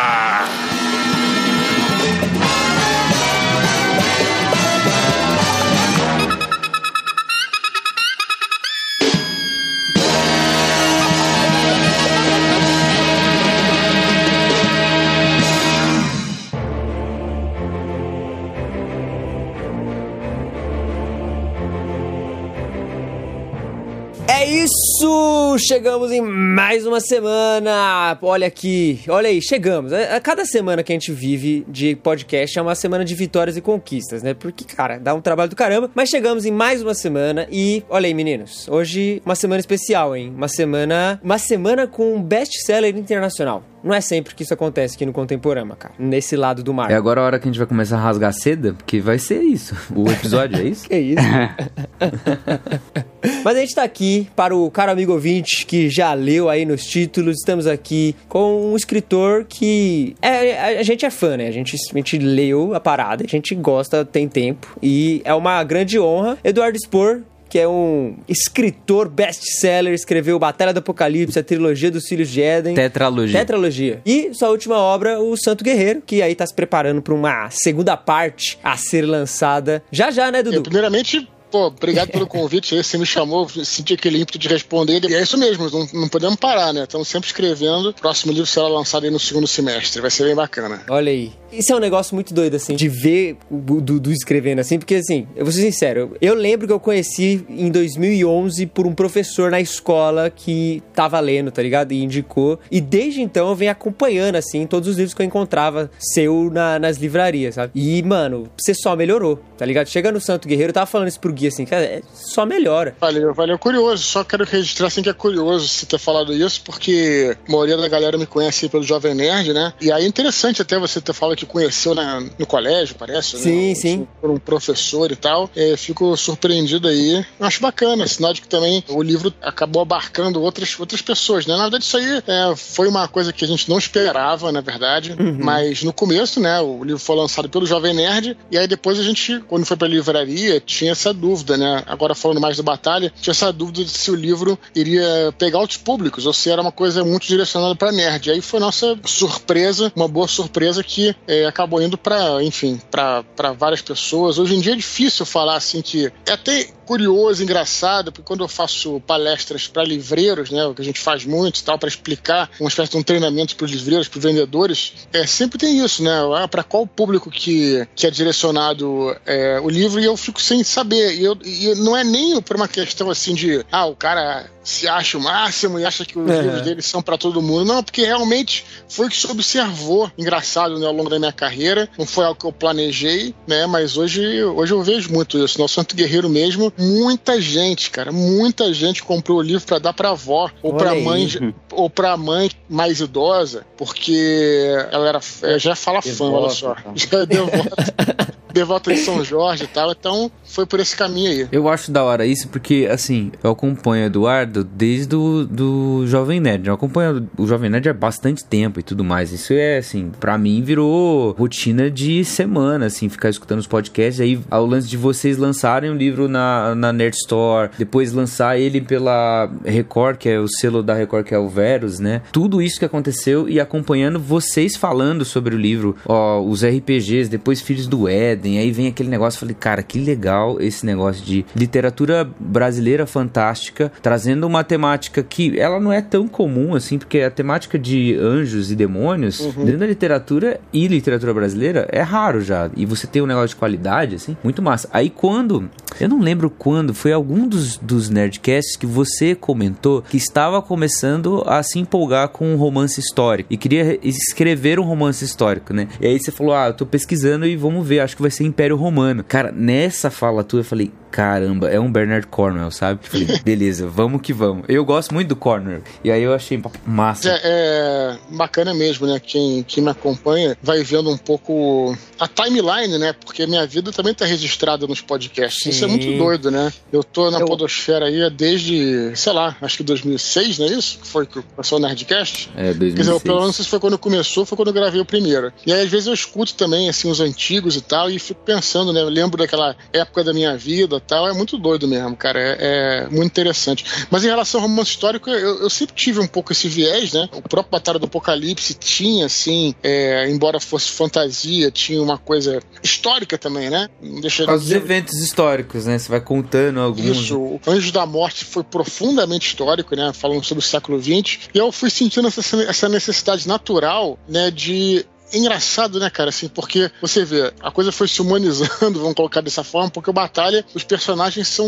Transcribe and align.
Isso! 24.99 25.57
Chegamos 25.59 26.11
em 26.11 26.19
mais 26.21 26.85
uma 26.85 26.99
semana. 26.99 28.17
Olha 28.21 28.47
aqui, 28.47 28.99
olha 29.07 29.29
aí, 29.29 29.41
chegamos. 29.41 29.93
A 29.93 30.19
cada 30.19 30.45
semana 30.45 30.83
que 30.83 30.91
a 30.91 30.95
gente 30.95 31.11
vive 31.11 31.65
de 31.67 31.95
podcast 31.95 32.59
é 32.59 32.61
uma 32.61 32.75
semana 32.75 33.05
de 33.05 33.15
vitórias 33.15 33.55
e 33.55 33.61
conquistas, 33.61 34.21
né? 34.21 34.33
Porque, 34.33 34.65
cara, 34.65 34.97
dá 34.97 35.13
um 35.13 35.21
trabalho 35.21 35.49
do 35.49 35.55
caramba. 35.55 35.89
Mas 35.95 36.09
chegamos 36.09 36.45
em 36.45 36.51
mais 36.51 36.81
uma 36.81 36.93
semana 36.93 37.47
e, 37.49 37.83
olha 37.89 38.07
aí, 38.07 38.13
meninos, 38.13 38.67
hoje 38.67 39.21
uma 39.25 39.35
semana 39.35 39.59
especial, 39.59 40.15
hein? 40.15 40.33
Uma 40.35 40.47
semana, 40.49 41.19
uma 41.23 41.37
semana 41.37 41.87
com 41.87 42.15
um 42.15 42.21
best-seller 42.21 42.97
internacional. 42.97 43.63
Não 43.83 43.93
é 43.93 44.01
sempre 44.01 44.35
que 44.35 44.43
isso 44.43 44.53
acontece 44.53 44.95
aqui 44.95 45.05
no 45.05 45.13
Contemporama, 45.13 45.75
cara. 45.75 45.93
Nesse 45.97 46.35
lado 46.35 46.63
do 46.63 46.73
mar. 46.73 46.91
É 46.91 46.95
agora 46.95 47.21
a 47.21 47.23
hora 47.23 47.39
que 47.39 47.47
a 47.47 47.51
gente 47.51 47.57
vai 47.57 47.67
começar 47.67 47.97
a 47.97 48.01
rasgar 48.01 48.33
seda, 48.33 48.73
porque 48.73 48.99
vai 48.99 49.17
ser 49.17 49.41
isso. 49.41 49.75
O 49.95 50.09
episódio 50.09 50.59
é 50.59 50.63
isso? 50.63 50.89
Que 50.89 50.97
isso? 50.97 51.21
Mas 53.43 53.57
a 53.57 53.59
gente 53.59 53.75
tá 53.75 53.83
aqui 53.83 54.27
para 54.35 54.55
o 54.55 54.69
caro 54.71 54.91
amigo 54.91 55.11
ouvinte 55.11 55.65
que 55.65 55.89
já 55.89 56.13
leu 56.13 56.49
aí 56.49 56.65
nos 56.65 56.83
títulos. 56.83 57.37
Estamos 57.37 57.67
aqui 57.67 58.15
com 58.27 58.71
um 58.71 58.75
escritor 58.75 59.45
que 59.47 60.15
é, 60.21 60.79
a 60.79 60.83
gente 60.83 61.05
é 61.05 61.09
fã, 61.09 61.37
né? 61.37 61.47
A 61.47 61.51
gente, 61.51 61.75
a 61.75 61.97
gente 61.97 62.17
leu 62.17 62.73
a 62.73 62.79
parada, 62.79 63.23
a 63.23 63.27
gente 63.27 63.53
gosta, 63.55 64.03
tem 64.03 64.27
tempo. 64.27 64.77
E 64.81 65.21
é 65.23 65.33
uma 65.33 65.63
grande 65.63 65.99
honra. 65.99 66.37
Eduardo 66.43 66.77
Spor, 66.83 67.21
que 67.49 67.57
é 67.59 67.67
um 67.67 68.15
escritor 68.27 69.09
best-seller, 69.09 69.93
escreveu 69.93 70.37
Batalha 70.39 70.71
do 70.73 70.77
Apocalipse, 70.79 71.37
a 71.39 71.43
trilogia 71.43 71.89
dos 71.91 72.07
Filhos 72.07 72.29
de 72.29 72.41
Éden. 72.41 72.75
Tetralogia. 72.75 73.39
Tetralogia. 73.39 74.01
E 74.05 74.29
sua 74.33 74.49
última 74.49 74.77
obra, 74.77 75.19
O 75.19 75.35
Santo 75.35 75.63
Guerreiro, 75.63 76.01
que 76.05 76.21
aí 76.21 76.35
tá 76.35 76.45
se 76.45 76.53
preparando 76.53 77.01
para 77.01 77.13
uma 77.13 77.49
segunda 77.49 77.97
parte 77.97 78.57
a 78.63 78.77
ser 78.77 79.01
lançada 79.01 79.83
já 79.91 80.11
já, 80.11 80.31
né, 80.31 80.39
É, 80.39 80.43
Dudu? 80.43 80.61
primeiramente, 80.63 81.27
pô, 81.51 81.67
obrigado 81.67 82.09
pelo 82.09 82.27
convite. 82.27 82.75
Você 82.75 82.97
me 82.97 83.05
chamou, 83.05 83.47
senti 83.49 83.93
aquele 83.93 84.19
ímpeto 84.21 84.37
de 84.39 84.47
responder. 84.47 85.03
E 85.09 85.13
é 85.15 85.21
isso 85.21 85.37
mesmo, 85.37 85.69
não, 85.69 85.87
não 86.01 86.07
podemos 86.09 86.35
parar, 86.37 86.73
né? 86.73 86.83
Estamos 86.83 87.07
sempre 87.07 87.27
escrevendo. 87.27 87.89
O 87.89 87.93
próximo 87.93 88.31
livro 88.31 88.45
será 88.47 88.67
lançado 88.67 89.03
aí 89.05 89.11
no 89.11 89.19
segundo 89.19 89.47
semestre. 89.47 90.01
Vai 90.01 90.11
ser 90.11 90.25
bem 90.25 90.35
bacana. 90.35 90.81
Olha 90.89 91.11
aí. 91.11 91.31
Isso 91.51 91.73
é 91.73 91.75
um 91.75 91.79
negócio 91.79 92.13
muito 92.13 92.31
doido, 92.33 92.55
assim, 92.55 92.75
de 92.75 92.87
ver 92.87 93.35
o 93.49 93.57
Dudu 93.81 94.11
escrevendo 94.11 94.59
assim, 94.59 94.77
porque, 94.77 94.93
assim, 94.95 95.27
eu 95.35 95.43
vou 95.43 95.51
ser 95.51 95.61
sincero, 95.63 96.15
eu 96.21 96.35
lembro 96.35 96.67
que 96.67 96.73
eu 96.73 96.79
conheci 96.79 97.43
em 97.49 97.71
2011 97.71 98.67
por 98.67 98.85
um 98.85 98.93
professor 98.93 99.49
na 99.49 99.59
escola 99.59 100.29
que 100.29 100.83
tava 100.93 101.19
lendo, 101.19 101.49
tá 101.49 101.63
ligado? 101.63 101.91
E 101.91 102.03
indicou. 102.03 102.59
E 102.69 102.79
desde 102.79 103.21
então 103.21 103.49
eu 103.49 103.55
venho 103.55 103.71
acompanhando, 103.71 104.35
assim, 104.35 104.67
todos 104.67 104.87
os 104.89 104.95
livros 104.95 105.15
que 105.15 105.23
eu 105.23 105.25
encontrava 105.25 105.89
seu 105.97 106.51
na- 106.51 106.77
nas 106.77 106.97
livrarias, 106.97 107.55
sabe? 107.55 107.71
E, 107.73 108.03
mano, 108.03 108.47
você 108.55 108.75
só 108.75 108.95
melhorou, 108.95 109.39
tá 109.59 109.65
ligado? 109.65 109.87
Chega 109.87 110.11
no 110.11 110.21
Santo 110.21 110.47
Guerreiro, 110.47 110.69
eu 110.69 110.73
tava 110.73 110.85
falando 110.85 111.09
isso 111.09 111.19
pro 111.19 111.33
Gui, 111.33 111.47
assim, 111.47 111.65
cara, 111.65 111.83
é- 111.83 112.01
só 112.13 112.45
melhora. 112.45 112.95
Valeu, 112.99 113.33
valeu. 113.33 113.59
Curioso, 113.59 114.01
só 114.03 114.23
quero 114.23 114.45
registrar 114.45 114.87
assim 114.87 115.01
que 115.03 115.09
é 115.09 115.13
curioso 115.13 115.67
você 115.67 115.85
ter 115.85 115.99
falado 115.99 116.33
isso, 116.33 116.61
porque 116.63 117.35
a 117.47 117.51
maioria 117.51 117.75
da 117.77 117.87
galera 117.89 118.17
me 118.17 118.25
conhece 118.25 118.69
pelo 118.69 118.83
Jovem 118.83 119.13
Nerd, 119.13 119.51
né? 119.53 119.73
E 119.81 119.91
aí 119.91 120.05
é 120.05 120.07
interessante 120.07 120.61
até 120.61 120.79
você 120.79 121.01
ter 121.01 121.13
falado 121.13 121.35
que 121.35 121.45
conheceu 121.45 121.93
na- 121.93 122.21
no 122.39 122.45
colégio, 122.45 122.95
parece. 122.97 123.37
Sim, 123.37 123.69
né? 123.69 123.75
sim. 123.75 124.07
Por 124.21 124.29
um 124.31 124.37
professor 124.37 125.11
e 125.11 125.15
tal. 125.15 125.49
É, 125.55 125.75
fico 125.75 126.15
surpreendido 126.15 126.87
aí. 126.87 127.25
Acho 127.39 127.61
bacana, 127.61 128.07
sinal 128.07 128.33
de 128.33 128.41
que 128.41 128.47
também 128.47 128.83
o 128.87 129.03
livro 129.03 129.33
acabou 129.41 129.81
abarcando 129.81 130.41
outras, 130.41 130.79
outras 130.79 131.01
pessoas, 131.01 131.45
né? 131.45 131.55
Na 131.55 131.63
verdade, 131.63 131.83
isso 131.83 131.97
aí 131.97 132.23
é, 132.25 132.55
foi 132.55 132.87
uma 132.87 133.07
coisa 133.07 133.33
que 133.33 133.43
a 133.43 133.47
gente 133.47 133.69
não 133.69 133.77
esperava, 133.77 134.51
na 134.51 134.61
verdade. 134.61 135.15
Mas 135.37 135.83
no 135.83 135.91
começo, 135.91 136.39
né? 136.39 136.59
O 136.61 136.83
livro 136.83 136.99
foi 136.99 137.15
lançado 137.15 137.49
pelo 137.49 137.65
Jovem 137.65 137.93
Nerd, 137.93 138.37
e 138.51 138.57
aí 138.57 138.67
depois 138.67 138.99
a 138.99 139.03
gente, 139.03 139.39
quando 139.49 139.65
foi 139.65 139.75
pra 139.75 139.87
livraria, 139.87 140.61
tinha 140.61 140.91
essa 140.91 141.11
dúvida, 141.11 141.57
né? 141.57 141.83
Agora 141.87 142.13
falando 142.13 142.39
mais 142.39 142.55
da 142.55 142.63
batalha, 142.63 143.11
tinha 143.19 143.31
essa 143.31 143.51
dúvida 143.51 143.83
de 143.83 143.89
se 143.89 144.11
o 144.11 144.15
livro 144.15 144.57
iria 144.75 145.33
pegar 145.37 145.59
outros 145.59 145.77
públicos, 145.77 146.25
ou 146.25 146.33
se 146.33 146.49
era 146.51 146.61
uma 146.61 146.71
coisa 146.71 147.03
muito 147.03 147.27
direcionada 147.27 147.75
pra 147.75 147.91
nerd. 147.91 148.27
E 148.27 148.31
aí 148.31 148.41
foi 148.41 148.59
nossa 148.59 148.97
surpresa, 149.05 149.91
uma 149.95 150.07
boa 150.07 150.27
surpresa 150.27 150.83
que 150.83 151.15
é, 151.27 151.45
acabou 151.45 151.81
indo 151.81 151.97
pra, 151.97 152.43
enfim, 152.43 152.79
pra 152.91 153.23
várias 153.57 153.81
pessoas. 153.81 154.37
Hoje 154.37 154.55
em 154.55 154.61
dia 154.61 154.73
é 154.73 154.75
difícil 154.75 155.25
falar 155.25 155.55
assim 155.55 155.81
que 155.81 156.11
é 156.27 156.31
até 156.31 156.69
curioso, 156.89 157.43
engraçado, 157.43 158.11
porque 158.11 158.27
quando 158.27 158.43
eu 158.43 158.47
faço 158.47 158.99
palestras 159.01 159.67
para 159.67 159.83
livreiros, 159.83 160.49
né, 160.49 160.65
o 160.65 160.73
que 160.73 160.81
a 160.81 160.85
gente 160.85 160.99
faz 160.99 161.23
muito 161.23 161.63
tal, 161.63 161.77
para 161.77 161.87
explicar 161.87 162.49
uma 162.59 162.67
espécie 162.67 162.91
de 162.91 162.97
um 162.97 163.03
treinamento 163.03 163.55
para 163.55 163.65
os 163.65 163.71
livreiros, 163.71 164.07
para 164.07 164.17
os 164.17 164.23
vendedores, 164.23 164.93
é, 165.13 165.27
sempre 165.27 165.59
tem 165.59 165.85
isso, 165.85 166.01
né? 166.01 166.11
Ah, 166.35 166.47
para 166.47 166.63
qual 166.63 166.87
público 166.87 167.29
que, 167.29 167.87
que 167.95 168.07
é 168.07 168.09
direcionado 168.09 169.15
é, 169.23 169.38
o 169.61 169.69
livro 169.69 169.99
e 169.99 170.05
eu 170.05 170.15
fico 170.17 170.41
sem 170.41 170.63
saber. 170.63 171.15
E, 171.15 171.23
eu, 171.23 171.37
e 171.43 171.73
não 171.75 171.95
é 171.95 172.03
nem 172.03 172.39
por 172.41 172.55
uma 172.55 172.67
questão 172.67 173.09
assim 173.09 173.33
de, 173.33 173.65
ah, 173.71 173.85
o 173.85 173.95
cara 173.95 174.49
se 174.63 174.87
acha 174.87 175.17
o 175.17 175.21
máximo 175.21 175.79
e 175.79 175.85
acha 175.85 176.05
que 176.05 176.17
os 176.17 176.29
É. 176.29 176.41
livros 176.41 176.61
dele 176.61 176.81
são 176.81 177.01
para 177.01 177.17
todo 177.17 177.41
mundo. 177.41 177.65
Não, 177.65 177.83
porque 177.83 178.03
realmente 178.05 178.63
foi 178.87 179.07
o 179.07 179.09
que 179.09 179.17
se 179.17 179.25
observou. 179.29 180.11
Engraçado, 180.17 180.77
né, 180.79 180.85
ao 180.85 180.93
longo 180.93 181.09
da 181.09 181.17
minha 181.17 181.31
carreira. 181.33 181.89
Não 181.97 182.05
foi 182.05 182.25
algo 182.25 182.39
que 182.39 182.45
eu 182.45 182.51
planejei, 182.53 183.33
né? 183.47 183.65
Mas 183.65 183.97
hoje, 183.97 184.43
hoje 184.43 184.73
eu 184.73 184.83
vejo 184.83 185.11
muito 185.11 185.43
isso. 185.43 185.59
No 185.59 185.67
Santo 185.67 185.95
Guerreiro 185.95 186.29
mesmo, 186.29 186.71
muita 186.77 187.41
gente, 187.41 187.89
cara, 187.89 188.11
muita 188.11 188.71
gente 188.73 189.01
comprou 189.03 189.39
o 189.39 189.41
livro 189.41 189.65
para 189.65 189.79
dar 189.79 189.93
pra 189.93 190.09
avó 190.11 190.49
ou 190.61 190.73
aí. 190.87 191.03
mãe 191.03 191.53
ou 191.71 191.89
pra 191.89 192.15
mãe 192.15 192.51
mais 192.69 192.99
idosa, 192.99 193.65
porque 193.77 194.69
ela 194.91 195.07
era 195.09 195.19
é, 195.43 195.57
já 195.57 195.75
fala 195.75 196.01
fã, 196.01 196.25
olha 196.25 196.49
só. 196.49 196.75
então. 196.79 196.93
Já 196.95 197.19
é 197.19 197.25
devota 198.59 198.93
de 198.93 198.99
São 198.99 199.23
Jorge 199.23 199.63
e 199.63 199.67
tal. 199.67 199.91
Então 199.91 200.31
foi 200.43 200.65
por 200.65 200.79
esse 200.79 200.95
caminho 200.95 201.31
aí. 201.31 201.47
Eu 201.51 201.69
acho 201.69 201.91
da 201.91 202.03
hora 202.03 202.25
isso 202.25 202.47
porque, 202.49 202.87
assim, 202.91 203.31
eu 203.43 203.51
acompanho 203.51 204.03
o 204.03 204.07
Eduardo 204.07 204.63
desde 204.63 205.15
o 205.15 205.45
do 205.45 206.05
Jovem 206.07 206.39
Nerd. 206.39 206.67
Eu 206.67 206.73
acompanho 206.73 207.27
o 207.37 207.47
Jovem 207.47 207.69
Nerd 207.69 207.89
há 207.89 207.93
bastante 207.93 208.43
tempo 208.43 208.79
e 208.79 208.83
tudo 208.83 209.03
mais. 209.03 209.31
Isso 209.31 209.53
é, 209.53 209.77
assim, 209.77 210.11
pra 210.19 210.37
mim 210.37 210.61
virou 210.61 211.31
rotina 211.31 211.89
de 211.89 212.23
semana, 212.25 212.87
assim, 212.87 213.09
ficar 213.09 213.29
escutando 213.29 213.59
os 213.59 213.67
podcasts. 213.67 214.19
Aí, 214.19 214.39
ao 214.49 214.65
lance 214.65 214.87
de 214.87 214.97
vocês 214.97 215.37
lançarem 215.37 215.89
um 215.89 215.95
livro 215.95 216.27
na, 216.27 216.75
na 216.75 216.91
Nerd 216.91 217.15
Store, 217.15 217.69
depois 217.77 218.11
lançar 218.11 218.59
ele 218.59 218.81
pela 218.81 219.49
Record, 219.63 220.17
que 220.17 220.29
é 220.29 220.39
o 220.39 220.47
selo 220.47 220.83
da 220.83 220.93
Record, 220.93 221.25
que 221.25 221.33
é 221.33 221.39
o 221.39 221.47
Verus, 221.47 221.99
né? 221.99 222.21
Tudo 222.31 222.61
isso 222.61 222.79
que 222.79 222.85
aconteceu 222.85 223.47
e 223.47 223.59
acompanhando 223.59 224.19
vocês 224.19 224.75
falando 224.75 225.23
sobre 225.23 225.55
o 225.55 225.57
livro, 225.57 225.95
ó, 226.05 226.41
os 226.41 226.63
RPGs, 226.63 227.29
depois 227.29 227.61
Filhos 227.61 227.87
do 227.87 228.07
Éden, 228.07 228.48
aí 228.57 228.71
vem 228.71 228.87
aquele 228.87 229.09
negócio, 229.09 229.39
falei, 229.39 229.55
cara, 229.57 229.83
que 229.83 229.99
legal 229.99 230.59
esse 230.59 230.85
negócio 230.85 231.23
de 231.23 231.45
literatura 231.55 232.27
brasileira 232.39 233.05
fantástica, 233.05 233.91
trazendo 234.01 234.45
uma 234.47 234.63
temática 234.63 235.21
que 235.21 235.59
ela 235.59 235.79
não 235.79 235.91
é 235.93 236.01
tão 236.01 236.27
comum 236.27 236.73
assim, 236.75 236.97
porque 236.97 237.19
a 237.21 237.29
temática 237.31 237.77
de 237.77 238.15
anjos 238.19 238.71
e 238.71 238.75
demônios, 238.75 239.39
Uhum. 239.39 239.65
dentro 239.65 239.79
da 239.79 239.85
literatura 239.87 240.59
e 240.73 240.87
literatura 240.87 241.33
brasileira, 241.33 241.87
é 241.91 242.01
raro 242.01 242.41
já. 242.41 242.69
E 242.75 242.85
você 242.85 243.05
tem 243.07 243.21
um 243.21 243.25
negócio 243.25 243.49
de 243.49 243.55
qualidade, 243.55 244.15
assim, 244.15 244.35
muito 244.43 244.61
massa. 244.61 244.89
Aí 244.91 245.09
quando, 245.09 245.69
eu 245.99 246.09
não 246.09 246.19
lembro 246.19 246.49
quando, 246.49 246.93
foi 246.93 247.11
algum 247.13 247.47
dos, 247.47 247.77
dos 247.77 248.09
Nerdcasts 248.09 248.75
que 248.75 248.85
você 248.85 249.35
comentou 249.35 250.01
que 250.01 250.17
estava 250.17 250.61
começando 250.61 251.43
a 251.45 251.61
se 251.63 251.79
empolgar 251.79 252.29
com 252.29 252.53
um 252.53 252.57
romance 252.57 252.99
histórico 252.99 253.51
e 253.51 253.57
queria 253.57 253.83
re- 253.83 253.99
escrever 254.03 254.79
um 254.79 254.83
romance 254.83 255.23
histórico, 255.23 255.73
né? 255.73 255.87
E 255.99 256.07
aí 256.07 256.19
você 256.19 256.31
falou, 256.31 256.53
ah, 256.53 256.67
eu 256.67 256.73
tô 256.73 256.85
pesquisando 256.85 257.45
e 257.45 257.55
vamos 257.55 257.85
ver, 257.87 257.99
acho 257.99 258.15
que 258.15 258.21
vai 258.21 258.28
ser 258.29 258.43
Império 258.43 258.75
Romano. 258.75 259.23
Cara, 259.23 259.51
nessa 259.51 260.09
fala 260.09 260.43
tua 260.43 260.59
eu 260.59 260.63
falei, 260.63 260.91
caramba, 261.11 261.69
é 261.69 261.79
um 261.79 261.91
Bernard 261.91 262.27
Cornwell, 262.27 262.71
sabe? 262.71 262.99
Falei, 263.03 263.27
beleza, 263.43 263.87
vamos 263.87 264.21
que 264.21 264.33
vamos. 264.33 264.65
Eu 264.67 264.83
gosto 264.85 265.13
muito 265.13 265.29
do 265.29 265.35
Cornwell. 265.35 265.81
E 266.03 266.11
aí 266.11 266.21
eu 266.23 266.33
achei 266.33 266.61
massa. 266.85 267.29
É, 267.29 267.39
é 267.43 268.35
bacana 268.35 268.73
mesmo, 268.73 269.07
né? 269.07 269.19
Quem, 269.19 269.63
quem 269.63 269.83
me 269.83 269.89
acompanha 269.89 270.57
vai 270.61 270.83
vendo 270.83 271.09
um 271.09 271.17
pouco 271.17 271.95
a 272.19 272.27
timeline, 272.27 272.97
né? 272.97 273.13
Porque 273.13 273.45
minha 273.47 273.65
vida 273.65 273.91
também 273.91 274.13
tá 274.13 274.25
registrada 274.25 274.85
nos 274.87 275.01
podcasts. 275.01 275.65
Isso 275.65 275.85
é 275.85 275.87
Sim. 275.87 275.97
muito 275.97 276.17
doido, 276.17 276.51
né? 276.51 276.71
Eu 276.91 277.03
tô 277.03 277.29
na 277.31 277.39
Eu- 277.39 277.45
Podosfera 277.49 278.05
aí 278.05 278.29
desde, 278.29 279.11
sei 279.15 279.33
lá, 279.33 279.55
acho 279.61 279.77
que 279.77 279.83
2006, 279.83 280.59
não 280.59 280.67
é 280.67 280.69
isso? 280.69 280.99
Que 280.99 281.07
foi 281.07 281.25
que 281.25 281.41
começou 281.41 281.79
o 281.79 281.81
Nerdcast? 281.81 282.49
É, 282.55 282.73
Quer 282.73 282.73
dizer, 282.73 282.79
2006. 282.79 283.23
pelo 283.23 283.35
menos 283.35 283.47
não 283.47 283.53
sei 283.53 283.63
se 283.65 283.69
foi 283.71 283.79
quando 283.79 283.97
começou, 283.97 284.45
foi 284.45 284.55
quando 284.55 284.67
eu 284.69 284.73
gravei 284.73 285.01
o 285.01 285.05
primeiro. 285.05 285.51
E 285.65 285.73
aí, 285.73 285.81
às 285.81 285.89
vezes, 285.89 286.07
eu 286.07 286.13
escuto 286.13 286.53
também, 286.53 286.87
assim, 286.89 287.09
os 287.09 287.19
antigos 287.19 287.75
e 287.75 287.81
tal, 287.81 288.09
e 288.09 288.19
fico 288.19 288.41
pensando, 288.45 288.93
né? 288.93 289.01
Eu 289.01 289.09
lembro 289.09 289.37
daquela 289.37 289.75
época 289.91 290.23
da 290.23 290.33
minha 290.33 290.55
vida 290.57 290.98
tal. 290.99 291.27
É 291.27 291.33
muito 291.33 291.57
doido 291.57 291.87
mesmo, 291.87 292.15
cara. 292.15 292.39
É, 292.39 292.57
é 292.59 293.09
muito 293.09 293.27
interessante. 293.27 293.85
Mas 294.09 294.23
em 294.23 294.27
relação 294.27 294.61
ao 294.61 294.67
romance 294.67 294.91
histórico, 294.91 295.29
eu, 295.29 295.61
eu 295.61 295.69
sempre 295.69 295.95
tive 295.95 296.19
um 296.19 296.27
pouco 296.27 296.51
esse 296.51 296.67
viés, 296.67 297.13
né? 297.13 297.29
O 297.33 297.41
próprio 297.41 297.71
Batalha 297.71 297.99
do 297.99 298.05
Apocalipse 298.05 298.73
tinha, 298.73 299.25
assim, 299.25 299.73
é, 299.83 300.29
embora 300.29 300.59
fosse 300.59 300.89
fantasia, 300.89 301.71
tinha 301.71 302.01
uma 302.01 302.17
coisa 302.17 302.61
histórica 302.83 303.37
também, 303.37 303.69
né? 303.69 303.89
Não 304.01 304.21
deixa 304.21 304.43
Por 304.43 304.49
causa 304.49 304.63
dos 304.63 304.71
eventos 304.71 305.15
históricos, 305.15 305.85
né? 305.85 305.97
Você 305.97 306.09
vai 306.09 306.21
contando 306.21 306.79
alguns. 306.79 307.17
isso, 307.17 307.39
o 307.39 307.59
Anjos 307.67 307.91
da 307.91 308.05
Morte 308.05 308.45
foi 308.45 308.63
profundamente 308.63 309.47
histórico, 309.47 309.95
né? 309.95 310.11
Falando 310.13 310.43
sobre 310.43 310.63
o 310.63 310.67
século 310.67 311.01
XX. 311.01 311.49
E 311.53 311.57
eu 311.57 311.71
fui 311.71 311.89
sentindo 311.89 312.27
essa, 312.27 312.63
essa 312.63 312.89
necessidade 312.89 313.47
natural, 313.47 314.17
né? 314.27 314.51
De 314.51 315.05
engraçado, 315.33 315.99
né, 315.99 316.09
cara? 316.09 316.29
Assim, 316.29 316.47
porque 316.47 316.91
você 317.01 317.23
vê, 317.23 317.53
a 317.61 317.71
coisa 317.71 317.91
foi 317.91 318.07
se 318.07 318.21
humanizando, 318.21 318.99
vamos 318.99 319.15
colocar 319.15 319.41
dessa 319.41 319.63
forma, 319.63 319.89
porque 319.89 320.09
o 320.09 320.13
Batalha, 320.13 320.65
os 320.73 320.83
personagens 320.83 321.47
são 321.47 321.67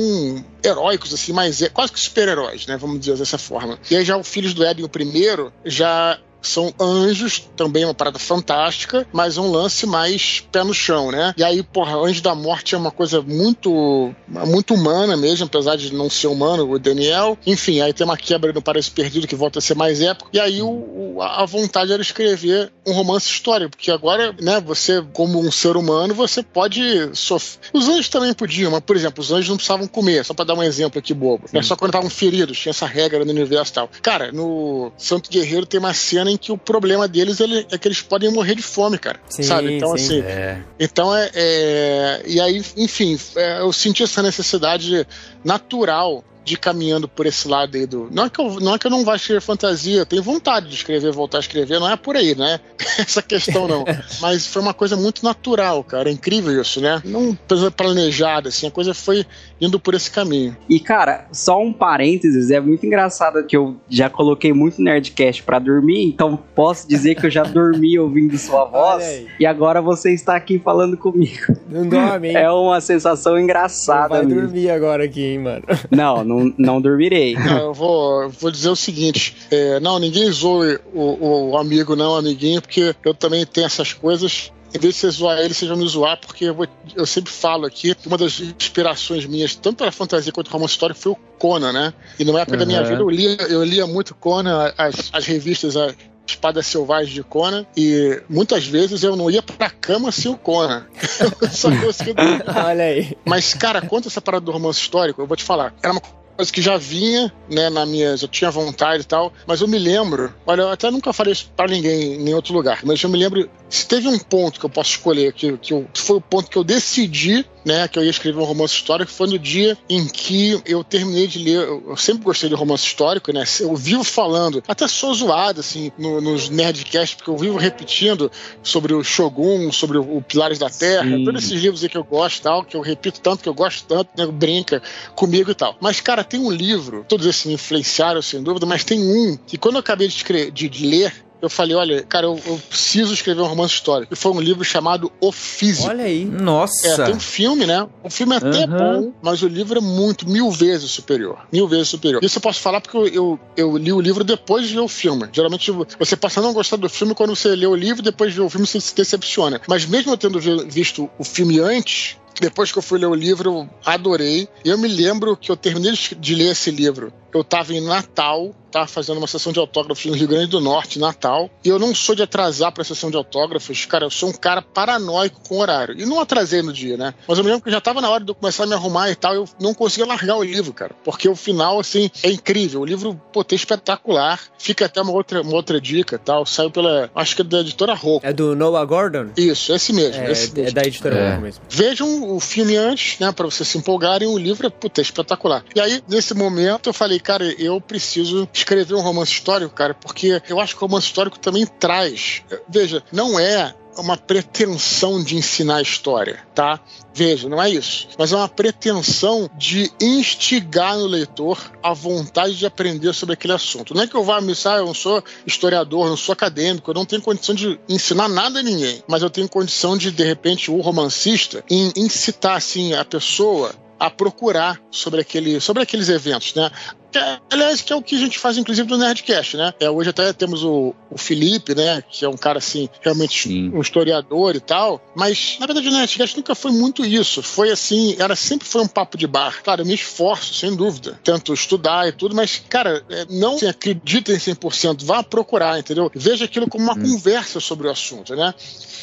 heróicos, 0.64 1.14
assim, 1.14 1.34
mas 1.34 1.62
é 1.62 1.70
quase 1.70 1.92
que 1.92 2.00
super-heróis, 2.00 2.66
né? 2.68 2.78
Vamos 2.78 3.00
dizer 3.00 3.18
dessa 3.18 3.38
forma. 3.38 3.80
E 3.90 3.96
aí 3.96 4.06
já 4.06 4.18
o 4.18 4.24
Filhos 4.24 4.54
do 4.54 4.64
Éden, 4.64 4.86
o 4.86 4.90
primeiro, 4.90 5.52
já 5.66 6.20
são 6.42 6.74
anjos, 6.80 7.50
também 7.56 7.86
uma 7.86 7.94
parada 7.94 8.20
fantástica, 8.20 9.08
mas 9.12 9.38
um 9.38 9.52
lance 9.52 9.86
mais 9.86 10.44
pé 10.52 10.64
no 10.64 10.74
chão, 10.74 11.12
né? 11.12 11.34
E 11.38 11.44
aí, 11.44 11.64
porra, 11.64 11.98
Anjo 11.98 12.22
da 12.22 12.36
Morte 12.36 12.76
é 12.76 12.78
uma 12.78 12.92
coisa 12.92 13.22
muito 13.22 14.14
muito 14.28 14.74
humana 14.74 15.16
mesmo, 15.16 15.46
apesar 15.46 15.76
de 15.76 15.94
não 15.94 16.10
ser 16.10 16.28
humano, 16.28 16.70
o 16.70 16.80
Daniel. 16.80 17.38
Enfim, 17.46 17.82
aí 17.82 17.94
tem 17.94 18.06
uma 18.06 18.18
quebra 18.18 18.52
no 18.52 18.62
Paraíso 18.62 18.92
Perdido 18.92 19.28
que 19.28 19.36
volta 19.36 19.60
a 19.60 19.62
ser 19.62 19.76
mais 19.76 20.02
épico. 20.02 20.30
E 20.34 20.40
aí 20.40 20.62
o, 20.62 21.22
a 21.22 21.46
vontade 21.46 21.92
era 21.92 22.02
escrever 22.02 22.72
um 22.86 22.94
romance 22.94 23.28
histórico, 23.28 23.72
porque 23.72 23.92
agora, 23.92 24.36
né, 24.42 24.60
você, 24.60 25.04
como 25.14 25.40
um 25.40 25.52
ser 25.52 25.78
humano, 25.78 26.14
você 26.14 26.42
pode 26.42 26.82
sofrer. 27.14 27.60
Os 27.74 27.88
anjos 27.88 28.10
também 28.10 28.34
podiam, 28.34 28.72
mas, 28.72 28.82
por 28.82 28.96
exemplo, 28.96 29.22
os 29.22 29.32
anjos 29.32 29.50
não 29.50 29.58
precisavam 29.58 29.88
comer, 29.88 30.26
só 30.26 30.34
pra 30.34 30.46
dar 30.46 30.56
um 30.56 30.64
exemplo 30.64 31.00
aqui 31.00 31.14
bobo. 31.14 31.46
É 31.54 31.62
só 31.62 31.76
quando 31.76 31.90
estavam 31.90 32.10
feridos, 32.10 32.58
tinha 32.58 32.72
essa 32.72 32.86
regra 32.86 33.24
no 33.24 33.32
universo 33.32 33.72
e 33.72 33.76
tal. 33.76 33.90
Cara, 34.02 34.32
no 34.32 34.92
Santo 34.98 35.30
Guerreiro 35.30 35.66
tem 35.66 35.80
uma 35.80 35.94
cena 35.94 36.31
que 36.38 36.52
o 36.52 36.58
problema 36.58 37.08
deles 37.08 37.40
ele- 37.40 37.66
é 37.72 37.78
que 37.78 37.88
eles 37.88 38.02
podem 38.02 38.32
morrer 38.32 38.56
de 38.56 38.62
fome, 38.62 38.98
cara. 38.98 39.20
Sim, 39.30 39.44
sabe? 39.44 39.76
Então, 39.78 39.98
sim. 39.98 40.20
assim, 40.20 40.22
É. 40.22 40.62
então 40.80 41.16
é, 41.16 41.30
é- 41.34 42.22
E 42.26 42.40
aí, 42.40 42.64
enfim, 42.78 43.18
é, 43.36 43.60
eu 43.62 43.72
senti 43.74 44.04
essa 44.04 44.22
necessidade 44.22 45.06
natural 45.44 46.24
de 46.44 46.58
caminhando 46.58 47.08
por 47.08 47.26
esse 47.26 47.48
lado 47.48 47.76
aí 47.78 47.86
do. 47.86 48.08
Não 48.12 48.26
é 48.26 48.30
que 48.30 48.40
eu 48.40 48.60
não, 48.60 48.76
é 48.76 48.80
que 48.80 48.88
eu 48.88 48.92
não 48.92 49.04
vá 49.04 49.16
escrever 49.16 49.42
fantasia, 49.42 50.00
eu 50.00 50.06
tenho 50.06 50.24
vontade 50.24 50.68
de 50.68 50.76
escrever, 50.76 51.12
voltar 51.12 51.38
a 51.38 51.42
escrever, 51.42 51.80
não 51.80 51.90
é 51.90 51.96
por 51.96 52.16
aí, 52.16 52.36
né? 52.36 52.60
Essa 52.98 53.22
questão 53.22 53.68
não. 53.68 53.86
Mas 54.20 54.48
foi 54.48 54.62
uma 54.62 54.74
coisa 54.74 54.96
muito 54.96 55.24
natural, 55.24 55.84
cara. 55.84 56.10
É 56.10 56.14
incrível 56.14 56.60
isso, 56.60 56.82
né? 56.82 57.02
Não 57.06 57.38
coisa 57.48 57.70
planejada, 57.70 58.50
assim, 58.50 58.68
a 58.68 58.72
coisa 58.72 58.94
foi 58.94 59.26
indo 59.60 59.80
por 59.80 59.94
esse 59.94 60.10
caminho. 60.10 60.56
E, 60.68 60.80
cara, 60.80 61.28
só 61.32 61.62
um 61.62 61.72
parênteses, 61.72 62.50
é 62.50 62.60
muito 62.60 62.86
engraçado 62.86 63.46
que 63.46 63.56
eu 63.56 63.78
já 63.90 64.10
coloquei 64.10 64.54
muito 64.54 64.82
Nerdcast 64.82 65.44
pra 65.44 65.60
dormir, 65.60 66.06
então 66.06 66.38
posso 66.56 66.88
dizer 66.88 67.16
que 67.16 67.26
eu 67.26 67.30
já 67.30 67.44
dormi 67.44 67.98
ouvindo 68.00 68.38
sua 68.38 68.66
voz, 68.66 69.26
e 69.40 69.46
agora 69.46 69.82
você 69.82 70.14
está 70.14 70.36
aqui 70.36 70.60
falando 70.60 70.98
comigo. 70.98 71.56
Não 71.70 71.88
dorme, 71.88 72.30
hein? 72.30 72.36
É 72.36 72.52
uma 72.52 72.82
sensação 72.82 73.34
Não 73.34 73.40
engraçada 73.40 74.10
vai 74.10 74.26
mesmo. 74.26 74.42
dormir 74.42 74.70
agora 74.70 75.04
aqui, 75.06 75.24
hein, 75.24 75.40
mano. 75.40 75.64
Não, 75.90 76.24
não, 76.40 76.54
não 76.58 76.82
dormirei. 76.82 77.36
Não, 77.40 77.58
eu 77.68 77.74
vou, 77.74 78.30
vou 78.30 78.52
dizer 78.52 78.70
o 78.70 78.76
seguinte: 78.76 79.36
é, 79.52 79.80
não, 79.80 80.00
ninguém 80.00 80.32
zoe 80.32 80.80
o, 80.94 81.52
o 81.52 81.58
amigo, 81.58 81.96
não, 81.96 82.16
amiguinho, 82.16 82.62
porque 82.62 82.96
eu 83.04 83.14
também 83.14 83.46
tenho 83.46 83.66
essas 83.66 83.94
coisas. 83.94 84.52
Em 84.74 84.80
vez 84.80 84.94
de 84.94 85.00
você 85.02 85.10
zoar 85.10 85.38
ele, 85.40 85.54
vocês 85.54 85.68
vão 85.70 85.78
me 85.78 85.86
zoar, 85.88 86.18
porque 86.20 86.46
eu, 86.46 86.56
vou- 86.56 86.68
eu 86.96 87.06
sempre 87.06 87.30
falo 87.32 87.66
aqui 87.66 87.94
que 87.94 88.08
uma 88.08 88.18
das 88.18 88.40
inspirações 88.40 89.26
minhas, 89.26 89.54
tanto 89.54 89.78
para 89.78 89.92
fantasia 89.92 90.32
quanto 90.32 90.50
romance 90.50 90.74
histórico, 90.74 90.98
foi 91.00 91.12
o 91.12 91.18
Conan, 91.38 91.74
né? 91.74 91.94
E 92.18 92.24
numa 92.24 92.40
época 92.40 92.56
da 92.58 92.66
minha 92.66 92.82
Uhum. 92.82 92.88
vida 92.88 93.02
eu 93.02 93.10
lia, 93.10 93.38
eu 93.50 93.64
lia 93.66 93.86
muito 93.86 94.16
Conan, 94.16 94.72
as, 94.78 95.10
as 95.12 95.26
revistas, 95.26 95.76
a 95.76 95.94
Espada 96.26 96.64
Selvagem 96.64 97.14
de 97.14 97.22
Conan, 97.24 97.66
e 97.76 98.22
muitas 98.30 98.66
vezes 98.66 99.04
eu 99.04 99.18
não 99.18 99.30
ia 99.30 99.42
pra 99.44 99.70
cama 99.70 100.10
sem 100.10 100.32
o 100.32 100.38
Conan. 100.38 100.86
Eu 101.42 101.50
só 101.50 101.70
conseguia 101.78 102.14
dormir. 102.14 102.44
Olha 102.56 102.84
aí. 102.86 103.18
Mas, 103.26 103.54
cara, 103.54 103.82
quanto 103.82 104.08
essa 104.08 104.22
parada 104.22 104.46
do 104.46 104.52
romance 104.54 104.80
histórico, 104.80 105.22
eu 105.22 105.28
vou 105.28 105.36
te 105.36 105.44
falar. 105.44 105.74
Era 105.84 105.92
uma 105.92 106.02
coisa 106.42 106.52
que 106.52 106.62
já 106.62 106.76
vinha, 106.78 107.32
né, 107.50 107.70
na 107.70 107.86
minha. 107.86 108.16
Eu 108.20 108.28
tinha 108.28 108.50
vontade 108.50 109.04
e 109.04 109.06
tal, 109.06 109.32
mas 109.46 109.62
eu 109.62 109.68
me 109.68 109.78
lembro. 109.78 110.34
Olha, 110.46 110.64
eu 110.64 110.70
até 110.70 110.90
nunca 110.90 111.14
falei 111.14 111.34
isso 111.34 111.52
pra 111.56 111.68
ninguém 111.68 112.16
em 112.16 112.34
outro 112.34 112.54
lugar, 112.54 112.80
mas 112.84 113.02
eu 113.02 113.10
me 113.10 113.18
lembro. 113.18 113.50
Se 113.72 113.88
teve 113.88 114.08
um 114.08 114.20
ponto 114.20 114.60
que 114.60 114.66
eu 114.66 114.70
posso 114.70 114.92
escolher, 114.92 115.32
que, 115.34 115.58
que, 115.58 115.74
eu- 115.74 115.88
que 115.94 116.00
foi 116.02 116.18
o 116.18 116.22
ponto 116.22 116.50
que 116.52 116.58
eu 116.58 116.64
decidi, 116.64 117.46
né, 117.64 117.88
que 117.88 117.98
eu 117.98 118.04
ia 118.04 118.10
escrever 118.10 118.38
um 118.40 118.44
romance 118.44 118.74
histórico, 118.74 119.10
foi 119.12 119.28
no 119.28 119.40
dia 119.40 119.78
em 119.90 120.06
que 120.08 120.62
eu 120.66 120.84
terminei 120.84 121.26
de 121.26 121.40
ler. 121.40 121.56
Eu, 121.68 121.84
eu 121.92 121.98
sempre 121.98 122.24
gostei 122.24 122.50
de 122.50 122.56
romance 122.56 122.86
histórico, 122.86 123.32
né? 123.32 123.44
Eu 123.62 123.76
vivo 123.76 124.04
falando, 124.04 124.62
até 124.68 124.88
sou 124.88 125.14
zoado, 125.14 125.62
assim, 125.62 125.90
no- 125.98 126.20
nos 126.20 126.50
Nerdcasts, 126.50 127.16
porque 127.16 127.30
eu 127.30 127.38
vivo 127.38 127.58
repetindo 127.58 128.30
sobre 128.62 128.94
o 128.94 129.04
Shogun, 129.04 129.72
sobre 129.72 129.98
o, 129.98 130.18
o 130.18 130.22
Pilares 130.22 130.60
da 130.60 130.70
Terra, 130.70 131.18
Sim. 131.18 131.24
todos 131.24 131.44
esses 131.44 131.62
livros 131.62 131.82
aí 131.82 131.88
que 131.90 131.98
eu 131.98 132.04
gosto 132.04 132.40
e 132.40 132.42
tal, 132.42 132.66
que 132.66 132.76
eu 132.76 132.82
repito 132.82 133.22
tanto, 133.22 133.42
que 133.42 133.48
eu 133.50 133.54
gosto 133.54 133.86
tanto, 133.88 134.10
né, 134.18 134.26
brinca 134.28 134.82
comigo 135.16 135.50
e 135.50 135.56
tal. 135.56 135.78
Mas, 135.80 136.02
cara, 136.02 136.24
tem 136.26 136.40
um 136.42 136.52
livro, 136.52 137.06
todos 137.08 137.26
esses 137.26 137.46
me 137.46 137.54
influenciaram, 137.54 138.22
sem 138.22 138.44
dúvida, 138.44 138.66
mas 138.66 138.84
tem 138.84 139.00
um 139.02 139.38
que 139.48 139.58
quando 139.58 139.76
eu 139.76 139.80
acabei 139.80 140.08
de, 140.10 140.16
escre- 140.16 140.52
de- 140.52 140.68
de 140.68 140.86
ler, 140.86 141.14
eu 141.42 141.50
falei, 141.50 141.76
olha, 141.76 142.04
cara, 142.04 142.26
eu, 142.28 142.40
eu 142.46 142.62
preciso 142.70 143.14
escrever 143.14 143.42
um 143.42 143.48
romance 143.48 143.74
histórico. 143.74 144.14
E 144.14 144.16
foi 144.16 144.32
um 144.32 144.40
livro 144.40 144.64
chamado 144.64 145.12
O 145.20 145.32
Físico. 145.32 145.88
Olha 145.90 146.06
aí. 146.06 146.24
É, 146.24 146.42
Nossa! 146.42 147.06
tem 147.06 147.16
um 147.16 147.20
filme, 147.20 147.66
né? 147.66 147.88
O 148.04 148.10
filme 148.10 148.34
é 148.36 148.38
até 148.38 148.64
Aham. 148.64 148.78
bom, 148.78 149.14
mas 149.22 149.42
o 149.42 149.48
livro 149.48 149.80
é 149.80 149.82
muito, 149.82 150.28
mil 150.30 150.52
vezes 150.52 150.92
superior. 150.92 151.40
Mil 151.52 151.68
vezes 151.68 151.90
superior. 151.90 152.24
Isso 152.24 152.38
eu 152.38 152.42
posso 152.42 152.60
falar 152.60 152.80
porque 152.82 152.98
eu, 152.98 153.08
eu, 153.08 153.40
eu 153.58 153.78
li 153.78 153.92
o 153.92 154.00
livro 154.02 154.24
depois 154.24 154.68
de 154.68 154.74
ver 154.74 154.80
o 154.82 154.88
filme. 154.88 155.28
Geralmente 155.32 155.72
você 155.72 156.16
passa 156.16 156.40
a 156.40 156.44
não 156.44 156.54
gostar 156.54 156.78
do 156.78 156.90
filme 156.90 157.14
quando 157.16 157.36
você 157.36 157.56
lê 157.56 157.66
o 157.66 157.76
livro, 157.76 158.02
depois 158.02 158.32
de 158.32 158.40
ver 158.40 158.46
o 158.46 158.50
filme 158.50 158.68
você 158.68 158.80
se 158.80 158.96
decepciona. 158.96 159.60
Mas 159.68 159.86
mesmo 159.86 160.12
eu 160.12 160.18
tendo 160.18 160.40
vi- 160.40 160.66
visto 160.66 161.10
o 161.18 161.24
filme 161.24 161.60
antes, 161.60 162.18
depois 162.40 162.72
que 162.72 162.78
eu 162.78 162.82
fui 162.84 163.00
ler 163.00 163.08
o 163.08 163.14
livro, 163.16 163.50
eu 163.52 163.70
adorei. 163.86 164.48
E 164.66 164.70
eu 164.70 164.78
me 164.78 164.88
lembro 164.88 165.36
que 165.38 165.52
eu 165.52 165.58
terminei 165.58 165.94
de 166.18 166.36
ler 166.36 166.52
esse 166.52 166.72
livro 166.72 167.14
eu 167.38 167.44
tava 167.44 167.74
em 167.74 167.82
Natal, 167.82 168.54
tava 168.72 168.88
fazendo 168.88 169.18
uma 169.18 169.28
sessão 169.28 169.52
de 169.52 169.60
autógrafos 169.60 170.06
no 170.06 170.14
Rio 170.14 170.28
Grande 170.28 170.48
do 170.48 170.60
Norte, 170.62 170.98
Natal, 170.98 171.50
e 171.64 171.70
eu 171.70 171.78
não 171.78 171.94
sou 171.94 172.16
de 172.16 172.24
atrasar 172.24 172.72
pra 172.72 172.84
sessão 172.84 173.12
de 173.12 173.18
autógrafos, 173.18 173.86
cara, 173.86 174.06
eu 174.06 174.10
sou 174.10 174.30
um 174.30 174.34
cara 174.34 174.62
paranoico 174.62 175.42
com 175.48 175.60
horário. 175.60 176.00
E 176.00 176.06
não 176.06 176.20
atrasei 176.20 176.62
no 176.62 176.72
dia, 176.72 176.96
né? 176.98 177.14
Mas 177.28 177.38
eu 177.38 177.44
me 177.44 177.50
lembro 177.50 177.66
que 177.66 177.72
já 177.72 177.82
tava 177.82 178.00
na 178.02 178.10
hora 178.10 178.24
de 178.24 178.32
eu 178.32 178.36
começar 178.36 178.64
a 178.64 178.68
me 178.68 178.74
arrumar 178.74 179.10
e 179.10 179.16
tal, 179.16 179.34
eu 179.34 179.46
não 179.60 179.74
conseguia 179.74 180.06
largar 180.06 180.38
o 180.38 180.44
livro, 180.44 180.74
cara, 180.74 180.96
porque 181.04 181.28
o 181.28 181.36
final, 181.36 181.80
assim, 181.80 182.10
é 182.24 182.32
incrível. 182.32 182.82
O 182.82 182.86
livro, 182.86 183.20
pô, 183.34 183.42
é 183.42 183.56
espetacular. 183.56 184.40
Fica 184.58 184.86
até 184.86 185.02
uma 185.02 185.12
outra, 185.12 185.42
uma 185.42 185.54
outra 185.54 185.80
dica 185.82 186.18
tal, 186.18 186.46
saiu 186.46 186.72
pela, 186.72 187.10
acho 187.16 187.36
que 187.36 187.42
é 187.42 187.46
da 187.46 187.60
editora 187.60 187.94
Rocco. 187.94 188.26
É 188.26 188.32
do 188.32 188.56
Noah 188.56 188.86
Gordon? 188.86 189.32
Isso, 189.36 189.74
esse 189.74 189.92
mesmo. 189.92 190.22
É, 190.22 190.32
esse 190.32 190.52
é 190.52 190.62
mesmo. 190.62 190.76
da 190.76 190.82
editora 190.82 191.16
É. 191.16 191.30
Rocco 191.30 191.42
mesmo. 191.42 191.64
Vejam 191.70 192.36
o 192.36 192.40
filme 192.40 192.78
antes, 192.78 193.20
né, 193.20 193.32
pra 193.32 193.46
vocês 193.46 193.68
se 193.68 193.78
empolgarem. 193.78 194.28
O 194.28 194.38
livro 194.38 194.68
é, 194.68 194.70
puta, 194.70 195.02
é 195.02 195.04
espetacular. 195.04 195.64
E 195.76 195.80
aí, 195.80 196.02
nesse 196.08 196.34
momento, 196.34 196.90
eu 196.90 196.94
falei, 196.94 197.20
cara, 197.22 197.46
eu 197.62 197.80
preciso 197.80 198.48
escrever 198.54 198.96
um 198.96 199.02
romance 199.02 199.32
histórico, 199.32 199.74
cara, 199.74 199.94
porque 199.94 200.42
eu 200.50 200.60
acho 200.60 200.76
que 200.76 200.84
o 200.84 200.88
romance 200.88 201.08
histórico 201.08 201.40
também 201.40 201.66
traz. 201.66 202.44
Veja, 202.70 203.04
não 203.12 203.40
é 203.40 203.74
uma 203.98 204.16
pretensão 204.18 205.22
de 205.22 205.36
ensinar 205.36 205.82
história, 205.82 206.40
tá? 206.56 206.80
Veja, 207.14 207.50
não 207.50 207.62
é 207.62 207.70
isso. 207.70 208.08
Mas 208.18 208.32
é 208.32 208.36
uma 208.38 208.48
pretensão 208.48 209.50
de 209.58 209.92
instigar 210.02 210.98
no 210.98 211.06
leitor 211.06 211.60
a 211.84 211.94
vontade 211.94 212.56
de 212.56 212.66
aprender 212.66 213.14
sobre 213.14 213.34
aquele 213.34 213.54
assunto. 213.54 213.94
Não 213.94 214.04
é 214.04 214.08
que 214.08 214.16
eu 214.16 214.24
vá 214.24 214.40
me 214.40 214.54
ah, 214.66 214.78
eu 214.78 214.86
não 214.86 214.94
sou 214.94 215.24
historiador, 215.46 216.08
não 216.08 216.16
sou 216.16 216.34
acadêmico, 216.34 216.90
eu 216.90 216.96
não 216.96 217.06
tenho 217.06 217.22
condição 217.22 217.54
de 217.54 217.80
ensinar 217.90 218.30
nada 218.30 218.60
a 218.60 218.64
ninguém, 218.64 219.04
mas 219.08 219.22
eu 219.24 219.30
tenho 219.30 219.50
condição 219.50 219.98
de, 219.98 220.12
de 220.12 220.24
repente, 220.24 220.72
o 220.72 220.80
romancista, 220.80 221.64
in- 221.70 221.92
incitar 221.98 222.56
assim, 222.56 222.94
a 222.94 223.04
pessoa 223.04 223.74
a 224.00 224.10
procurar 224.10 224.82
sobre, 224.90 225.22
aquele, 225.22 225.60
sobre 225.60 225.84
aqueles 225.84 226.10
eventos, 226.10 226.56
né? 226.56 226.72
Que 227.12 227.18
é- 227.18 227.40
aliás, 227.52 227.82
que 227.82 227.92
é 227.92 227.96
o 227.96 228.02
que 228.02 228.16
a 228.16 228.20
gente 228.20 228.40
faz, 228.40 228.58
inclusive, 228.58 228.88
do 228.88 228.98
Nerdcast, 228.98 229.58
né? 229.58 229.74
É, 229.80 229.90
hoje 229.90 230.10
até 230.10 230.32
temos 230.34 230.64
o, 230.64 230.96
o 231.10 231.18
Felipe, 231.18 231.76
né? 231.76 232.04
Que 232.10 232.26
é 232.26 232.30
um 232.30 232.38
cara, 232.38 232.60
assim, 232.60 232.90
realmente 233.02 233.50
Sim. 233.50 233.72
um 233.74 233.82
historiador 233.82 234.56
e 234.56 234.60
tal. 234.60 235.02
Mas, 235.16 235.58
na 235.60 235.66
verdade, 235.66 235.88
o 235.88 235.92
Nerdcast 235.92 236.38
nunca 236.38 236.56
foi 236.56 236.72
muito 236.72 237.06
isso. 237.06 237.44
Foi 237.44 237.70
assim, 237.70 238.16
era 238.20 238.36
sempre 238.36 238.68
foi 238.68 238.82
um 238.82 238.88
papo 238.88 239.18
de 239.18 239.28
bar. 239.28 239.62
Claro, 239.64 239.82
eu 239.82 239.86
me 239.86 239.94
esforço, 239.94 240.54
sem 240.54 240.76
dúvida. 240.76 241.20
Tento 241.24 241.54
estudar 241.54 242.08
e 242.08 242.12
tudo, 242.12 242.36
mas, 242.36 242.62
cara, 242.70 243.04
é, 243.10 243.26
não 243.30 243.56
assim, 243.56 243.68
acredita 243.68 244.32
em 244.32 244.38
100%. 244.38 245.04
Vá 245.04 245.22
procurar, 245.22 245.80
entendeu? 245.80 246.10
Veja 246.14 246.46
aquilo 246.46 246.70
como 246.70 246.84
uma 246.84 246.96
conversa 246.96 247.60
sobre 247.60 247.88
o 247.88 247.92
assunto, 247.92 248.36
né? 248.36 248.54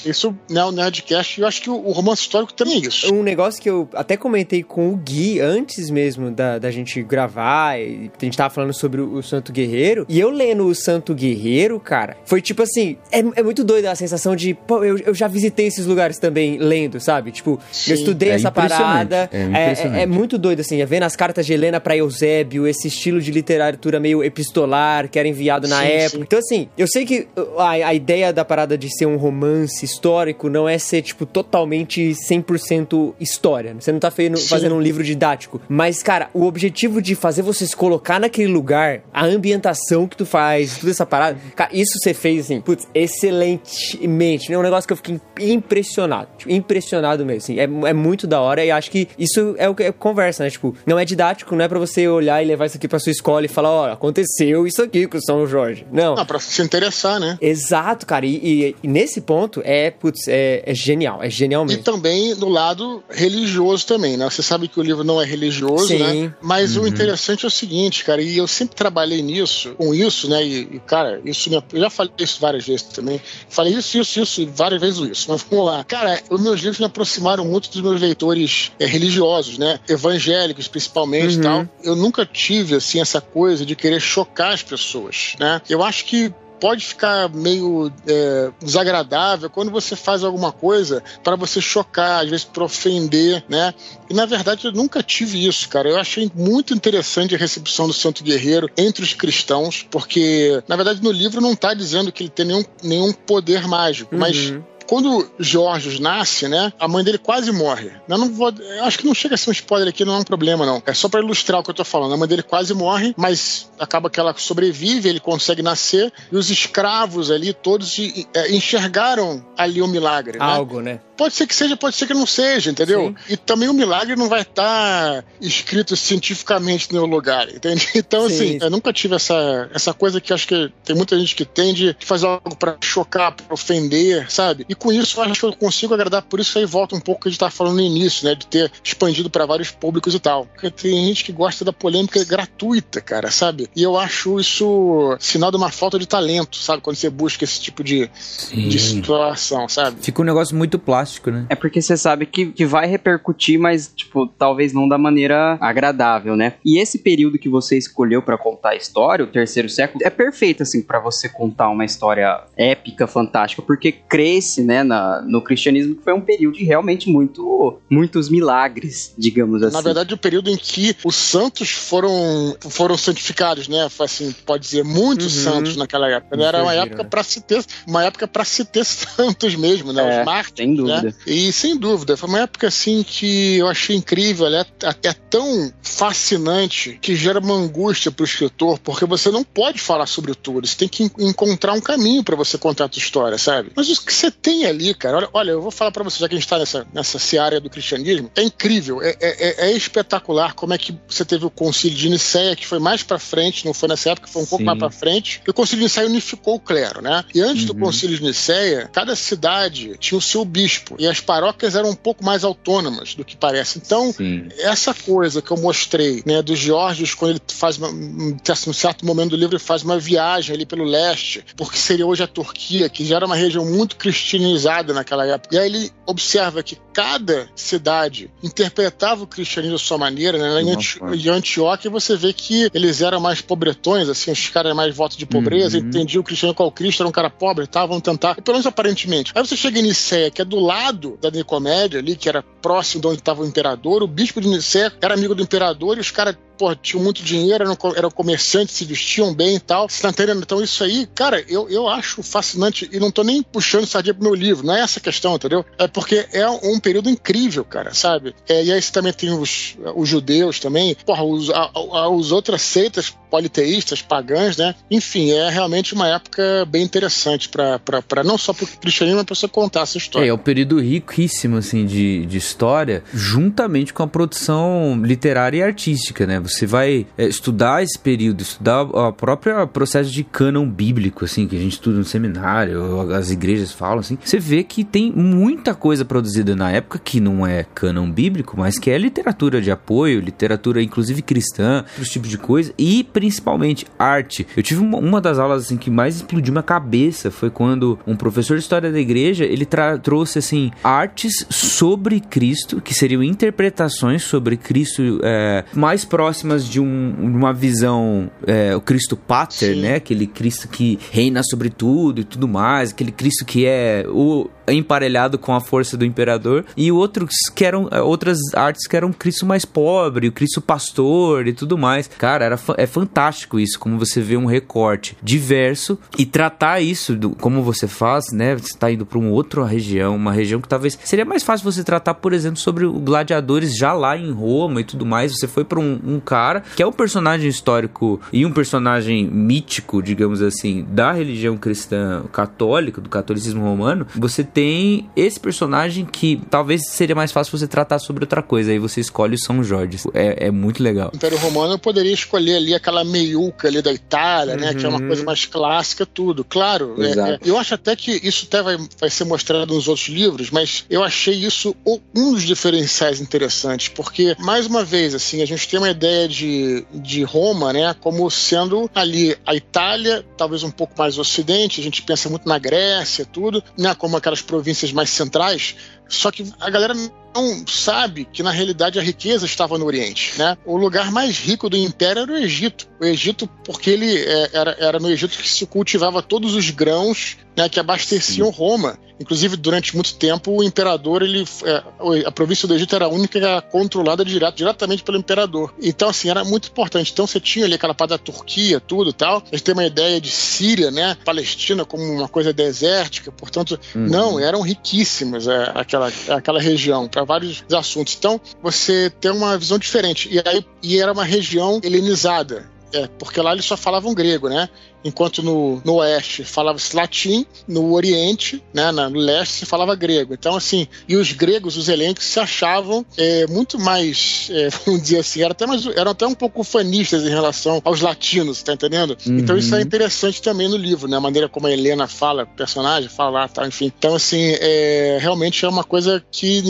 Isso, 0.04 0.36
né, 0.48 0.64
o 0.64 0.70
Nerdcast, 0.70 1.40
eu 1.40 1.46
acho 1.46 1.60
que 1.60 1.70
o, 1.70 1.74
o 1.74 1.92
romance 1.92 2.22
histórico 2.22 2.52
também 2.52 2.76
é 2.76 2.86
isso. 2.86 3.12
Um 3.12 3.22
negócio 3.22 3.60
que 3.60 3.68
eu 3.68 3.88
até 3.92 4.16
comentei 4.16 4.62
com 4.62 4.92
o 4.92 4.96
Gui 4.96 5.40
antes 5.40 5.90
mesmo 5.90 6.30
da, 6.30 6.58
da 6.58 6.70
gente 6.70 7.02
gravar, 7.02 7.80
e 7.80 7.97
a 8.20 8.24
gente 8.24 8.36
tava 8.36 8.50
falando 8.52 8.72
sobre 8.74 9.00
o, 9.00 9.22
Santo 9.22 9.52
Guerreiro, 9.52 10.06
e 10.08 10.18
eu 10.18 10.30
lendo 10.30 10.66
o 10.66 10.74
Santo 10.74 11.14
Guerreiro, 11.14 11.78
cara, 11.80 12.16
foi 12.24 12.40
tipo 12.40 12.62
assim, 12.62 12.96
é, 13.10 13.18
é 13.18 13.42
muito 13.42 13.64
doido 13.64 13.86
a 13.86 13.94
sensação 13.94 14.34
de, 14.36 14.54
pô, 14.54 14.84
eu, 14.84 14.98
eu 14.98 15.14
já 15.14 15.26
visitei 15.28 15.66
esses 15.66 15.86
lugares 15.86 16.18
também 16.18 16.58
lendo, 16.58 17.00
sabe? 17.00 17.30
Tipo, 17.32 17.60
Sim. 17.70 17.90
eu 17.92 17.96
estudei 17.96 18.30
É 18.30 18.32
essa 18.34 18.50
parada, 18.50 19.28
é 19.32 19.38
é, 19.38 19.44
impressionante. 19.44 20.02
é 20.02 20.06
muito 20.06 20.38
doido 20.38 20.60
assim, 20.60 20.80
é 20.80 20.86
vendo 20.86 21.02
as 21.04 21.16
cartas 21.16 21.44
de 21.46 21.52
Helena 21.52 21.80
pra 21.80 21.96
Eusébio, 21.96 22.66
esse 22.66 22.88
estilo 22.88 23.20
de 23.20 23.30
literatura 23.30 23.98
meio 24.00 24.22
epistolar 24.22 25.08
que 25.08 25.18
era 25.18 25.26
enviado 25.28 25.66
na 25.68 25.80
Sim, 25.80 25.86
época. 25.86 26.08
sim. 26.18 26.22
Então, 26.22 26.38
assim, 26.38 26.68
eu 26.76 26.86
sei 26.86 27.04
que 27.04 27.26
a, 27.56 27.70
a 27.70 27.94
ideia 27.94 28.32
da 28.32 28.44
parada 28.44 28.76
de 28.76 28.88
ser 28.94 29.06
um 29.06 29.16
romance 29.16 29.84
histórico 29.84 30.48
não 30.48 30.68
é 30.68 30.78
ser, 30.78 31.02
tipo, 31.02 31.26
totalmente 31.26 32.14
100% 32.28 33.14
história. 33.20 33.74
Você 33.78 33.92
não 33.92 33.98
tá 33.98 34.10
Sim. 34.10 34.36
fazendo 34.36 34.74
um 34.74 34.80
livro 34.80 35.02
didático. 35.02 35.60
Mas, 35.68 36.02
cara, 36.02 36.28
o 36.32 36.44
objetivo 36.44 37.00
de 37.02 37.14
fazer 37.14 37.42
você 37.42 37.66
se 37.66 37.76
colocar 37.88 38.20
naquele 38.20 38.52
lugar, 38.52 39.02
a 39.12 39.24
ambientação 39.24 40.06
que 40.06 40.16
tu 40.16 40.26
faz, 40.26 40.76
toda 40.78 40.90
essa 40.90 41.06
parada, 41.06 41.38
cara, 41.56 41.70
isso 41.72 41.92
você 42.02 42.12
fez, 42.12 42.44
assim, 42.44 42.60
putz, 42.60 42.86
excelentemente. 42.94 44.52
É 44.52 44.58
um 44.58 44.62
negócio 44.62 44.86
que 44.86 44.92
eu 44.92 44.96
fiquei 44.96 45.18
impressionado. 45.40 46.28
Tipo, 46.36 46.52
impressionado 46.52 47.24
mesmo, 47.24 47.38
assim. 47.38 47.58
É, 47.58 47.62
é 47.64 47.92
muito 47.92 48.26
da 48.26 48.40
hora 48.40 48.64
e 48.64 48.70
acho 48.70 48.90
que 48.90 49.08
isso 49.18 49.54
é 49.58 49.68
o 49.68 49.74
que 49.74 49.84
é 49.84 49.92
conversa, 49.92 50.44
né? 50.44 50.50
Tipo, 50.50 50.74
não 50.86 50.98
é 50.98 51.04
didático, 51.04 51.54
não 51.56 51.64
é 51.64 51.68
pra 51.68 51.78
você 51.78 52.06
olhar 52.08 52.42
e 52.42 52.46
levar 52.46 52.66
isso 52.66 52.76
aqui 52.76 52.86
pra 52.88 52.98
sua 52.98 53.10
escola 53.12 53.46
e 53.46 53.48
falar, 53.48 53.70
ó, 53.70 53.90
aconteceu 53.92 54.66
isso 54.66 54.82
aqui 54.82 55.06
com 55.06 55.16
o 55.18 55.22
São 55.24 55.46
Jorge. 55.46 55.86
Não. 55.90 56.14
Ah, 56.18 56.24
pra 56.24 56.38
se 56.38 56.60
interessar, 56.62 57.18
né? 57.18 57.38
Exato, 57.40 58.04
cara. 58.06 58.26
E, 58.26 58.36
e- 58.68 58.76
e 58.82 58.88
nesse 58.88 59.20
ponto 59.22 59.62
é, 59.64 59.90
putz, 59.90 60.28
é, 60.28 60.62
é 60.66 60.74
genial. 60.74 61.22
É 61.22 61.30
genial 61.30 61.64
E 61.64 61.68
mesmo. 61.68 61.82
também 61.82 62.34
do 62.34 62.48
lado 62.48 63.02
religioso 63.08 63.86
também, 63.86 64.16
né? 64.16 64.28
Você 64.28 64.42
sabe 64.42 64.68
que 64.68 64.78
o 64.78 64.82
livro 64.82 65.04
não 65.04 65.20
é 65.20 65.24
religioso, 65.24 65.88
Sim. 65.88 65.98
né? 65.98 66.34
Mas 66.42 66.76
o 66.76 66.86
interessante 66.86 67.44
é 67.44 67.48
o 67.48 67.50
seguinte, 67.50 67.77
cara, 68.04 68.20
e 68.22 68.36
eu 68.36 68.46
sempre 68.46 68.74
trabalhei 68.76 69.22
nisso, 69.22 69.74
com 69.76 69.94
isso, 69.94 70.28
né? 70.28 70.44
E, 70.44 70.60
e, 70.76 70.80
cara, 70.86 71.20
isso 71.24 71.48
me- 71.50 71.62
eu 71.72 71.80
já 71.80 71.90
falei 71.90 72.12
isso 72.18 72.40
várias 72.40 72.66
vezes 72.66 72.82
também. 72.82 73.20
Falei 73.48 73.74
isso, 73.74 73.98
isso, 73.98 74.20
isso, 74.20 74.42
e 74.42 74.46
várias 74.46 74.80
vezes 74.80 74.98
isso. 75.00 75.26
Mas 75.30 75.42
vamos 75.50 75.66
lá. 75.66 75.84
Cara, 75.84 76.20
os 76.30 76.40
meus 76.40 76.60
livros 76.60 76.78
me 76.78 76.86
aproximaram 76.86 77.44
muito 77.44 77.70
dos 77.70 77.80
meus 77.80 78.00
leitores 78.00 78.72
é, 78.78 78.86
religiosos, 78.86 79.58
né? 79.58 79.78
Evangélicos, 79.88 80.66
principalmente 80.68 81.34
e 81.34 81.42
tal. 81.42 81.68
Eu 81.82 81.94
nunca 81.96 82.24
tive, 82.26 82.74
assim, 82.74 83.00
essa 83.00 83.20
coisa 83.20 83.64
de 83.64 83.74
querer 83.76 84.00
chocar 84.00 84.52
as 84.52 84.62
pessoas, 84.62 85.34
né? 85.38 85.60
Eu 85.68 85.82
acho 85.82 86.04
que 86.04 86.32
pode 86.60 86.86
ficar 86.86 87.28
meio 87.28 87.92
é, 88.06 88.50
desagradável 88.60 89.50
quando 89.50 89.70
você 89.70 89.94
faz 89.96 90.24
alguma 90.24 90.52
coisa 90.52 91.02
para 91.22 91.36
você 91.36 91.60
chocar, 91.60 92.24
às 92.24 92.30
vezes 92.30 92.44
para 92.44 92.64
ofender, 92.64 93.44
né? 93.48 93.74
E 94.08 94.14
na 94.14 94.26
verdade 94.26 94.66
eu 94.66 94.72
nunca 94.72 95.02
tive 95.02 95.46
isso, 95.46 95.68
cara. 95.68 95.88
Eu 95.88 95.98
achei 95.98 96.30
muito 96.34 96.74
interessante 96.74 97.34
a 97.34 97.38
recepção 97.38 97.86
do 97.86 97.92
Santo 97.92 98.24
Guerreiro 98.24 98.70
entre 98.76 99.02
os 99.02 99.14
cristãos, 99.14 99.86
porque 99.90 100.62
na 100.68 100.76
verdade 100.76 101.02
no 101.02 101.10
livro 101.10 101.40
não 101.40 101.52
está 101.52 101.74
dizendo 101.74 102.12
que 102.12 102.22
ele 102.24 102.30
tem 102.30 102.46
nenhum, 102.46 102.64
nenhum 102.82 103.12
poder 103.12 103.66
mágico, 103.66 104.16
mas 104.16 104.50
Uhum. 104.50 104.62
Quando 104.88 105.30
Jorge 105.38 106.00
nasce, 106.00 106.48
né, 106.48 106.72
a 106.80 106.88
mãe 106.88 107.04
dele 107.04 107.18
quase 107.18 107.52
morre. 107.52 107.92
Eu 108.08 108.16
não 108.16 108.32
vou, 108.32 108.50
eu 108.50 108.84
acho 108.84 108.98
que 108.98 109.06
não 109.06 109.14
chega 109.14 109.34
a 109.34 109.38
ser 109.38 109.50
um 109.50 109.52
spoiler 109.52 109.88
aqui, 109.88 110.04
não 110.04 110.14
é 110.14 110.18
um 110.18 110.24
problema 110.24 110.64
não. 110.64 110.82
É 110.86 110.94
só 110.94 111.08
pra 111.08 111.20
ilustrar 111.20 111.60
o 111.60 111.62
que 111.62 111.70
eu 111.70 111.74
tô 111.74 111.84
falando. 111.84 112.14
A 112.14 112.16
mãe 112.16 112.26
dele 112.26 112.42
quase 112.42 112.72
morre, 112.72 113.14
mas 113.16 113.70
acaba 113.78 114.08
que 114.08 114.18
ela 114.18 114.34
sobrevive, 114.36 115.08
ele 115.08 115.20
consegue 115.20 115.62
nascer 115.62 116.10
e 116.32 116.36
os 116.36 116.50
escravos 116.50 117.30
ali 117.30 117.52
todos 117.52 117.98
é, 118.34 118.50
enxergaram 118.50 119.44
ali 119.56 119.82
o 119.82 119.86
milagre, 119.86 120.38
né? 120.38 120.44
Algo, 120.44 120.80
né? 120.80 121.00
Pode 121.18 121.34
ser 121.34 121.48
que 121.48 121.54
seja, 121.54 121.76
pode 121.76 121.96
ser 121.96 122.06
que 122.06 122.14
não 122.14 122.24
seja, 122.24 122.70
entendeu? 122.70 123.08
Sim. 123.08 123.34
E 123.34 123.36
também 123.36 123.68
o 123.68 123.74
milagre 123.74 124.14
não 124.14 124.28
vai 124.28 124.42
estar 124.42 125.24
escrito 125.40 125.96
cientificamente 125.96 126.92
no 126.94 127.04
lugar, 127.04 127.48
entende? 127.48 127.86
Então, 127.98 128.28
Sim. 128.28 128.34
assim, 128.34 128.58
eu 128.62 128.70
nunca 128.70 128.92
tive 128.92 129.16
essa, 129.16 129.68
essa 129.74 129.92
coisa 129.92 130.20
que 130.20 130.32
acho 130.32 130.46
que 130.46 130.72
tem 130.84 130.94
muita 130.94 131.18
gente 131.18 131.34
que 131.34 131.44
tem 131.44 131.74
de 131.74 131.96
fazer 132.00 132.26
algo 132.26 132.54
pra 132.56 132.76
chocar, 132.80 133.32
pra 133.32 133.52
ofender, 133.52 134.30
sabe? 134.30 134.64
E 134.68 134.74
com 134.74 134.92
isso 134.92 135.18
eu 135.18 135.24
acho 135.24 135.40
que 135.40 135.46
eu 135.46 135.52
consigo 135.52 135.92
agradar, 135.92 136.22
por 136.22 136.38
isso 136.38 136.56
aí 136.58 136.64
volta 136.64 136.94
um 136.94 137.00
pouco 137.00 137.20
o 137.20 137.22
que 137.22 137.28
a 137.28 137.30
gente 137.32 137.40
tava 137.40 137.50
falando 137.50 137.74
no 137.74 137.82
início, 137.82 138.24
né? 138.24 138.36
De 138.36 138.46
ter 138.46 138.70
expandido 138.84 139.28
pra 139.28 139.46
vários 139.46 139.70
públicos 139.72 140.14
e 140.14 140.20
tal. 140.20 140.46
Porque 140.46 140.70
tem 140.70 141.06
gente 141.06 141.24
que 141.24 141.32
gosta 141.32 141.64
da 141.64 141.72
polêmica 141.72 142.22
gratuita, 142.24 143.00
cara, 143.00 143.30
sabe? 143.30 143.68
E 143.74 143.82
eu 143.82 143.98
acho 143.98 144.38
isso 144.38 145.16
sinal 145.18 145.50
de 145.50 145.56
uma 145.56 145.70
falta 145.70 145.98
de 145.98 146.06
talento, 146.06 146.56
sabe? 146.56 146.82
Quando 146.82 146.96
você 146.96 147.10
busca 147.10 147.42
esse 147.42 147.60
tipo 147.60 147.82
de, 147.82 148.08
de 148.52 148.78
situação, 148.78 149.68
sabe? 149.68 149.98
Fica 150.02 150.22
um 150.22 150.24
negócio 150.24 150.56
muito 150.56 150.78
plástico, 150.78 151.07
né? 151.30 151.46
É 151.48 151.54
porque 151.54 151.80
você 151.80 151.96
sabe 151.96 152.26
que, 152.26 152.46
que 152.46 152.66
vai 152.66 152.86
repercutir, 152.86 153.58
mas, 153.58 153.92
tipo, 153.94 154.26
talvez 154.26 154.72
não 154.72 154.88
da 154.88 154.98
maneira 154.98 155.56
agradável, 155.60 156.36
né? 156.36 156.54
E 156.64 156.78
esse 156.78 156.98
período 156.98 157.38
que 157.38 157.48
você 157.48 157.78
escolheu 157.78 158.20
pra 158.22 158.36
contar 158.36 158.70
a 158.70 158.76
história, 158.76 159.24
o 159.24 159.28
terceiro 159.28 159.68
século, 159.68 160.04
é 160.04 160.10
perfeito, 160.10 160.62
assim, 160.62 160.82
pra 160.82 160.98
você 160.98 161.28
contar 161.28 161.68
uma 161.70 161.84
história 161.84 162.40
épica, 162.56 163.06
fantástica, 163.06 163.62
porque 163.62 163.92
cresce, 163.92 164.62
né, 164.62 164.82
na, 164.82 165.22
no 165.22 165.42
cristianismo, 165.42 165.94
que 165.94 166.02
foi 166.02 166.12
um 166.12 166.20
período 166.20 166.56
de 166.56 166.64
realmente 166.64 167.08
muito, 167.08 167.78
muitos 167.88 168.28
milagres, 168.28 169.14
digamos 169.16 169.62
assim. 169.62 169.74
Na 169.74 169.80
verdade, 169.80 170.12
o 170.14 170.18
período 170.18 170.50
em 170.50 170.56
que 170.56 170.96
os 171.04 171.14
santos 171.14 171.70
foram, 171.70 172.56
foram 172.68 172.96
santificados, 172.96 173.68
né? 173.68 173.88
Foi 173.88 174.08
Assim, 174.08 174.34
pode 174.46 174.64
dizer, 174.64 174.84
muitos 174.84 175.36
Uhum. 175.36 175.42
santos 175.52 175.76
naquela 175.76 176.08
época. 176.10 176.42
Era 176.42 176.62
uma 176.62 176.72
época 176.72 177.02
né? 177.02 177.08
para 177.10 177.22
se 177.22 177.42
ter, 177.42 177.62
uma 177.86 178.02
época 178.04 178.26
para 178.26 178.42
se 178.42 178.64
ter 178.64 178.82
santos 178.86 179.54
mesmo, 179.54 179.92
né? 179.92 180.02
É, 180.02 180.20
Os 180.20 180.24
mártires, 180.24 180.56
sem 180.56 180.74
dúvida. 180.74 180.97
Né? 181.02 181.14
E 181.26 181.52
sem 181.52 181.76
dúvida, 181.76 182.16
foi 182.16 182.28
uma 182.28 182.40
época 182.40 182.68
assim 182.68 183.02
que 183.02 183.56
eu 183.56 183.68
achei 183.68 183.96
incrível, 183.96 184.46
é, 184.48 184.64
é 185.02 185.12
tão 185.12 185.72
fascinante 185.82 186.98
que 187.00 187.14
gera 187.14 187.38
uma 187.40 187.54
angústia 187.54 188.10
pro 188.10 188.24
escritor, 188.24 188.78
porque 188.78 189.04
você 189.04 189.30
não 189.30 189.44
pode 189.44 189.78
falar 189.78 190.06
sobre 190.06 190.34
tudo, 190.34 190.66
você 190.66 190.76
tem 190.76 190.88
que 190.88 191.04
en- 191.04 191.10
encontrar 191.20 191.72
um 191.74 191.80
caminho 191.80 192.22
para 192.24 192.36
você 192.36 192.56
contar 192.56 192.84
a 192.84 192.88
tua 192.88 192.98
história, 193.00 193.36
sabe? 193.38 193.70
Mas 193.76 193.88
o 193.90 194.04
que 194.04 194.12
você 194.12 194.30
tem 194.30 194.64
ali, 194.66 194.94
cara, 194.94 195.16
olha, 195.18 195.28
olha 195.32 195.50
eu 195.52 195.62
vou 195.62 195.70
falar 195.70 195.90
para 195.90 196.02
você, 196.04 196.18
já 196.18 196.28
que 196.28 196.34
a 196.34 196.38
gente 196.38 196.48
tá 196.48 196.58
nessa, 196.58 196.86
nessa 196.92 197.18
seara 197.18 197.60
do 197.60 197.68
cristianismo, 197.70 198.30
é 198.36 198.42
incrível, 198.42 199.02
é, 199.02 199.10
é, 199.20 199.66
é- 199.66 199.70
é 199.70 199.76
espetacular 199.76 200.54
como 200.54 200.72
é 200.74 200.78
que 200.78 200.96
você 201.08 201.24
teve 201.24 201.44
o 201.44 201.50
concílio 201.50 201.96
de 201.96 202.08
Nicéia, 202.08 202.56
que 202.56 202.66
foi 202.66 202.78
mais 202.78 203.02
para 203.02 203.18
frente, 203.18 203.64
não 203.66 203.74
foi 203.74 203.88
nessa 203.88 204.10
época, 204.10 204.28
foi 204.28 204.42
um 204.42 204.46
pouco 204.46 204.62
Sim. 204.62 204.66
mais 204.66 204.78
para 204.78 204.90
frente, 204.90 205.40
e 205.46 205.50
o 205.50 205.54
concílio 205.54 205.80
de 205.80 205.84
Nicéia 205.84 206.06
unificou 206.08 206.54
o 206.56 206.60
clero, 206.60 207.02
né? 207.02 207.24
E 207.34 207.40
antes 207.40 207.64
do 207.64 207.72
Uhum. 207.74 207.80
concílio 207.80 208.16
de 208.16 208.22
Nicéia, 208.22 208.88
cada 208.92 209.14
cidade 209.14 209.96
tinha 209.98 210.16
o 210.18 210.22
seu 210.22 210.44
bispo. 210.44 210.87
Bispo 210.88 210.96
e 210.98 211.06
as 211.06 211.20
paróquias 211.20 211.74
eram 211.74 211.90
um 211.90 211.94
pouco 211.94 212.24
mais 212.24 212.44
autônomas 212.44 213.14
do 213.14 213.24
que 213.24 213.36
parece. 213.36 213.78
Então, 213.78 214.12
Sim. 214.12 214.48
essa 214.58 214.94
coisa 214.94 215.42
que 215.42 215.50
eu 215.50 215.56
mostrei, 215.56 216.22
né, 216.24 216.40
do 216.42 216.56
Georgios, 216.56 217.14
quando 217.14 217.32
ele 217.32 217.40
faz 217.48 217.76
uma, 217.76 217.88
um 217.88 218.72
certo 218.72 219.04
momento 219.04 219.30
do 219.30 219.36
livro, 219.36 219.56
ele 219.56 219.62
faz 219.62 219.82
uma 219.82 219.98
viagem 219.98 220.54
ali 220.54 220.64
pelo 220.64 220.84
leste, 220.84 221.44
porque 221.56 221.76
seria 221.76 222.06
hoje 222.06 222.22
a 222.22 222.26
Turquia, 222.26 222.88
que 222.88 223.04
já 223.04 223.16
era 223.16 223.26
uma 223.26 223.36
região 223.36 223.64
muito 223.64 223.96
cristianizada 223.96 224.92
naquela 224.94 225.26
época. 225.26 225.54
E 225.54 225.58
aí 225.58 225.66
ele 225.66 225.90
observa 226.06 226.62
que 226.62 226.76
cada 226.92 227.48
cidade 227.54 228.30
interpretava 228.42 229.24
o 229.24 229.26
cristianismo 229.26 229.76
da 229.76 229.82
sua 229.82 229.98
maneira, 229.98 230.38
né? 230.38 230.62
Em, 230.62 230.72
Anti 230.72 230.98
em 231.14 231.28
Antioquia 231.28 231.90
você 231.90 232.16
vê 232.16 232.32
que 232.32 232.68
eles 232.74 233.00
eram 233.02 233.20
mais 233.20 233.40
pobretões, 233.40 234.08
assim, 234.08 234.30
os 234.30 234.48
caras 234.48 234.74
mais 234.74 234.94
votos 234.94 235.16
de 235.16 235.26
pobreza, 235.26 235.78
Uhum. 235.78 235.84
entendiam 235.88 236.20
o 236.20 236.24
cristiano 236.24 236.54
qual 236.54 236.70
Cristo 236.70 237.02
era 237.02 237.08
um 237.08 237.12
cara 237.12 237.30
pobre, 237.30 237.66
tá? 237.66 237.84
Vão 237.86 238.00
tentar, 238.00 238.34
pelo 238.36 238.54
menos 238.56 238.66
aparentemente. 238.66 239.32
Aí 239.34 239.44
você 239.46 239.56
chega 239.56 239.78
em 239.78 239.82
Niceia, 239.82 240.30
que 240.30 240.42
é 240.42 240.44
do 240.44 240.58
lado 240.58 240.77
da 241.20 241.30
Nicomédia 241.30 242.00
ali, 242.00 242.16
que 242.16 242.28
era 242.28 242.42
próximo 242.42 243.00
de 243.02 243.06
onde 243.08 243.18
estava 243.18 243.42
o 243.42 243.46
imperador, 243.46 244.02
o 244.02 244.06
bispo 244.06 244.40
de 244.40 244.48
Niceia 244.48 244.92
era 245.00 245.14
amigo 245.14 245.34
do 245.34 245.42
imperador 245.42 245.96
e 245.96 246.00
os 246.00 246.10
caras 246.10 246.36
pô, 246.58 246.74
tinham 246.74 247.02
muito 247.04 247.22
dinheiro, 247.22 247.62
eram, 247.64 247.76
eram 247.94 248.10
comerciantes, 248.10 248.74
se 248.74 248.84
vestiam 248.84 249.32
bem 249.32 249.54
e 249.56 249.60
tal. 249.60 249.88
Você 249.88 250.02
tá 250.02 250.08
entendendo? 250.08 250.40
Então, 250.42 250.60
isso 250.60 250.82
aí, 250.82 251.06
cara, 251.14 251.40
eu, 251.48 251.68
eu 251.70 251.88
acho 251.88 252.20
fascinante 252.22 252.88
e 252.92 252.98
não 252.98 253.12
tô 253.12 253.22
nem 253.22 253.42
puxando 253.44 253.86
sardinha 253.86 254.12
pro 254.12 254.24
meu 254.24 254.34
livro, 254.34 254.66
não 254.66 254.74
é 254.74 254.80
essa 254.80 254.98
a 254.98 255.02
questão, 255.02 255.36
entendeu? 255.36 255.64
É 255.78 255.86
porque 255.86 256.26
é 256.32 256.48
um 256.48 256.80
período 256.80 257.08
incrível, 257.08 257.64
cara, 257.64 257.94
sabe? 257.94 258.34
É, 258.48 258.64
e 258.64 258.72
aí 258.72 258.82
você 258.82 258.90
também 258.90 259.12
tem 259.12 259.30
os, 259.30 259.76
os 259.94 260.08
judeus 260.08 260.58
também, 260.58 260.96
porra, 261.06 261.22
os, 261.22 261.48
a, 261.50 261.70
a, 261.72 262.08
os 262.08 262.32
outras 262.32 262.60
seitas 262.62 263.14
politeístas, 263.30 264.02
pagãs, 264.02 264.56
né? 264.56 264.74
Enfim, 264.90 265.30
é 265.30 265.48
realmente 265.50 265.94
uma 265.94 266.08
época 266.08 266.64
bem 266.66 266.82
interessante 266.82 267.48
para 267.48 268.24
não 268.24 268.36
só 268.36 268.52
pro 268.52 268.66
cristianismo, 268.66 269.18
mas 269.18 269.26
pra 269.26 269.34
você 269.36 269.46
contar 269.46 269.82
essa 269.82 269.96
É, 269.96 270.00
história. 270.00 270.28
é 270.28 270.34
um 270.34 270.38
período 270.38 270.67
riquíssimo, 270.76 271.56
assim, 271.56 271.86
de, 271.86 272.26
de 272.26 272.36
história, 272.36 273.02
juntamente 273.12 273.94
com 273.94 274.02
a 274.02 274.06
produção 274.06 275.00
literária 275.02 275.58
e 275.58 275.62
artística, 275.62 276.26
né? 276.26 276.38
Você 276.40 276.66
vai 276.66 277.06
é, 277.16 277.26
estudar 277.26 277.82
esse 277.82 277.98
período, 277.98 278.42
estudar 278.42 278.82
o 278.82 279.12
próprio 279.12 279.66
processo 279.68 280.10
de 280.10 280.22
cânon 280.22 280.68
bíblico, 280.68 281.24
assim, 281.24 281.46
que 281.46 281.56
a 281.56 281.58
gente 281.58 281.72
estuda 281.72 281.98
no 281.98 282.04
seminário, 282.04 283.12
as 283.12 283.30
igrejas 283.30 283.72
falam, 283.72 284.00
assim. 284.00 284.18
Você 284.22 284.38
vê 284.38 284.62
que 284.62 284.84
tem 284.84 285.12
muita 285.12 285.74
coisa 285.74 286.04
produzida 286.04 286.54
na 286.54 286.70
época 286.70 287.00
que 287.02 287.20
não 287.20 287.46
é 287.46 287.64
cânon 287.74 288.10
bíblico, 288.10 288.56
mas 288.58 288.78
que 288.78 288.90
é 288.90 288.98
literatura 288.98 289.60
de 289.60 289.70
apoio, 289.70 290.20
literatura, 290.20 290.82
inclusive 290.82 291.22
cristã, 291.22 291.84
outros 291.90 292.10
tipos 292.10 292.28
de 292.28 292.38
coisa, 292.38 292.72
e 292.76 293.04
principalmente 293.04 293.86
arte. 293.98 294.46
Eu 294.56 294.62
tive 294.62 294.80
uma, 294.80 294.98
uma 294.98 295.20
das 295.20 295.38
aulas, 295.38 295.64
assim, 295.64 295.76
que 295.76 295.90
mais 295.90 296.16
explodiu 296.16 296.52
minha 296.52 296.62
cabeça 296.62 297.30
foi 297.30 297.50
quando 297.50 297.98
um 298.06 298.16
professor 298.16 298.56
de 298.56 298.62
história 298.62 298.90
da 298.90 298.98
igreja, 298.98 299.44
ele 299.44 299.66
trouxe, 300.02 300.38
assim, 300.48 300.70
artes 300.82 301.46
sobre 301.50 302.20
Cristo, 302.20 302.80
que 302.80 302.94
seriam 302.94 303.22
interpretações 303.22 304.22
sobre 304.22 304.56
Cristo 304.56 305.20
é, 305.22 305.64
mais 305.74 306.04
próximas 306.04 306.66
de 306.66 306.80
um- 306.80 307.14
uma 307.20 307.52
visão, 307.52 308.30
é, 308.46 308.74
o 308.74 308.80
Cristo 308.80 309.16
Pater, 309.16 309.74
Sim. 309.74 309.80
né? 309.82 309.94
Aquele 309.96 310.26
Cristo 310.26 310.68
que 310.68 310.98
reina 311.12 311.42
sobre 311.44 311.68
tudo 311.70 312.20
e 312.20 312.24
tudo 312.24 312.48
mais, 312.48 312.90
aquele 312.92 313.12
Cristo 313.12 313.44
que 313.44 313.66
é 313.66 314.04
o 314.08 314.48
emparelhado 314.72 315.38
com 315.38 315.54
a 315.54 315.60
força 315.60 315.96
do 315.96 316.04
imperador 316.04 316.64
e 316.76 316.90
outros 316.92 317.30
que 317.54 317.64
eram 317.64 317.88
é, 317.90 318.00
outras 318.00 318.38
artes 318.54 318.86
que 318.86 318.96
eram 318.96 319.12
Cristo 319.12 319.46
mais 319.46 319.64
pobre, 319.64 320.28
o 320.28 320.32
Cristo 320.32 320.60
pastor 320.60 321.46
e 321.46 321.52
tudo 321.52 321.76
mais. 321.78 322.08
Cara, 322.18 322.44
era 322.44 322.58
é 322.76 322.86
fantástico 322.86 323.58
isso, 323.58 323.78
como 323.78 323.98
você 323.98 324.20
vê 324.20 324.36
um 324.36 324.46
recorte 324.46 325.16
diverso 325.22 325.98
e 326.18 326.24
tratar 326.26 326.80
isso 326.80 327.14
do- 327.14 327.30
como 327.30 327.62
você 327.62 327.86
faz, 327.86 328.26
né? 328.32 328.54
Você 328.56 328.66
está 328.72 328.90
indo 328.90 329.06
para 329.06 329.18
uma 329.18 329.30
outra 329.30 329.64
região, 329.64 330.14
uma 330.16 330.32
região 330.32 330.60
que 330.60 330.68
talvez 330.68 330.98
seria 331.04 331.24
mais 331.24 331.42
fácil 331.42 331.70
você 331.70 331.82
tratar, 331.84 332.14
por 332.14 332.32
exemplo, 332.32 332.58
sobre 332.58 332.84
o 332.84 332.92
gladiadores 332.92 333.76
já 333.76 333.92
lá 333.92 334.16
em 334.16 334.30
Roma 334.32 334.80
e 334.80 334.84
tudo 334.84 335.06
mais. 335.06 335.32
Você 335.32 335.46
foi 335.46 335.64
para 335.64 335.80
um, 335.80 335.98
um 336.04 336.20
cara 336.20 336.62
que 336.76 336.82
é 336.82 336.86
um 336.86 336.92
personagem 336.92 337.48
histórico 337.48 338.20
e 338.32 338.44
um 338.44 338.52
personagem 338.52 339.26
mítico, 339.26 340.02
digamos 340.02 340.42
assim, 340.42 340.84
da 340.90 341.12
religião 341.12 341.56
cristã 341.56 342.24
católica, 342.32 343.00
do 343.00 343.08
catolicismo 343.08 343.62
romano. 343.62 344.06
Você 344.16 344.42
tem 344.58 345.08
esse 345.14 345.38
personagem 345.38 346.04
que 346.04 346.40
talvez 346.50 346.82
seria 346.88 347.14
mais 347.14 347.30
fácil 347.30 347.56
você 347.56 347.68
tratar 347.68 348.00
sobre 348.00 348.24
outra 348.24 348.42
coisa. 348.42 348.72
Aí 348.72 348.78
você 348.80 349.00
escolhe 349.00 349.36
o 349.36 349.38
São 349.38 349.62
Jorge. 349.62 349.98
É, 350.12 350.46
é 350.46 350.50
muito 350.50 350.82
legal. 350.82 351.10
O 351.12 351.16
Império 351.16 351.38
Romano 351.38 351.74
eu 351.74 351.78
poderia 351.78 352.12
escolher 352.12 352.56
ali 352.56 352.74
aquela 352.74 353.04
meiuca 353.04 353.68
ali 353.68 353.80
da 353.80 353.92
Itália, 353.92 354.56
né? 354.56 354.74
Que 354.74 354.84
é 354.84 354.88
uma 354.88 355.00
coisa 355.00 355.22
mais 355.22 355.44
clássica, 355.46 356.04
tudo. 356.04 356.42
Claro, 356.42 356.96
é- 357.00 357.34
é- 357.34 357.38
eu 357.44 357.56
acho 357.56 357.72
até 357.74 357.94
que 357.94 358.10
isso 358.26 358.46
até 358.48 358.60
vai, 358.60 358.76
vai 358.98 359.08
ser 359.08 359.22
mostrado 359.26 359.72
nos 359.72 359.86
outros 359.86 360.08
livros, 360.08 360.50
mas 360.50 360.84
eu 360.90 361.04
achei 361.04 361.34
isso 361.36 361.76
o- 361.84 362.00
um 362.12 362.32
dos 362.34 362.42
diferenciais 362.42 363.20
interessantes, 363.20 363.86
porque, 363.86 364.34
mais 364.40 364.66
uma 364.66 364.82
vez, 364.84 365.14
assim, 365.14 365.40
a 365.40 365.46
gente 365.46 365.68
tem 365.68 365.78
uma 365.78 365.90
ideia 365.90 366.26
de, 366.26 366.84
de 366.92 367.22
Roma, 367.22 367.72
né? 367.72 367.94
Como 368.00 368.28
sendo 368.28 368.90
ali 368.92 369.36
a 369.46 369.54
Itália, 369.54 370.24
talvez 370.36 370.64
um 370.64 370.70
pouco 370.72 370.94
mais 370.98 371.16
ocidente, 371.16 371.80
a 371.80 371.84
gente 371.84 372.02
pensa 372.02 372.28
muito 372.28 372.48
na 372.48 372.58
Grécia, 372.58 373.24
tudo, 373.24 373.62
né? 373.78 373.94
Como 373.94 374.16
aquelas 374.16 374.42
províncias 374.48 374.90
mais 374.90 375.10
centrais, 375.10 375.76
só 376.08 376.30
que 376.30 376.50
a 376.58 376.70
galera 376.70 376.94
não 376.94 377.64
sabe 377.68 378.24
que 378.24 378.42
na 378.42 378.50
realidade 378.50 378.98
a 378.98 379.02
riqueza 379.02 379.44
estava 379.44 379.76
no 379.76 379.84
Oriente, 379.84 380.32
né? 380.38 380.56
O 380.64 380.76
lugar 380.76 381.12
mais 381.12 381.38
rico 381.38 381.68
do 381.68 381.76
Império 381.76 382.22
era 382.22 382.32
o 382.32 382.36
Egito. 382.36 382.88
O 382.98 383.04
Egito, 383.04 383.46
porque 383.62 383.90
ele 383.90 384.16
é, 384.16 384.50
era, 384.54 384.76
era 384.80 384.98
no 384.98 385.10
Egito 385.10 385.36
que 385.36 385.48
se 385.48 385.66
cultivava 385.66 386.22
todos 386.22 386.54
os 386.54 386.70
grãos 386.70 387.36
né, 387.56 387.68
que 387.68 387.78
abasteciam 387.78 388.48
Roma. 388.48 388.98
Inclusive, 389.20 389.56
durante 389.56 389.94
muito 389.94 390.14
tempo, 390.14 390.52
o 390.52 390.62
imperador, 390.62 391.22
ele, 391.22 391.44
é, 391.64 391.82
a 392.26 392.30
província 392.30 392.68
do 392.68 392.74
Egito 392.74 392.94
era 392.94 393.06
a 393.06 393.08
única 393.08 393.38
que 393.38 393.44
era 393.44 393.60
controlada 393.60 394.24
direto, 394.24 394.56
diretamente 394.56 395.02
pelo 395.02 395.18
imperador. 395.18 395.74
Então, 395.82 396.08
assim, 396.08 396.30
era 396.30 396.44
muito 396.44 396.68
importante. 396.68 397.12
Então, 397.12 397.26
você 397.26 397.40
tinha 397.40 397.64
ali 397.64 397.74
aquela 397.74 397.94
parte 397.94 398.10
da 398.10 398.18
Turquia, 398.18 398.80
tudo 398.80 399.10
e 399.10 399.12
tal. 399.12 399.42
A 399.50 399.56
gente 399.56 399.64
tem 399.64 399.74
uma 399.74 399.84
ideia 399.84 400.20
de 400.20 400.30
Síria, 400.30 400.90
né? 400.90 401.16
Palestina 401.24 401.84
como 401.84 402.02
uma 402.02 402.28
coisa 402.28 402.52
desértica. 402.52 403.32
Portanto, 403.32 403.78
não, 403.94 404.38
eram 404.38 404.60
riquíssimas 404.62 405.46
é, 405.46 405.72
aquela, 405.74 406.12
aquela 406.28 406.60
região 406.60 407.08
para 407.08 407.24
vários 407.24 407.64
assuntos. 407.72 408.14
Então, 408.18 408.40
você 408.62 409.10
tem 409.20 409.30
uma 409.30 409.58
visão 409.58 409.78
diferente. 409.78 410.28
E, 410.30 410.38
aí, 410.48 410.64
e 410.82 410.98
era 410.98 411.12
uma 411.12 411.24
região 411.24 411.80
helenizada. 411.82 412.70
É, 412.92 413.06
porque 413.06 413.40
lá 413.40 413.52
eles 413.52 413.66
só 413.66 413.76
falavam 413.76 414.14
grego, 414.14 414.48
né? 414.48 414.68
Enquanto 415.04 415.42
no, 415.42 415.80
no 415.84 415.96
oeste 415.96 416.44
falava-se 416.44 416.94
latim, 416.94 417.46
no 417.66 417.92
oriente, 417.92 418.62
né, 418.72 418.90
no 418.90 419.18
leste 419.18 419.54
se 419.54 419.66
falava 419.66 419.94
grego. 419.94 420.34
Então, 420.34 420.56
assim, 420.56 420.86
e 421.08 421.16
os 421.16 421.32
gregos, 421.32 421.76
os 421.76 421.88
helencos, 421.88 422.24
se 422.24 422.40
achavam 422.40 423.04
é, 423.16 423.46
muito 423.46 423.78
mais, 423.78 424.48
é, 424.50 424.68
vamos 424.84 425.02
dizer 425.02 425.18
assim, 425.18 425.40
eram 425.40 425.52
até, 425.52 425.66
mais, 425.66 425.86
eram 425.86 426.10
até 426.10 426.26
um 426.26 426.34
pouco 426.34 426.62
fanistas 426.64 427.24
em 427.24 427.30
relação 427.30 427.80
aos 427.84 428.00
latinos, 428.00 428.62
tá 428.62 428.72
entendendo? 428.72 429.16
Então 429.26 429.56
isso 429.56 429.74
é 429.74 429.80
interessante 429.80 430.42
também 430.42 430.68
no 430.68 430.76
livro, 430.76 431.08
né? 431.08 431.16
A 431.16 431.20
maneira 431.20 431.48
como 431.48 431.66
a 431.66 431.72
Helena 431.72 432.06
fala, 432.06 432.44
o 432.44 432.46
personagem 432.46 433.08
fala 433.08 433.30
lá, 433.30 433.48
tá, 433.48 433.66
enfim. 433.66 433.92
Então, 433.98 434.14
assim, 434.14 434.54
é, 434.60 435.18
realmente 435.20 435.64
é 435.64 435.68
uma 435.68 435.84
coisa 435.84 436.22
que, 436.30 436.62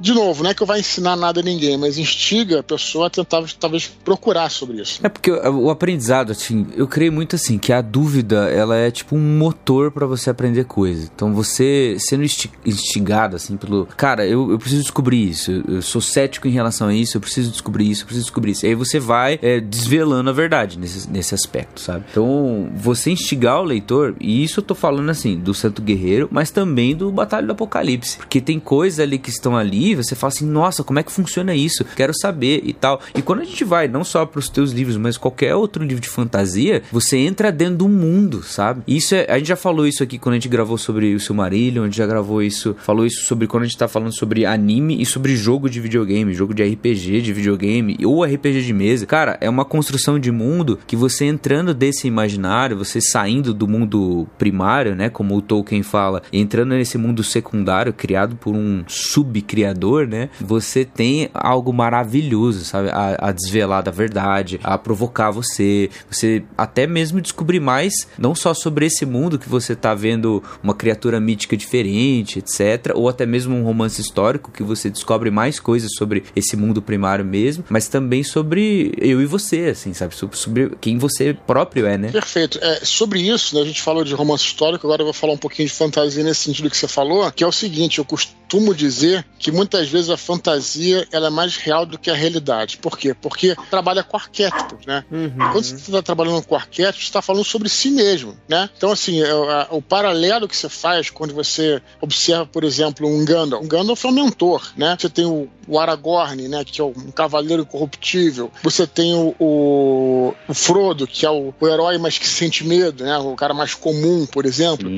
de 0.00 0.12
novo, 0.12 0.42
não 0.42 0.50
é 0.50 0.54
que 0.54 0.62
eu 0.62 0.66
vai 0.66 0.80
ensinar 0.80 1.16
nada 1.16 1.40
a 1.40 1.42
ninguém, 1.42 1.76
mas 1.76 1.98
instiga 1.98 2.60
a 2.60 2.62
pessoa 2.62 3.06
a 3.06 3.10
tentar, 3.10 3.44
talvez, 3.58 3.86
procurar 4.04 4.50
sobre 4.50 4.80
isso. 4.80 5.00
É 5.02 5.08
porque 5.08 5.30
o 5.30 5.70
aprendizado, 5.70 6.32
assim, 6.32 6.66
eu 6.76 6.86
creio 6.86 7.12
muito 7.12 7.36
assim, 7.36 7.51
que 7.58 7.72
a 7.72 7.80
dúvida, 7.80 8.48
ela 8.50 8.76
é 8.76 8.90
tipo 8.90 9.16
um 9.16 9.38
motor 9.38 9.90
pra 9.90 10.06
você 10.06 10.30
aprender 10.30 10.64
coisa. 10.64 11.10
Então 11.14 11.32
você 11.32 11.96
sendo 11.98 12.24
insti- 12.24 12.50
instigado, 12.64 13.36
assim, 13.36 13.56
pelo. 13.56 13.86
Cara, 13.96 14.26
eu, 14.26 14.50
eu 14.50 14.58
preciso 14.58 14.82
descobrir 14.82 15.28
isso. 15.28 15.62
Eu, 15.68 15.82
sou 15.82 16.00
cético 16.00 16.48
em 16.48 16.50
relação 16.50 16.88
a 16.88 16.94
isso, 16.94 17.16
eu 17.16 17.20
preciso 17.20 17.50
descobrir 17.50 17.90
isso, 17.90 18.02
eu 18.02 18.06
preciso 18.06 18.26
descobrir 18.26 18.52
isso. 18.52 18.66
E 18.66 18.68
aí 18.68 18.74
você 18.74 18.98
vai 18.98 19.38
é, 19.42 19.60
desvelando 19.60 20.30
a 20.30 20.32
verdade 20.32 20.78
nesse, 20.78 21.10
nesse 21.10 21.34
aspecto, 21.34 21.80
sabe? 21.80 22.04
Então, 22.10 22.70
você 22.76 23.10
instigar 23.10 23.60
o 23.60 23.64
leitor, 23.64 24.14
e 24.20 24.42
isso 24.42 24.60
eu 24.60 24.64
tô 24.64 24.74
falando 24.74 25.10
assim, 25.10 25.38
do 25.38 25.52
Santo 25.54 25.82
Guerreiro, 25.82 26.28
mas 26.30 26.50
também 26.50 26.94
do 26.94 27.10
Batalha 27.10 27.46
do 27.46 27.52
Apocalipse. 27.52 28.18
Porque 28.18 28.40
tem 28.40 28.58
coisas 28.60 29.00
ali 29.00 29.18
que 29.18 29.30
estão 29.30 29.56
ali, 29.56 29.94
você 29.94 30.14
fala 30.14 30.32
assim, 30.32 30.46
nossa, 30.46 30.84
como 30.84 30.98
é 30.98 31.02
que 31.02 31.12
funciona 31.12 31.54
isso? 31.54 31.84
Quero 31.96 32.12
saber 32.16 32.62
e 32.64 32.72
tal. 32.72 33.00
E 33.14 33.22
quando 33.22 33.40
a 33.40 33.44
gente 33.44 33.64
vai, 33.64 33.88
não 33.88 34.04
só 34.04 34.24
pros 34.24 34.48
teus 34.48 34.72
livros, 34.72 34.96
mas 34.96 35.16
qualquer 35.16 35.54
outro 35.54 35.82
livro 35.84 36.00
de 36.00 36.08
fantasia, 36.08 36.82
você 36.92 37.16
entra 37.18 37.41
dentro 37.50 37.76
do 37.76 37.88
mundo, 37.88 38.42
sabe? 38.42 38.82
Isso 38.86 39.14
é, 39.14 39.26
a 39.28 39.38
gente 39.38 39.48
já 39.48 39.56
falou 39.56 39.86
isso 39.86 40.02
aqui 40.02 40.18
quando 40.18 40.34
a 40.34 40.36
gente 40.36 40.48
gravou 40.48 40.78
sobre 40.78 41.14
o 41.14 41.20
Silmarillion, 41.20 41.82
a 41.82 41.86
gente 41.86 41.96
já 41.96 42.06
gravou 42.06 42.42
isso, 42.42 42.76
falou 42.78 43.06
isso 43.06 43.24
sobre 43.24 43.46
quando 43.46 43.64
a 43.64 43.66
gente 43.66 43.78
tá 43.78 43.88
falando 43.88 44.16
sobre 44.16 44.44
anime 44.46 45.00
e 45.00 45.06
sobre 45.06 45.34
jogo 45.36 45.68
de 45.68 45.80
videogame, 45.80 46.34
jogo 46.34 46.54
de 46.54 46.62
RPG 46.62 47.20
de 47.22 47.32
videogame 47.32 47.96
ou 48.04 48.24
RPG 48.24 48.62
de 48.62 48.72
mesa. 48.72 49.06
Cara, 49.06 49.38
é 49.40 49.48
uma 49.48 49.64
construção 49.64 50.18
de 50.18 50.30
mundo 50.30 50.78
que 50.86 50.96
você 50.96 51.24
entrando 51.24 51.74
desse 51.74 52.06
imaginário, 52.06 52.76
você 52.76 53.00
saindo 53.00 53.54
do 53.54 53.66
mundo 53.66 54.26
primário, 54.38 54.94
né, 54.94 55.08
como 55.08 55.36
o 55.36 55.42
Tolkien 55.42 55.82
fala, 55.82 56.22
entrando 56.32 56.70
nesse 56.70 56.98
mundo 56.98 57.22
secundário 57.22 57.92
criado 57.92 58.36
por 58.36 58.54
um 58.54 58.84
subcriador, 58.86 60.06
né? 60.06 60.28
Você 60.40 60.84
tem 60.84 61.30
algo 61.32 61.72
maravilhoso, 61.72 62.64
sabe? 62.64 62.88
A, 62.90 63.28
a 63.28 63.32
desvelar 63.32 63.82
da 63.82 63.90
verdade, 63.90 64.60
a 64.62 64.76
provocar 64.76 65.30
você, 65.30 65.88
você 66.10 66.42
até 66.56 66.86
mesmo 66.86 67.20
descobrir 67.32 67.60
mais, 67.60 68.06
não 68.18 68.34
só 68.34 68.52
sobre 68.52 68.86
esse 68.86 69.06
mundo 69.06 69.38
que 69.38 69.48
você 69.48 69.74
tá 69.74 69.94
vendo 69.94 70.42
uma 70.62 70.74
criatura 70.74 71.18
mítica 71.18 71.56
diferente, 71.56 72.38
etc, 72.38 72.92
ou 72.94 73.08
até 73.08 73.24
mesmo 73.24 73.56
um 73.56 73.64
romance 73.64 74.00
histórico 74.00 74.52
que 74.52 74.62
você 74.62 74.90
descobre 74.90 75.30
mais 75.30 75.58
coisas 75.58 75.90
sobre 75.96 76.24
esse 76.36 76.56
mundo 76.56 76.82
primário 76.82 77.24
mesmo, 77.24 77.64
mas 77.68 77.88
também 77.88 78.22
sobre 78.22 78.92
eu 78.98 79.20
e 79.20 79.26
você, 79.26 79.70
assim, 79.70 79.94
sabe? 79.94 80.14
Sobre 80.14 80.70
quem 80.80 80.98
você 80.98 81.34
próprio 81.46 81.86
é, 81.86 81.96
né? 81.96 82.10
Perfeito. 82.10 82.58
É, 82.60 82.80
sobre 82.84 83.20
isso, 83.20 83.54
né, 83.54 83.62
a 83.62 83.64
gente 83.64 83.80
falou 83.80 84.04
de 84.04 84.14
romance 84.14 84.44
histórico, 84.44 84.86
agora 84.86 85.02
eu 85.02 85.06
vou 85.06 85.14
falar 85.14 85.32
um 85.32 85.38
pouquinho 85.38 85.66
de 85.66 85.74
fantasia 85.74 86.22
nesse 86.22 86.40
sentido 86.40 86.70
que 86.70 86.76
você 86.76 86.88
falou, 86.88 87.30
que 87.32 87.42
é 87.42 87.46
o 87.46 87.52
seguinte, 87.52 87.98
eu 87.98 88.04
costumo 88.04 88.41
dizer 88.74 89.24
que 89.38 89.50
muitas 89.50 89.88
vezes 89.88 90.10
a 90.10 90.16
fantasia 90.16 91.06
ela 91.10 91.26
é 91.28 91.30
mais 91.30 91.56
real 91.56 91.84
do 91.84 91.98
que 91.98 92.10
a 92.10 92.14
realidade. 92.14 92.76
Por 92.78 92.98
quê? 92.98 93.14
Porque 93.14 93.56
trabalha 93.70 94.02
com 94.02 94.16
arquétipos, 94.16 94.86
né? 94.86 95.04
Uhum. 95.10 95.30
Quando 95.52 95.64
você 95.64 95.74
está 95.74 96.02
trabalhando 96.02 96.42
com 96.42 96.54
arquétipos, 96.54 97.04
você 97.04 97.10
está 97.10 97.22
falando 97.22 97.44
sobre 97.44 97.68
si 97.68 97.90
mesmo, 97.90 98.36
né? 98.48 98.68
Então, 98.76 98.90
assim, 98.90 99.20
é, 99.20 99.34
o, 99.34 99.78
o 99.78 99.82
paralelo 99.82 100.48
que 100.48 100.56
você 100.56 100.68
faz 100.68 101.10
quando 101.10 101.34
você 101.34 101.82
observa, 102.00 102.46
por 102.46 102.64
exemplo, 102.64 103.06
um 103.08 103.24
Gandalf. 103.24 103.64
Um 103.64 103.68
Gandalf 103.68 104.04
é 104.04 104.08
um 104.08 104.12
mentor, 104.12 104.72
né? 104.76 104.96
Você 104.98 105.08
tem 105.08 105.24
o, 105.24 105.48
o 105.66 105.78
Aragorn, 105.78 106.48
né? 106.48 106.64
Que 106.64 106.80
é 106.80 106.84
um 106.84 107.10
cavaleiro 107.10 107.62
incorruptível. 107.62 108.50
Você 108.62 108.86
tem 108.86 109.14
o, 109.14 109.34
o, 109.38 110.34
o 110.48 110.54
Frodo, 110.54 111.06
que 111.06 111.24
é 111.26 111.30
o, 111.30 111.54
o, 111.58 111.68
herói, 111.68 111.98
mas 111.98 112.18
que 112.18 112.28
sente 112.28 112.64
medo, 112.64 113.04
né? 113.04 113.16
O 113.18 113.34
cara 113.34 113.54
mais 113.54 113.74
comum, 113.74 114.26
por 114.26 114.44
exemplo. 114.44 114.90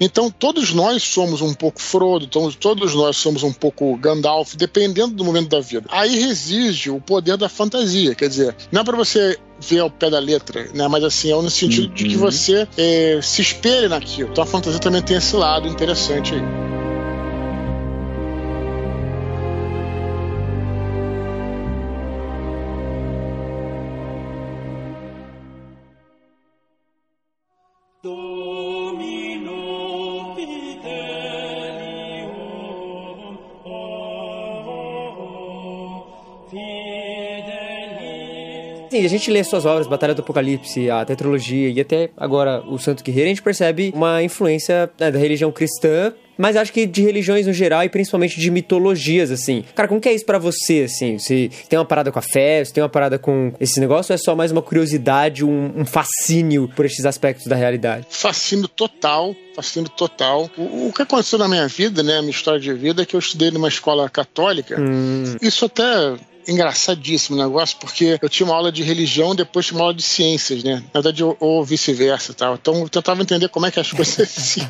Então, 0.00 0.30
todos 0.30 0.72
nós 0.72 1.02
somos 1.02 1.40
um 1.40 1.54
pouco 1.54 1.80
Frodo, 1.80 2.24
então, 2.24 2.50
todos 2.52 2.94
nós 2.98 3.16
somos 3.16 3.42
um 3.42 3.52
pouco 3.52 3.96
Gandalf, 3.96 4.54
dependendo 4.54 5.14
do 5.14 5.24
momento 5.24 5.48
da 5.48 5.60
vida. 5.60 5.86
Aí 5.90 6.18
reside 6.18 6.90
o 6.90 7.00
poder 7.00 7.36
da 7.36 7.48
fantasia, 7.48 8.14
quer 8.14 8.28
dizer, 8.28 8.54
não 8.70 8.82
é 8.82 8.84
para 8.84 8.96
você 8.96 9.38
ver 9.60 9.80
ao 9.80 9.90
pé 9.90 10.10
da 10.10 10.18
letra, 10.18 10.68
né? 10.74 10.86
Mas 10.88 11.02
assim, 11.04 11.32
é 11.32 11.34
no 11.34 11.50
sentido 11.50 11.88
uhum. 11.88 11.94
de 11.94 12.04
que 12.04 12.16
uhum. 12.16 12.20
você 12.20 12.68
é, 12.76 13.20
se 13.22 13.42
espelhe 13.42 13.88
naquilo. 13.88 14.30
Então 14.30 14.44
a 14.44 14.46
fantasia 14.46 14.78
também 14.78 15.02
tem 15.02 15.16
esse 15.16 15.34
lado 15.34 15.66
interessante 15.66 16.34
aí. 16.34 16.77
Assim, 38.98 39.06
a 39.06 39.08
gente 39.08 39.30
lê 39.30 39.44
suas 39.44 39.64
obras, 39.64 39.86
Batalha 39.86 40.12
do 40.12 40.22
Apocalipse, 40.22 40.90
a 40.90 41.04
tetralogia 41.04 41.70
e 41.70 41.80
até 41.80 42.10
agora 42.16 42.62
o 42.66 42.78
Santo 42.78 43.04
Guerreiro, 43.04 43.26
a 43.26 43.28
gente 43.28 43.42
percebe 43.42 43.92
uma 43.94 44.22
influência 44.22 44.90
né, 44.98 45.10
da 45.10 45.18
religião 45.18 45.52
cristã 45.52 46.12
mas 46.38 46.54
acho 46.54 46.72
que 46.72 46.86
de 46.86 47.02
religiões 47.02 47.48
no 47.48 47.52
geral 47.52 47.82
e 47.82 47.88
principalmente 47.88 48.40
de 48.40 48.48
mitologias, 48.48 49.32
assim. 49.32 49.64
Cara, 49.74 49.88
como 49.88 50.00
que 50.00 50.08
é 50.08 50.14
isso 50.14 50.24
para 50.24 50.38
você, 50.38 50.84
assim? 50.84 51.18
Você 51.18 51.50
tem 51.68 51.76
uma 51.76 51.84
parada 51.84 52.12
com 52.12 52.18
a 52.20 52.22
fé, 52.22 52.64
você 52.64 52.72
tem 52.72 52.80
uma 52.80 52.88
parada 52.88 53.18
com 53.18 53.52
esse 53.58 53.80
negócio 53.80 54.12
ou 54.12 54.14
é 54.14 54.18
só 54.18 54.36
mais 54.36 54.52
uma 54.52 54.62
curiosidade, 54.62 55.44
um, 55.44 55.80
um 55.80 55.84
fascínio 55.84 56.70
por 56.76 56.86
esses 56.86 57.04
aspectos 57.04 57.48
da 57.48 57.56
realidade? 57.56 58.06
Fascínio 58.08 58.68
total, 58.68 59.34
fascínio 59.56 59.90
total. 59.90 60.48
O, 60.56 60.86
o, 60.86 60.92
que 60.92 61.02
aconteceu 61.02 61.40
na 61.40 61.48
minha 61.48 61.66
vida, 61.66 62.04
né, 62.04 62.18
a 62.18 62.20
minha 62.20 62.30
história 62.30 62.60
de 62.60 62.72
vida, 62.72 63.02
é 63.02 63.04
que 63.04 63.16
eu 63.16 63.20
estudei 63.20 63.50
numa 63.50 63.66
escola 63.66 64.08
católica. 64.08 64.80
Hum. 64.80 65.36
Isso 65.42 65.64
até 65.64 66.14
engraçadíssimo 66.48 67.36
o 67.36 67.40
negócio, 67.40 67.76
porque 67.78 68.18
eu 68.20 68.28
tinha 68.28 68.46
uma 68.46 68.56
aula 68.56 68.72
de 68.72 68.82
religião, 68.82 69.34
depois 69.34 69.66
tinha 69.66 69.78
uma 69.78 69.84
aula 69.84 69.94
de 69.94 70.02
ciências, 70.02 70.64
né? 70.64 70.82
Na 70.92 71.00
verdade, 71.00 71.22
ou, 71.22 71.36
ou 71.38 71.64
vice-versa 71.64 72.32
tal. 72.34 72.54
Então 72.54 72.80
eu 72.80 72.88
tentava 72.88 73.22
entender 73.22 73.48
como 73.48 73.66
é 73.66 73.70
que 73.70 73.78
as 73.78 73.90
coisas 73.92 74.28
se, 74.28 74.66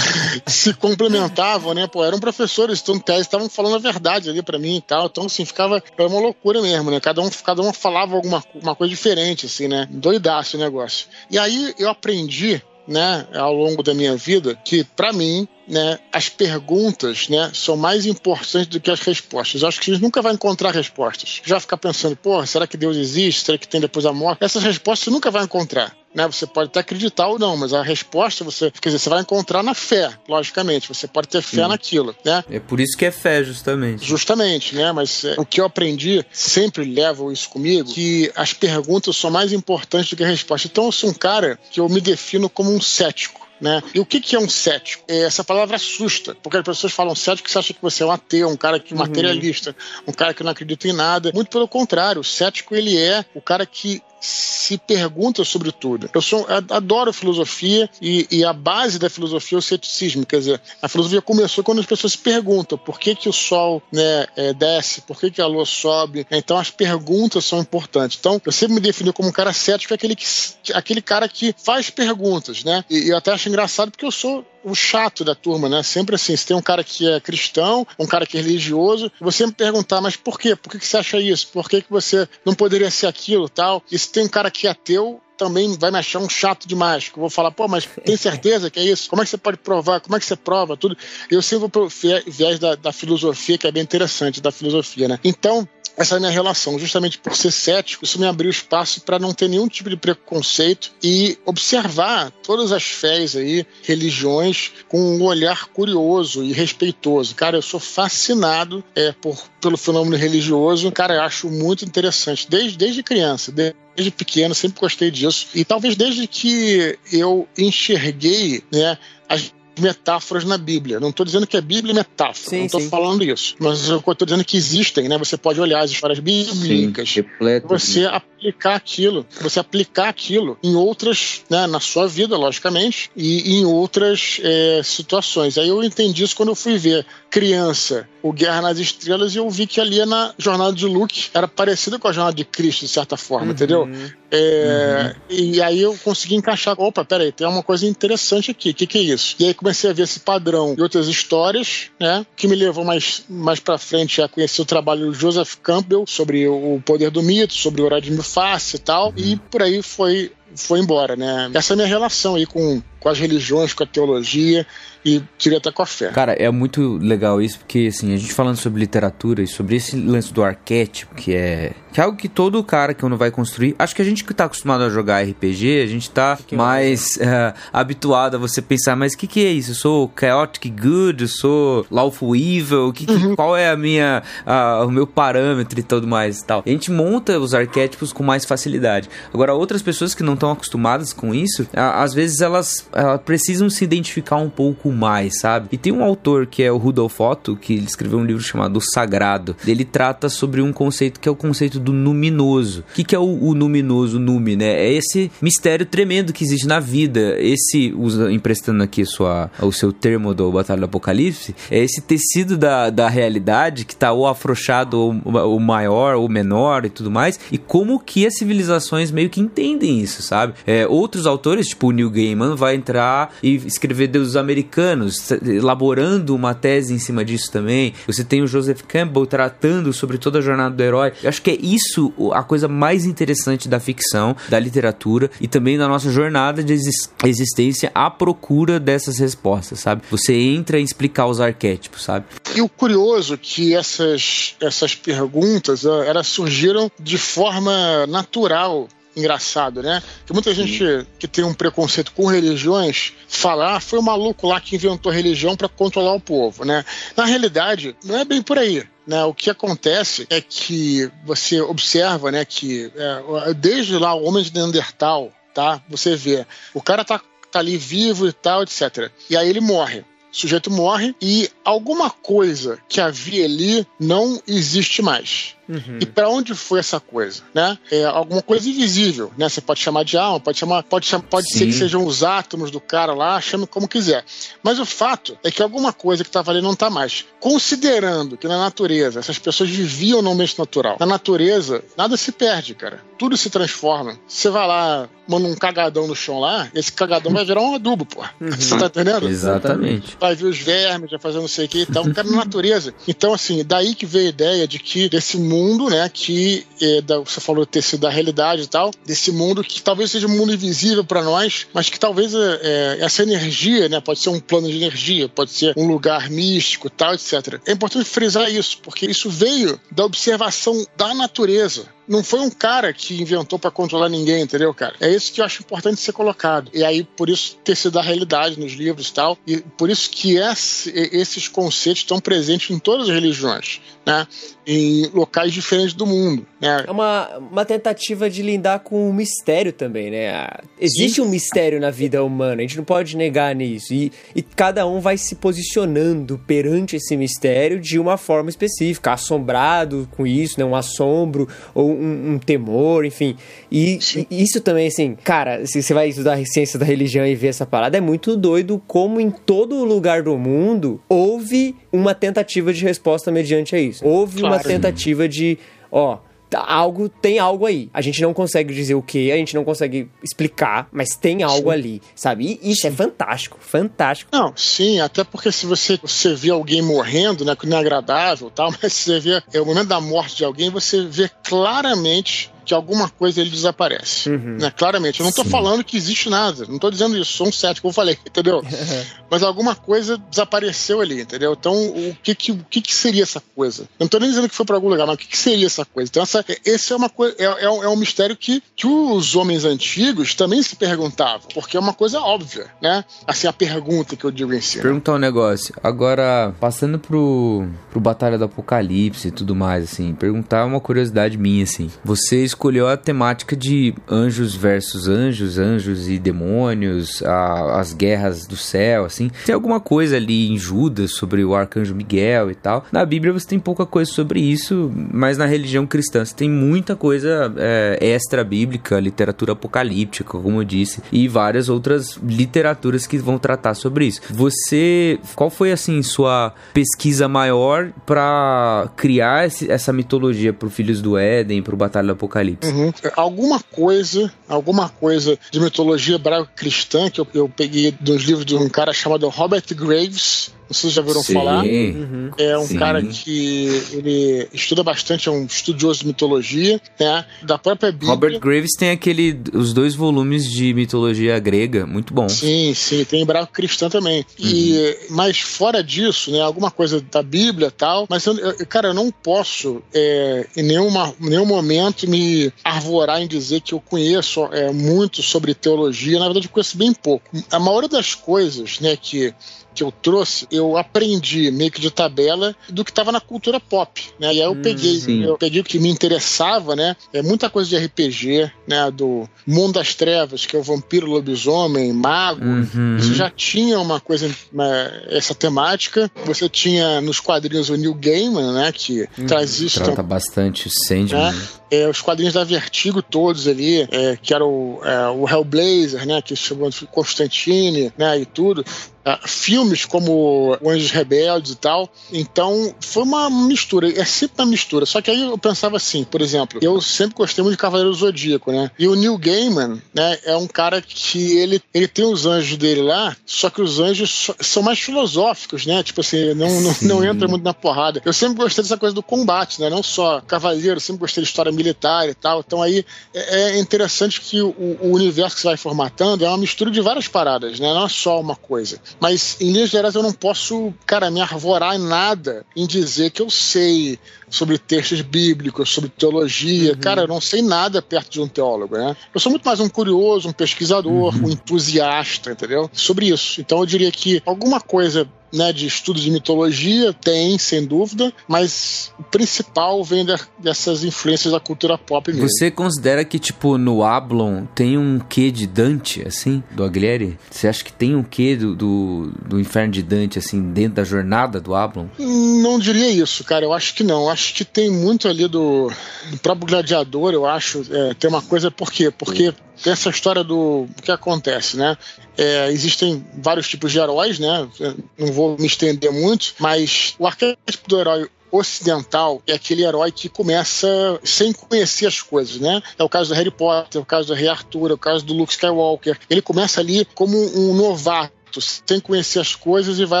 se 0.46 0.74
complementavam, 0.74 1.72
né? 1.72 1.86
Pô, 1.86 2.04
eram 2.04 2.18
professores, 2.18 2.80
então, 2.80 2.98
tese, 2.98 3.22
estavam 3.22 3.48
falando 3.48 3.76
a 3.76 3.78
verdade 3.78 4.28
ali 4.28 4.42
para 4.42 4.58
mim 4.58 4.76
e 4.76 4.80
tal. 4.82 5.06
Então, 5.06 5.26
assim, 5.26 5.44
ficava. 5.44 5.82
Era 5.96 6.08
uma 6.08 6.20
loucura 6.20 6.60
mesmo, 6.60 6.90
né? 6.90 7.00
Cada 7.00 7.22
um, 7.22 7.30
cada 7.30 7.62
um 7.62 7.72
falava 7.72 8.16
alguma 8.16 8.42
uma 8.54 8.74
coisa 8.74 8.90
diferente, 8.90 9.46
assim, 9.46 9.68
né? 9.68 9.86
Doidaço 9.90 10.56
o 10.56 10.60
negócio. 10.60 11.06
E 11.30 11.38
aí 11.38 11.74
eu 11.78 11.88
aprendi 11.88 12.62
né, 12.86 13.26
ao 13.34 13.54
longo 13.54 13.82
da 13.82 13.94
minha 13.94 14.16
vida, 14.16 14.58
que 14.64 14.84
para 14.84 15.12
mim, 15.12 15.46
né, 15.66 15.98
as 16.12 16.28
perguntas, 16.28 17.28
né, 17.28 17.50
são 17.54 17.76
mais 17.76 18.06
importantes 18.06 18.66
do 18.66 18.80
que 18.80 18.90
as 18.90 19.00
respostas. 19.00 19.62
Eu 19.62 19.68
acho 19.68 19.80
que 19.80 19.90
a 19.90 19.94
gente 19.94 20.02
nunca 20.02 20.22
vai 20.22 20.32
encontrar 20.32 20.74
respostas. 20.74 21.40
Já 21.44 21.60
ficar 21.60 21.76
pensando, 21.76 22.16
pô, 22.16 22.44
será 22.46 22.66
que 22.66 22.76
Deus 22.76 22.96
existe? 22.96 23.44
Será 23.44 23.58
que 23.58 23.68
tem 23.68 23.80
depois 23.80 24.06
a 24.06 24.12
morte? 24.12 24.44
Essas 24.44 24.62
respostas 24.62 25.04
você 25.04 25.10
nunca 25.10 25.30
vai 25.30 25.44
encontrar. 25.44 25.96
Né, 26.14 26.26
você 26.26 26.46
pode 26.46 26.68
até 26.68 26.80
acreditar 26.80 27.26
ou 27.28 27.38
não, 27.38 27.56
mas 27.56 27.72
a 27.72 27.82
resposta 27.82 28.44
você, 28.44 28.70
quer 28.70 28.90
dizer, 28.90 28.98
você 28.98 29.08
vai 29.08 29.20
encontrar 29.22 29.62
na 29.62 29.72
fé, 29.72 30.10
logicamente. 30.28 30.88
Você 30.88 31.08
pode 31.08 31.28
ter 31.28 31.40
fé 31.40 31.62
Sim. 31.62 31.68
naquilo, 31.68 32.14
né? 32.24 32.44
É 32.50 32.60
por 32.60 32.80
isso 32.80 32.96
que 32.98 33.06
é 33.06 33.10
fé, 33.10 33.42
justamente. 33.42 34.04
Justamente, 34.04 34.74
né? 34.74 34.92
Mas 34.92 35.24
é, 35.24 35.36
o 35.38 35.46
que 35.46 35.60
eu 35.60 35.64
aprendi 35.64 36.24
sempre 36.30 36.84
leva 36.84 37.32
isso 37.32 37.48
comigo, 37.48 37.90
que 37.90 38.30
as 38.36 38.52
perguntas 38.52 39.16
são 39.16 39.30
mais 39.30 39.52
importantes 39.52 40.10
do 40.10 40.16
que 40.16 40.24
a 40.24 40.26
resposta. 40.26 40.68
Então 40.68 40.84
eu 40.84 40.92
sou 40.92 41.10
um 41.10 41.14
cara 41.14 41.58
que 41.70 41.80
eu 41.80 41.88
me 41.88 42.00
defino 42.00 42.48
como 42.48 42.70
um 42.70 42.80
cético. 42.80 43.40
Né? 43.62 43.80
E 43.94 44.00
o 44.00 44.04
que, 44.04 44.20
que 44.20 44.34
é 44.34 44.40
um 44.40 44.48
cético? 44.48 45.04
É, 45.06 45.20
essa 45.20 45.44
palavra 45.44 45.76
assusta, 45.76 46.34
porque 46.42 46.56
as 46.56 46.64
pessoas 46.64 46.92
falam 46.92 47.14
cético 47.14 47.46
que 47.46 47.52
você 47.52 47.58
acha 47.60 47.72
que 47.72 47.80
você 47.80 48.02
é 48.02 48.06
um 48.06 48.10
ateu, 48.10 48.48
um 48.48 48.56
cara 48.56 48.80
que 48.80 48.92
uhum. 48.92 48.98
materialista, 48.98 49.74
um 50.04 50.12
cara 50.12 50.34
que 50.34 50.42
não 50.42 50.50
acredita 50.50 50.88
em 50.88 50.92
nada. 50.92 51.30
Muito 51.32 51.48
pelo 51.48 51.68
contrário, 51.68 52.20
o 52.20 52.24
cético 52.24 52.74
ele 52.74 52.98
é 52.98 53.24
o 53.32 53.40
cara 53.40 53.64
que 53.64 54.02
se 54.22 54.78
pergunta 54.78 55.44
sobre 55.44 55.72
tudo. 55.72 56.08
Eu 56.14 56.22
sou, 56.22 56.46
adoro 56.48 57.12
filosofia 57.12 57.90
e, 58.00 58.28
e, 58.30 58.44
a 58.44 58.52
base 58.52 58.96
da 58.96 59.10
filosofia 59.10 59.56
é 59.56 59.58
o 59.58 59.62
ceticismo. 59.62 60.24
Quer 60.24 60.38
dizer, 60.38 60.60
a 60.80 60.88
filosofia 60.88 61.20
começou 61.20 61.64
quando 61.64 61.80
as 61.80 61.86
pessoas 61.86 62.12
se 62.12 62.18
perguntam 62.18 62.78
por 62.78 63.00
que, 63.00 63.16
que 63.16 63.28
o 63.28 63.32
sol 63.32 63.82
né, 63.92 64.26
é, 64.36 64.54
desce, 64.54 65.00
por 65.00 65.18
que, 65.18 65.28
que 65.28 65.42
a 65.42 65.46
lua 65.46 65.66
sobe. 65.66 66.24
Então 66.30 66.56
as 66.56 66.70
perguntas 66.70 67.44
são 67.44 67.58
importantes. 67.58 68.16
Então 68.20 68.40
eu 68.46 68.52
sempre 68.52 68.74
me 68.74 68.80
defini 68.80 69.12
como 69.12 69.28
um 69.28 69.32
cara 69.32 69.52
cético, 69.52 69.92
aquele, 69.92 70.14
que, 70.14 70.24
aquele 70.72 71.02
cara 71.02 71.28
que 71.28 71.52
faz 71.58 71.90
perguntas, 71.90 72.62
né? 72.62 72.84
E 72.88 73.08
eu 73.08 73.16
até 73.16 73.32
acho 73.32 73.48
engraçado 73.48 73.90
porque 73.90 74.06
eu 74.06 74.12
sou 74.12 74.46
o 74.64 74.74
chato 74.74 75.24
da 75.24 75.34
turma, 75.34 75.68
né? 75.68 75.82
Sempre 75.82 76.14
assim, 76.14 76.36
se 76.36 76.46
tem 76.46 76.56
um 76.56 76.62
cara 76.62 76.84
que 76.84 77.08
é 77.08 77.20
cristão, 77.20 77.86
um 77.98 78.06
cara 78.06 78.26
que 78.26 78.38
é 78.38 78.40
religioso, 78.40 79.10
você 79.20 79.46
me 79.46 79.52
perguntar, 79.52 80.00
mas 80.00 80.16
por 80.16 80.38
quê? 80.38 80.54
Por 80.56 80.70
que, 80.70 80.78
que 80.78 80.86
você 80.86 80.96
acha 80.96 81.18
isso? 81.18 81.48
Por 81.48 81.68
que, 81.68 81.82
que 81.82 81.90
você 81.90 82.28
não 82.44 82.54
poderia 82.54 82.90
ser 82.90 83.06
aquilo 83.06 83.48
tal? 83.48 83.82
E 83.90 83.98
se 83.98 84.10
tem 84.10 84.24
um 84.24 84.28
cara 84.28 84.50
que 84.50 84.66
é 84.66 84.70
ateu, 84.70 85.20
também 85.36 85.76
vai 85.76 85.90
me 85.90 85.98
achar 85.98 86.20
um 86.20 86.28
chato 86.28 86.68
demais. 86.68 87.08
Que 87.08 87.18
eu 87.18 87.20
vou 87.20 87.30
falar, 87.30 87.50
pô, 87.50 87.66
mas 87.66 87.88
tem 88.04 88.16
certeza 88.18 88.70
que 88.70 88.78
é 88.78 88.84
isso? 88.84 89.08
Como 89.08 89.22
é 89.22 89.24
que 89.24 89.30
você 89.30 89.38
pode 89.38 89.56
provar? 89.58 90.00
Como 90.00 90.16
é 90.16 90.20
que 90.20 90.26
você 90.26 90.36
prova? 90.36 90.76
Tudo. 90.76 90.96
Eu 91.30 91.42
sempre 91.42 91.60
vou 91.60 91.68
pro 91.68 91.88
viés 92.26 92.58
da, 92.58 92.74
da 92.74 92.92
filosofia, 92.92 93.58
que 93.58 93.66
é 93.66 93.72
bem 93.72 93.82
interessante, 93.82 94.40
da 94.40 94.52
filosofia, 94.52 95.08
né? 95.08 95.18
Então, 95.24 95.68
essa 95.96 96.18
minha 96.18 96.30
relação. 96.30 96.78
Justamente 96.78 97.18
por 97.18 97.36
ser 97.36 97.50
cético, 97.50 98.04
isso 98.04 98.18
me 98.18 98.26
abriu 98.26 98.50
espaço 98.50 99.00
para 99.02 99.18
não 99.18 99.32
ter 99.32 99.48
nenhum 99.48 99.68
tipo 99.68 99.90
de 99.90 99.96
preconceito 99.96 100.92
e 101.02 101.38
observar 101.44 102.30
todas 102.42 102.72
as 102.72 102.84
fés 102.84 103.36
aí, 103.36 103.66
religiões, 103.82 104.72
com 104.88 104.98
um 104.98 105.22
olhar 105.22 105.68
curioso 105.68 106.42
e 106.42 106.52
respeitoso. 106.52 107.34
Cara, 107.34 107.56
eu 107.56 107.62
sou 107.62 107.80
fascinado 107.80 108.82
é, 108.94 109.12
por, 109.12 109.36
pelo 109.60 109.76
fenômeno 109.76 110.16
religioso. 110.16 110.90
Cara, 110.92 111.14
eu 111.14 111.22
acho 111.22 111.48
muito 111.48 111.84
interessante, 111.84 112.48
desde, 112.48 112.76
desde 112.76 113.02
criança, 113.02 113.52
desde 113.52 114.10
pequeno, 114.10 114.54
sempre 114.54 114.80
gostei 114.80 115.10
disso. 115.10 115.48
E 115.54 115.64
talvez 115.64 115.96
desde 115.96 116.26
que 116.26 116.98
eu 117.12 117.48
enxerguei 117.56 118.62
né, 118.72 118.98
as 119.28 119.52
metáforas 119.78 120.44
na 120.44 120.58
Bíblia. 120.58 121.00
Não 121.00 121.10
estou 121.10 121.24
dizendo 121.24 121.46
que 121.46 121.56
a 121.56 121.60
Bíblia 121.60 121.92
é 121.92 121.94
metáfora, 121.94 122.50
sim, 122.50 122.58
não 122.58 122.66
estou 122.66 122.80
falando 122.82 123.24
isso. 123.24 123.54
Mas 123.58 123.88
eu 123.88 123.98
estou 123.98 124.26
dizendo 124.26 124.44
que 124.44 124.56
existem, 124.56 125.08
né? 125.08 125.18
Você 125.18 125.36
pode 125.36 125.60
olhar 125.60 125.80
as 125.80 125.90
histórias 125.90 126.18
bíblicas, 126.18 127.08
sim, 127.08 127.24
você 127.66 128.06
aplicar 128.42 128.74
aquilo, 128.74 129.24
você 129.40 129.60
aplicar 129.60 130.08
aquilo 130.08 130.58
em 130.62 130.74
outras, 130.74 131.42
né, 131.48 131.66
na 131.66 131.78
sua 131.78 132.08
vida, 132.08 132.36
logicamente, 132.36 133.10
e 133.16 133.54
em 133.54 133.64
outras 133.64 134.40
é, 134.42 134.80
situações. 134.82 135.56
Aí 135.56 135.68
eu 135.68 135.82
entendi 135.82 136.24
isso 136.24 136.36
quando 136.36 136.50
eu 136.50 136.54
fui 136.54 136.76
ver 136.76 137.06
criança 137.30 138.08
o 138.22 138.32
Guerra 138.32 138.62
nas 138.62 138.78
Estrelas 138.78 139.34
e 139.34 139.38
eu 139.38 139.50
vi 139.50 139.66
que 139.66 139.80
ali 139.80 140.04
na 140.06 140.32
jornada 140.38 140.72
de 140.72 140.86
Luke 140.86 141.28
era 141.34 141.48
parecida 141.48 141.98
com 141.98 142.06
a 142.06 142.12
jornada 142.12 142.36
de 142.36 142.44
Cristo, 142.44 142.82
de 142.82 142.88
certa 142.88 143.16
forma, 143.16 143.46
uhum. 143.46 143.52
entendeu? 143.52 143.88
É, 144.30 145.14
uhum. 145.28 145.36
E 145.36 145.60
aí 145.60 145.82
eu 145.82 145.98
consegui 146.04 146.36
encaixar. 146.36 146.80
Opa, 146.80 147.04
peraí, 147.04 147.32
tem 147.32 147.46
uma 147.46 147.62
coisa 147.62 147.84
interessante 147.86 148.50
aqui. 148.50 148.70
O 148.70 148.74
que, 148.74 148.86
que 148.86 148.98
é 148.98 149.02
isso? 149.02 149.34
E 149.38 149.46
aí 149.46 149.54
comecei 149.54 149.90
a 149.90 149.92
ver 149.92 150.04
esse 150.04 150.20
padrão 150.20 150.74
de 150.74 150.82
outras 150.82 151.08
histórias, 151.08 151.90
né? 152.00 152.24
Que 152.36 152.46
me 152.46 152.54
levou 152.54 152.84
mais, 152.84 153.24
mais 153.28 153.58
pra 153.58 153.76
frente 153.76 154.22
a 154.22 154.28
conhecer 154.28 154.62
o 154.62 154.66
trabalho 154.66 155.06
do 155.06 155.14
Joseph 155.14 155.56
Campbell 155.62 156.04
sobre 156.06 156.46
o 156.48 156.80
poder 156.84 157.10
do 157.10 157.22
mito, 157.22 157.52
sobre 157.52 157.82
o 157.82 157.84
horário 157.84 158.04
de 158.04 158.12
face 158.32 158.76
e 158.76 158.78
tal. 158.78 159.08
Uhum. 159.08 159.14
E 159.16 159.36
por 159.36 159.62
aí 159.62 159.82
foi 159.82 160.32
foi 160.56 160.80
embora, 160.80 161.16
né? 161.16 161.50
Essa 161.54 161.72
é 161.72 161.74
a 161.74 161.76
minha 161.76 161.88
relação 161.88 162.34
aí 162.34 162.46
com, 162.46 162.82
com 163.00 163.08
as 163.08 163.18
religiões, 163.18 163.72
com 163.74 163.82
a 163.84 163.86
teologia 163.86 164.66
e 165.04 165.20
diria 165.36 165.58
até 165.58 165.72
com 165.72 165.82
a 165.82 165.86
fé. 165.86 166.08
Cara, 166.10 166.32
é 166.34 166.48
muito 166.50 166.96
legal 166.98 167.42
isso, 167.42 167.58
porque 167.58 167.88
assim, 167.92 168.14
a 168.14 168.16
gente 168.16 168.32
falando 168.32 168.56
sobre 168.56 168.78
literatura 168.80 169.42
e 169.42 169.46
sobre 169.48 169.74
esse 169.76 169.96
lance 169.96 170.32
do 170.32 170.42
arquétipo, 170.44 171.12
que 171.16 171.34
é, 171.34 171.72
que 171.92 172.00
é 172.00 172.04
algo 172.04 172.16
que 172.16 172.28
todo 172.28 172.62
cara 172.62 172.94
que 172.94 173.02
não 173.04 173.16
vai 173.16 173.30
construir. 173.32 173.74
Acho 173.78 173.96
que 173.96 174.02
a 174.02 174.04
gente 174.04 174.22
que 174.22 174.32
tá 174.32 174.44
acostumado 174.44 174.84
a 174.84 174.88
jogar 174.88 175.24
RPG, 175.24 175.82
a 175.82 175.86
gente 175.86 176.08
tá 176.08 176.38
mais 176.52 177.18
é, 177.18 177.52
habituado 177.72 178.36
a 178.36 178.38
você 178.38 178.62
pensar, 178.62 178.94
mas 178.94 179.14
o 179.14 179.18
que, 179.18 179.26
que 179.26 179.44
é 179.44 179.50
isso? 179.50 179.72
Eu 179.72 179.74
sou 179.74 180.12
chaotic 180.18 180.70
good, 180.70 181.22
eu 181.22 181.28
sou 181.28 181.84
lawful 181.90 182.36
evil, 182.36 182.92
que, 182.92 183.04
que- 183.04 183.34
qual 183.34 183.56
é 183.56 183.70
a 183.70 183.76
minha, 183.76 184.22
a- 184.46 184.84
o 184.86 184.90
meu 184.90 185.06
parâmetro 185.06 185.80
e 185.80 185.82
tudo 185.82 186.06
mais 186.06 186.38
e 186.40 186.44
tal. 186.44 186.62
A 186.64 186.68
gente 186.70 186.92
monta 186.92 187.38
os 187.40 187.54
arquétipos 187.54 188.12
com 188.12 188.22
mais 188.22 188.44
facilidade. 188.44 189.08
Agora, 189.34 189.52
outras 189.52 189.82
pessoas 189.82 190.14
que 190.14 190.22
não 190.22 190.36
estão 190.42 190.50
acostumadas 190.50 191.12
com 191.12 191.32
isso, 191.32 191.66
às 191.72 192.12
vezes 192.12 192.40
elas, 192.40 192.86
elas 192.92 193.20
precisam 193.22 193.70
se 193.70 193.84
identificar 193.84 194.36
um 194.36 194.50
pouco 194.50 194.90
mais, 194.90 195.38
sabe? 195.40 195.68
E 195.70 195.78
tem 195.78 195.92
um 195.92 196.02
autor 196.02 196.46
que 196.46 196.62
é 196.62 196.72
o 196.72 196.76
Rudolf 196.76 197.20
Otto, 197.20 197.56
que 197.56 197.74
ele 197.74 197.86
escreveu 197.86 198.18
um 198.18 198.24
livro 198.24 198.42
chamado 198.42 198.76
O 198.76 198.80
Sagrado. 198.80 199.56
Ele 199.66 199.84
trata 199.84 200.28
sobre 200.28 200.60
um 200.60 200.72
conceito 200.72 201.20
que 201.20 201.28
é 201.28 201.32
o 201.32 201.36
conceito 201.36 201.78
do 201.78 201.92
numinoso. 201.92 202.84
O 202.90 202.94
que, 202.94 203.04
que 203.04 203.14
é 203.14 203.18
o, 203.18 203.22
o 203.22 203.54
numinoso, 203.54 204.16
o 204.16 204.20
numi, 204.20 204.56
né? 204.56 204.72
É 204.72 204.92
esse 204.92 205.30
mistério 205.40 205.86
tremendo 205.86 206.32
que 206.32 206.44
existe 206.44 206.66
na 206.66 206.80
vida. 206.80 207.36
Esse, 207.38 207.94
emprestando 208.32 208.82
aqui 208.82 209.04
sua, 209.04 209.50
o 209.60 209.70
seu 209.70 209.92
termo 209.92 210.34
do 210.34 210.50
Batalha 210.50 210.80
do 210.80 210.86
Apocalipse, 210.86 211.54
é 211.70 211.78
esse 211.78 212.00
tecido 212.00 212.58
da, 212.58 212.90
da 212.90 213.08
realidade 213.08 213.84
que 213.84 213.94
tá 213.94 214.12
ou 214.12 214.26
afrouxado 214.26 214.98
ou, 214.98 215.20
ou 215.24 215.60
maior 215.60 216.16
ou 216.16 216.28
menor 216.28 216.84
e 216.84 216.90
tudo 216.90 217.10
mais. 217.10 217.38
E 217.50 217.58
como 217.58 218.00
que 218.00 218.26
as 218.26 218.36
civilizações 218.36 219.10
meio 219.10 219.30
que 219.30 219.40
entendem 219.40 220.00
isso, 220.00 220.22
sabe? 220.22 220.31
É, 220.66 220.86
outros 220.86 221.26
autores, 221.26 221.68
tipo 221.68 221.88
o 221.88 221.90
Neil 221.90 222.10
Gaiman, 222.10 222.54
vai 222.54 222.74
entrar 222.74 223.34
e 223.42 223.56
escrever 223.56 224.08
Deuses 224.08 224.36
Americanos, 224.36 225.30
elaborando 225.30 226.34
uma 226.34 226.54
tese 226.54 226.92
em 226.94 226.98
cima 226.98 227.24
disso 227.24 227.50
também. 227.50 227.92
Você 228.06 228.24
tem 228.24 228.42
o 228.42 228.46
Joseph 228.46 228.82
Campbell 228.82 229.26
tratando 229.26 229.92
sobre 229.92 230.18
toda 230.18 230.38
a 230.38 230.42
jornada 230.42 230.74
do 230.74 230.82
herói. 230.82 231.12
Eu 231.22 231.28
acho 231.28 231.42
que 231.42 231.50
é 231.50 231.58
isso 231.60 232.12
a 232.32 232.42
coisa 232.42 232.68
mais 232.68 233.04
interessante 233.04 233.68
da 233.68 233.78
ficção, 233.80 234.36
da 234.48 234.58
literatura 234.58 235.30
e 235.40 235.48
também 235.48 235.76
da 235.78 235.88
nossa 235.88 236.10
jornada 236.10 236.62
de 236.62 236.72
exis- 236.72 237.10
existência 237.24 237.90
à 237.94 238.10
procura 238.10 238.78
dessas 238.78 239.18
respostas, 239.18 239.80
sabe? 239.80 240.02
Você 240.10 240.34
entra 240.34 240.78
em 240.78 240.84
explicar 240.84 241.26
os 241.26 241.40
arquétipos, 241.40 242.02
sabe? 242.02 242.26
E 242.54 242.60
o 242.60 242.68
curioso 242.68 243.34
é 243.34 243.38
que 243.40 243.74
essas, 243.74 244.54
essas 244.60 244.94
perguntas 244.94 245.86
ah, 245.86 246.04
elas 246.06 246.26
surgiram 246.26 246.90
de 247.00 247.18
forma 247.18 248.06
natural. 248.06 248.88
Engraçado, 249.14 249.82
né? 249.82 250.02
Que 250.26 250.32
muita 250.32 250.54
gente 250.54 251.06
que 251.18 251.28
tem 251.28 251.44
um 251.44 251.52
preconceito 251.52 252.12
com 252.12 252.26
religiões 252.26 253.12
fala, 253.28 253.76
ah, 253.76 253.80
foi 253.80 253.98
o 253.98 254.02
maluco 254.02 254.46
lá 254.46 254.60
que 254.60 254.76
inventou 254.76 255.12
religião 255.12 255.54
para 255.54 255.68
controlar 255.68 256.14
o 256.14 256.20
povo, 256.20 256.64
né? 256.64 256.84
Na 257.16 257.26
realidade, 257.26 257.94
não 258.04 258.18
é 258.18 258.24
bem 258.24 258.42
por 258.42 258.58
aí. 258.58 258.84
Né, 259.04 259.24
o 259.24 259.34
que 259.34 259.50
acontece 259.50 260.28
é 260.30 260.40
que 260.40 261.10
você 261.24 261.60
observa 261.60 262.30
né, 262.30 262.44
que 262.44 262.88
é, 262.94 263.52
desde 263.52 263.98
lá 263.98 264.14
o 264.14 264.22
homem 264.22 264.44
de 264.44 264.54
Neandertal, 264.54 265.32
tá? 265.52 265.82
Você 265.88 266.14
vê, 266.14 266.46
o 266.72 266.80
cara 266.80 267.04
tá, 267.04 267.20
tá 267.50 267.58
ali 267.58 267.76
vivo 267.76 268.28
e 268.28 268.32
tal, 268.32 268.62
etc. 268.62 269.10
E 269.28 269.36
aí 269.36 269.48
ele 269.48 269.60
morre. 269.60 270.04
O 270.32 270.36
sujeito 270.36 270.70
morre 270.70 271.14
e 271.20 271.50
alguma 271.64 272.08
coisa 272.08 272.78
que 272.88 273.00
havia 273.00 273.44
ali 273.44 273.86
não 274.00 274.40
existe 274.46 275.02
mais. 275.02 275.56
E 276.00 276.06
para 276.06 276.28
onde 276.28 276.54
foi 276.54 276.80
essa 276.80 276.98
coisa, 276.98 277.42
né? 277.54 277.78
É 277.90 278.04
alguma 278.04 278.42
coisa 278.42 278.68
invisível, 278.68 279.32
né? 279.36 279.48
Você 279.48 279.60
pode 279.60 279.80
chamar 279.80 280.04
de 280.04 280.16
alma, 280.16 280.40
pode 280.40 280.58
chamar, 280.58 280.82
pode, 280.82 281.06
chamar, 281.06 281.24
pode 281.24 281.52
ser 281.52 281.66
que 281.66 281.72
sejam 281.72 282.04
os 282.04 282.22
átomos 282.22 282.70
do 282.70 282.80
cara 282.80 283.14
lá, 283.14 283.40
chame 283.40 283.66
como 283.66 283.88
quiser. 283.88 284.24
Mas 284.62 284.78
o 284.78 284.86
fato 284.86 285.38
é 285.42 285.50
que 285.50 285.62
alguma 285.62 285.92
coisa 285.92 286.24
que 286.24 286.28
estava 286.28 286.50
ali 286.50 286.60
não 286.60 286.72
está 286.72 286.90
mais. 286.90 287.24
Considerando 287.40 288.36
que 288.36 288.48
na 288.48 288.58
natureza 288.58 289.20
essas 289.20 289.38
pessoas 289.38 289.70
viviam 289.70 290.20
no 290.20 290.32
ambiente 290.32 290.58
natural, 290.58 290.96
na 290.98 291.06
natureza 291.06 291.82
nada 291.96 292.16
se 292.16 292.32
perde, 292.32 292.74
cara. 292.74 293.00
Tudo 293.18 293.36
se 293.36 293.48
transforma. 293.48 294.18
Você 294.26 294.50
vai 294.50 294.66
lá, 294.66 295.08
manda 295.28 295.46
um 295.46 295.54
cagadão 295.54 296.06
no 296.06 296.14
chão 296.14 296.40
lá, 296.40 296.68
esse 296.74 296.92
cagadão 296.92 297.32
vai 297.32 297.44
virar 297.44 297.60
um 297.62 297.74
adubo, 297.74 298.04
pô. 298.04 298.24
Você 298.40 298.76
tá 298.76 298.86
entendendo? 298.86 299.28
Exatamente. 299.28 300.16
vai 300.20 300.34
ver 300.34 300.46
os 300.46 300.58
vermes, 300.58 301.10
vai 301.10 301.20
fazer 301.20 301.38
não 301.38 301.48
sei 301.48 301.66
o 301.66 301.68
que 301.68 301.82
e 301.82 301.86
tal, 301.86 302.04
cara 302.12 302.28
na 302.28 302.38
natureza. 302.38 302.94
Então, 303.06 303.32
assim, 303.32 303.64
daí 303.64 303.94
que 303.94 304.06
veio 304.06 304.26
a 304.26 304.30
ideia 304.30 304.68
de 304.68 304.78
que 304.78 305.08
desse 305.08 305.38
mundo, 305.38 305.51
né, 305.90 306.08
que 306.12 306.66
é, 306.80 307.00
da- 307.02 307.18
você 307.18 307.40
falou 307.40 307.64
ter 307.66 307.82
sido 307.82 308.00
da 308.00 308.10
realidade 308.10 308.62
e 308.62 308.66
tal, 308.66 308.90
desse 309.04 309.30
mundo 309.30 309.62
que 309.62 309.82
talvez 309.82 310.10
seja 310.10 310.26
um 310.26 310.36
mundo 310.36 310.52
invisível 310.52 311.04
para 311.04 311.22
nós, 311.22 311.66
mas 311.72 311.88
que 311.90 311.98
talvez 311.98 312.34
é, 312.34 312.60
é, 312.62 312.98
essa 313.00 313.22
energia, 313.22 313.88
né, 313.88 314.00
pode 314.00 314.20
ser 314.20 314.30
um 314.30 314.40
plano 314.40 314.68
de 314.68 314.76
energia, 314.76 315.28
pode 315.28 315.50
ser 315.50 315.74
um 315.76 315.86
lugar 315.86 316.30
místico, 316.30 316.88
tal, 316.90 317.14
etc. 317.14 317.60
É 317.66 317.72
importante 317.72 318.04
frisar 318.08 318.50
isso, 318.50 318.78
porque 318.82 319.06
isso 319.06 319.28
veio 319.30 319.78
da 319.90 320.04
observação 320.04 320.84
da 320.96 321.14
natureza. 321.14 321.86
Não 322.08 322.22
foi 322.24 322.40
um 322.40 322.50
cara 322.50 322.92
que 322.92 323.20
inventou 323.20 323.58
para 323.58 323.70
controlar 323.70 324.08
ninguém, 324.08 324.42
entendeu, 324.42 324.72
cara? 324.74 324.94
É 325.00 325.08
isso 325.08 325.32
que 325.32 325.40
eu 325.40 325.44
acho 325.44 325.62
importante 325.62 326.00
ser 326.00 326.12
colocado. 326.12 326.70
E 326.74 326.84
aí, 326.84 327.04
por 327.04 327.30
isso, 327.30 327.56
ter 327.64 327.76
sido 327.76 327.98
a 327.98 328.02
realidade 328.02 328.58
nos 328.58 328.72
livros 328.72 329.08
e 329.08 329.12
tal. 329.14 329.38
E 329.46 329.58
por 329.58 329.88
isso 329.88 330.10
que 330.10 330.36
esse- 330.36 330.90
esses 331.12 331.46
conceitos 331.48 332.02
estão 332.02 332.18
presentes 332.20 332.70
em 332.70 332.78
todas 332.78 333.08
as 333.08 333.14
religiões, 333.14 333.80
né? 334.04 334.26
Em 334.66 335.06
locais 335.14 335.52
diferentes 335.52 335.92
do 335.94 336.06
mundo, 336.06 336.46
né? 336.60 336.84
É 336.86 336.90
uma, 336.90 337.28
uma 337.38 337.64
tentativa 337.64 338.28
de 338.30 338.42
lidar 338.42 338.80
com 338.80 339.08
o 339.08 339.12
mistério 339.12 339.72
também, 339.72 340.10
né? 340.10 340.46
Existe 340.80 341.20
um 341.20 341.28
mistério 341.28 341.80
na 341.80 341.90
vida 341.90 342.22
humana, 342.22 342.56
a 342.56 342.62
gente 342.62 342.76
não 342.76 342.84
pode 342.84 343.16
negar 343.16 343.54
nisso. 343.54 343.92
E, 343.94 344.10
e 344.34 344.42
cada 344.42 344.86
um 344.86 345.00
vai 345.00 345.16
se 345.16 345.36
posicionando 345.36 346.38
perante 346.46 346.96
esse 346.96 347.16
mistério 347.16 347.80
de 347.80 347.98
uma 347.98 348.16
forma 348.16 348.50
específica, 348.50 349.12
assombrado 349.12 350.08
com 350.12 350.26
isso, 350.26 350.58
né? 350.58 350.64
Um 350.64 350.76
assombro 350.76 351.48
ou 351.74 351.91
um, 351.92 352.32
um 352.34 352.38
temor, 352.38 353.04
enfim. 353.04 353.36
E, 353.70 353.98
e 354.30 354.42
isso 354.42 354.60
também, 354.60 354.86
assim, 354.88 355.16
cara, 355.22 355.66
se 355.66 355.82
você 355.82 355.92
vai 355.94 356.08
estudar 356.08 356.34
a 356.34 356.44
ciência 356.44 356.78
da 356.78 356.84
religião 356.84 357.26
e 357.26 357.34
ver 357.34 357.48
essa 357.48 357.66
parada, 357.66 357.96
é 357.96 358.00
muito 358.00 358.36
doido 358.36 358.82
como 358.86 359.20
em 359.20 359.30
todo 359.30 359.84
lugar 359.84 360.22
do 360.22 360.36
mundo 360.38 361.00
houve 361.08 361.74
uma 361.92 362.14
tentativa 362.14 362.72
de 362.72 362.82
resposta 362.84 363.30
mediante 363.30 363.74
a 363.76 363.80
isso. 363.80 364.06
Houve 364.06 364.40
uma 364.42 364.50
Claro. 364.58 364.68
tentativa 364.68 365.28
de, 365.28 365.58
ó, 365.90 366.18
algo 366.54 367.08
tem 367.08 367.38
algo 367.38 367.66
aí. 367.66 367.88
A 367.92 368.00
gente 368.00 368.20
não 368.22 368.32
consegue 368.32 368.74
dizer 368.74 368.94
o 368.94 369.02
que, 369.02 369.30
a 369.32 369.36
gente 369.36 369.54
não 369.54 369.64
consegue 369.64 370.08
explicar, 370.22 370.88
mas 370.92 371.16
tem 371.16 371.42
algo 371.42 371.70
ali, 371.70 372.00
sabe? 372.14 372.58
E 372.62 372.72
isso 372.72 372.86
é 372.86 372.90
fantástico, 372.90 373.58
fantástico. 373.60 374.30
Não, 374.32 374.52
sim, 374.56 375.00
até 375.00 375.24
porque 375.24 375.50
se 375.50 375.66
você, 375.66 375.98
você 376.00 376.34
vê 376.34 376.50
alguém 376.50 376.82
morrendo, 376.82 377.44
né, 377.44 377.54
que 377.56 377.66
não 377.66 377.76
é 377.76 377.80
agradável 377.80 378.48
e 378.48 378.50
tal, 378.50 378.72
mas 378.82 378.92
se 378.92 379.04
você 379.04 379.20
vê 379.20 379.42
é, 379.52 379.60
o 379.60 379.66
momento 379.66 379.88
da 379.88 380.00
morte 380.00 380.36
de 380.36 380.44
alguém, 380.44 380.70
você 380.70 381.04
vê 381.04 381.30
claramente 381.42 382.50
que 382.64 382.74
alguma 382.74 383.08
coisa 383.08 383.40
ele 383.40 383.50
desaparece. 383.50 384.30
Né? 384.30 384.70
Claramente. 384.76 385.20
Eu 385.20 385.26
não 385.26 385.32
tô 385.32 385.44
falando 385.44 385.84
que 385.84 385.96
existe 385.96 386.28
nada. 386.30 386.64
Não 386.68 386.78
tô 386.78 386.90
dizendo 386.90 387.16
isso. 387.16 387.32
Sou 387.32 387.48
um 387.48 387.52
cético, 387.52 387.88
eu 387.88 387.92
falei, 387.92 388.16
entendeu? 388.26 388.62
Mas 389.30 389.42
alguma 389.42 389.74
coisa 389.74 390.18
desapareceu 390.30 391.00
ali, 391.00 391.22
entendeu? 391.22 391.54
Então, 391.58 391.74
o 391.74 392.16
que 392.22 392.34
que, 392.34 392.52
o 392.52 392.64
que, 392.68 392.80
que 392.80 392.94
seria 392.94 393.22
essa 393.22 393.42
coisa? 393.54 393.82
Eu 393.98 394.04
não 394.04 394.08
tô 394.08 394.18
nem 394.18 394.28
dizendo 394.28 394.48
que 394.48 394.54
foi 394.54 394.66
para 394.66 394.76
algum 394.76 394.88
lugar, 394.88 395.06
mas 395.06 395.14
o 395.14 395.18
que, 395.18 395.26
que 395.26 395.38
seria 395.38 395.66
essa 395.66 395.84
coisa? 395.86 396.10
Então, 396.10 396.22
essa, 396.22 396.44
esse 396.66 396.92
é 396.92 396.96
uma 396.96 397.08
coisa, 397.08 397.34
é, 397.38 397.44
é, 397.64 397.70
um- 397.70 397.82
é 397.84 397.88
um 397.88 397.96
mistério 397.96 398.36
que, 398.36 398.62
que 398.76 398.86
os 398.86 399.34
homens 399.34 399.64
antigos 399.64 400.34
também 400.34 400.62
se 400.62 400.76
perguntavam, 400.76 401.48
porque 401.54 401.76
é 401.76 401.80
uma 401.80 401.94
coisa 401.94 402.20
óbvia, 402.20 402.66
né? 402.82 403.04
Assim, 403.26 403.46
a 403.46 403.52
pergunta 403.54 404.16
que 404.16 404.24
eu 404.24 404.30
digo 404.30 404.52
em 404.52 404.60
si. 404.60 404.80
Perguntar 404.80 405.14
um 405.14 405.18
negócio. 405.18 405.74
Agora, 405.82 406.54
passando 406.60 406.98
pro, 406.98 407.66
pro 407.90 408.00
Batalha 408.00 408.36
do 408.36 408.44
Apocalipse 408.44 409.28
e 409.28 409.30
tudo 409.30 409.54
mais, 409.54 409.84
assim, 409.84 410.14
perguntar 410.14 410.66
uma 410.66 410.78
curiosidade 410.80 411.38
minha, 411.38 411.64
assim. 411.64 411.90
Você 412.04 412.44
escolheu 412.52 412.86
a 412.86 412.96
temática 412.96 413.56
de 413.56 413.94
anjos 414.08 414.54
versus 414.54 415.08
anjos, 415.08 415.58
anjos 415.58 416.08
e 416.08 416.18
demônios, 416.18 417.22
a- 417.22 417.80
as 417.80 417.92
guerras 417.92 418.46
do 418.46 418.56
céu, 418.56 419.04
assim. 419.04 419.30
Tem 419.44 419.54
alguma 419.54 419.80
coisa 419.80 420.16
ali 420.16 420.48
em 420.50 420.56
Judas 420.58 421.12
sobre 421.14 421.44
o 421.44 421.54
arcanjo 421.54 421.94
Miguel 421.94 422.50
e 422.50 422.54
tal. 422.54 422.84
Na 422.92 423.04
Bíblia 423.04 423.32
você 423.32 423.46
tem 423.48 423.58
pouca 423.58 423.84
coisa 423.86 424.10
sobre 424.10 424.40
isso, 424.40 424.92
mas 425.12 425.36
na 425.38 425.46
religião 425.46 425.86
cristã 425.86 426.24
você 426.24 426.34
tem 426.34 426.48
muita 426.50 426.94
coisa 426.94 427.52
é, 427.56 427.98
extra-bíblica, 428.00 429.00
literatura 429.00 429.52
apocalíptica, 429.52 430.38
como 430.38 430.60
eu 430.60 430.64
disse, 430.64 431.02
e 431.10 431.26
várias 431.28 431.68
outras 431.68 432.18
literaturas 432.22 433.06
que 433.06 433.18
vão 433.18 433.38
tratar 433.38 433.74
sobre 433.74 434.06
isso. 434.06 434.20
Você, 434.30 435.18
qual 435.34 435.50
foi 435.50 435.72
assim 435.72 436.02
sua 436.02 436.52
pesquisa 436.74 437.28
maior 437.28 437.90
pra 438.06 438.88
criar 438.96 439.46
esse- 439.46 439.70
essa 439.70 439.92
mitologia 439.92 440.52
pro 440.52 440.68
Filhos 440.70 441.00
do 441.00 441.16
Éden, 441.16 441.62
pro 441.62 441.76
Batalha 441.76 442.08
do 442.08 442.12
Apocalipse? 442.12 442.41
Uhum. 442.62 442.92
Alguma 443.16 443.60
coisa, 443.60 444.32
alguma 444.48 444.88
coisa 444.88 445.38
de 445.50 445.60
mitologia 445.60 446.16
hebraico-cristã 446.16 447.10
que 447.10 447.20
eu, 447.20 447.26
eu 447.34 447.48
peguei 447.48 447.92
dos 447.92 448.22
livros 448.24 448.44
de 448.44 448.56
um 448.56 448.68
cara 448.68 448.92
chamado 448.92 449.28
Robert 449.28 449.64
Graves, 449.74 450.52
se 450.72 450.88
já 450.90 451.02
viram 451.02 451.22
Sim. 451.22 451.34
falar. 451.34 451.64
Uhum. 451.64 452.30
É 452.38 452.56
um 452.58 452.66
Sim. 452.66 452.78
cara 452.78 453.02
que 453.02 453.82
ele 453.92 454.48
estuda 454.52 454.82
bastante, 454.82 455.28
é 455.28 455.32
um 455.32 455.44
estudioso 455.44 456.00
de 456.00 456.06
mitologia, 456.06 456.80
né? 456.98 457.24
Da 457.42 457.58
própria 457.58 457.90
Bíblia. 457.92 458.10
Robert 458.10 458.38
Graves 458.40 458.72
tem 458.78 458.90
aquele, 458.90 459.38
os 459.52 459.72
dois 459.72 459.94
volumes 459.94 460.48
de 460.50 460.72
mitologia 460.74 461.38
grega, 461.38 461.86
muito 461.86 462.12
bom. 462.14 462.28
Sim, 462.28 462.72
sim, 462.74 463.04
tem 463.04 463.22
hebraico 463.22 463.52
cristão 463.52 463.88
também. 463.90 464.24
E, 464.38 464.96
mas 465.10 465.38
fora 465.40 465.82
disso, 465.82 466.30
né, 466.30 466.40
alguma 466.40 466.70
coisa 466.70 467.00
da 467.10 467.22
Bíblia 467.22 467.68
e 467.68 467.70
tal, 467.70 468.06
mas 468.08 468.24
eu, 468.26 468.36
eu- 468.38 468.66
cara, 468.66 468.88
eu 468.88 468.94
não 468.94 469.10
posso 469.10 469.82
é, 469.94 470.46
em 470.56 470.62
nenhuma, 470.62 471.14
nenhum 471.20 471.46
momento 471.46 472.08
me 472.08 472.52
arvorar 472.64 473.20
em 473.22 473.26
dizer 473.26 473.60
que 473.60 473.72
eu 473.74 473.80
conheço 473.80 474.44
é, 474.52 474.70
muito 474.72 475.22
sobre 475.22 475.54
teologia. 475.54 476.18
Na 476.18 476.26
verdade, 476.26 476.46
eu 476.46 476.50
conheço 476.50 476.76
bem 476.76 476.92
pouco. 476.92 477.24
A 477.50 477.58
maioria 477.58 477.88
das 477.88 478.14
coisas, 478.14 478.80
né, 478.80 478.96
que 478.96 479.34
que 479.74 479.82
eu 479.82 479.90
trouxe, 479.90 480.46
eu 480.50 480.76
aprendi 480.76 481.50
meio 481.50 481.70
que 481.70 481.80
de 481.80 481.90
tabela 481.90 482.54
do 482.68 482.84
que 482.84 482.90
estava 482.90 483.12
na 483.12 483.20
cultura 483.20 483.58
pop, 483.58 484.02
né? 484.18 484.34
E 484.34 484.40
aí 484.40 484.46
eu 484.46 484.56
peguei, 484.56 485.00
sim. 485.00 485.24
eu 485.24 485.36
peguei 485.36 485.60
o 485.60 485.64
que 485.64 485.78
me 485.78 485.88
interessava, 485.88 486.76
né? 486.76 486.96
É 487.12 487.22
muita 487.22 487.48
coisa 487.48 487.68
de 487.70 487.76
RPG, 487.76 488.50
né? 488.66 488.90
Do 488.90 489.28
Mundo 489.46 489.74
das 489.74 489.94
Trevas, 489.94 490.46
que 490.46 490.56
é 490.56 490.58
o 490.58 490.62
vampiro, 490.62 491.06
lobisomem, 491.06 491.92
mago. 491.92 492.44
Uhum. 492.44 492.96
Isso 492.96 493.14
já 493.14 493.30
tinha 493.30 493.78
uma 493.80 494.00
coisa, 494.00 494.28
né, 494.52 495.02
essa 495.08 495.34
temática. 495.34 496.10
Você 496.24 496.48
tinha 496.48 497.00
nos 497.00 497.20
quadrinhos 497.20 497.70
o 497.70 497.76
New 497.76 497.94
Gaiman, 497.94 498.52
né? 498.52 498.72
Que 498.72 499.06
traz 499.26 499.60
isso 499.60 499.82
Trata 499.82 500.02
bastante 500.02 500.68
o 500.68 500.70
Sandman. 500.70 501.32
né? 501.32 501.42
É, 501.70 501.88
os 501.88 502.02
quadrinhos 502.02 502.34
da 502.34 502.44
Vertigo 502.44 503.00
todos 503.00 503.48
ali, 503.48 503.88
é, 503.90 504.18
que 504.20 504.34
era 504.34 504.44
o, 504.44 504.80
é, 504.84 505.08
o 505.08 505.26
Hellblazer, 505.26 506.06
né, 506.06 506.20
que 506.20 506.36
se 506.36 506.42
chamou 506.42 506.68
de 506.68 506.86
Constantine, 506.86 507.90
né, 507.96 508.18
e 508.20 508.26
tudo. 508.26 508.62
Ah, 509.04 509.18
filmes 509.26 509.84
como 509.84 510.56
Anjos 510.64 510.90
Rebeldes 510.90 511.52
e 511.52 511.56
tal. 511.56 511.92
Então, 512.12 512.74
foi 512.80 513.02
uma 513.02 513.28
mistura. 513.28 513.90
É 513.98 514.04
sempre 514.04 514.42
uma 514.42 514.50
mistura. 514.50 514.86
Só 514.86 515.00
que 515.00 515.10
aí 515.10 515.22
eu 515.22 515.36
pensava 515.36 515.76
assim, 515.76 516.04
por 516.04 516.20
exemplo, 516.22 516.60
eu 516.62 516.80
sempre 516.80 517.16
gostei 517.16 517.42
muito 517.42 517.56
de 517.56 517.60
Cavaleiro 517.60 517.90
do 517.90 517.96
Zodíaco, 517.96 518.52
né? 518.52 518.70
E 518.78 518.86
o 518.86 518.94
Neil 518.94 519.18
Gaiman, 519.18 519.82
né, 519.92 520.18
é 520.24 520.36
um 520.36 520.46
cara 520.46 520.80
que 520.80 521.36
ele, 521.36 521.60
ele 521.74 521.88
tem 521.88 522.04
os 522.04 522.26
anjos 522.26 522.56
dele 522.56 522.82
lá, 522.82 523.16
só 523.26 523.50
que 523.50 523.60
os 523.60 523.80
anjos 523.80 524.30
são 524.40 524.62
mais 524.62 524.78
filosóficos, 524.78 525.66
né? 525.66 525.82
Tipo 525.82 526.00
assim, 526.00 526.34
não, 526.34 526.60
não, 526.60 526.76
não 526.82 527.04
entra 527.04 527.26
muito 527.26 527.42
na 527.42 527.54
porrada. 527.54 528.00
Eu 528.04 528.12
sempre 528.12 528.36
gostei 528.36 528.62
dessa 528.62 528.76
coisa 528.76 528.94
do 528.94 529.02
combate, 529.02 529.60
né? 529.60 529.68
Não 529.68 529.82
só 529.82 530.20
cavaleiro, 530.20 530.78
sempre 530.78 531.00
gostei 531.00 531.22
de 531.22 531.28
história 531.28 531.50
militar 531.50 532.08
e 532.08 532.14
tal. 532.14 532.40
Então 532.46 532.62
aí 532.62 532.84
é 533.14 533.42
é 533.42 533.58
interessante 533.58 534.20
que 534.20 534.40
o, 534.40 534.54
o 534.80 534.92
universo 534.92 535.36
que 535.36 535.42
você 535.42 535.48
vai 535.48 535.56
formatando 535.56 536.24
é 536.24 536.28
uma 536.28 536.38
mistura 536.38 536.70
de 536.70 536.80
várias 536.80 537.08
paradas, 537.08 537.58
né? 537.58 537.72
Não 537.72 537.86
é 537.86 537.88
só 537.88 538.20
uma 538.20 538.36
coisa. 538.36 538.80
Mas, 539.00 539.36
em 539.40 539.52
linhas 539.52 539.70
gerais, 539.70 539.94
eu 539.94 540.02
não 540.02 540.12
posso, 540.12 540.72
cara, 540.86 541.10
me 541.10 541.20
arvorar 541.20 541.74
em 541.74 541.78
nada 541.78 542.44
em 542.56 542.66
dizer 542.66 543.10
que 543.10 543.22
eu 543.22 543.30
sei 543.30 543.98
sobre 544.28 544.58
textos 544.58 545.02
bíblicos, 545.02 545.70
sobre 545.70 545.90
teologia. 545.90 546.74
Cara, 546.76 547.02
eu 547.02 547.08
não 547.08 547.20
sei 547.20 547.42
nada 547.42 547.82
perto 547.82 548.10
de 548.10 548.20
um 548.20 548.28
teólogo, 548.28 548.76
né? 548.76 548.96
Eu 549.14 549.20
sou 549.20 549.30
muito 549.30 549.44
mais 549.44 549.60
um 549.60 549.68
curioso, 549.68 550.28
um 550.28 550.32
pesquisador, 550.32 551.14
um 551.22 551.28
entusiasta, 551.30 552.32
entendeu? 552.32 552.70
Sobre 552.72 553.08
isso. 553.08 553.40
Então 553.40 553.58
eu 553.60 553.66
diria 553.66 553.90
que 553.92 554.22
alguma 554.24 554.60
coisa 554.60 555.08
né, 555.32 555.52
de 555.52 555.66
estudo 555.66 555.98
de 556.00 556.10
mitologia 556.10 556.92
tem, 556.92 557.38
sem 557.38 557.64
dúvida, 557.64 558.12
mas 558.28 558.92
o 558.98 559.02
principal 559.02 559.82
vem 559.82 560.04
da- 560.04 560.18
dessas 560.38 560.84
influências 560.84 561.32
da 561.32 561.40
cultura 561.40 561.78
pop 561.78 562.12
mesmo. 562.12 562.28
Você 562.28 562.50
considera 562.50 563.04
que, 563.04 563.18
tipo, 563.18 563.56
no 563.56 563.82
Ablon 563.82 564.44
tem 564.54 564.76
um 564.76 564.98
quê 564.98 565.30
de 565.30 565.46
Dante, 565.46 566.06
assim, 566.06 566.42
do 566.50 566.62
Aglieri? 566.64 567.18
Você 567.30 567.48
acha 567.48 567.64
que 567.64 567.72
tem 567.72 567.94
um 567.96 568.02
quê 568.02 568.36
do, 568.36 568.54
do, 568.54 569.12
do 569.26 569.40
Inferno 569.40 569.72
de 569.72 569.82
Dante, 569.82 570.18
assim, 570.18 570.52
dentro 570.52 570.74
da 570.74 570.84
jornada 570.84 571.40
do 571.40 571.54
Ablon? 571.54 571.86
Não 571.98 572.58
diria 572.58 572.90
isso, 572.90 573.24
cara. 573.24 573.44
Eu 573.44 573.52
acho 573.52 573.74
que 573.74 573.82
não. 573.84 574.02
Eu 574.02 574.10
acho 574.10 574.34
que 574.34 574.44
tem 574.44 574.70
muito 574.70 575.08
ali 575.08 575.26
do, 575.28 575.70
do 576.10 576.18
próprio 576.18 576.46
gladiador, 576.48 577.12
eu 577.12 577.24
acho. 577.26 577.62
é, 577.70 577.94
tem 577.94 578.08
uma 578.10 578.22
coisa, 578.22 578.50
por 578.50 578.70
quê? 578.70 578.90
Porque 578.90 579.32
tem 579.62 579.72
essa 579.72 579.90
história 579.90 580.24
do 580.24 580.62
o 580.62 580.82
que 580.82 580.90
acontece, 580.90 581.56
né? 581.56 581.76
É, 582.16 582.50
existem 582.50 583.04
vários 583.18 583.48
tipos 583.48 583.72
de 583.72 583.78
heróis, 583.78 584.18
né? 584.18 584.48
Eu 584.58 584.76
Não 584.98 585.12
vou 585.12 585.36
me 585.38 585.46
estender 585.46 585.92
muito, 585.92 586.34
mas 586.38 586.94
o 586.98 587.06
arquétipo 587.06 587.68
do 587.68 587.80
herói 587.80 588.08
ocidental 588.30 589.22
é 589.26 589.34
aquele 589.34 589.62
herói 589.62 589.92
que 589.92 590.08
começa 590.08 590.66
sem 591.04 591.32
conhecer 591.32 591.86
as 591.86 592.00
coisas, 592.00 592.40
né? 592.40 592.62
É 592.78 592.82
o 592.82 592.88
caso 592.88 593.10
do 593.10 593.14
Harry 593.14 593.30
Potter, 593.30 593.78
é 593.78 593.82
o 593.82 593.86
caso 593.86 594.08
do 594.08 594.14
Rei 594.14 594.28
Arthur, 594.28 594.70
é 594.70 594.74
o 594.74 594.78
caso 594.78 595.04
do 595.04 595.12
Luke 595.12 595.32
Skywalker. 595.32 595.98
Ele 596.08 596.22
começa 596.22 596.60
ali 596.60 596.84
como 596.94 597.16
um 597.16 597.54
novato 597.54 598.40
sem 598.40 598.80
conhecer 598.80 599.18
as 599.18 599.34
coisas 599.34 599.78
e 599.78 599.84
vai 599.84 600.00